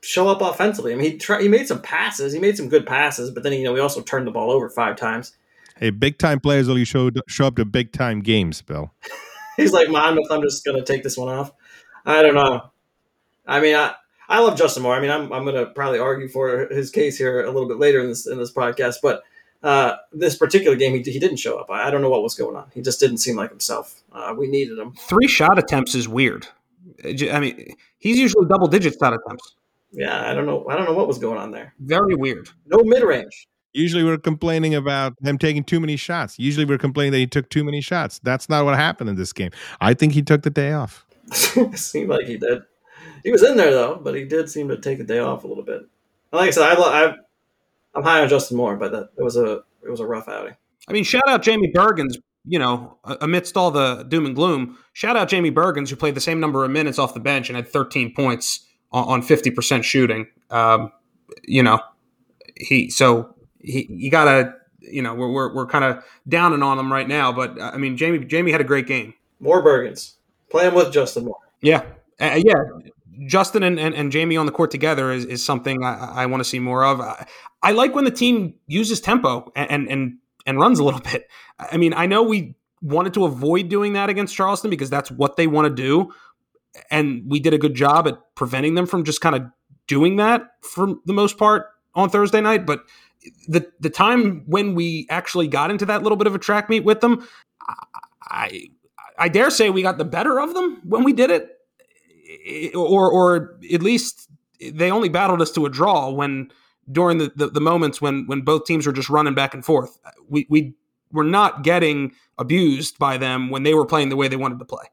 show 0.03 0.29
up 0.29 0.41
offensively. 0.41 0.93
I 0.93 0.97
mean, 0.97 1.13
he 1.13 1.19
tried, 1.19 1.43
he 1.43 1.49
made 1.49 1.67
some 1.67 1.81
passes, 1.81 2.33
he 2.33 2.39
made 2.39 2.57
some 2.57 2.69
good 2.69 2.87
passes, 2.87 3.31
but 3.31 3.43
then 3.43 3.53
you 3.53 3.65
know 3.65 3.75
he 3.75 3.81
also 3.81 4.03
turned 4.03 4.27
the 4.27 4.31
ball 4.31 4.51
over 4.51 4.69
five 4.69 4.97
times. 4.97 5.35
Hey, 5.77 5.91
big 5.91 6.19
time 6.19 6.41
players 6.41 6.69
only 6.69 6.85
show 6.85 7.11
show 7.29 7.47
up 7.47 7.57
to 7.57 7.65
big 7.65 7.93
time 7.93 8.21
games, 8.21 8.63
Bill. 8.63 8.93
He's 9.57 9.73
like, 9.73 9.89
Monmouth, 9.89 10.31
I'm 10.31 10.43
just 10.43 10.65
gonna 10.65 10.85
take 10.85 11.03
this 11.03 11.17
one 11.17 11.29
off. 11.29 11.53
I 12.07 12.23
don't 12.23 12.35
know. 12.35 12.71
I 13.47 13.61
mean, 13.61 13.75
I 13.75 13.95
I 14.29 14.41
love 14.41 14.57
Justin 14.57 14.83
Moore. 14.83 14.95
I 14.95 15.01
mean, 15.01 15.11
I'm 15.11 15.33
I'm 15.33 15.45
gonna 15.45 15.67
probably 15.67 15.99
argue 15.99 16.29
for 16.29 16.69
his 16.69 16.91
case 16.91 17.19
here 17.19 17.45
a 17.45 17.51
little 17.51 17.69
bit 17.69 17.79
later 17.79 18.01
in 18.01 18.09
this 18.09 18.27
in 18.27 18.39
this 18.39 18.53
podcast, 18.53 18.97
but 19.03 19.23
uh, 19.63 19.97
this 20.13 20.37
particular 20.37 20.77
game, 20.77 20.93
he, 20.93 21.03
he 21.11 21.19
didn't 21.19 21.37
show 21.37 21.59
up. 21.59 21.71
I, 21.71 21.87
I, 21.87 21.91
don't 21.91 22.03
know 22.03 22.11
what 22.11 22.23
was 22.23 22.35
going 22.35 22.57
on. 22.57 22.69
He 22.75 22.83
just 22.83 22.99
didn't 22.99 23.19
seem 23.19 23.37
like 23.37 23.51
himself. 23.51 24.03
Uh, 24.13 24.35
we 24.37 24.49
needed 24.49 24.77
him. 24.77 24.93
Three 24.95 25.29
shot 25.29 25.57
attempts 25.57 25.95
is 25.95 26.09
weird. 26.09 26.49
I 27.05 27.39
mean, 27.39 27.77
he's 27.99 28.19
usually 28.19 28.47
double 28.49 28.67
digit 28.67 28.97
shot 28.99 29.15
attempts. 29.15 29.55
Yeah, 29.93 30.29
I 30.29 30.35
don't 30.35 30.47
know. 30.47 30.67
I 30.69 30.77
don't 30.77 30.87
know 30.87 30.95
what 30.95 31.07
was 31.07 31.19
going 31.19 31.39
on 31.39 31.51
there. 31.51 31.75
Very 31.79 32.15
weird. 32.15 32.49
No 32.67 32.83
mid 32.83 33.03
range. 33.03 33.49
Usually 33.73 34.05
we're 34.05 34.19
complaining 34.19 34.75
about 34.75 35.15
him 35.23 35.39
taking 35.39 35.65
too 35.65 35.81
many 35.81 35.97
shots. 35.97 36.39
Usually 36.39 36.65
we're 36.65 36.79
complaining 36.79 37.13
that 37.13 37.19
he 37.19 37.27
took 37.27 37.49
too 37.49 37.65
many 37.65 37.81
shots. 37.81 38.21
That's 38.23 38.49
not 38.49 38.65
what 38.65 38.77
happened 38.77 39.11
in 39.11 39.17
this 39.17 39.33
game. 39.33 39.51
I 39.81 39.95
think 39.95 40.13
he 40.13 40.23
took 40.23 40.43
the 40.43 40.51
day 40.51 40.73
off. 40.73 41.07
seemed 41.75 42.11
like 42.11 42.27
he 42.27 42.37
did. 42.37 42.63
He 43.25 43.31
was 43.31 43.43
in 43.43 43.57
there 43.57 43.71
though, 43.71 43.97
but 44.03 44.15
he 44.15 44.25
did 44.25 44.51
seem 44.51 44.69
to 44.69 44.77
take 44.77 44.99
a 44.99 45.05
day 45.05 45.19
off 45.19 45.45
a 45.45 45.47
little 45.47 45.65
bit. 45.65 45.83
like 46.33 46.49
I 46.49 46.51
said, 46.51 46.65
I, 46.65 46.75
I 46.75 47.15
I'm 47.95 48.03
high 48.03 48.21
on 48.21 48.29
Justin 48.29 48.57
Moore, 48.57 48.77
but 48.77 48.93
that 48.93 49.11
it 49.17 49.23
was 49.23 49.37
a 49.37 49.61
it 49.85 49.91
was 49.91 50.01
a 50.01 50.07
rough 50.07 50.29
outing. 50.29 50.55
I 50.89 50.93
mean, 50.93 51.05
shout 51.05 51.29
out 51.29 51.43
Jamie 51.43 51.73
Bergens. 51.73 52.17
You 52.45 52.59
know, 52.59 52.99
amidst 53.21 53.57
all 53.57 53.71
the 53.71 54.03
doom 54.03 54.27
and 54.27 54.35
gloom, 54.35 54.77
shout 54.95 55.17
out 55.17 55.29
Jamie 55.29 55.53
Bergens 55.53 55.89
who 55.89 55.95
played 55.95 56.17
the 56.17 56.21
same 56.21 56.41
number 56.41 56.65
of 56.65 56.73
minutes 56.73 56.99
off 56.99 57.15
the 57.15 57.21
bench 57.21 57.49
and 57.49 57.55
had 57.55 57.69
13 57.69 58.15
points 58.15 58.67
on 58.91 59.23
50% 59.23 59.85
shooting. 59.85 60.27
Um, 60.51 60.91
you 61.45 61.63
know, 61.63 61.81
he 62.57 62.91
so 62.91 63.33
he 63.63 63.87
you 63.91 64.11
gotta 64.11 64.55
you 64.81 65.03
know 65.03 65.15
we're 65.15 65.31
we're, 65.31 65.55
we're 65.55 65.67
kind 65.67 65.85
of 65.85 66.05
downing 66.29 66.63
on 66.63 66.79
him 66.79 66.93
right 66.93 67.09
now, 67.09 67.33
but 67.33 67.61
I 67.61 67.77
mean 67.77 67.97
Jamie 67.97 68.25
Jamie 68.25 68.53
had 68.53 68.61
a 68.61 68.65
great 68.65 68.87
game. 68.87 69.15
More 69.41 69.63
Bergens 69.65 70.15
playing 70.51 70.75
with 70.75 70.93
Justin 70.93 71.25
Moore. 71.25 71.39
Yeah, 71.61 71.85
uh, 72.21 72.41
yeah. 72.45 72.55
Justin 73.27 73.63
and, 73.63 73.79
and, 73.79 73.95
and, 73.95 74.11
Jamie 74.11 74.39
on 74.39 74.47
the 74.47 74.53
court 74.53 74.71
together 74.71 75.13
is, 75.13 75.27
is 75.27 75.45
something 75.45 75.85
I, 75.85 76.23
I 76.23 76.27
want 76.27 76.41
to 76.41 76.49
see 76.49 76.59
more 76.59 76.83
of. 76.85 77.01
I, 77.01 77.27
I, 77.63 77.73
like 77.73 77.95
when 77.95 78.05
the 78.05 78.11
team 78.11 78.55
uses 78.67 79.03
tempo 79.03 79.53
and, 79.55 79.89
and 79.89 80.19
and 80.47 80.59
runs 80.59 80.79
a 80.79 80.85
little 80.85 81.01
bit. 81.13 81.29
I 81.59 81.77
mean, 81.77 81.95
I 81.95 82.07
know 82.07 82.23
we 82.23 82.55
wanted 82.81 83.15
to 83.15 83.25
avoid 83.25 83.69
doing 83.69 83.93
that 83.93 84.09
against 84.09 84.35
Charleston 84.35 84.71
because 84.71 84.91
that's 84.91 85.11
what 85.11 85.37
they 85.37 85.47
want 85.47 85.69
to 85.69 85.83
do, 85.83 86.13
and 86.91 87.23
we 87.27 87.39
did 87.39 87.55
a 87.55 87.59
good 87.59 87.75
job 87.75 88.09
at 88.09 88.19
preventing 88.35 88.75
them 88.75 88.87
from 88.87 89.05
just 89.05 89.21
kind 89.21 89.37
of 89.37 89.43
doing 89.87 90.17
that 90.17 90.49
for 90.63 90.95
the 91.05 91.13
most 91.13 91.39
part 91.39 91.67
on 91.95 92.09
Thursday 92.09 92.41
night. 92.41 92.67
But 92.67 92.85
the 93.49 93.71
the 93.81 93.91
time 93.91 94.43
when 94.47 94.75
we 94.75 95.07
actually 95.11 95.49
got 95.49 95.71
into 95.71 95.87
that 95.87 96.03
little 96.03 96.17
bit 96.17 96.27
of 96.27 96.35
a 96.35 96.39
track 96.39 96.69
meet 96.69 96.85
with 96.85 97.01
them, 97.01 97.27
I 98.23 98.69
I 99.19 99.29
dare 99.29 99.51
say 99.51 99.71
we 99.71 99.83
got 99.83 99.99
the 99.99 100.05
better 100.05 100.41
of 100.41 100.55
them 100.55 100.81
when 100.85 101.05
we 101.05 101.13
did 101.13 101.31
it, 101.31 102.75
or 102.75 103.11
or 103.11 103.59
at 103.73 103.83
least 103.83 104.29
they 104.61 104.91
only 104.91 105.09
battled 105.09 105.43
us 105.43 105.51
to 105.53 105.67
a 105.67 105.71
draw 105.71 106.11
when 106.11 106.51
during 106.91 107.19
the, 107.19 107.33
the, 107.37 107.49
the 107.49 107.61
moments 107.61 108.01
when 108.01 108.27
when 108.27 108.41
both 108.41 108.65
teams 108.65 108.87
were 108.87 108.93
just 108.93 109.11
running 109.11 109.35
back 109.35 109.55
and 109.55 109.65
forth. 109.65 109.99
We 110.29 110.47
we 110.49 110.75
were 111.13 111.25
not 111.25 111.63
getting 111.63 112.13
abused 112.39 112.99
by 112.99 113.19
them 113.19 113.51
when 113.51 113.63
they 113.63 113.75
were 113.75 113.87
playing 113.87 114.09
the 114.09 114.17
way 114.17 114.29
they 114.29 114.37
wanted 114.37 114.59
to 114.59 114.65
play. 114.65 114.85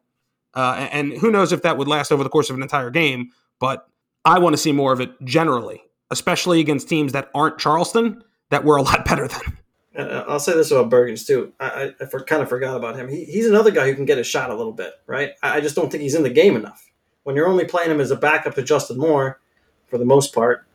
Uh, 0.53 0.87
and 0.91 1.13
who 1.13 1.31
knows 1.31 1.51
if 1.51 1.61
that 1.61 1.77
would 1.77 1.87
last 1.87 2.11
over 2.11 2.23
the 2.23 2.29
course 2.29 2.49
of 2.49 2.55
an 2.55 2.61
entire 2.61 2.89
game, 2.89 3.29
but 3.59 3.87
I 4.25 4.39
want 4.39 4.53
to 4.53 4.57
see 4.57 4.71
more 4.71 4.91
of 4.91 4.99
it 4.99 5.11
generally 5.23 5.81
especially 6.11 6.59
against 6.59 6.89
teams 6.89 7.11
that 7.13 7.29
aren't 7.33 7.57
Charleston, 7.57 8.23
that 8.49 8.63
we're 8.63 8.77
a 8.77 8.81
lot 8.81 9.05
better 9.09 9.27
than. 9.27 9.57
Uh, 9.97 10.23
I'll 10.27 10.39
say 10.39 10.53
this 10.53 10.71
about 10.71 10.89
Bergens 10.89 11.25
too. 11.25 11.51
I, 11.59 11.67
I, 11.67 11.93
I 12.01 12.05
for, 12.05 12.23
kind 12.23 12.41
of 12.41 12.49
forgot 12.49 12.77
about 12.77 12.95
him. 12.95 13.09
He, 13.09 13.25
he's 13.25 13.47
another 13.47 13.71
guy 13.71 13.87
who 13.87 13.95
can 13.95 14.05
get 14.05 14.17
a 14.17 14.23
shot 14.23 14.49
a 14.49 14.55
little 14.55 14.71
bit, 14.71 14.93
right? 15.07 15.31
I, 15.43 15.57
I 15.57 15.61
just 15.61 15.75
don't 15.75 15.91
think 15.91 16.03
he's 16.03 16.15
in 16.15 16.23
the 16.23 16.29
game 16.29 16.55
enough. 16.55 16.85
When 17.23 17.35
you're 17.35 17.47
only 17.47 17.65
playing 17.65 17.91
him 17.91 17.99
as 17.99 18.11
a 18.11 18.15
backup 18.15 18.55
to 18.55 18.63
Justin 18.63 18.97
Moore, 18.97 19.39
for 19.87 19.97
the 19.97 20.05
most 20.05 20.33
part, 20.33 20.65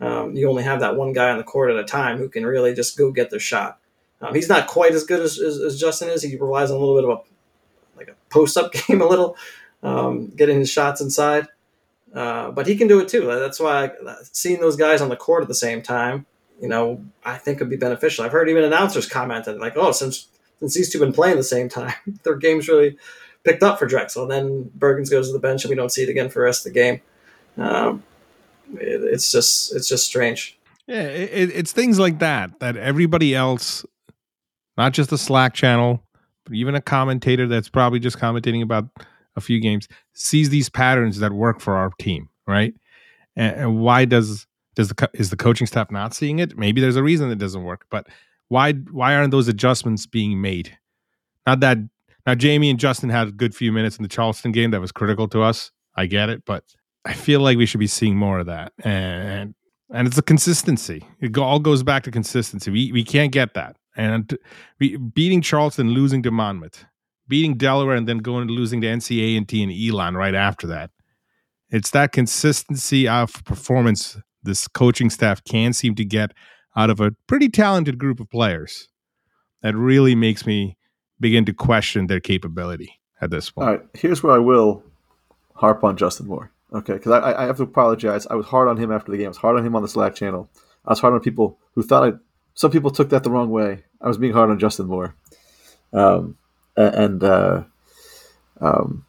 um, 0.00 0.34
you 0.34 0.48
only 0.48 0.64
have 0.64 0.80
that 0.80 0.96
one 0.96 1.12
guy 1.12 1.30
on 1.30 1.38
the 1.38 1.44
court 1.44 1.70
at 1.70 1.76
a 1.76 1.84
time 1.84 2.18
who 2.18 2.28
can 2.28 2.44
really 2.44 2.74
just 2.74 2.98
go 2.98 3.10
get 3.10 3.30
the 3.30 3.38
shot. 3.38 3.78
Um, 4.20 4.34
he's 4.34 4.48
not 4.48 4.66
quite 4.66 4.92
as 4.92 5.04
good 5.04 5.20
as, 5.20 5.38
as, 5.38 5.60
as, 5.60 5.78
Justin 5.78 6.08
is. 6.08 6.22
He 6.22 6.36
relies 6.36 6.70
on 6.70 6.76
a 6.76 6.80
little 6.80 6.96
bit 6.96 7.04
of 7.04 7.10
a 7.10 7.98
like 7.98 8.08
a 8.08 8.14
post 8.30 8.56
up 8.56 8.72
game, 8.88 9.00
a 9.00 9.06
little 9.06 9.36
um, 9.82 10.28
getting 10.28 10.58
his 10.58 10.70
shots 10.70 11.00
inside. 11.00 11.46
Uh, 12.14 12.52
but 12.52 12.66
he 12.66 12.76
can 12.76 12.86
do 12.86 13.00
it 13.00 13.08
too. 13.08 13.26
That's 13.26 13.58
why 13.58 13.86
I, 13.86 13.90
seeing 14.32 14.60
those 14.60 14.76
guys 14.76 15.00
on 15.00 15.08
the 15.08 15.16
court 15.16 15.42
at 15.42 15.48
the 15.48 15.54
same 15.54 15.82
time, 15.82 16.26
you 16.60 16.68
know, 16.68 17.04
I 17.24 17.36
think 17.36 17.58
would 17.58 17.70
be 17.70 17.76
beneficial. 17.76 18.24
I've 18.24 18.32
heard 18.32 18.48
even 18.48 18.62
announcers 18.62 19.08
commented 19.08 19.58
like, 19.58 19.76
"Oh, 19.76 19.90
since 19.90 20.28
since 20.60 20.74
these 20.74 20.92
two 20.92 21.00
been 21.00 21.12
playing 21.12 21.36
the 21.36 21.42
same 21.42 21.68
time, 21.68 21.94
their 22.22 22.36
games 22.36 22.68
really 22.68 22.96
picked 23.42 23.64
up 23.64 23.78
for 23.78 23.86
Drexel." 23.86 24.22
And 24.22 24.30
then 24.30 24.70
Bergens 24.78 25.10
goes 25.10 25.28
to 25.28 25.32
the 25.32 25.40
bench, 25.40 25.64
and 25.64 25.70
we 25.70 25.76
don't 25.76 25.90
see 25.90 26.04
it 26.04 26.08
again 26.08 26.28
for 26.28 26.40
the 26.40 26.44
rest 26.44 26.64
of 26.64 26.72
the 26.72 26.78
game. 26.80 27.00
Um, 27.56 28.04
it, 28.74 29.02
it's 29.12 29.32
just 29.32 29.74
it's 29.74 29.88
just 29.88 30.06
strange. 30.06 30.56
Yeah, 30.86 31.02
it, 31.02 31.50
it's 31.50 31.72
things 31.72 31.98
like 31.98 32.20
that 32.20 32.60
that 32.60 32.76
everybody 32.76 33.34
else, 33.34 33.84
not 34.78 34.92
just 34.92 35.10
the 35.10 35.18
Slack 35.18 35.54
channel, 35.54 36.04
but 36.44 36.54
even 36.54 36.76
a 36.76 36.80
commentator 36.80 37.48
that's 37.48 37.68
probably 37.68 37.98
just 37.98 38.18
commentating 38.18 38.62
about 38.62 38.86
a 39.36 39.40
few 39.40 39.60
games, 39.60 39.88
sees 40.12 40.50
these 40.50 40.68
patterns 40.68 41.18
that 41.18 41.32
work 41.32 41.60
for 41.60 41.76
our 41.76 41.90
team, 41.98 42.28
right? 42.46 42.74
And, 43.36 43.56
and 43.56 43.80
why 43.80 44.04
does 44.04 44.46
does 44.74 44.88
the 44.88 45.10
is 45.14 45.30
the 45.30 45.36
coaching 45.36 45.66
staff 45.66 45.90
not 45.90 46.14
seeing 46.14 46.38
it? 46.38 46.58
Maybe 46.58 46.80
there's 46.80 46.96
a 46.96 47.02
reason 47.02 47.30
it 47.30 47.38
doesn't 47.38 47.64
work, 47.64 47.86
but 47.90 48.06
why 48.48 48.72
why 48.72 49.14
aren't 49.14 49.30
those 49.30 49.48
adjustments 49.48 50.06
being 50.06 50.40
made? 50.40 50.76
Not 51.46 51.60
that 51.60 51.78
now 52.26 52.34
Jamie 52.34 52.70
and 52.70 52.78
Justin 52.78 53.10
had 53.10 53.28
a 53.28 53.32
good 53.32 53.54
few 53.54 53.72
minutes 53.72 53.96
in 53.96 54.02
the 54.02 54.08
Charleston 54.08 54.52
game 54.52 54.70
that 54.70 54.80
was 54.80 54.92
critical 54.92 55.28
to 55.28 55.42
us. 55.42 55.70
I 55.96 56.06
get 56.06 56.28
it, 56.28 56.44
but 56.44 56.64
I 57.04 57.12
feel 57.12 57.40
like 57.40 57.58
we 57.58 57.66
should 57.66 57.80
be 57.80 57.86
seeing 57.86 58.16
more 58.16 58.40
of 58.40 58.46
that. 58.46 58.72
And 58.82 59.54
and 59.92 60.08
it's 60.08 60.18
a 60.18 60.22
consistency. 60.22 61.06
It 61.20 61.36
all 61.38 61.60
goes 61.60 61.82
back 61.82 62.02
to 62.04 62.10
consistency. 62.10 62.70
We 62.70 62.92
we 62.92 63.04
can't 63.04 63.32
get 63.32 63.54
that. 63.54 63.76
And 63.96 64.36
beating 65.12 65.40
Charleston, 65.40 65.90
losing 65.90 66.22
to 66.24 66.32
Monmouth, 66.32 66.84
beating 67.28 67.56
Delaware, 67.56 67.96
and 67.96 68.06
then 68.06 68.18
going 68.18 68.48
to 68.48 68.52
losing 68.52 68.80
to 68.82 68.86
NC 68.86 69.20
A 69.20 69.36
and 69.36 69.48
T 69.48 69.62
and 69.62 69.72
Elon 69.72 70.14
right 70.16 70.34
after 70.34 70.66
that. 70.68 70.90
It's 71.70 71.90
that 71.90 72.12
consistency 72.12 73.08
of 73.08 73.44
performance 73.44 74.16
this 74.42 74.68
coaching 74.68 75.10
staff 75.10 75.42
can 75.44 75.72
seem 75.72 75.94
to 75.94 76.04
get 76.04 76.32
out 76.76 76.90
of 76.90 77.00
a 77.00 77.12
pretty 77.26 77.48
talented 77.48 77.98
group 77.98 78.20
of 78.20 78.30
players 78.30 78.88
that 79.62 79.74
really 79.74 80.14
makes 80.14 80.46
me 80.46 80.76
begin 81.18 81.44
to 81.46 81.54
question 81.54 82.06
their 82.06 82.20
capability 82.20 83.00
at 83.20 83.30
this 83.30 83.50
point. 83.50 83.66
All 83.66 83.74
right, 83.74 83.84
here's 83.94 84.22
where 84.22 84.34
I 84.34 84.38
will 84.38 84.82
harp 85.54 85.82
on 85.84 85.96
Justin 85.96 86.26
Moore. 86.26 86.50
Okay, 86.72 86.94
because 86.94 87.12
I, 87.12 87.42
I 87.42 87.46
have 87.46 87.56
to 87.58 87.62
apologize. 87.62 88.26
I 88.26 88.34
was 88.34 88.46
hard 88.46 88.68
on 88.68 88.76
him 88.76 88.90
after 88.90 89.12
the 89.12 89.18
game. 89.18 89.26
I 89.26 89.28
was 89.28 89.36
hard 89.36 89.56
on 89.56 89.64
him 89.64 89.76
on 89.76 89.82
the 89.82 89.88
Slack 89.88 90.14
channel. 90.14 90.50
I 90.84 90.90
was 90.90 91.00
hard 91.00 91.14
on 91.14 91.20
people 91.20 91.58
who 91.74 91.82
thought 91.82 92.04
I. 92.04 92.16
Some 92.54 92.70
people 92.70 92.90
took 92.90 93.10
that 93.10 93.22
the 93.22 93.30
wrong 93.30 93.50
way. 93.50 93.84
I 94.00 94.08
was 94.08 94.18
being 94.18 94.32
hard 94.32 94.50
on 94.50 94.58
Justin 94.58 94.86
Moore, 94.86 95.14
um, 95.92 96.36
and 96.76 97.22
uh, 97.22 97.64
um, 98.60 99.04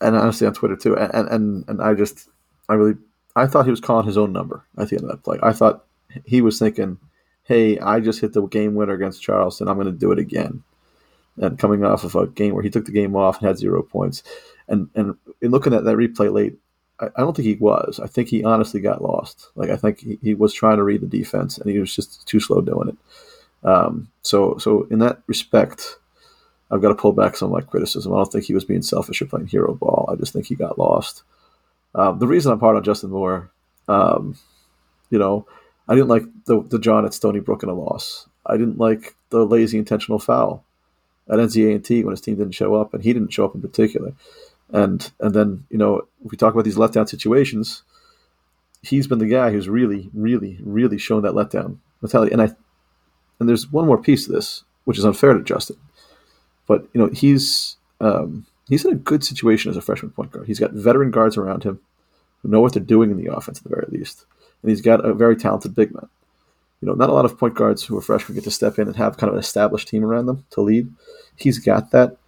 and 0.00 0.16
honestly 0.16 0.46
on 0.46 0.54
Twitter 0.54 0.76
too. 0.76 0.96
And 0.96 1.28
and 1.28 1.64
and 1.68 1.82
I 1.82 1.94
just 1.94 2.28
I 2.68 2.74
really 2.74 2.96
I 3.36 3.46
thought 3.46 3.64
he 3.64 3.70
was 3.70 3.80
calling 3.80 4.06
his 4.06 4.18
own 4.18 4.32
number 4.32 4.64
at 4.76 4.88
the 4.88 4.96
end 4.96 5.04
of 5.04 5.10
that 5.10 5.22
play. 5.22 5.38
I 5.42 5.52
thought 5.52 5.84
he 6.24 6.40
was 6.40 6.58
thinking, 6.58 6.98
"Hey, 7.44 7.78
I 7.78 8.00
just 8.00 8.20
hit 8.20 8.32
the 8.32 8.46
game 8.46 8.74
winner 8.74 8.94
against 8.94 9.22
Charleston. 9.22 9.68
I'm 9.68 9.76
going 9.76 9.86
to 9.86 9.92
do 9.92 10.12
it 10.12 10.18
again." 10.18 10.62
And 11.40 11.58
coming 11.58 11.84
off 11.84 12.02
of 12.02 12.16
a 12.16 12.26
game 12.26 12.54
where 12.54 12.64
he 12.64 12.70
took 12.70 12.84
the 12.84 12.92
game 12.92 13.14
off 13.14 13.38
and 13.38 13.46
had 13.46 13.58
zero 13.58 13.82
points, 13.82 14.22
and 14.68 14.88
and 14.94 15.16
in 15.40 15.50
looking 15.50 15.74
at 15.74 15.84
that 15.84 15.96
replay 15.96 16.32
late, 16.32 16.58
I, 17.00 17.06
I 17.16 17.20
don't 17.20 17.34
think 17.36 17.46
he 17.46 17.54
was. 17.54 18.00
I 18.02 18.06
think 18.06 18.28
he 18.28 18.44
honestly 18.44 18.80
got 18.80 19.02
lost. 19.02 19.50
Like 19.54 19.70
I 19.70 19.76
think 19.76 20.00
he, 20.00 20.18
he 20.22 20.34
was 20.34 20.52
trying 20.52 20.76
to 20.78 20.84
read 20.84 21.00
the 21.00 21.06
defense 21.06 21.58
and 21.58 21.70
he 21.70 21.78
was 21.78 21.94
just 21.94 22.26
too 22.26 22.40
slow 22.40 22.60
doing 22.60 22.88
it. 22.90 22.96
Um, 23.66 24.08
so 24.22 24.58
so 24.58 24.86
in 24.90 24.98
that 25.00 25.22
respect, 25.26 25.96
I've 26.70 26.82
got 26.82 26.88
to 26.88 26.94
pull 26.94 27.12
back 27.12 27.36
some 27.36 27.52
of 27.52 27.52
my 27.52 27.60
criticism. 27.60 28.12
I 28.12 28.16
don't 28.16 28.30
think 28.30 28.44
he 28.44 28.54
was 28.54 28.64
being 28.64 28.82
selfish 28.82 29.22
or 29.22 29.26
playing 29.26 29.46
hero 29.46 29.74
ball. 29.74 30.08
I 30.12 30.16
just 30.16 30.32
think 30.32 30.46
he 30.46 30.54
got 30.54 30.78
lost. 30.78 31.22
Um, 31.94 32.18
the 32.18 32.26
reason 32.26 32.52
I'm 32.52 32.60
hard 32.60 32.76
on 32.76 32.84
Justin 32.84 33.10
Moore, 33.10 33.50
um, 33.88 34.36
you 35.10 35.18
know, 35.18 35.46
I 35.88 35.94
didn't 35.94 36.08
like 36.08 36.24
the, 36.44 36.62
the 36.62 36.78
John 36.78 37.06
at 37.06 37.14
Stony 37.14 37.40
Brook 37.40 37.62
in 37.62 37.70
a 37.70 37.74
loss. 37.74 38.28
I 38.44 38.56
didn't 38.56 38.78
like 38.78 39.14
the 39.30 39.44
lazy 39.44 39.78
intentional 39.78 40.18
foul 40.18 40.64
at 41.28 41.38
NC 41.38 41.74
A&T 41.74 42.04
when 42.04 42.12
his 42.12 42.20
team 42.20 42.36
didn't 42.36 42.54
show 42.54 42.74
up, 42.74 42.94
and 42.94 43.02
he 43.02 43.12
didn't 43.12 43.32
show 43.32 43.44
up 43.44 43.54
in 43.54 43.62
particular. 43.62 44.12
And 44.70 45.10
and 45.18 45.34
then 45.34 45.64
you 45.70 45.78
know 45.78 46.02
if 46.24 46.30
we 46.30 46.36
talk 46.36 46.52
about 46.52 46.64
these 46.64 46.76
letdown 46.76 47.08
situations, 47.08 47.84
he's 48.82 49.06
been 49.06 49.18
the 49.18 49.26
guy 49.26 49.50
who's 49.50 49.68
really, 49.68 50.10
really, 50.12 50.58
really 50.62 50.98
shown 50.98 51.22
that 51.22 51.32
letdown 51.32 51.78
mentality. 52.02 52.32
And 52.32 52.42
I 52.42 52.50
and 53.40 53.48
there's 53.48 53.70
one 53.70 53.86
more 53.86 53.98
piece 53.98 54.26
to 54.26 54.32
this, 54.32 54.64
which 54.84 54.98
is 54.98 55.04
unfair 55.04 55.32
to 55.34 55.42
Justin, 55.42 55.76
but 56.68 56.86
you 56.92 57.00
know 57.00 57.08
he's 57.08 57.76
um, 58.00 58.46
he's 58.68 58.84
in 58.84 58.92
a 58.92 58.96
good 58.96 59.24
situation 59.24 59.70
as 59.70 59.76
a 59.76 59.80
freshman 59.80 60.12
point 60.12 60.30
guard. 60.30 60.46
He's 60.46 60.60
got 60.60 60.70
veteran 60.70 61.10
guards 61.10 61.36
around 61.36 61.64
him 61.64 61.80
who 62.42 62.50
know 62.50 62.60
what 62.60 62.74
they're 62.74 62.82
doing 62.82 63.10
in 63.10 63.16
the 63.16 63.34
offense 63.34 63.58
at 63.58 63.64
the 63.64 63.70
very 63.70 63.86
least, 63.90 64.24
and 64.62 64.70
he's 64.70 64.82
got 64.82 65.04
a 65.04 65.12
very 65.12 65.34
talented 65.34 65.74
big 65.74 65.92
man. 65.92 66.08
You 66.80 66.86
know, 66.86 66.94
not 66.94 67.10
a 67.10 67.12
lot 67.12 67.24
of 67.24 67.36
point 67.36 67.54
guards 67.54 67.82
who 67.82 67.98
are 67.98 68.02
freshmen 68.02 68.36
get 68.36 68.44
to 68.44 68.52
step 68.52 68.78
in 68.78 68.86
and 68.86 68.96
have 68.96 69.16
kind 69.16 69.28
of 69.28 69.34
an 69.34 69.40
established 69.40 69.88
team 69.88 70.04
around 70.04 70.26
them 70.26 70.44
to 70.50 70.60
lead. 70.60 70.92
He's 71.34 71.58
got 71.58 71.90
that, 71.90 72.18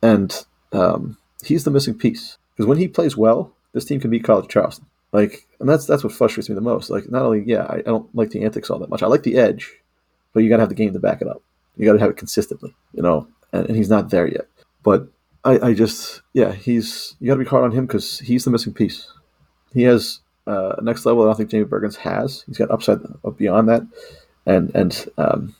and 0.00 0.44
um, 0.72 1.18
he's 1.44 1.64
the 1.64 1.70
missing 1.70 1.98
piece 1.98 2.38
because 2.56 2.66
when 2.66 2.78
he 2.78 2.88
plays 2.88 3.16
well, 3.16 3.52
this 3.72 3.84
team 3.84 4.00
can 4.00 4.10
beat 4.10 4.24
College 4.24 4.48
Charleston. 4.48 4.86
Like, 5.12 5.46
and 5.60 5.68
that's 5.68 5.86
that's 5.86 6.02
what 6.02 6.12
frustrates 6.12 6.48
me 6.48 6.54
the 6.54 6.62
most. 6.62 6.88
Like, 6.88 7.10
not 7.10 7.22
only 7.22 7.42
yeah, 7.44 7.64
I, 7.64 7.76
I 7.76 7.82
don't 7.82 8.14
like 8.14 8.30
the 8.30 8.44
antics 8.44 8.70
all 8.70 8.78
that 8.78 8.88
much. 8.88 9.02
I 9.02 9.08
like 9.08 9.24
the 9.24 9.36
edge, 9.36 9.70
but 10.32 10.42
you 10.42 10.48
got 10.48 10.56
to 10.56 10.62
have 10.62 10.70
the 10.70 10.74
game 10.74 10.92
to 10.92 10.98
back 10.98 11.20
it 11.20 11.28
up. 11.28 11.42
You 11.76 11.86
got 11.86 11.92
to 11.92 11.98
have 11.98 12.10
it 12.10 12.16
consistently, 12.16 12.74
you 12.94 13.02
know. 13.02 13.28
And, 13.52 13.76
he's 13.76 13.90
not 13.90 14.10
there 14.10 14.26
yet. 14.26 14.46
But 14.82 15.08
I, 15.44 15.68
I 15.68 15.74
just 15.74 16.22
yeah, 16.32 16.52
he's 16.52 17.16
you 17.20 17.28
got 17.28 17.34
to 17.34 17.44
be 17.44 17.48
hard 17.48 17.64
on 17.64 17.72
him 17.72 17.86
because 17.86 18.18
he's 18.18 18.44
the 18.44 18.50
missing 18.50 18.72
piece. 18.72 19.10
He 19.72 19.82
has 19.82 20.20
uh, 20.46 20.76
next 20.82 21.06
level. 21.06 21.22
That 21.22 21.28
I 21.28 21.32
don't 21.32 21.38
think 21.38 21.50
Jamie 21.50 21.64
Bergens 21.64 21.96
has. 21.96 22.44
He's 22.46 22.58
got 22.58 22.70
upside 22.70 22.98
beyond 23.36 23.68
that, 23.68 23.82
and 24.46 24.74
and 24.74 25.08
um, 25.18 25.54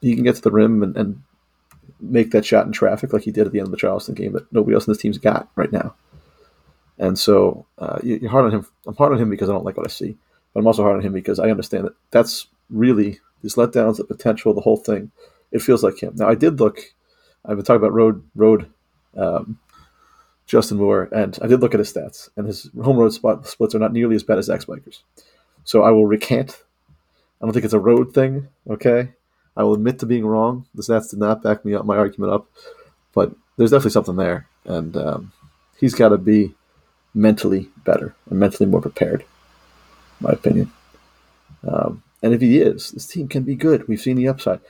he 0.00 0.14
can 0.14 0.24
get 0.24 0.36
to 0.36 0.42
the 0.42 0.50
rim 0.50 0.82
and, 0.82 0.96
and 0.96 1.22
make 2.00 2.30
that 2.30 2.44
shot 2.44 2.66
in 2.66 2.72
traffic 2.72 3.12
like 3.12 3.22
he 3.22 3.32
did 3.32 3.46
at 3.46 3.52
the 3.52 3.58
end 3.58 3.68
of 3.68 3.72
the 3.72 3.78
Charleston 3.78 4.14
game 4.14 4.32
that 4.32 4.52
nobody 4.52 4.74
else 4.74 4.86
in 4.86 4.92
this 4.92 5.00
team's 5.00 5.18
got 5.18 5.48
right 5.56 5.72
now. 5.72 5.94
And 6.98 7.18
so 7.18 7.66
uh, 7.78 7.98
you're 8.02 8.30
hard 8.30 8.46
on 8.46 8.52
him. 8.52 8.66
I'm 8.86 8.96
hard 8.96 9.12
on 9.12 9.18
him 9.18 9.30
because 9.30 9.48
I 9.48 9.52
don't 9.52 9.64
like 9.64 9.76
what 9.76 9.86
I 9.86 9.90
see, 9.90 10.16
but 10.52 10.60
I'm 10.60 10.66
also 10.66 10.82
hard 10.82 10.96
on 10.96 11.02
him 11.02 11.12
because 11.12 11.38
I 11.38 11.50
understand 11.50 11.84
that 11.84 11.94
that's 12.10 12.46
really 12.70 13.20
these 13.42 13.54
letdowns, 13.56 13.98
the 13.98 14.04
potential, 14.04 14.54
the 14.54 14.60
whole 14.60 14.78
thing. 14.78 15.10
It 15.52 15.62
feels 15.62 15.82
like 15.82 16.02
him. 16.02 16.14
Now 16.16 16.28
I 16.28 16.34
did 16.34 16.60
look. 16.60 16.80
I've 17.46 17.56
been 17.56 17.64
talking 17.64 17.80
about 17.80 17.92
road 17.92 18.22
road 18.34 18.70
um, 19.16 19.58
Justin 20.46 20.78
Moore, 20.78 21.08
and 21.12 21.38
I 21.42 21.46
did 21.46 21.60
look 21.60 21.74
at 21.74 21.80
his 21.80 21.92
stats, 21.92 22.28
and 22.36 22.46
his 22.46 22.70
home 22.82 22.96
road 22.96 23.12
spot 23.12 23.46
splits 23.46 23.74
are 23.74 23.78
not 23.78 23.92
nearly 23.92 24.16
as 24.16 24.22
bad 24.22 24.38
as 24.38 24.46
Zach 24.46 24.62
Spiker's. 24.62 25.02
So 25.64 25.82
I 25.82 25.90
will 25.90 26.06
recant. 26.06 26.62
I 27.40 27.44
don't 27.44 27.52
think 27.52 27.64
it's 27.64 27.74
a 27.74 27.78
road 27.78 28.14
thing. 28.14 28.48
Okay, 28.68 29.12
I 29.56 29.64
will 29.64 29.74
admit 29.74 29.98
to 30.00 30.06
being 30.06 30.26
wrong. 30.26 30.66
The 30.74 30.82
stats 30.82 31.10
did 31.10 31.18
not 31.18 31.42
back 31.42 31.64
me 31.64 31.74
up, 31.74 31.84
my 31.84 31.96
argument 31.96 32.32
up, 32.32 32.48
but 33.12 33.32
there's 33.56 33.70
definitely 33.70 33.92
something 33.92 34.16
there, 34.16 34.46
and 34.64 34.96
um, 34.96 35.32
he's 35.78 35.94
got 35.94 36.10
to 36.10 36.18
be 36.18 36.54
mentally 37.14 37.70
better 37.84 38.14
and 38.28 38.38
mentally 38.38 38.68
more 38.68 38.82
prepared, 38.82 39.24
my 40.20 40.30
opinion. 40.30 40.70
Um, 41.66 42.02
and 42.22 42.34
if 42.34 42.40
he 42.40 42.58
is, 42.58 42.90
this 42.92 43.06
team 43.06 43.28
can 43.28 43.42
be 43.42 43.54
good. 43.54 43.88
We've 43.88 44.00
seen 44.00 44.16
the 44.16 44.28
upside. 44.28 44.60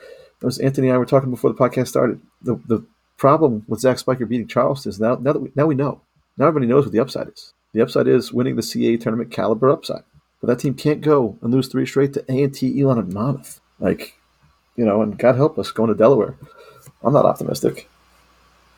As 0.45 0.59
Anthony 0.59 0.87
and 0.87 0.95
I 0.95 0.97
were 0.99 1.05
talking 1.05 1.31
before 1.31 1.51
the 1.51 1.57
podcast 1.57 1.87
started, 1.87 2.21
the, 2.41 2.55
the 2.67 2.85
problem 3.17 3.65
with 3.67 3.79
Zach 3.79 3.97
Spiker 3.97 4.25
beating 4.25 4.47
Charleston 4.47 4.91
is 4.91 4.99
now 4.99 5.15
now 5.15 5.33
that 5.33 5.39
we, 5.39 5.51
now 5.55 5.65
we 5.65 5.75
know. 5.75 6.01
Now 6.37 6.47
everybody 6.47 6.67
knows 6.71 6.85
what 6.85 6.91
the 6.91 6.99
upside 6.99 7.29
is. 7.29 7.53
The 7.73 7.81
upside 7.81 8.07
is 8.07 8.31
winning 8.31 8.55
the 8.55 8.61
CAA 8.61 8.99
tournament 8.99 9.31
caliber 9.31 9.69
upside. 9.69 10.03
But 10.39 10.47
that 10.47 10.59
team 10.59 10.75
can't 10.75 11.01
go 11.01 11.37
and 11.41 11.51
lose 11.51 11.67
three 11.67 11.85
straight 11.85 12.13
to 12.13 12.31
A 12.31 12.43
and 12.43 12.53
T, 12.53 12.79
Elon, 12.79 12.99
and 12.99 13.13
Monmouth. 13.13 13.59
Like, 13.79 14.13
you 14.75 14.85
know, 14.85 15.01
and 15.01 15.17
God 15.17 15.35
help 15.35 15.57
us 15.57 15.71
going 15.71 15.89
to 15.89 15.95
Delaware. 15.95 16.35
I'm 17.03 17.13
not 17.13 17.25
optimistic. 17.25 17.89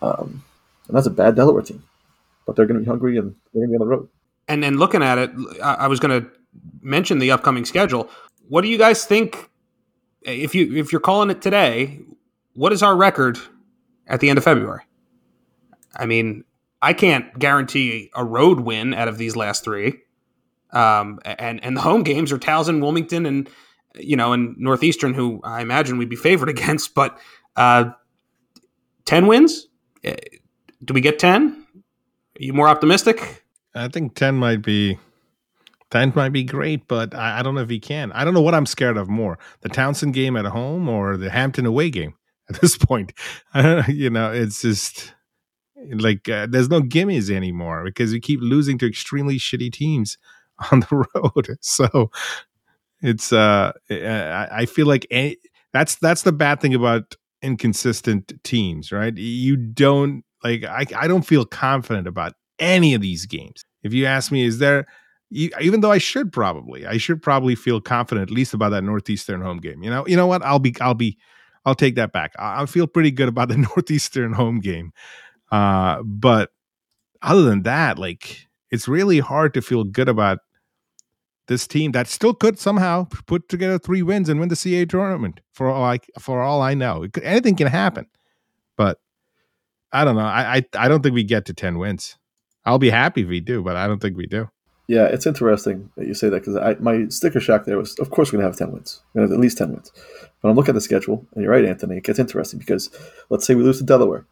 Um, 0.02 0.44
and 0.88 0.96
that's 0.96 1.08
a 1.08 1.12
bad 1.12 1.36
Delaware 1.36 1.62
team. 1.62 1.84
But 2.46 2.56
they're 2.56 2.66
going 2.66 2.80
to 2.80 2.84
be 2.84 2.90
hungry 2.90 3.18
and 3.18 3.36
they're 3.54 3.66
going 3.66 3.70
to 3.70 3.78
be 3.78 3.82
on 3.84 3.88
the 3.88 3.96
road. 3.96 4.10
And 4.48 4.64
then 4.64 4.78
looking 4.78 5.04
at 5.04 5.18
it, 5.18 5.32
I 5.62 5.88
was 5.88 6.00
going 6.00 6.22
to 6.22 6.30
mention 6.82 7.20
the 7.20 7.32
upcoming 7.32 7.66
schedule. 7.66 8.10
What 8.48 8.62
do 8.62 8.68
you 8.68 8.78
guys 8.78 9.06
think? 9.06 9.49
If 10.22 10.54
you 10.56 10.76
if 10.76 10.92
you're 10.92 11.02
calling 11.02 11.30
it 11.30 11.42
today, 11.42 12.00
what 12.54 12.74
is 12.74 12.84
our 12.84 12.96
record 12.96 13.40
at 14.10 14.20
the 14.20 14.30
end 14.30 14.38
of 14.38 14.44
February. 14.44 14.82
I 15.96 16.06
mean, 16.06 16.44
I 16.82 16.94
can't 16.94 17.38
guarantee 17.38 18.10
a 18.16 18.26
road 18.26 18.62
win 18.62 18.94
out 18.94 19.08
of 19.08 19.18
these 19.18 19.36
last 19.36 19.64
three. 19.64 20.00
Um, 20.72 21.20
and 21.24 21.64
and 21.64 21.76
the 21.78 21.82
home 21.82 22.04
games 22.04 22.32
are 22.32 22.38
Towson, 22.38 22.82
Wilmington, 22.82 23.26
and 23.26 23.50
you 23.96 24.16
know, 24.16 24.34
and 24.34 24.56
Northeastern, 24.58 25.14
who 25.14 25.40
I 25.44 25.62
imagine 25.62 25.98
we'd 25.98 26.10
be 26.10 26.16
favored 26.16 26.50
against. 26.50 26.94
But 26.94 27.18
uh, 27.56 27.92
ten 29.06 29.28
wins? 29.28 29.68
Eh, 30.04 30.16
do 30.84 30.94
we 30.94 31.02
get 31.02 31.18
ten? 31.18 31.66
Are 31.76 32.44
you 32.44 32.54
more 32.54 32.68
optimistic? 32.68 33.44
I 33.74 33.88
think 33.88 34.16
ten 34.16 34.36
might 34.36 34.62
be. 34.62 35.00
10 35.92 36.14
might 36.16 36.30
be 36.30 36.44
great, 36.44 36.88
but 36.88 37.16
I, 37.16 37.40
I 37.40 37.44
don't 37.44 37.56
know 37.56 37.62
if 37.62 37.70
he 37.70 37.80
can. 37.80 38.12
I 38.12 38.24
don't 38.24 38.34
know 38.34 38.42
what 38.42 38.54
I'm 38.56 38.66
scared 38.66 38.98
of 38.98 39.10
more 39.10 39.40
the 39.62 39.70
Towson 39.70 40.14
game 40.14 40.36
at 40.36 40.46
home 40.46 40.88
or 40.88 41.18
the 41.18 41.30
Hampton 41.30 41.66
away 41.66 41.90
game 41.90 42.14
at 42.50 42.62
this 42.62 42.78
point. 42.78 43.14
you 43.88 44.10
know, 44.10 44.32
it's 44.32 44.62
just 44.62 45.14
like 45.94 46.28
uh, 46.30 46.48
there's 46.50 46.70
no 46.70 46.82
gimmies 46.82 47.30
anymore 47.30 47.84
because 47.84 48.12
we 48.12 48.20
keep 48.20 48.40
losing 48.42 48.78
to 48.80 48.88
extremely 48.88 49.38
shitty 49.38 49.72
teams 49.72 50.18
on 50.72 50.82
the 50.82 51.06
road. 51.16 51.58
So 51.62 52.12
it's 53.02 53.32
uh 53.32 53.72
I, 53.90 54.66
feel 54.66 54.86
like 54.86 55.08
any, 55.10 55.38
that's 55.72 55.96
that's 55.96 56.24
the 56.24 56.34
bad 56.34 56.60
thing 56.60 56.76
about 56.76 57.16
inconsistent 57.42 58.34
teams, 58.44 58.92
right? 58.92 59.16
You 59.16 59.56
don't 59.56 60.24
like 60.44 60.66
I 60.66 60.86
I 60.96 61.08
don't 61.08 61.26
feel 61.26 61.46
confident 61.46 62.08
about 62.08 62.34
any 62.60 62.94
of 62.94 63.02
these 63.02 63.26
games. 63.26 63.64
If 63.84 63.94
you 63.94 64.06
ask 64.06 64.32
me, 64.32 64.44
is 64.44 64.60
there 64.60 64.86
even 65.32 65.82
though 65.82 65.92
I 65.92 66.00
should 66.00 66.32
probably, 66.32 66.86
I 66.86 66.98
should 66.98 67.22
probably 67.22 67.56
feel 67.56 67.82
confident 67.82 68.30
at 68.30 68.34
least 68.34 68.54
about 68.54 68.70
that 68.70 68.84
Northeastern 68.84 69.42
home 69.42 69.60
game. 69.60 69.84
You 69.84 69.90
know, 69.90 70.08
you 70.08 70.16
know 70.16 70.28
what? 70.28 70.44
I'll 70.44 70.60
be, 70.60 70.76
I'll 70.82 70.96
be, 70.96 71.18
I'll 71.66 71.76
take 71.76 71.96
that 71.96 72.12
back. 72.12 72.34
I, 72.40 72.64
I 72.64 72.66
feel 72.66 72.88
pretty 72.88 73.12
good 73.12 73.30
about 73.30 73.50
the 73.50 73.58
Northeastern 73.76 74.34
home 74.34 74.60
game. 74.60 74.92
Uh, 75.52 76.02
but 76.04 76.52
other 77.22 77.44
than 77.44 77.64
that, 77.64 78.00
like 78.00 78.48
it's 78.72 78.88
really 78.88 79.20
hard 79.20 79.54
to 79.54 79.62
feel 79.62 79.84
good 79.84 80.10
about 80.10 80.40
this 81.48 81.68
team 81.68 81.92
that 81.92 82.08
still 82.08 82.34
could 82.34 82.60
somehow 82.60 83.08
put 83.26 83.50
together 83.50 83.80
three 83.80 84.04
wins 84.04 84.30
and 84.30 84.40
win 84.40 84.50
the 84.50 84.56
CAA 84.56 84.88
tournament. 84.88 85.42
For 85.52 85.68
all 85.70 85.84
I, 85.84 86.00
for 86.20 86.42
all 86.42 86.62
I 86.62 86.74
know, 86.76 87.06
could, 87.12 87.24
anything 87.24 87.56
can 87.56 87.68
happen. 87.68 88.06
But 88.78 89.00
I 89.92 90.06
don't 90.06 90.16
know. 90.16 90.22
I, 90.22 90.58
I, 90.58 90.66
I 90.78 90.88
don't 90.88 91.02
think 91.02 91.16
we 91.16 91.24
get 91.24 91.46
to 91.46 91.54
ten 91.54 91.78
wins. 91.78 92.18
I'll 92.66 92.78
be 92.80 92.90
happy 92.90 93.24
if 93.24 93.28
we 93.28 93.42
do, 93.42 93.64
but 93.64 93.76
I 93.76 93.88
don't 93.88 94.00
think 94.00 94.16
we 94.16 94.28
do. 94.28 94.50
Yeah, 94.90 95.06
it's 95.06 95.28
interesting 95.28 95.92
that 95.96 96.08
you 96.08 96.14
say 96.14 96.30
that 96.30 96.44
because 96.44 96.80
my 96.80 97.08
sticker 97.10 97.40
shock 97.40 97.66
there 97.66 97.78
was, 97.78 97.98
of 98.00 98.10
course, 98.10 98.32
we're 98.32 98.40
gonna 98.40 98.50
have 98.50 98.58
ten 98.58 98.72
wins. 98.72 99.02
We're 99.14 99.22
gonna 99.22 99.32
have 99.32 99.38
at 99.38 99.42
least 99.42 99.58
ten 99.58 99.72
wins. 99.72 99.92
But 100.42 100.50
I'm 100.50 100.56
looking 100.56 100.72
at 100.72 100.76
the 100.76 100.82
schedule, 100.82 101.26
and 101.34 101.44
you're 101.44 101.52
right, 101.52 101.64
Anthony. 101.64 101.98
It 101.98 102.04
gets 102.04 102.18
interesting 102.18 102.60
because 102.60 102.90
let's 103.30 103.46
say 103.46 103.56
we 103.56 103.64
lose 103.64 103.78
to 103.78 103.84
Delaware. 103.84 104.26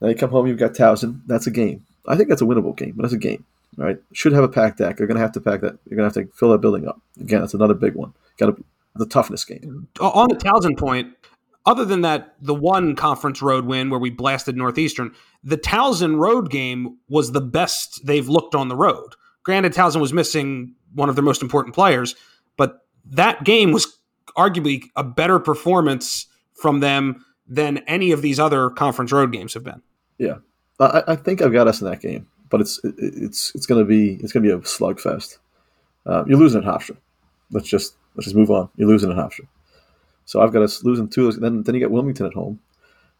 Now 0.00 0.08
you 0.08 0.14
come 0.14 0.30
home, 0.30 0.46
you've 0.46 0.58
got 0.58 0.72
Towson. 0.72 1.20
That's 1.26 1.46
a 1.46 1.50
game. 1.50 1.84
I 2.06 2.16
think 2.16 2.30
that's 2.30 2.40
a 2.40 2.46
winnable 2.46 2.74
game, 2.74 2.94
but 2.96 3.02
that's 3.02 3.14
a 3.14 3.18
game 3.18 3.44
right? 3.76 3.98
Should 4.12 4.32
have 4.32 4.44
a 4.44 4.48
pack 4.48 4.76
deck. 4.76 4.98
You're 4.98 5.08
going 5.08 5.16
to 5.16 5.22
have 5.22 5.32
to 5.32 5.40
pack 5.40 5.60
that. 5.60 5.78
You're 5.86 5.96
going 5.96 6.10
to 6.10 6.20
have 6.20 6.28
to 6.28 6.36
fill 6.36 6.50
that 6.50 6.60
building 6.60 6.86
up. 6.86 7.00
Again, 7.20 7.40
that's 7.40 7.54
another 7.54 7.74
big 7.74 7.94
one. 7.94 8.12
Got 8.38 8.56
to 8.56 8.64
the 8.96 9.06
toughness 9.06 9.44
game. 9.44 9.88
On 10.00 10.28
the 10.28 10.36
Towson 10.36 10.76
point, 10.76 11.14
other 11.66 11.84
than 11.84 12.00
that, 12.02 12.34
the 12.40 12.54
one 12.54 12.96
conference 12.96 13.40
road 13.42 13.64
win 13.64 13.90
where 13.90 14.00
we 14.00 14.10
blasted 14.10 14.56
Northeastern, 14.56 15.14
the 15.44 15.56
Towson 15.56 16.18
road 16.18 16.50
game 16.50 16.98
was 17.08 17.32
the 17.32 17.40
best 17.40 18.04
they've 18.04 18.28
looked 18.28 18.54
on 18.54 18.68
the 18.68 18.76
road. 18.76 19.14
Granted, 19.50 19.72
Towson 19.72 20.00
was 20.00 20.12
missing 20.12 20.74
one 20.94 21.08
of 21.08 21.16
their 21.16 21.24
most 21.24 21.42
important 21.42 21.74
players, 21.74 22.14
but 22.56 22.86
that 23.04 23.44
game 23.44 23.72
was 23.72 23.98
arguably 24.36 24.84
a 24.96 25.04
better 25.04 25.38
performance 25.38 26.26
from 26.54 26.80
them 26.80 27.24
than 27.46 27.78
any 27.88 28.12
of 28.12 28.22
these 28.22 28.38
other 28.38 28.70
conference 28.70 29.12
road 29.12 29.32
games 29.32 29.54
have 29.54 29.64
been. 29.64 29.82
Yeah, 30.18 30.36
I, 30.78 31.02
I 31.08 31.16
think 31.16 31.42
I've 31.42 31.52
got 31.52 31.68
us 31.68 31.80
in 31.80 31.88
that 31.88 32.00
game 32.00 32.26
but 32.50 32.60
it's 32.60 32.80
it's 32.84 33.54
it's 33.54 33.64
going 33.64 33.80
to 33.80 33.84
be 33.84 34.14
it's 34.22 34.32
going 34.32 34.42
to 34.44 34.48
be 34.48 34.52
a 34.52 34.58
slugfest. 34.58 35.38
Uh, 36.04 36.24
you're 36.26 36.38
losing 36.38 36.62
at 36.62 36.66
Hofstra. 36.66 36.96
Let's 37.52 37.68
just 37.68 37.94
let's 38.16 38.26
just 38.26 38.36
move 38.36 38.50
on. 38.50 38.68
You're 38.76 38.88
losing 38.88 39.10
at 39.10 39.16
Hofstra. 39.16 39.46
So 40.26 40.40
I've 40.40 40.52
got 40.52 40.62
us 40.62 40.84
losing 40.84 41.08
two. 41.08 41.30
Then 41.32 41.62
then 41.62 41.74
you 41.74 41.80
get 41.80 41.90
Wilmington 41.90 42.26
at 42.26 42.34
home. 42.34 42.60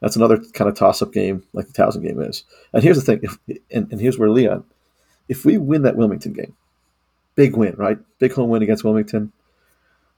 That's 0.01 0.17
another 0.17 0.39
kind 0.39 0.69
of 0.69 0.77
toss 0.77 1.01
up 1.01 1.13
game 1.13 1.45
like 1.53 1.67
the 1.67 1.73
Towson 1.73 2.03
game 2.03 2.21
is. 2.21 2.45
And 2.73 2.83
here's 2.83 2.97
the 2.97 3.03
thing, 3.03 3.21
if, 3.23 3.39
and, 3.71 3.91
and 3.93 4.01
here's 4.01 4.19
where 4.19 4.31
Leon, 4.31 4.65
if 5.31 5.47
we 5.47 5.57
win 5.57 5.83
that 5.83 5.97
Wilmington 5.97 6.35
game, 6.35 6.55
big 7.37 7.57
win, 7.57 7.75
right? 7.77 7.99
Big 8.19 8.33
home 8.33 8.51
win 8.51 8.63
against 8.63 8.85
Wilmington. 8.85 9.33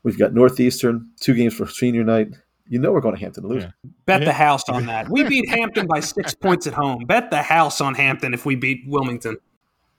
We've 0.02 0.18
got 0.18 0.34
Northeastern, 0.34 1.10
two 1.20 1.34
games 1.34 1.54
for 1.54 1.68
senior 1.68 2.02
night 2.02 2.32
you 2.68 2.78
know 2.78 2.90
we're 2.90 3.00
going 3.00 3.14
to 3.14 3.20
Hampton 3.20 3.42
to 3.42 3.48
lose. 3.48 3.64
Yeah. 3.64 3.70
Bet 4.06 4.20
yeah. 4.20 4.26
the 4.26 4.32
house 4.32 4.68
on 4.68 4.86
that. 4.86 5.08
We 5.08 5.24
beat 5.28 5.48
Hampton 5.48 5.86
by 5.86 6.00
six 6.00 6.34
points 6.34 6.66
at 6.66 6.72
home. 6.72 7.04
Bet 7.04 7.30
the 7.30 7.42
house 7.42 7.80
on 7.82 7.94
Hampton 7.94 8.34
if 8.34 8.46
we 8.46 8.54
beat 8.54 8.84
Wilmington. 8.86 9.36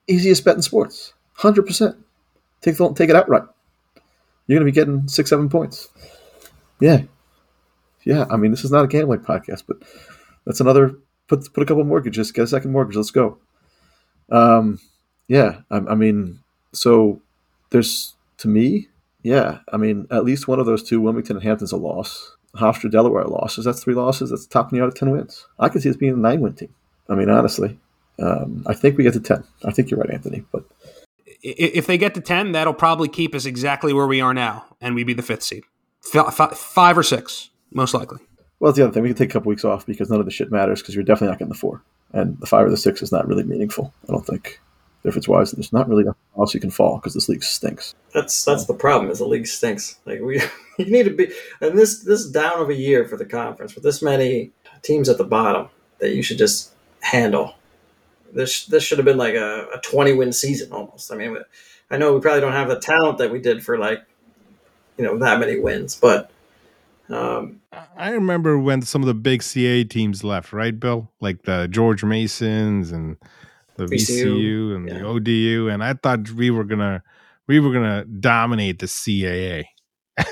Easiest 0.08 0.44
bet 0.44 0.56
in 0.56 0.62
sports, 0.62 1.14
hundred 1.34 1.68
percent. 1.68 1.96
Take 2.62 2.78
the, 2.78 2.94
take 2.94 3.10
it 3.10 3.16
outright. 3.16 3.44
You're 4.48 4.60
going 4.60 4.66
to 4.66 4.72
be 4.72 4.76
getting 4.76 5.08
six, 5.08 5.30
seven 5.30 5.50
points. 5.50 5.88
Yeah, 6.82 7.04
yeah. 8.04 8.26
I 8.30 8.38
mean, 8.38 8.52
this 8.52 8.66
is 8.66 8.72
not 8.72 8.84
a 8.84 8.88
gambling 8.88 9.20
podcast, 9.20 9.64
but 9.68 9.78
that's 10.46 10.60
another. 10.60 10.96
Put 11.28 11.54
put 11.54 11.64
a 11.64 11.66
couple 11.66 11.84
mortgages, 11.84 12.32
get 12.32 12.44
a 12.44 12.48
second 12.48 12.72
mortgage. 12.72 12.96
Let's 12.96 13.12
go. 13.12 13.38
Um, 14.32 14.80
yeah. 15.34 15.62
I, 15.72 15.78
I 15.78 15.96
mean, 15.96 16.40
so 16.74 17.20
there's 17.72 18.14
to 18.38 18.48
me, 18.48 18.88
yeah. 19.24 19.60
I 19.72 19.78
mean, 19.78 20.08
at 20.12 20.24
least 20.24 20.48
one 20.48 20.60
of 20.60 20.68
those 20.68 20.84
two, 20.84 21.02
Wilmington 21.02 21.38
and 21.38 21.44
Hampton's 21.44 21.72
a 21.72 21.78
loss. 21.78 22.38
Hofstra 22.56 22.92
Delaware 22.92 23.24
losses. 23.24 23.66
That's 23.66 23.84
three 23.84 23.96
losses. 23.96 24.30
That's 24.30 24.46
topping 24.46 24.78
you 24.78 24.84
out 24.84 24.90
of 24.90 24.96
ten 24.96 25.10
wins. 25.10 25.48
I 25.58 25.70
could 25.70 25.82
see 25.82 25.90
this 25.90 25.98
being 25.98 26.14
a 26.14 26.18
nine 26.18 26.40
win 26.40 26.54
team. 26.54 26.74
I 27.10 27.16
mean, 27.16 27.30
honestly, 27.30 27.80
um, 28.20 28.64
I 28.68 28.76
think 28.76 28.96
we 28.96 29.04
get 29.04 29.14
to 29.14 29.20
ten. 29.20 29.44
I 29.66 29.72
think 29.72 29.90
you're 29.90 30.00
right, 30.00 30.12
Anthony. 30.12 30.46
But 30.52 30.66
if 31.42 31.88
they 31.88 31.98
get 31.98 32.14
to 32.14 32.22
ten, 32.22 32.52
that'll 32.52 32.76
probably 32.76 33.08
keep 33.08 33.34
us 33.34 33.46
exactly 33.46 33.92
where 33.92 34.06
we 34.06 34.22
are 34.22 34.36
now, 34.36 34.66
and 34.80 34.94
we'd 34.94 35.08
be 35.08 35.16
the 35.16 35.24
fifth 35.24 35.42
seed, 35.42 35.64
F- 36.14 36.56
five 36.56 36.96
or 36.96 37.04
six, 37.04 37.50
most 37.72 37.96
likely. 37.96 38.20
Well, 38.60 38.72
that's 38.72 38.78
the 38.78 38.84
other 38.84 38.94
thing. 38.94 39.02
We 39.02 39.10
can 39.10 39.18
take 39.18 39.32
a 39.32 39.34
couple 39.34 39.50
weeks 39.50 39.66
off 39.66 39.88
because 39.88 40.12
none 40.12 40.20
of 40.20 40.26
the 40.26 40.32
shit 40.32 40.52
matters 40.52 40.84
because 40.84 40.94
you're 40.94 41.04
definitely 41.04 41.30
not 41.30 41.40
getting 41.40 41.54
the 41.54 41.58
four, 41.58 41.82
and 42.12 42.40
the 42.40 42.46
five 42.46 42.68
or 42.68 42.70
the 42.70 42.78
six 42.78 43.02
is 43.02 43.12
not 43.12 43.28
really 43.28 43.44
meaningful. 43.44 43.92
I 44.08 44.12
don't 44.12 44.28
think 44.28 44.60
difference 45.04 45.28
wise. 45.28 45.52
There's 45.52 45.74
not 45.74 45.88
really 45.88 46.04
nothing 46.04 46.22
else 46.38 46.54
you 46.54 46.60
can 46.60 46.72
fall 46.72 46.98
because 46.98 47.14
this 47.14 47.30
league 47.30 47.44
stinks. 47.44 47.94
That's 48.14 48.44
that's 48.44 48.66
the 48.66 48.74
problem. 48.74 49.12
Is 49.12 49.20
the 49.20 49.26
league 49.26 49.48
stinks. 49.48 50.00
Like 50.06 50.22
we, 50.22 50.42
you 50.78 50.86
need 50.92 51.04
to 51.04 51.12
be, 51.12 51.32
and 51.62 51.78
this 51.78 52.00
this 52.00 52.28
down 52.28 52.60
of 52.60 52.70
a 52.70 52.76
year 52.76 53.06
for 53.06 53.18
the 53.18 53.26
conference 53.26 53.76
with 53.76 53.84
this 53.84 54.02
many 54.02 54.52
teams 54.82 55.10
at 55.10 55.18
the 55.18 55.24
bottom 55.24 55.70
that 56.00 56.16
you 56.16 56.24
should 56.24 56.38
just 56.38 56.72
handle. 57.02 57.56
This 58.34 58.66
this 58.66 58.84
should 58.84 58.98
have 58.98 59.06
been 59.06 59.18
like 59.18 59.36
a, 59.36 59.68
a 59.74 59.80
20 59.82 60.14
win 60.14 60.34
season 60.34 60.72
almost. 60.72 61.12
I 61.12 61.16
mean, 61.16 61.38
I 61.92 61.98
know 61.98 62.14
we 62.14 62.22
probably 62.22 62.42
don't 62.42 62.54
have 62.54 62.70
the 62.70 62.80
talent 62.80 63.20
that 63.20 63.32
we 63.32 63.40
did 63.40 63.64
for 63.64 63.78
like, 63.78 64.04
you 64.98 65.04
know, 65.04 65.18
that 65.20 65.40
many 65.40 65.60
wins, 65.60 65.96
but. 65.96 66.30
Um, 67.10 67.62
I 67.98 68.12
remember 68.12 68.58
when 68.58 68.82
some 68.82 69.02
of 69.02 69.08
the 69.08 69.14
big 69.14 69.42
CAA 69.42 69.88
teams 69.90 70.24
left, 70.24 70.54
right, 70.54 70.80
Bill? 70.80 71.12
Like 71.20 71.44
the 71.44 71.68
George 71.70 72.04
Masons 72.04 72.94
and 72.94 73.18
the 73.76 73.86
VCU, 73.86 74.26
VCU 74.26 74.76
and 74.76 74.88
yeah. 74.88 75.00
the 75.00 75.06
ODU, 75.06 75.70
and 75.70 75.84
I 75.84 75.94
thought 75.94 76.32
we 76.32 76.50
were 76.50 76.64
gonna 76.64 77.04
we 77.48 77.60
were 77.60 77.72
gonna 77.72 78.06
dominate 78.06 78.80
the 78.80 78.86
CAA, 78.86 79.66
at 80.18 80.28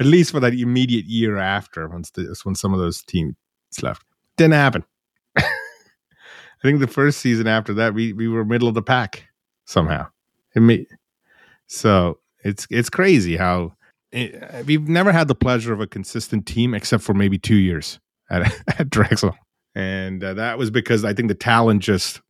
least 0.00 0.30
for 0.30 0.40
that 0.40 0.54
immediate 0.54 1.06
year 1.06 1.36
after 1.38 1.88
once 1.88 2.10
the, 2.10 2.36
when 2.44 2.54
some 2.54 2.72
of 2.72 2.80
those 2.80 3.02
teams 3.02 3.34
left. 3.82 4.04
Didn't 4.36 4.54
happen. 4.54 4.84
I 5.36 5.42
think 6.62 6.80
the 6.80 6.86
first 6.86 7.20
season 7.20 7.46
after 7.46 7.74
that, 7.74 7.94
we 7.94 8.12
we 8.12 8.28
were 8.28 8.44
middle 8.44 8.68
of 8.68 8.74
the 8.74 8.82
pack 8.82 9.28
somehow. 9.64 10.08
It 10.54 10.60
made, 10.60 10.86
so 11.66 12.18
it's 12.44 12.66
it's 12.70 12.90
crazy 12.90 13.36
how 13.36 13.74
it, 14.12 14.34
eh, 14.34 14.62
we've 14.66 14.88
never 14.88 15.12
had 15.12 15.28
the 15.28 15.34
pleasure 15.34 15.72
of 15.72 15.80
a 15.80 15.86
consistent 15.86 16.46
team 16.46 16.74
except 16.74 17.02
for 17.02 17.14
maybe 17.14 17.38
two 17.38 17.56
years 17.56 17.98
at, 18.30 18.52
at 18.78 18.90
Drexel, 18.90 19.36
and 19.74 20.22
uh, 20.22 20.34
that 20.34 20.58
was 20.58 20.70
because 20.70 21.04
I 21.04 21.12
think 21.12 21.28
the 21.28 21.34
talent 21.34 21.82
just 21.82 22.20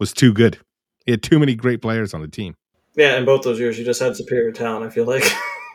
was 0.00 0.12
too 0.12 0.32
good. 0.32 0.58
He 1.06 1.12
had 1.12 1.22
too 1.22 1.38
many 1.38 1.54
great 1.54 1.80
players 1.80 2.12
on 2.12 2.22
the 2.22 2.28
team. 2.28 2.56
Yeah, 2.96 3.16
in 3.16 3.24
both 3.24 3.42
those 3.42 3.60
years, 3.60 3.78
you 3.78 3.84
just 3.84 4.00
had 4.00 4.16
superior 4.16 4.50
talent. 4.50 4.84
I 4.84 4.90
feel 4.90 5.04
like. 5.04 5.22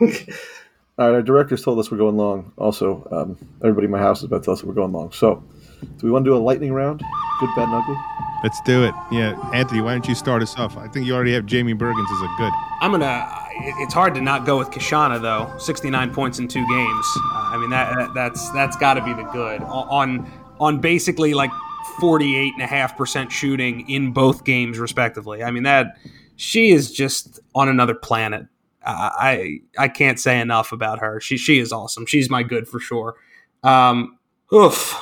All 0.98 1.06
right, 1.08 1.14
our 1.14 1.22
directors 1.22 1.62
told 1.62 1.78
us 1.78 1.90
we're 1.90 1.98
going 1.98 2.16
long. 2.16 2.52
Also, 2.56 3.06
um, 3.10 3.38
everybody 3.62 3.84
in 3.84 3.90
my 3.90 3.98
house 3.98 4.18
is 4.18 4.24
about 4.24 4.38
to 4.38 4.44
tell 4.46 4.54
us 4.54 4.64
we're 4.64 4.74
going 4.74 4.92
long. 4.92 5.12
So, 5.12 5.42
do 5.80 6.06
we 6.06 6.10
want 6.10 6.24
to 6.24 6.30
do 6.30 6.36
a 6.36 6.38
lightning 6.38 6.72
round? 6.72 7.02
Good, 7.40 7.50
bad, 7.54 7.68
and 7.68 7.74
ugly. 7.74 7.96
Let's 8.42 8.60
do 8.62 8.84
it. 8.84 8.94
Yeah, 9.10 9.38
Anthony, 9.52 9.80
why 9.80 9.92
don't 9.92 10.06
you 10.08 10.14
start 10.14 10.42
us 10.42 10.56
off? 10.56 10.76
I 10.76 10.88
think 10.88 11.06
you 11.06 11.14
already 11.14 11.32
have 11.34 11.46
Jamie 11.46 11.74
Bergens 11.74 12.10
as 12.10 12.20
a 12.20 12.34
good. 12.38 12.52
I'm 12.80 12.92
gonna. 12.92 13.28
It's 13.78 13.94
hard 13.94 14.14
to 14.14 14.20
not 14.20 14.46
go 14.46 14.58
with 14.58 14.70
Keishana 14.70 15.20
though. 15.20 15.56
69 15.58 16.14
points 16.14 16.38
in 16.38 16.48
two 16.48 16.66
games. 16.66 17.06
Uh, 17.32 17.50
I 17.52 17.58
mean 17.58 17.70
that 17.70 18.12
that's 18.14 18.50
that's 18.50 18.76
got 18.76 18.94
to 18.94 19.04
be 19.04 19.14
the 19.14 19.24
good 19.32 19.62
on 19.62 20.30
on 20.60 20.78
basically 20.80 21.34
like 21.34 21.50
48.5% 21.98 23.30
shooting 23.30 23.88
in 23.88 24.12
both 24.12 24.44
games, 24.44 24.78
respectively. 24.78 25.42
I 25.42 25.50
mean, 25.50 25.62
that 25.62 25.96
she 26.36 26.70
is 26.70 26.92
just 26.92 27.40
on 27.54 27.68
another 27.68 27.94
planet. 27.94 28.46
I 28.84 29.58
I 29.78 29.88
can't 29.88 30.20
say 30.20 30.40
enough 30.40 30.70
about 30.70 31.00
her. 31.00 31.20
She 31.20 31.36
she 31.36 31.58
is 31.58 31.72
awesome. 31.72 32.06
She's 32.06 32.30
my 32.30 32.42
good 32.42 32.68
for 32.68 32.78
sure. 32.78 33.16
Um, 33.62 34.18
oof, 34.52 34.94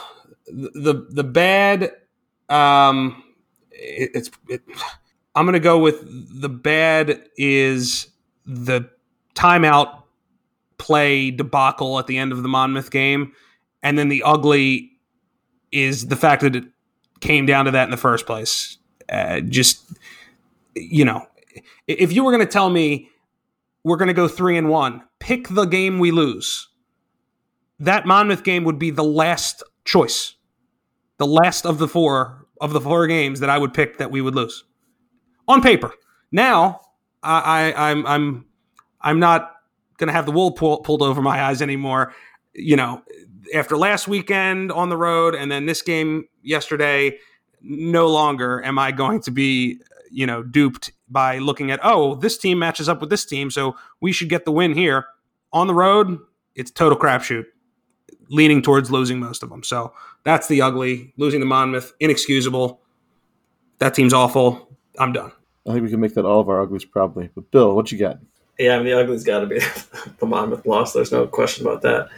the 0.46 1.06
the 1.10 1.24
bad. 1.24 1.92
Um, 2.48 3.22
it, 3.70 4.10
it's 4.14 4.30
it, 4.48 4.62
I'm 5.34 5.50
to 5.52 5.60
go 5.60 5.78
with 5.78 6.02
the 6.40 6.48
bad 6.48 7.28
is 7.36 8.08
the 8.46 8.88
timeout 9.34 10.02
play 10.78 11.30
debacle 11.30 11.98
at 11.98 12.06
the 12.06 12.16
end 12.18 12.32
of 12.32 12.42
the 12.42 12.48
Monmouth 12.48 12.90
game, 12.90 13.32
and 13.82 13.98
then 13.98 14.08
the 14.08 14.22
ugly 14.22 14.92
is 15.72 16.06
the 16.06 16.16
fact 16.16 16.42
that 16.42 16.56
it 16.56 16.64
came 17.24 17.46
down 17.46 17.64
to 17.64 17.70
that 17.70 17.84
in 17.84 17.90
the 17.90 17.96
first 17.96 18.26
place. 18.26 18.76
Uh, 19.08 19.40
just 19.40 19.90
you 20.74 21.04
know, 21.04 21.26
if 21.88 22.12
you 22.12 22.22
were 22.22 22.30
going 22.30 22.46
to 22.46 22.52
tell 22.52 22.70
me 22.70 23.08
we're 23.82 23.96
going 23.96 24.08
to 24.08 24.14
go 24.14 24.28
three 24.28 24.56
and 24.56 24.68
one, 24.68 25.02
pick 25.18 25.48
the 25.48 25.64
game 25.64 25.98
we 25.98 26.10
lose. 26.10 26.68
That 27.80 28.06
Monmouth 28.06 28.44
game 28.44 28.64
would 28.64 28.78
be 28.78 28.90
the 28.90 29.04
last 29.04 29.62
choice, 29.84 30.34
the 31.18 31.26
last 31.26 31.66
of 31.66 31.78
the 31.78 31.88
four 31.88 32.46
of 32.60 32.72
the 32.72 32.80
four 32.80 33.06
games 33.06 33.40
that 33.40 33.50
I 33.50 33.58
would 33.58 33.74
pick 33.74 33.98
that 33.98 34.10
we 34.10 34.20
would 34.20 34.34
lose 34.34 34.64
on 35.48 35.62
paper. 35.62 35.92
Now 36.30 36.80
I, 37.22 37.72
I 37.72 37.90
I'm 37.90 38.06
I'm 38.06 38.44
I'm 39.00 39.18
not 39.18 39.50
going 39.96 40.08
to 40.08 40.12
have 40.12 40.26
the 40.26 40.32
wool 40.32 40.52
pull, 40.52 40.78
pulled 40.78 41.02
over 41.02 41.22
my 41.22 41.42
eyes 41.42 41.62
anymore. 41.62 42.14
You 42.54 42.76
know, 42.76 43.02
after 43.52 43.76
last 43.76 44.08
weekend 44.08 44.72
on 44.72 44.88
the 44.88 44.96
road 44.96 45.34
and 45.34 45.50
then 45.50 45.66
this 45.66 45.82
game 45.82 46.28
yesterday, 46.42 47.18
no 47.62 48.06
longer 48.06 48.62
am 48.62 48.78
I 48.78 48.92
going 48.92 49.20
to 49.22 49.30
be, 49.30 49.80
you 50.10 50.26
know, 50.26 50.42
duped 50.42 50.92
by 51.08 51.38
looking 51.38 51.70
at, 51.70 51.80
oh, 51.82 52.14
this 52.14 52.38
team 52.38 52.58
matches 52.58 52.88
up 52.88 53.00
with 53.00 53.10
this 53.10 53.24
team, 53.24 53.50
so 53.50 53.76
we 54.00 54.12
should 54.12 54.28
get 54.28 54.44
the 54.44 54.52
win 54.52 54.74
here. 54.74 55.06
On 55.52 55.66
the 55.66 55.74
road, 55.74 56.18
it's 56.54 56.70
total 56.70 56.98
crapshoot, 56.98 57.44
leaning 58.28 58.62
towards 58.62 58.90
losing 58.90 59.18
most 59.18 59.42
of 59.42 59.50
them. 59.50 59.62
So 59.62 59.92
that's 60.24 60.48
the 60.48 60.62
ugly. 60.62 61.12
Losing 61.16 61.40
to 61.40 61.46
Monmouth, 61.46 61.92
inexcusable. 62.00 62.80
That 63.78 63.94
team's 63.94 64.12
awful. 64.12 64.68
I'm 64.98 65.12
done. 65.12 65.32
I 65.66 65.72
think 65.72 65.84
we 65.84 65.90
can 65.90 66.00
make 66.00 66.14
that 66.14 66.24
all 66.24 66.40
of 66.40 66.48
our 66.48 66.60
uglies 66.62 66.84
probably. 66.84 67.30
But 67.34 67.50
Bill, 67.50 67.74
what 67.74 67.90
you 67.90 67.98
got? 67.98 68.18
Yeah, 68.58 68.74
I 68.74 68.78
mean 68.78 68.86
the 68.86 69.00
ugly's 69.00 69.24
got 69.24 69.40
to 69.40 69.46
be 69.46 69.58
the 70.18 70.26
Monmouth 70.26 70.66
loss. 70.66 70.92
There's 70.92 71.12
no 71.12 71.26
question 71.26 71.66
about 71.66 71.82
that. 71.82 72.08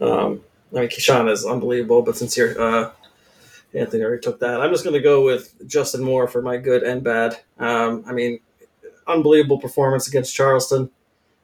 Um, 0.00 0.40
I 0.74 0.80
mean, 0.80 0.88
Keishana 0.88 1.30
is 1.30 1.44
unbelievable, 1.44 2.02
but 2.02 2.16
since 2.16 2.36
you're 2.36 2.60
uh, 2.60 2.90
Anthony 3.74 4.02
already 4.02 4.20
took 4.20 4.40
that, 4.40 4.60
I'm 4.60 4.70
just 4.70 4.84
going 4.84 4.94
to 4.94 5.00
go 5.00 5.24
with 5.24 5.54
Justin 5.66 6.02
Moore 6.02 6.28
for 6.28 6.42
my 6.42 6.56
good 6.56 6.82
and 6.82 7.02
bad. 7.02 7.38
Um, 7.58 8.04
I 8.06 8.12
mean, 8.12 8.40
unbelievable 9.06 9.58
performance 9.58 10.08
against 10.08 10.34
Charleston. 10.34 10.90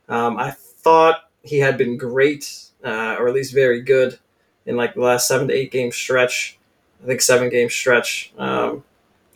Um, 0.09 0.36
I 0.38 0.50
thought 0.50 1.30
he 1.42 1.59
had 1.59 1.76
been 1.76 1.96
great, 1.96 2.70
uh, 2.84 3.16
or 3.18 3.28
at 3.28 3.34
least 3.34 3.55
very 3.55 3.80
good, 3.82 4.18
in 4.66 4.76
like 4.76 4.94
the 4.94 5.00
last 5.00 5.28
seven 5.28 5.48
to 5.48 5.55
eight 5.55 5.70
game 5.70 5.92
stretch. 5.92 6.59
I 7.02 7.06
think 7.06 7.20
seven 7.20 7.48
game 7.48 7.70
stretch. 7.70 8.32
Um, 8.38 8.84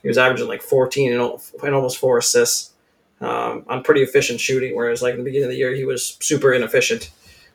he 0.02 0.08
was 0.08 0.18
averaging 0.18 0.48
like 0.48 0.62
14 0.62 1.12
and, 1.12 1.40
and 1.62 1.74
almost 1.74 1.98
four 1.98 2.18
assists 2.18 2.72
um, 3.20 3.64
on 3.68 3.82
pretty 3.82 4.02
efficient 4.02 4.40
shooting. 4.40 4.74
Whereas 4.74 5.00
like 5.00 5.12
in 5.12 5.18
the 5.18 5.24
beginning 5.24 5.44
of 5.44 5.50
the 5.50 5.56
year, 5.56 5.74
he 5.74 5.84
was 5.84 6.16
super 6.20 6.52
inefficient. 6.52 7.10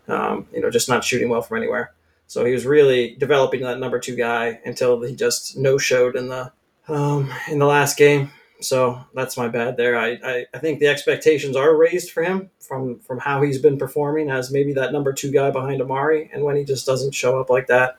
Um, 0.07 0.47
you 0.53 0.61
know, 0.61 0.69
just 0.69 0.87
not 0.87 1.03
shooting 1.03 1.29
well 1.29 1.41
from 1.41 1.57
anywhere. 1.57 1.91
So 2.27 2.43
he 2.45 2.51
was 2.51 2.65
really 2.65 3.15
developing 3.15 3.61
that 3.61 3.79
number 3.79 3.99
two 3.99 4.15
guy 4.15 4.59
until 4.65 5.01
he 5.01 5.15
just 5.15 5.57
no 5.57 5.77
showed 5.77 6.15
in 6.15 6.27
the 6.27 6.51
um, 6.87 7.31
in 7.49 7.59
the 7.59 7.65
last 7.65 7.97
game. 7.97 8.31
So 8.59 8.99
that's 9.13 9.37
my 9.37 9.47
bad 9.47 9.77
there. 9.77 9.97
I, 9.97 10.17
I, 10.23 10.45
I, 10.53 10.57
think 10.57 10.79
the 10.79 10.87
expectations 10.87 11.55
are 11.55 11.75
raised 11.75 12.11
for 12.11 12.23
him 12.23 12.49
from 12.59 12.99
from 12.99 13.19
how 13.19 13.41
he's 13.43 13.59
been 13.59 13.77
performing 13.77 14.29
as 14.29 14.51
maybe 14.51 14.73
that 14.73 14.91
number 14.91 15.13
two 15.13 15.31
guy 15.31 15.51
behind 15.51 15.81
Amari, 15.81 16.29
and 16.33 16.43
when 16.43 16.55
he 16.55 16.63
just 16.63 16.85
doesn't 16.85 17.13
show 17.13 17.39
up 17.39 17.49
like 17.49 17.67
that, 17.67 17.97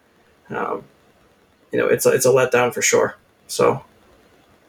um, 0.51 0.85
you 1.71 1.79
know, 1.79 1.87
it's 1.87 2.07
a, 2.07 2.11
it's 2.11 2.27
a 2.27 2.31
letdown 2.31 2.75
for 2.75 2.83
sure. 2.83 3.17
So 3.47 3.85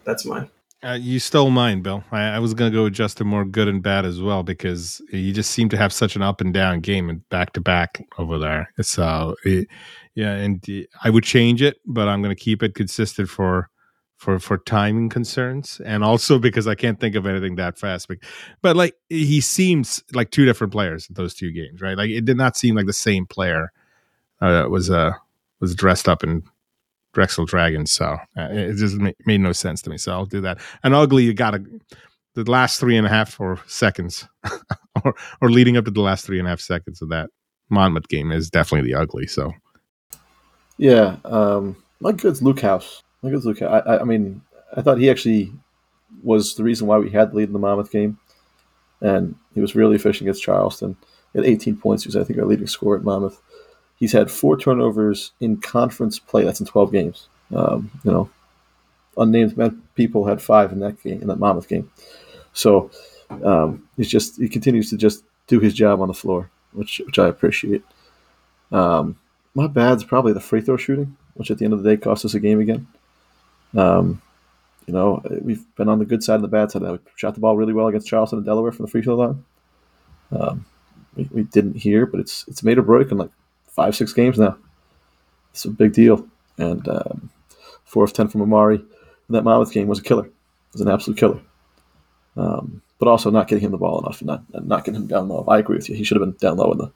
that's 0.04 0.26
mine. 0.26 0.50
Uh, 0.82 0.94
you 0.94 1.20
stole 1.20 1.50
mine, 1.50 1.82
Bill. 1.82 2.04
I, 2.10 2.22
I 2.22 2.40
was 2.40 2.54
going 2.54 2.72
to 2.72 2.76
go 2.76 2.86
with 2.86 2.94
Justin 2.94 3.28
Moore, 3.28 3.44
good 3.44 3.68
and 3.68 3.84
bad 3.84 4.06
as 4.06 4.22
well, 4.22 4.44
because 4.44 5.02
you 5.12 5.34
just 5.34 5.52
seem 5.52 5.68
to 5.70 5.78
have 5.78 5.92
such 5.92 6.16
an 6.16 6.22
up 6.22 6.40
and 6.40 6.54
down 6.54 6.80
game 6.80 7.10
and 7.10 7.28
back 7.28 7.52
to 7.54 7.62
back 7.62 8.06
over 8.18 8.40
there. 8.40 8.72
So, 8.82 9.36
it, 9.44 9.68
yeah, 10.16 10.32
and 10.36 10.66
I 11.04 11.10
would 11.10 11.26
change 11.26 11.62
it, 11.62 11.78
but 11.86 12.08
I'm 12.08 12.22
going 12.22 12.36
to 12.36 12.42
keep 12.42 12.64
it 12.64 12.76
consistent 12.76 13.30
for 13.30 13.70
for 14.16 14.40
for 14.40 14.58
timing 14.58 15.10
concerns, 15.10 15.82
and 15.86 16.04
also 16.04 16.40
because 16.40 16.66
I 16.68 16.76
can't 16.76 17.00
think 17.00 17.16
of 17.16 17.26
anything 17.26 17.56
that 17.56 17.78
fast. 17.78 18.08
But, 18.08 18.18
but 18.62 18.78
like 18.78 18.96
he 19.10 19.42
seems 19.42 20.02
like 20.14 20.32
two 20.32 20.46
different 20.46 20.72
players 20.72 21.08
in 21.10 21.16
those 21.16 21.34
two 21.34 21.52
games, 21.52 21.82
right? 21.82 21.98
Like 21.98 22.10
it 22.10 22.24
did 22.24 22.38
not 22.38 22.56
seem 22.56 22.76
like 22.76 22.86
the 22.86 22.94
same 22.94 23.26
player 23.26 23.72
uh, 24.42 24.66
was 24.70 24.90
uh 24.90 25.12
was 25.60 25.76
dressed 25.76 26.08
up 26.08 26.24
in 26.24 26.44
Drexel 27.20 27.46
Dragons. 27.46 27.92
So 27.92 28.18
uh, 28.38 28.48
it 28.50 28.76
just 28.76 28.96
made 29.26 29.42
no 29.42 29.52
sense 29.52 29.82
to 29.82 29.90
me. 29.90 29.98
So 29.98 30.14
I'll 30.14 30.26
do 30.26 30.40
that. 30.40 30.58
And 30.84 30.96
ugly, 30.96 31.24
you 31.26 31.34
got 31.34 31.52
to 31.52 31.64
the 32.34 32.50
last 32.50 32.80
three 32.80 32.96
and 32.96 33.06
a 33.06 33.10
half 33.10 33.38
or 33.42 33.60
seconds, 33.68 34.26
or 35.04 35.14
or 35.42 35.52
leading 35.52 35.76
up 35.76 35.84
to 35.84 35.92
the 35.92 36.00
last 36.00 36.26
three 36.26 36.40
and 36.40 36.48
a 36.48 36.52
half 36.52 36.62
seconds 36.62 37.02
of 37.02 37.10
that 37.10 37.30
Monmouth 37.70 38.08
game 38.08 38.32
is 38.32 38.50
definitely 38.50 38.90
the 38.90 38.98
ugly. 38.98 39.28
So 39.28 39.52
yeah, 40.78 41.18
um, 41.26 41.76
my 42.00 42.14
good's 42.14 42.42
Luke 42.42 42.62
House. 42.62 43.04
My 43.22 43.32
good's 43.32 43.46
Luke. 43.46 43.62
I, 43.62 43.80
I, 43.80 44.00
I 44.00 44.04
mean, 44.06 44.42
I 44.78 44.82
thought 44.82 44.98
he 44.98 45.10
actually 45.10 45.52
was 46.24 46.56
the 46.56 46.64
reason 46.64 46.88
why 46.88 47.00
we 47.00 47.12
had 47.12 47.32
the 47.32 47.36
lead 47.36 47.50
in 47.50 47.54
the 47.54 47.60
Monmouth 47.60 47.92
game, 47.92 48.18
and 49.02 49.36
he 49.54 49.60
was 49.60 49.76
really 49.76 49.98
efficient 49.98 50.22
against 50.22 50.42
Charleston. 50.42 50.96
He 51.34 51.40
had 51.40 51.46
18 51.46 51.76
points. 51.76 52.06
He 52.06 52.08
was, 52.08 52.16
I 52.16 52.24
think, 52.24 52.40
our 52.40 52.46
leading 52.46 52.66
scorer 52.66 52.98
at 52.98 53.04
Monmouth. 53.04 53.42
He's 54.00 54.14
had 54.14 54.32
four 54.32 54.58
turnovers 54.58 55.34
in 55.40 55.58
conference 55.58 56.20
play. 56.20 56.44
That's 56.44 56.60
in 56.60 56.66
12 56.66 56.92
games. 56.92 57.28
Um, 57.54 57.92
you 58.04 58.12
know, 58.12 58.30
unnamed 59.18 59.82
people 59.96 60.26
had 60.26 60.42
five 60.42 60.72
in 60.72 60.80
that 60.80 61.02
game, 61.04 61.22
in 61.22 61.28
that 61.28 61.40
Monmouth 61.40 61.68
game. 61.68 61.92
So 62.54 62.92
um, 63.44 63.88
he's 63.98 64.10
just 64.10 64.38
he 64.38 64.48
continues 64.48 64.90
to 64.90 64.98
just 64.98 65.24
do 65.48 65.60
his 65.60 65.74
job 65.74 66.02
on 66.02 66.08
the 66.08 66.14
floor, 66.14 66.50
which 66.74 67.02
which 67.06 67.20
I 67.20 67.28
appreciate. 67.28 67.84
Um, 68.72 69.18
my 69.56 69.68
bad's 69.68 70.04
probably 70.04 70.34
the 70.34 70.40
free 70.40 70.62
throw 70.62 70.78
shooting, 70.78 71.18
which 71.34 71.52
at 71.52 71.58
the 71.58 71.66
end 71.66 71.74
of 71.74 71.84
the 71.84 71.90
day 71.90 71.98
cost 71.98 72.26
us 72.26 72.34
a 72.34 72.40
game 72.40 72.60
again. 72.60 72.88
Um, 73.76 74.22
you 74.88 74.94
know, 74.94 75.22
we've 75.42 75.64
been 75.76 75.90
on 75.90 76.00
the 76.00 76.06
good 76.06 76.24
side 76.24 76.36
and 76.36 76.44
the 76.44 76.48
bad 76.48 76.72
side. 76.72 76.82
We 76.82 76.98
shot 77.16 77.36
the 77.36 77.40
ball 77.40 77.58
really 77.58 77.74
well 77.74 77.88
against 77.88 78.08
Charleston 78.08 78.40
and 78.40 78.46
Delaware 78.46 78.72
from 78.72 78.86
the 78.86 78.92
free 78.92 79.04
throw 79.04 79.16
line. 79.16 79.46
Um, 80.32 80.66
we, 81.16 81.30
we, 81.32 81.44
didn't 81.44 81.76
hear, 81.76 82.06
but 82.06 82.20
it's 82.20 82.46
it's 82.48 82.64
made 82.64 82.78
or 82.78 82.84
break 82.84 83.12
in 83.12 83.18
like 83.18 83.32
five, 83.80 83.96
six 83.96 84.12
games 84.12 84.38
now. 84.38 84.58
It's 85.52 85.64
a 85.64 85.70
big 85.70 85.94
deal. 85.94 86.28
And 86.58 86.86
um, 86.90 87.30
four 87.86 88.04
of 88.04 88.12
10 88.12 88.28
from 88.28 88.42
Amari. 88.42 88.84
that 89.30 89.44
Monmouth 89.44 89.72
game 89.72 89.88
was 89.88 90.00
a 90.00 90.04
killer. 90.04 90.26
It 90.26 90.74
was 90.74 90.82
an 90.82 90.90
absolute 90.90 91.18
killer. 91.18 91.40
Um, 92.36 92.82
but 92.98 93.08
also 93.08 93.32
not 93.32 93.48
getting 93.48 93.64
him 93.64 93.72
the 93.72 93.78
ball 93.78 94.02
enough 94.02 94.20
and 94.20 94.28
not, 94.28 94.44
and 94.54 94.68
not 94.68 94.84
getting 94.84 95.00
him 95.00 95.08
down 95.08 95.30
low. 95.30 95.46
I 95.48 95.60
agree 95.60 95.78
with 95.78 95.88
you. 95.88 95.96
He 95.96 96.04
should 96.04 96.20
have 96.20 96.28
been 96.28 96.38
down 96.42 96.58
low 96.58 96.74
in 96.74 96.78
the, 96.78 96.92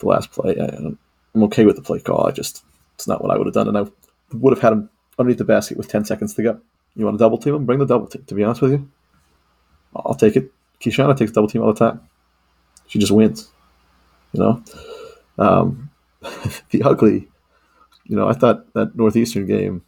the 0.00 0.06
last 0.06 0.32
play. 0.32 0.56
I, 0.60 0.64
am 0.74 1.42
okay 1.44 1.64
with 1.64 1.76
the 1.76 1.82
play 1.82 2.00
call. 2.00 2.26
I 2.26 2.32
just, 2.32 2.64
it's 2.96 3.06
not 3.06 3.22
what 3.22 3.30
I 3.30 3.38
would 3.38 3.46
have 3.46 3.54
done. 3.54 3.68
And 3.68 3.78
I 3.78 3.84
would 4.32 4.52
have 4.52 4.62
had 4.62 4.72
him 4.72 4.90
underneath 5.16 5.38
the 5.38 5.44
basket 5.44 5.76
with 5.76 5.86
10 5.86 6.04
seconds 6.04 6.34
to 6.34 6.42
go. 6.42 6.60
You 6.96 7.04
want 7.04 7.14
to 7.16 7.22
double 7.22 7.38
team 7.38 7.54
him? 7.54 7.64
Bring 7.64 7.78
the 7.78 7.86
double 7.86 8.08
team. 8.08 8.24
To 8.24 8.34
be 8.34 8.42
honest 8.42 8.60
with 8.60 8.72
you, 8.72 8.90
I'll 9.94 10.14
take 10.14 10.34
it. 10.34 10.50
Keishana 10.80 11.16
takes 11.16 11.30
double 11.30 11.48
team 11.48 11.62
all 11.62 11.72
the 11.72 11.78
time. 11.78 12.00
She 12.88 12.98
just 12.98 13.12
wins. 13.12 13.48
You 14.32 14.40
know? 14.40 14.64
Um, 15.38 15.90
the 16.70 16.82
ugly, 16.82 17.28
you 18.04 18.16
know, 18.16 18.28
I 18.28 18.32
thought 18.32 18.72
that 18.74 18.96
Northeastern 18.96 19.46
game, 19.46 19.82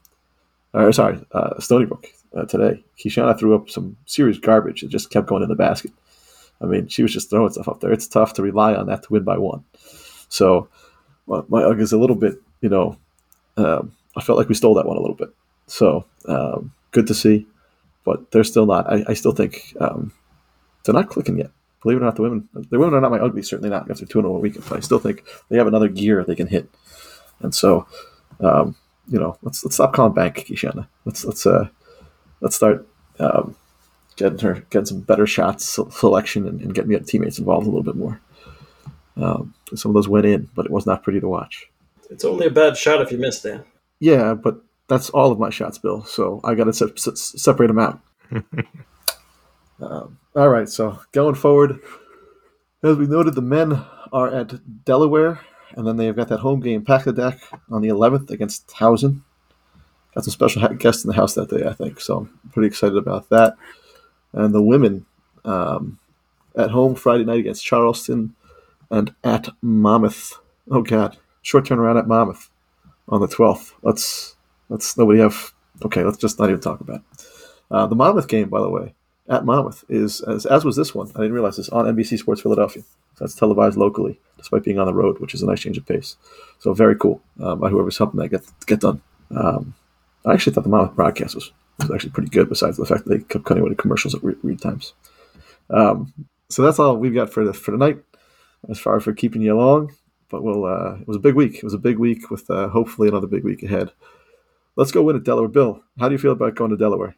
or 0.72 0.92
sorry, 0.92 1.20
uh, 1.32 1.58
Stony 1.60 1.86
Brook 1.86 2.06
uh, 2.36 2.44
today, 2.44 2.84
Keishana 2.98 3.38
threw 3.38 3.54
up 3.54 3.70
some 3.70 3.96
serious 4.06 4.38
garbage. 4.38 4.82
It 4.82 4.88
just 4.88 5.10
kept 5.10 5.26
going 5.26 5.42
in 5.42 5.48
the 5.48 5.54
basket. 5.54 5.92
I 6.60 6.66
mean, 6.66 6.88
she 6.88 7.02
was 7.02 7.12
just 7.12 7.30
throwing 7.30 7.52
stuff 7.52 7.68
up 7.68 7.80
there. 7.80 7.92
It's 7.92 8.08
tough 8.08 8.34
to 8.34 8.42
rely 8.42 8.74
on 8.74 8.86
that 8.86 9.02
to 9.04 9.12
win 9.12 9.24
by 9.24 9.38
one. 9.38 9.64
So 10.28 10.68
my, 11.26 11.42
my 11.48 11.62
UG 11.62 11.80
is 11.80 11.92
a 11.92 11.98
little 11.98 12.16
bit, 12.16 12.34
you 12.60 12.68
know, 12.68 12.96
um, 13.56 13.92
I 14.16 14.22
felt 14.22 14.38
like 14.38 14.48
we 14.48 14.54
stole 14.54 14.74
that 14.74 14.86
one 14.86 14.96
a 14.96 15.00
little 15.00 15.16
bit. 15.16 15.28
So 15.66 16.06
um, 16.26 16.72
good 16.92 17.06
to 17.08 17.14
see, 17.14 17.46
but 18.04 18.30
they're 18.30 18.44
still 18.44 18.66
not. 18.66 18.90
I, 18.90 19.04
I 19.08 19.14
still 19.14 19.32
think 19.32 19.74
um, 19.80 20.12
they're 20.84 20.94
not 20.94 21.08
clicking 21.08 21.38
yet. 21.38 21.50
Believe 21.86 21.98
it 21.98 22.02
or 22.02 22.06
not, 22.06 22.16
the 22.16 22.22
women 22.22 22.48
the 22.52 22.80
women 22.80 22.94
are 22.94 23.00
not 23.00 23.12
my 23.12 23.20
ugly. 23.20 23.44
Certainly 23.44 23.70
not 23.70 23.88
after 23.88 24.04
two 24.04 24.18
in 24.18 24.24
a 24.24 24.32
weekend. 24.32 24.68
But 24.68 24.78
I 24.78 24.80
still 24.80 24.98
think 24.98 25.22
they 25.48 25.56
have 25.56 25.68
another 25.68 25.86
gear 25.86 26.24
they 26.24 26.34
can 26.34 26.48
hit. 26.48 26.68
And 27.38 27.54
so, 27.54 27.86
um, 28.40 28.74
you 29.08 29.20
know, 29.20 29.38
let's 29.42 29.64
let's 29.64 29.76
stop 29.76 29.92
calling 29.92 30.12
bank 30.12 30.34
Keishana. 30.34 30.88
Let's 31.04 31.24
let's 31.24 31.46
uh 31.46 31.68
let's 32.40 32.56
start 32.56 32.88
um, 33.20 33.54
getting 34.16 34.40
her 34.40 34.64
getting 34.70 34.86
some 34.86 35.00
better 35.02 35.28
shots 35.28 35.78
selection 35.90 36.48
and, 36.48 36.60
and 36.60 36.74
getting 36.74 36.90
the 36.90 36.98
teammates 36.98 37.38
involved 37.38 37.68
a 37.68 37.70
little 37.70 37.84
bit 37.84 37.94
more. 37.94 38.20
Um, 39.16 39.54
some 39.76 39.90
of 39.90 39.94
those 39.94 40.08
went 40.08 40.26
in, 40.26 40.50
but 40.56 40.66
it 40.66 40.72
was 40.72 40.86
not 40.86 41.04
pretty 41.04 41.20
to 41.20 41.28
watch. 41.28 41.70
It's 42.10 42.24
only 42.24 42.48
a 42.48 42.50
bad 42.50 42.76
shot 42.76 43.00
if 43.00 43.12
you 43.12 43.18
miss, 43.18 43.42
Dan. 43.42 43.62
Yeah, 44.00 44.34
but 44.34 44.60
that's 44.88 45.08
all 45.10 45.30
of 45.30 45.38
my 45.38 45.50
shots, 45.50 45.78
Bill. 45.78 46.04
So 46.04 46.40
I 46.42 46.56
got 46.56 46.64
to 46.64 46.72
se- 46.72 46.96
se- 46.96 47.38
separate 47.38 47.68
them 47.68 47.78
out. 47.78 48.00
Um, 49.81 50.19
all 50.35 50.48
right, 50.48 50.69
so 50.69 51.01
going 51.12 51.35
forward, 51.35 51.81
as 52.82 52.97
we 52.97 53.07
noted, 53.07 53.35
the 53.35 53.43
men 53.43 53.85
are 54.12 54.28
at 54.28 54.85
Delaware, 54.85 55.40
and 55.73 55.86
then 55.86 55.97
they've 55.97 56.16
got 56.16 56.28
that 56.28 56.40
home 56.40 56.61
game, 56.61 56.85
Pack 56.85 57.05
the 57.05 57.12
Deck, 57.12 57.40
on 57.70 57.82
the 57.82 57.89
11th 57.89 58.31
against 58.31 58.69
Towson. 58.69 59.23
Got 60.15 60.24
some 60.24 60.32
special 60.32 60.66
guests 60.74 61.05
in 61.05 61.09
the 61.09 61.16
house 61.16 61.35
that 61.35 61.51
day, 61.51 61.66
I 61.66 61.73
think, 61.74 62.01
so 62.01 62.28
I'm 62.44 62.51
pretty 62.53 62.69
excited 62.69 62.97
about 62.97 63.28
that. 63.31 63.57
and 64.32 64.55
the 64.55 64.62
women 64.62 65.05
um, 65.44 65.98
at 66.57 66.70
home 66.70 66.94
Friday 66.94 67.24
night 67.24 67.40
against 67.40 67.65
Charleston 67.65 68.35
and 68.90 69.15
at 69.24 69.48
Monmouth. 69.62 70.39
Oh 70.70 70.82
God, 70.82 71.19
short 71.43 71.66
turnaround 71.66 71.98
at 71.98 72.09
Monmouth 72.09 72.51
on 73.09 73.20
the 73.20 73.28
twelfth. 73.28 73.74
Let's 73.82 74.36
let's 74.69 74.97
nobody 74.97 75.20
have. 75.20 75.53
Okay, 75.85 76.03
let's 76.03 76.16
just 76.19 76.39
not 76.39 76.48
even 76.48 76.61
talk 76.61 76.81
about 76.81 76.97
it. 77.01 77.27
Uh, 77.70 77.86
the 77.86 77.94
Monmouth 77.94 78.28
game, 78.28 78.48
by 78.48 78.61
the 78.61 78.70
way, 78.70 78.94
at 79.28 79.44
Monmouth 79.44 79.85
is 79.89 80.20
as, 80.23 80.47
as 80.47 80.65
was 80.65 80.77
this 80.77 80.94
one. 80.94 81.09
I 81.15 81.20
didn't 81.20 81.32
realize 81.32 81.57
this 81.57 81.69
on 81.70 81.86
NBC 81.86 82.19
Sports 82.19 82.43
Philadelphia. 82.43 82.82
So 83.15 83.24
that's 83.24 83.35
televised 83.35 83.78
locally, 83.78 84.20
despite 84.36 84.62
being 84.62 84.78
on 84.78 84.86
the 84.86 84.94
road, 84.94 85.19
which 85.20 85.35
is 85.35 85.43
a 85.43 85.47
nice 85.47 85.61
change 85.61 85.78
of 85.78 85.86
pace. 85.86 86.16
So 86.59 86.73
very 86.74 86.97
cool 86.97 87.23
um, 87.40 87.61
by 87.61 87.70
whoever's 87.70 87.98
helping 87.98 88.20
that 88.20 88.28
get 88.28 88.43
get 88.66 88.81
done. 88.81 89.01
Um, 89.35 89.74
I 90.24 90.35
actually 90.35 90.53
thought 90.53 90.65
the 90.65 90.70
Monmouth 90.70 90.97
broadcast 90.97 91.35
was, 91.35 91.53
was 91.78 91.90
actually 91.90 92.11
pretty 92.11 92.31
good, 92.31 92.48
besides 92.48 92.77
the 92.77 92.85
fact 92.85 93.05
that 93.05 93.11
they 93.11 93.24
kept 93.24 93.44
cutting 93.44 93.62
away 93.62 93.70
the 93.70 93.77
commercials 93.77 94.15
at 94.15 94.23
weird, 94.23 94.43
weird 94.43 94.61
times. 94.61 94.93
Um, 95.70 96.12
so 96.48 96.62
that's 96.62 96.78
all 96.78 96.97
we've 96.97 97.15
got 97.15 97.32
for 97.32 97.44
the 97.44 97.53
for 97.53 97.73
tonight, 97.73 97.98
as 98.69 98.78
far 98.78 98.97
as 98.97 99.05
for 99.05 99.12
keeping 99.12 99.43
you 99.43 99.55
along. 99.55 99.94
But 100.28 100.43
we'll. 100.43 100.65
Uh, 100.65 100.97
it 101.01 101.09
was 101.09 101.16
a 101.16 101.20
big 101.20 101.35
week. 101.35 101.57
It 101.57 101.65
was 101.65 101.74
a 101.74 101.78
big 101.78 101.98
week 101.98 102.31
with 102.31 102.51
uh, 102.51 102.69
hopefully 102.69 103.09
another 103.09 103.27
big 103.27 103.44
week 103.44 103.62
ahead. 103.62 103.93
Let's 104.74 104.93
go 104.93 105.03
win 105.03 105.16
at 105.16 105.24
Delaware. 105.24 105.48
Bill, 105.48 105.82
how 105.98 106.09
do 106.09 106.12
you 106.12 106.19
feel 106.19 106.32
about 106.32 106.55
going 106.55 106.70
to 106.70 106.77
Delaware? 106.77 107.16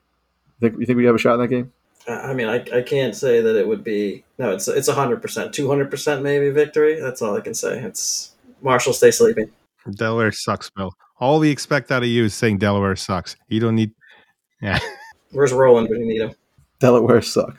You 0.60 0.68
think 0.68 0.80
you 0.80 0.86
think 0.86 0.96
we 0.96 1.06
have 1.06 1.14
a 1.14 1.18
shot 1.18 1.34
in 1.34 1.40
that 1.40 1.48
game? 1.48 1.72
I 2.06 2.32
mean, 2.32 2.48
I, 2.48 2.64
I 2.74 2.82
can't 2.82 3.14
say 3.14 3.40
that 3.40 3.56
it 3.56 3.66
would 3.66 3.82
be 3.84 4.24
no. 4.38 4.52
It's 4.52 4.68
it's 4.68 4.88
hundred 4.88 5.20
percent, 5.20 5.52
two 5.52 5.68
hundred 5.68 5.90
percent 5.90 6.22
maybe 6.22 6.50
victory. 6.50 7.00
That's 7.00 7.20
all 7.20 7.36
I 7.36 7.40
can 7.40 7.54
say. 7.54 7.80
It's 7.80 8.32
Marshall, 8.62 8.92
stay 8.92 9.10
sleeping. 9.10 9.50
Delaware 9.90 10.32
sucks, 10.32 10.70
Bill. 10.70 10.94
All 11.20 11.38
we 11.38 11.50
expect 11.50 11.90
out 11.90 12.02
of 12.02 12.08
you 12.08 12.24
is 12.24 12.34
saying 12.34 12.58
Delaware 12.58 12.96
sucks. 12.96 13.36
You 13.48 13.60
don't 13.60 13.74
need. 13.74 13.92
Yeah. 14.62 14.78
Where's 15.32 15.52
Roland 15.52 15.88
when 15.88 16.00
you 16.00 16.06
need 16.06 16.20
him? 16.20 16.34
Delaware 16.78 17.22
sucks. 17.22 17.56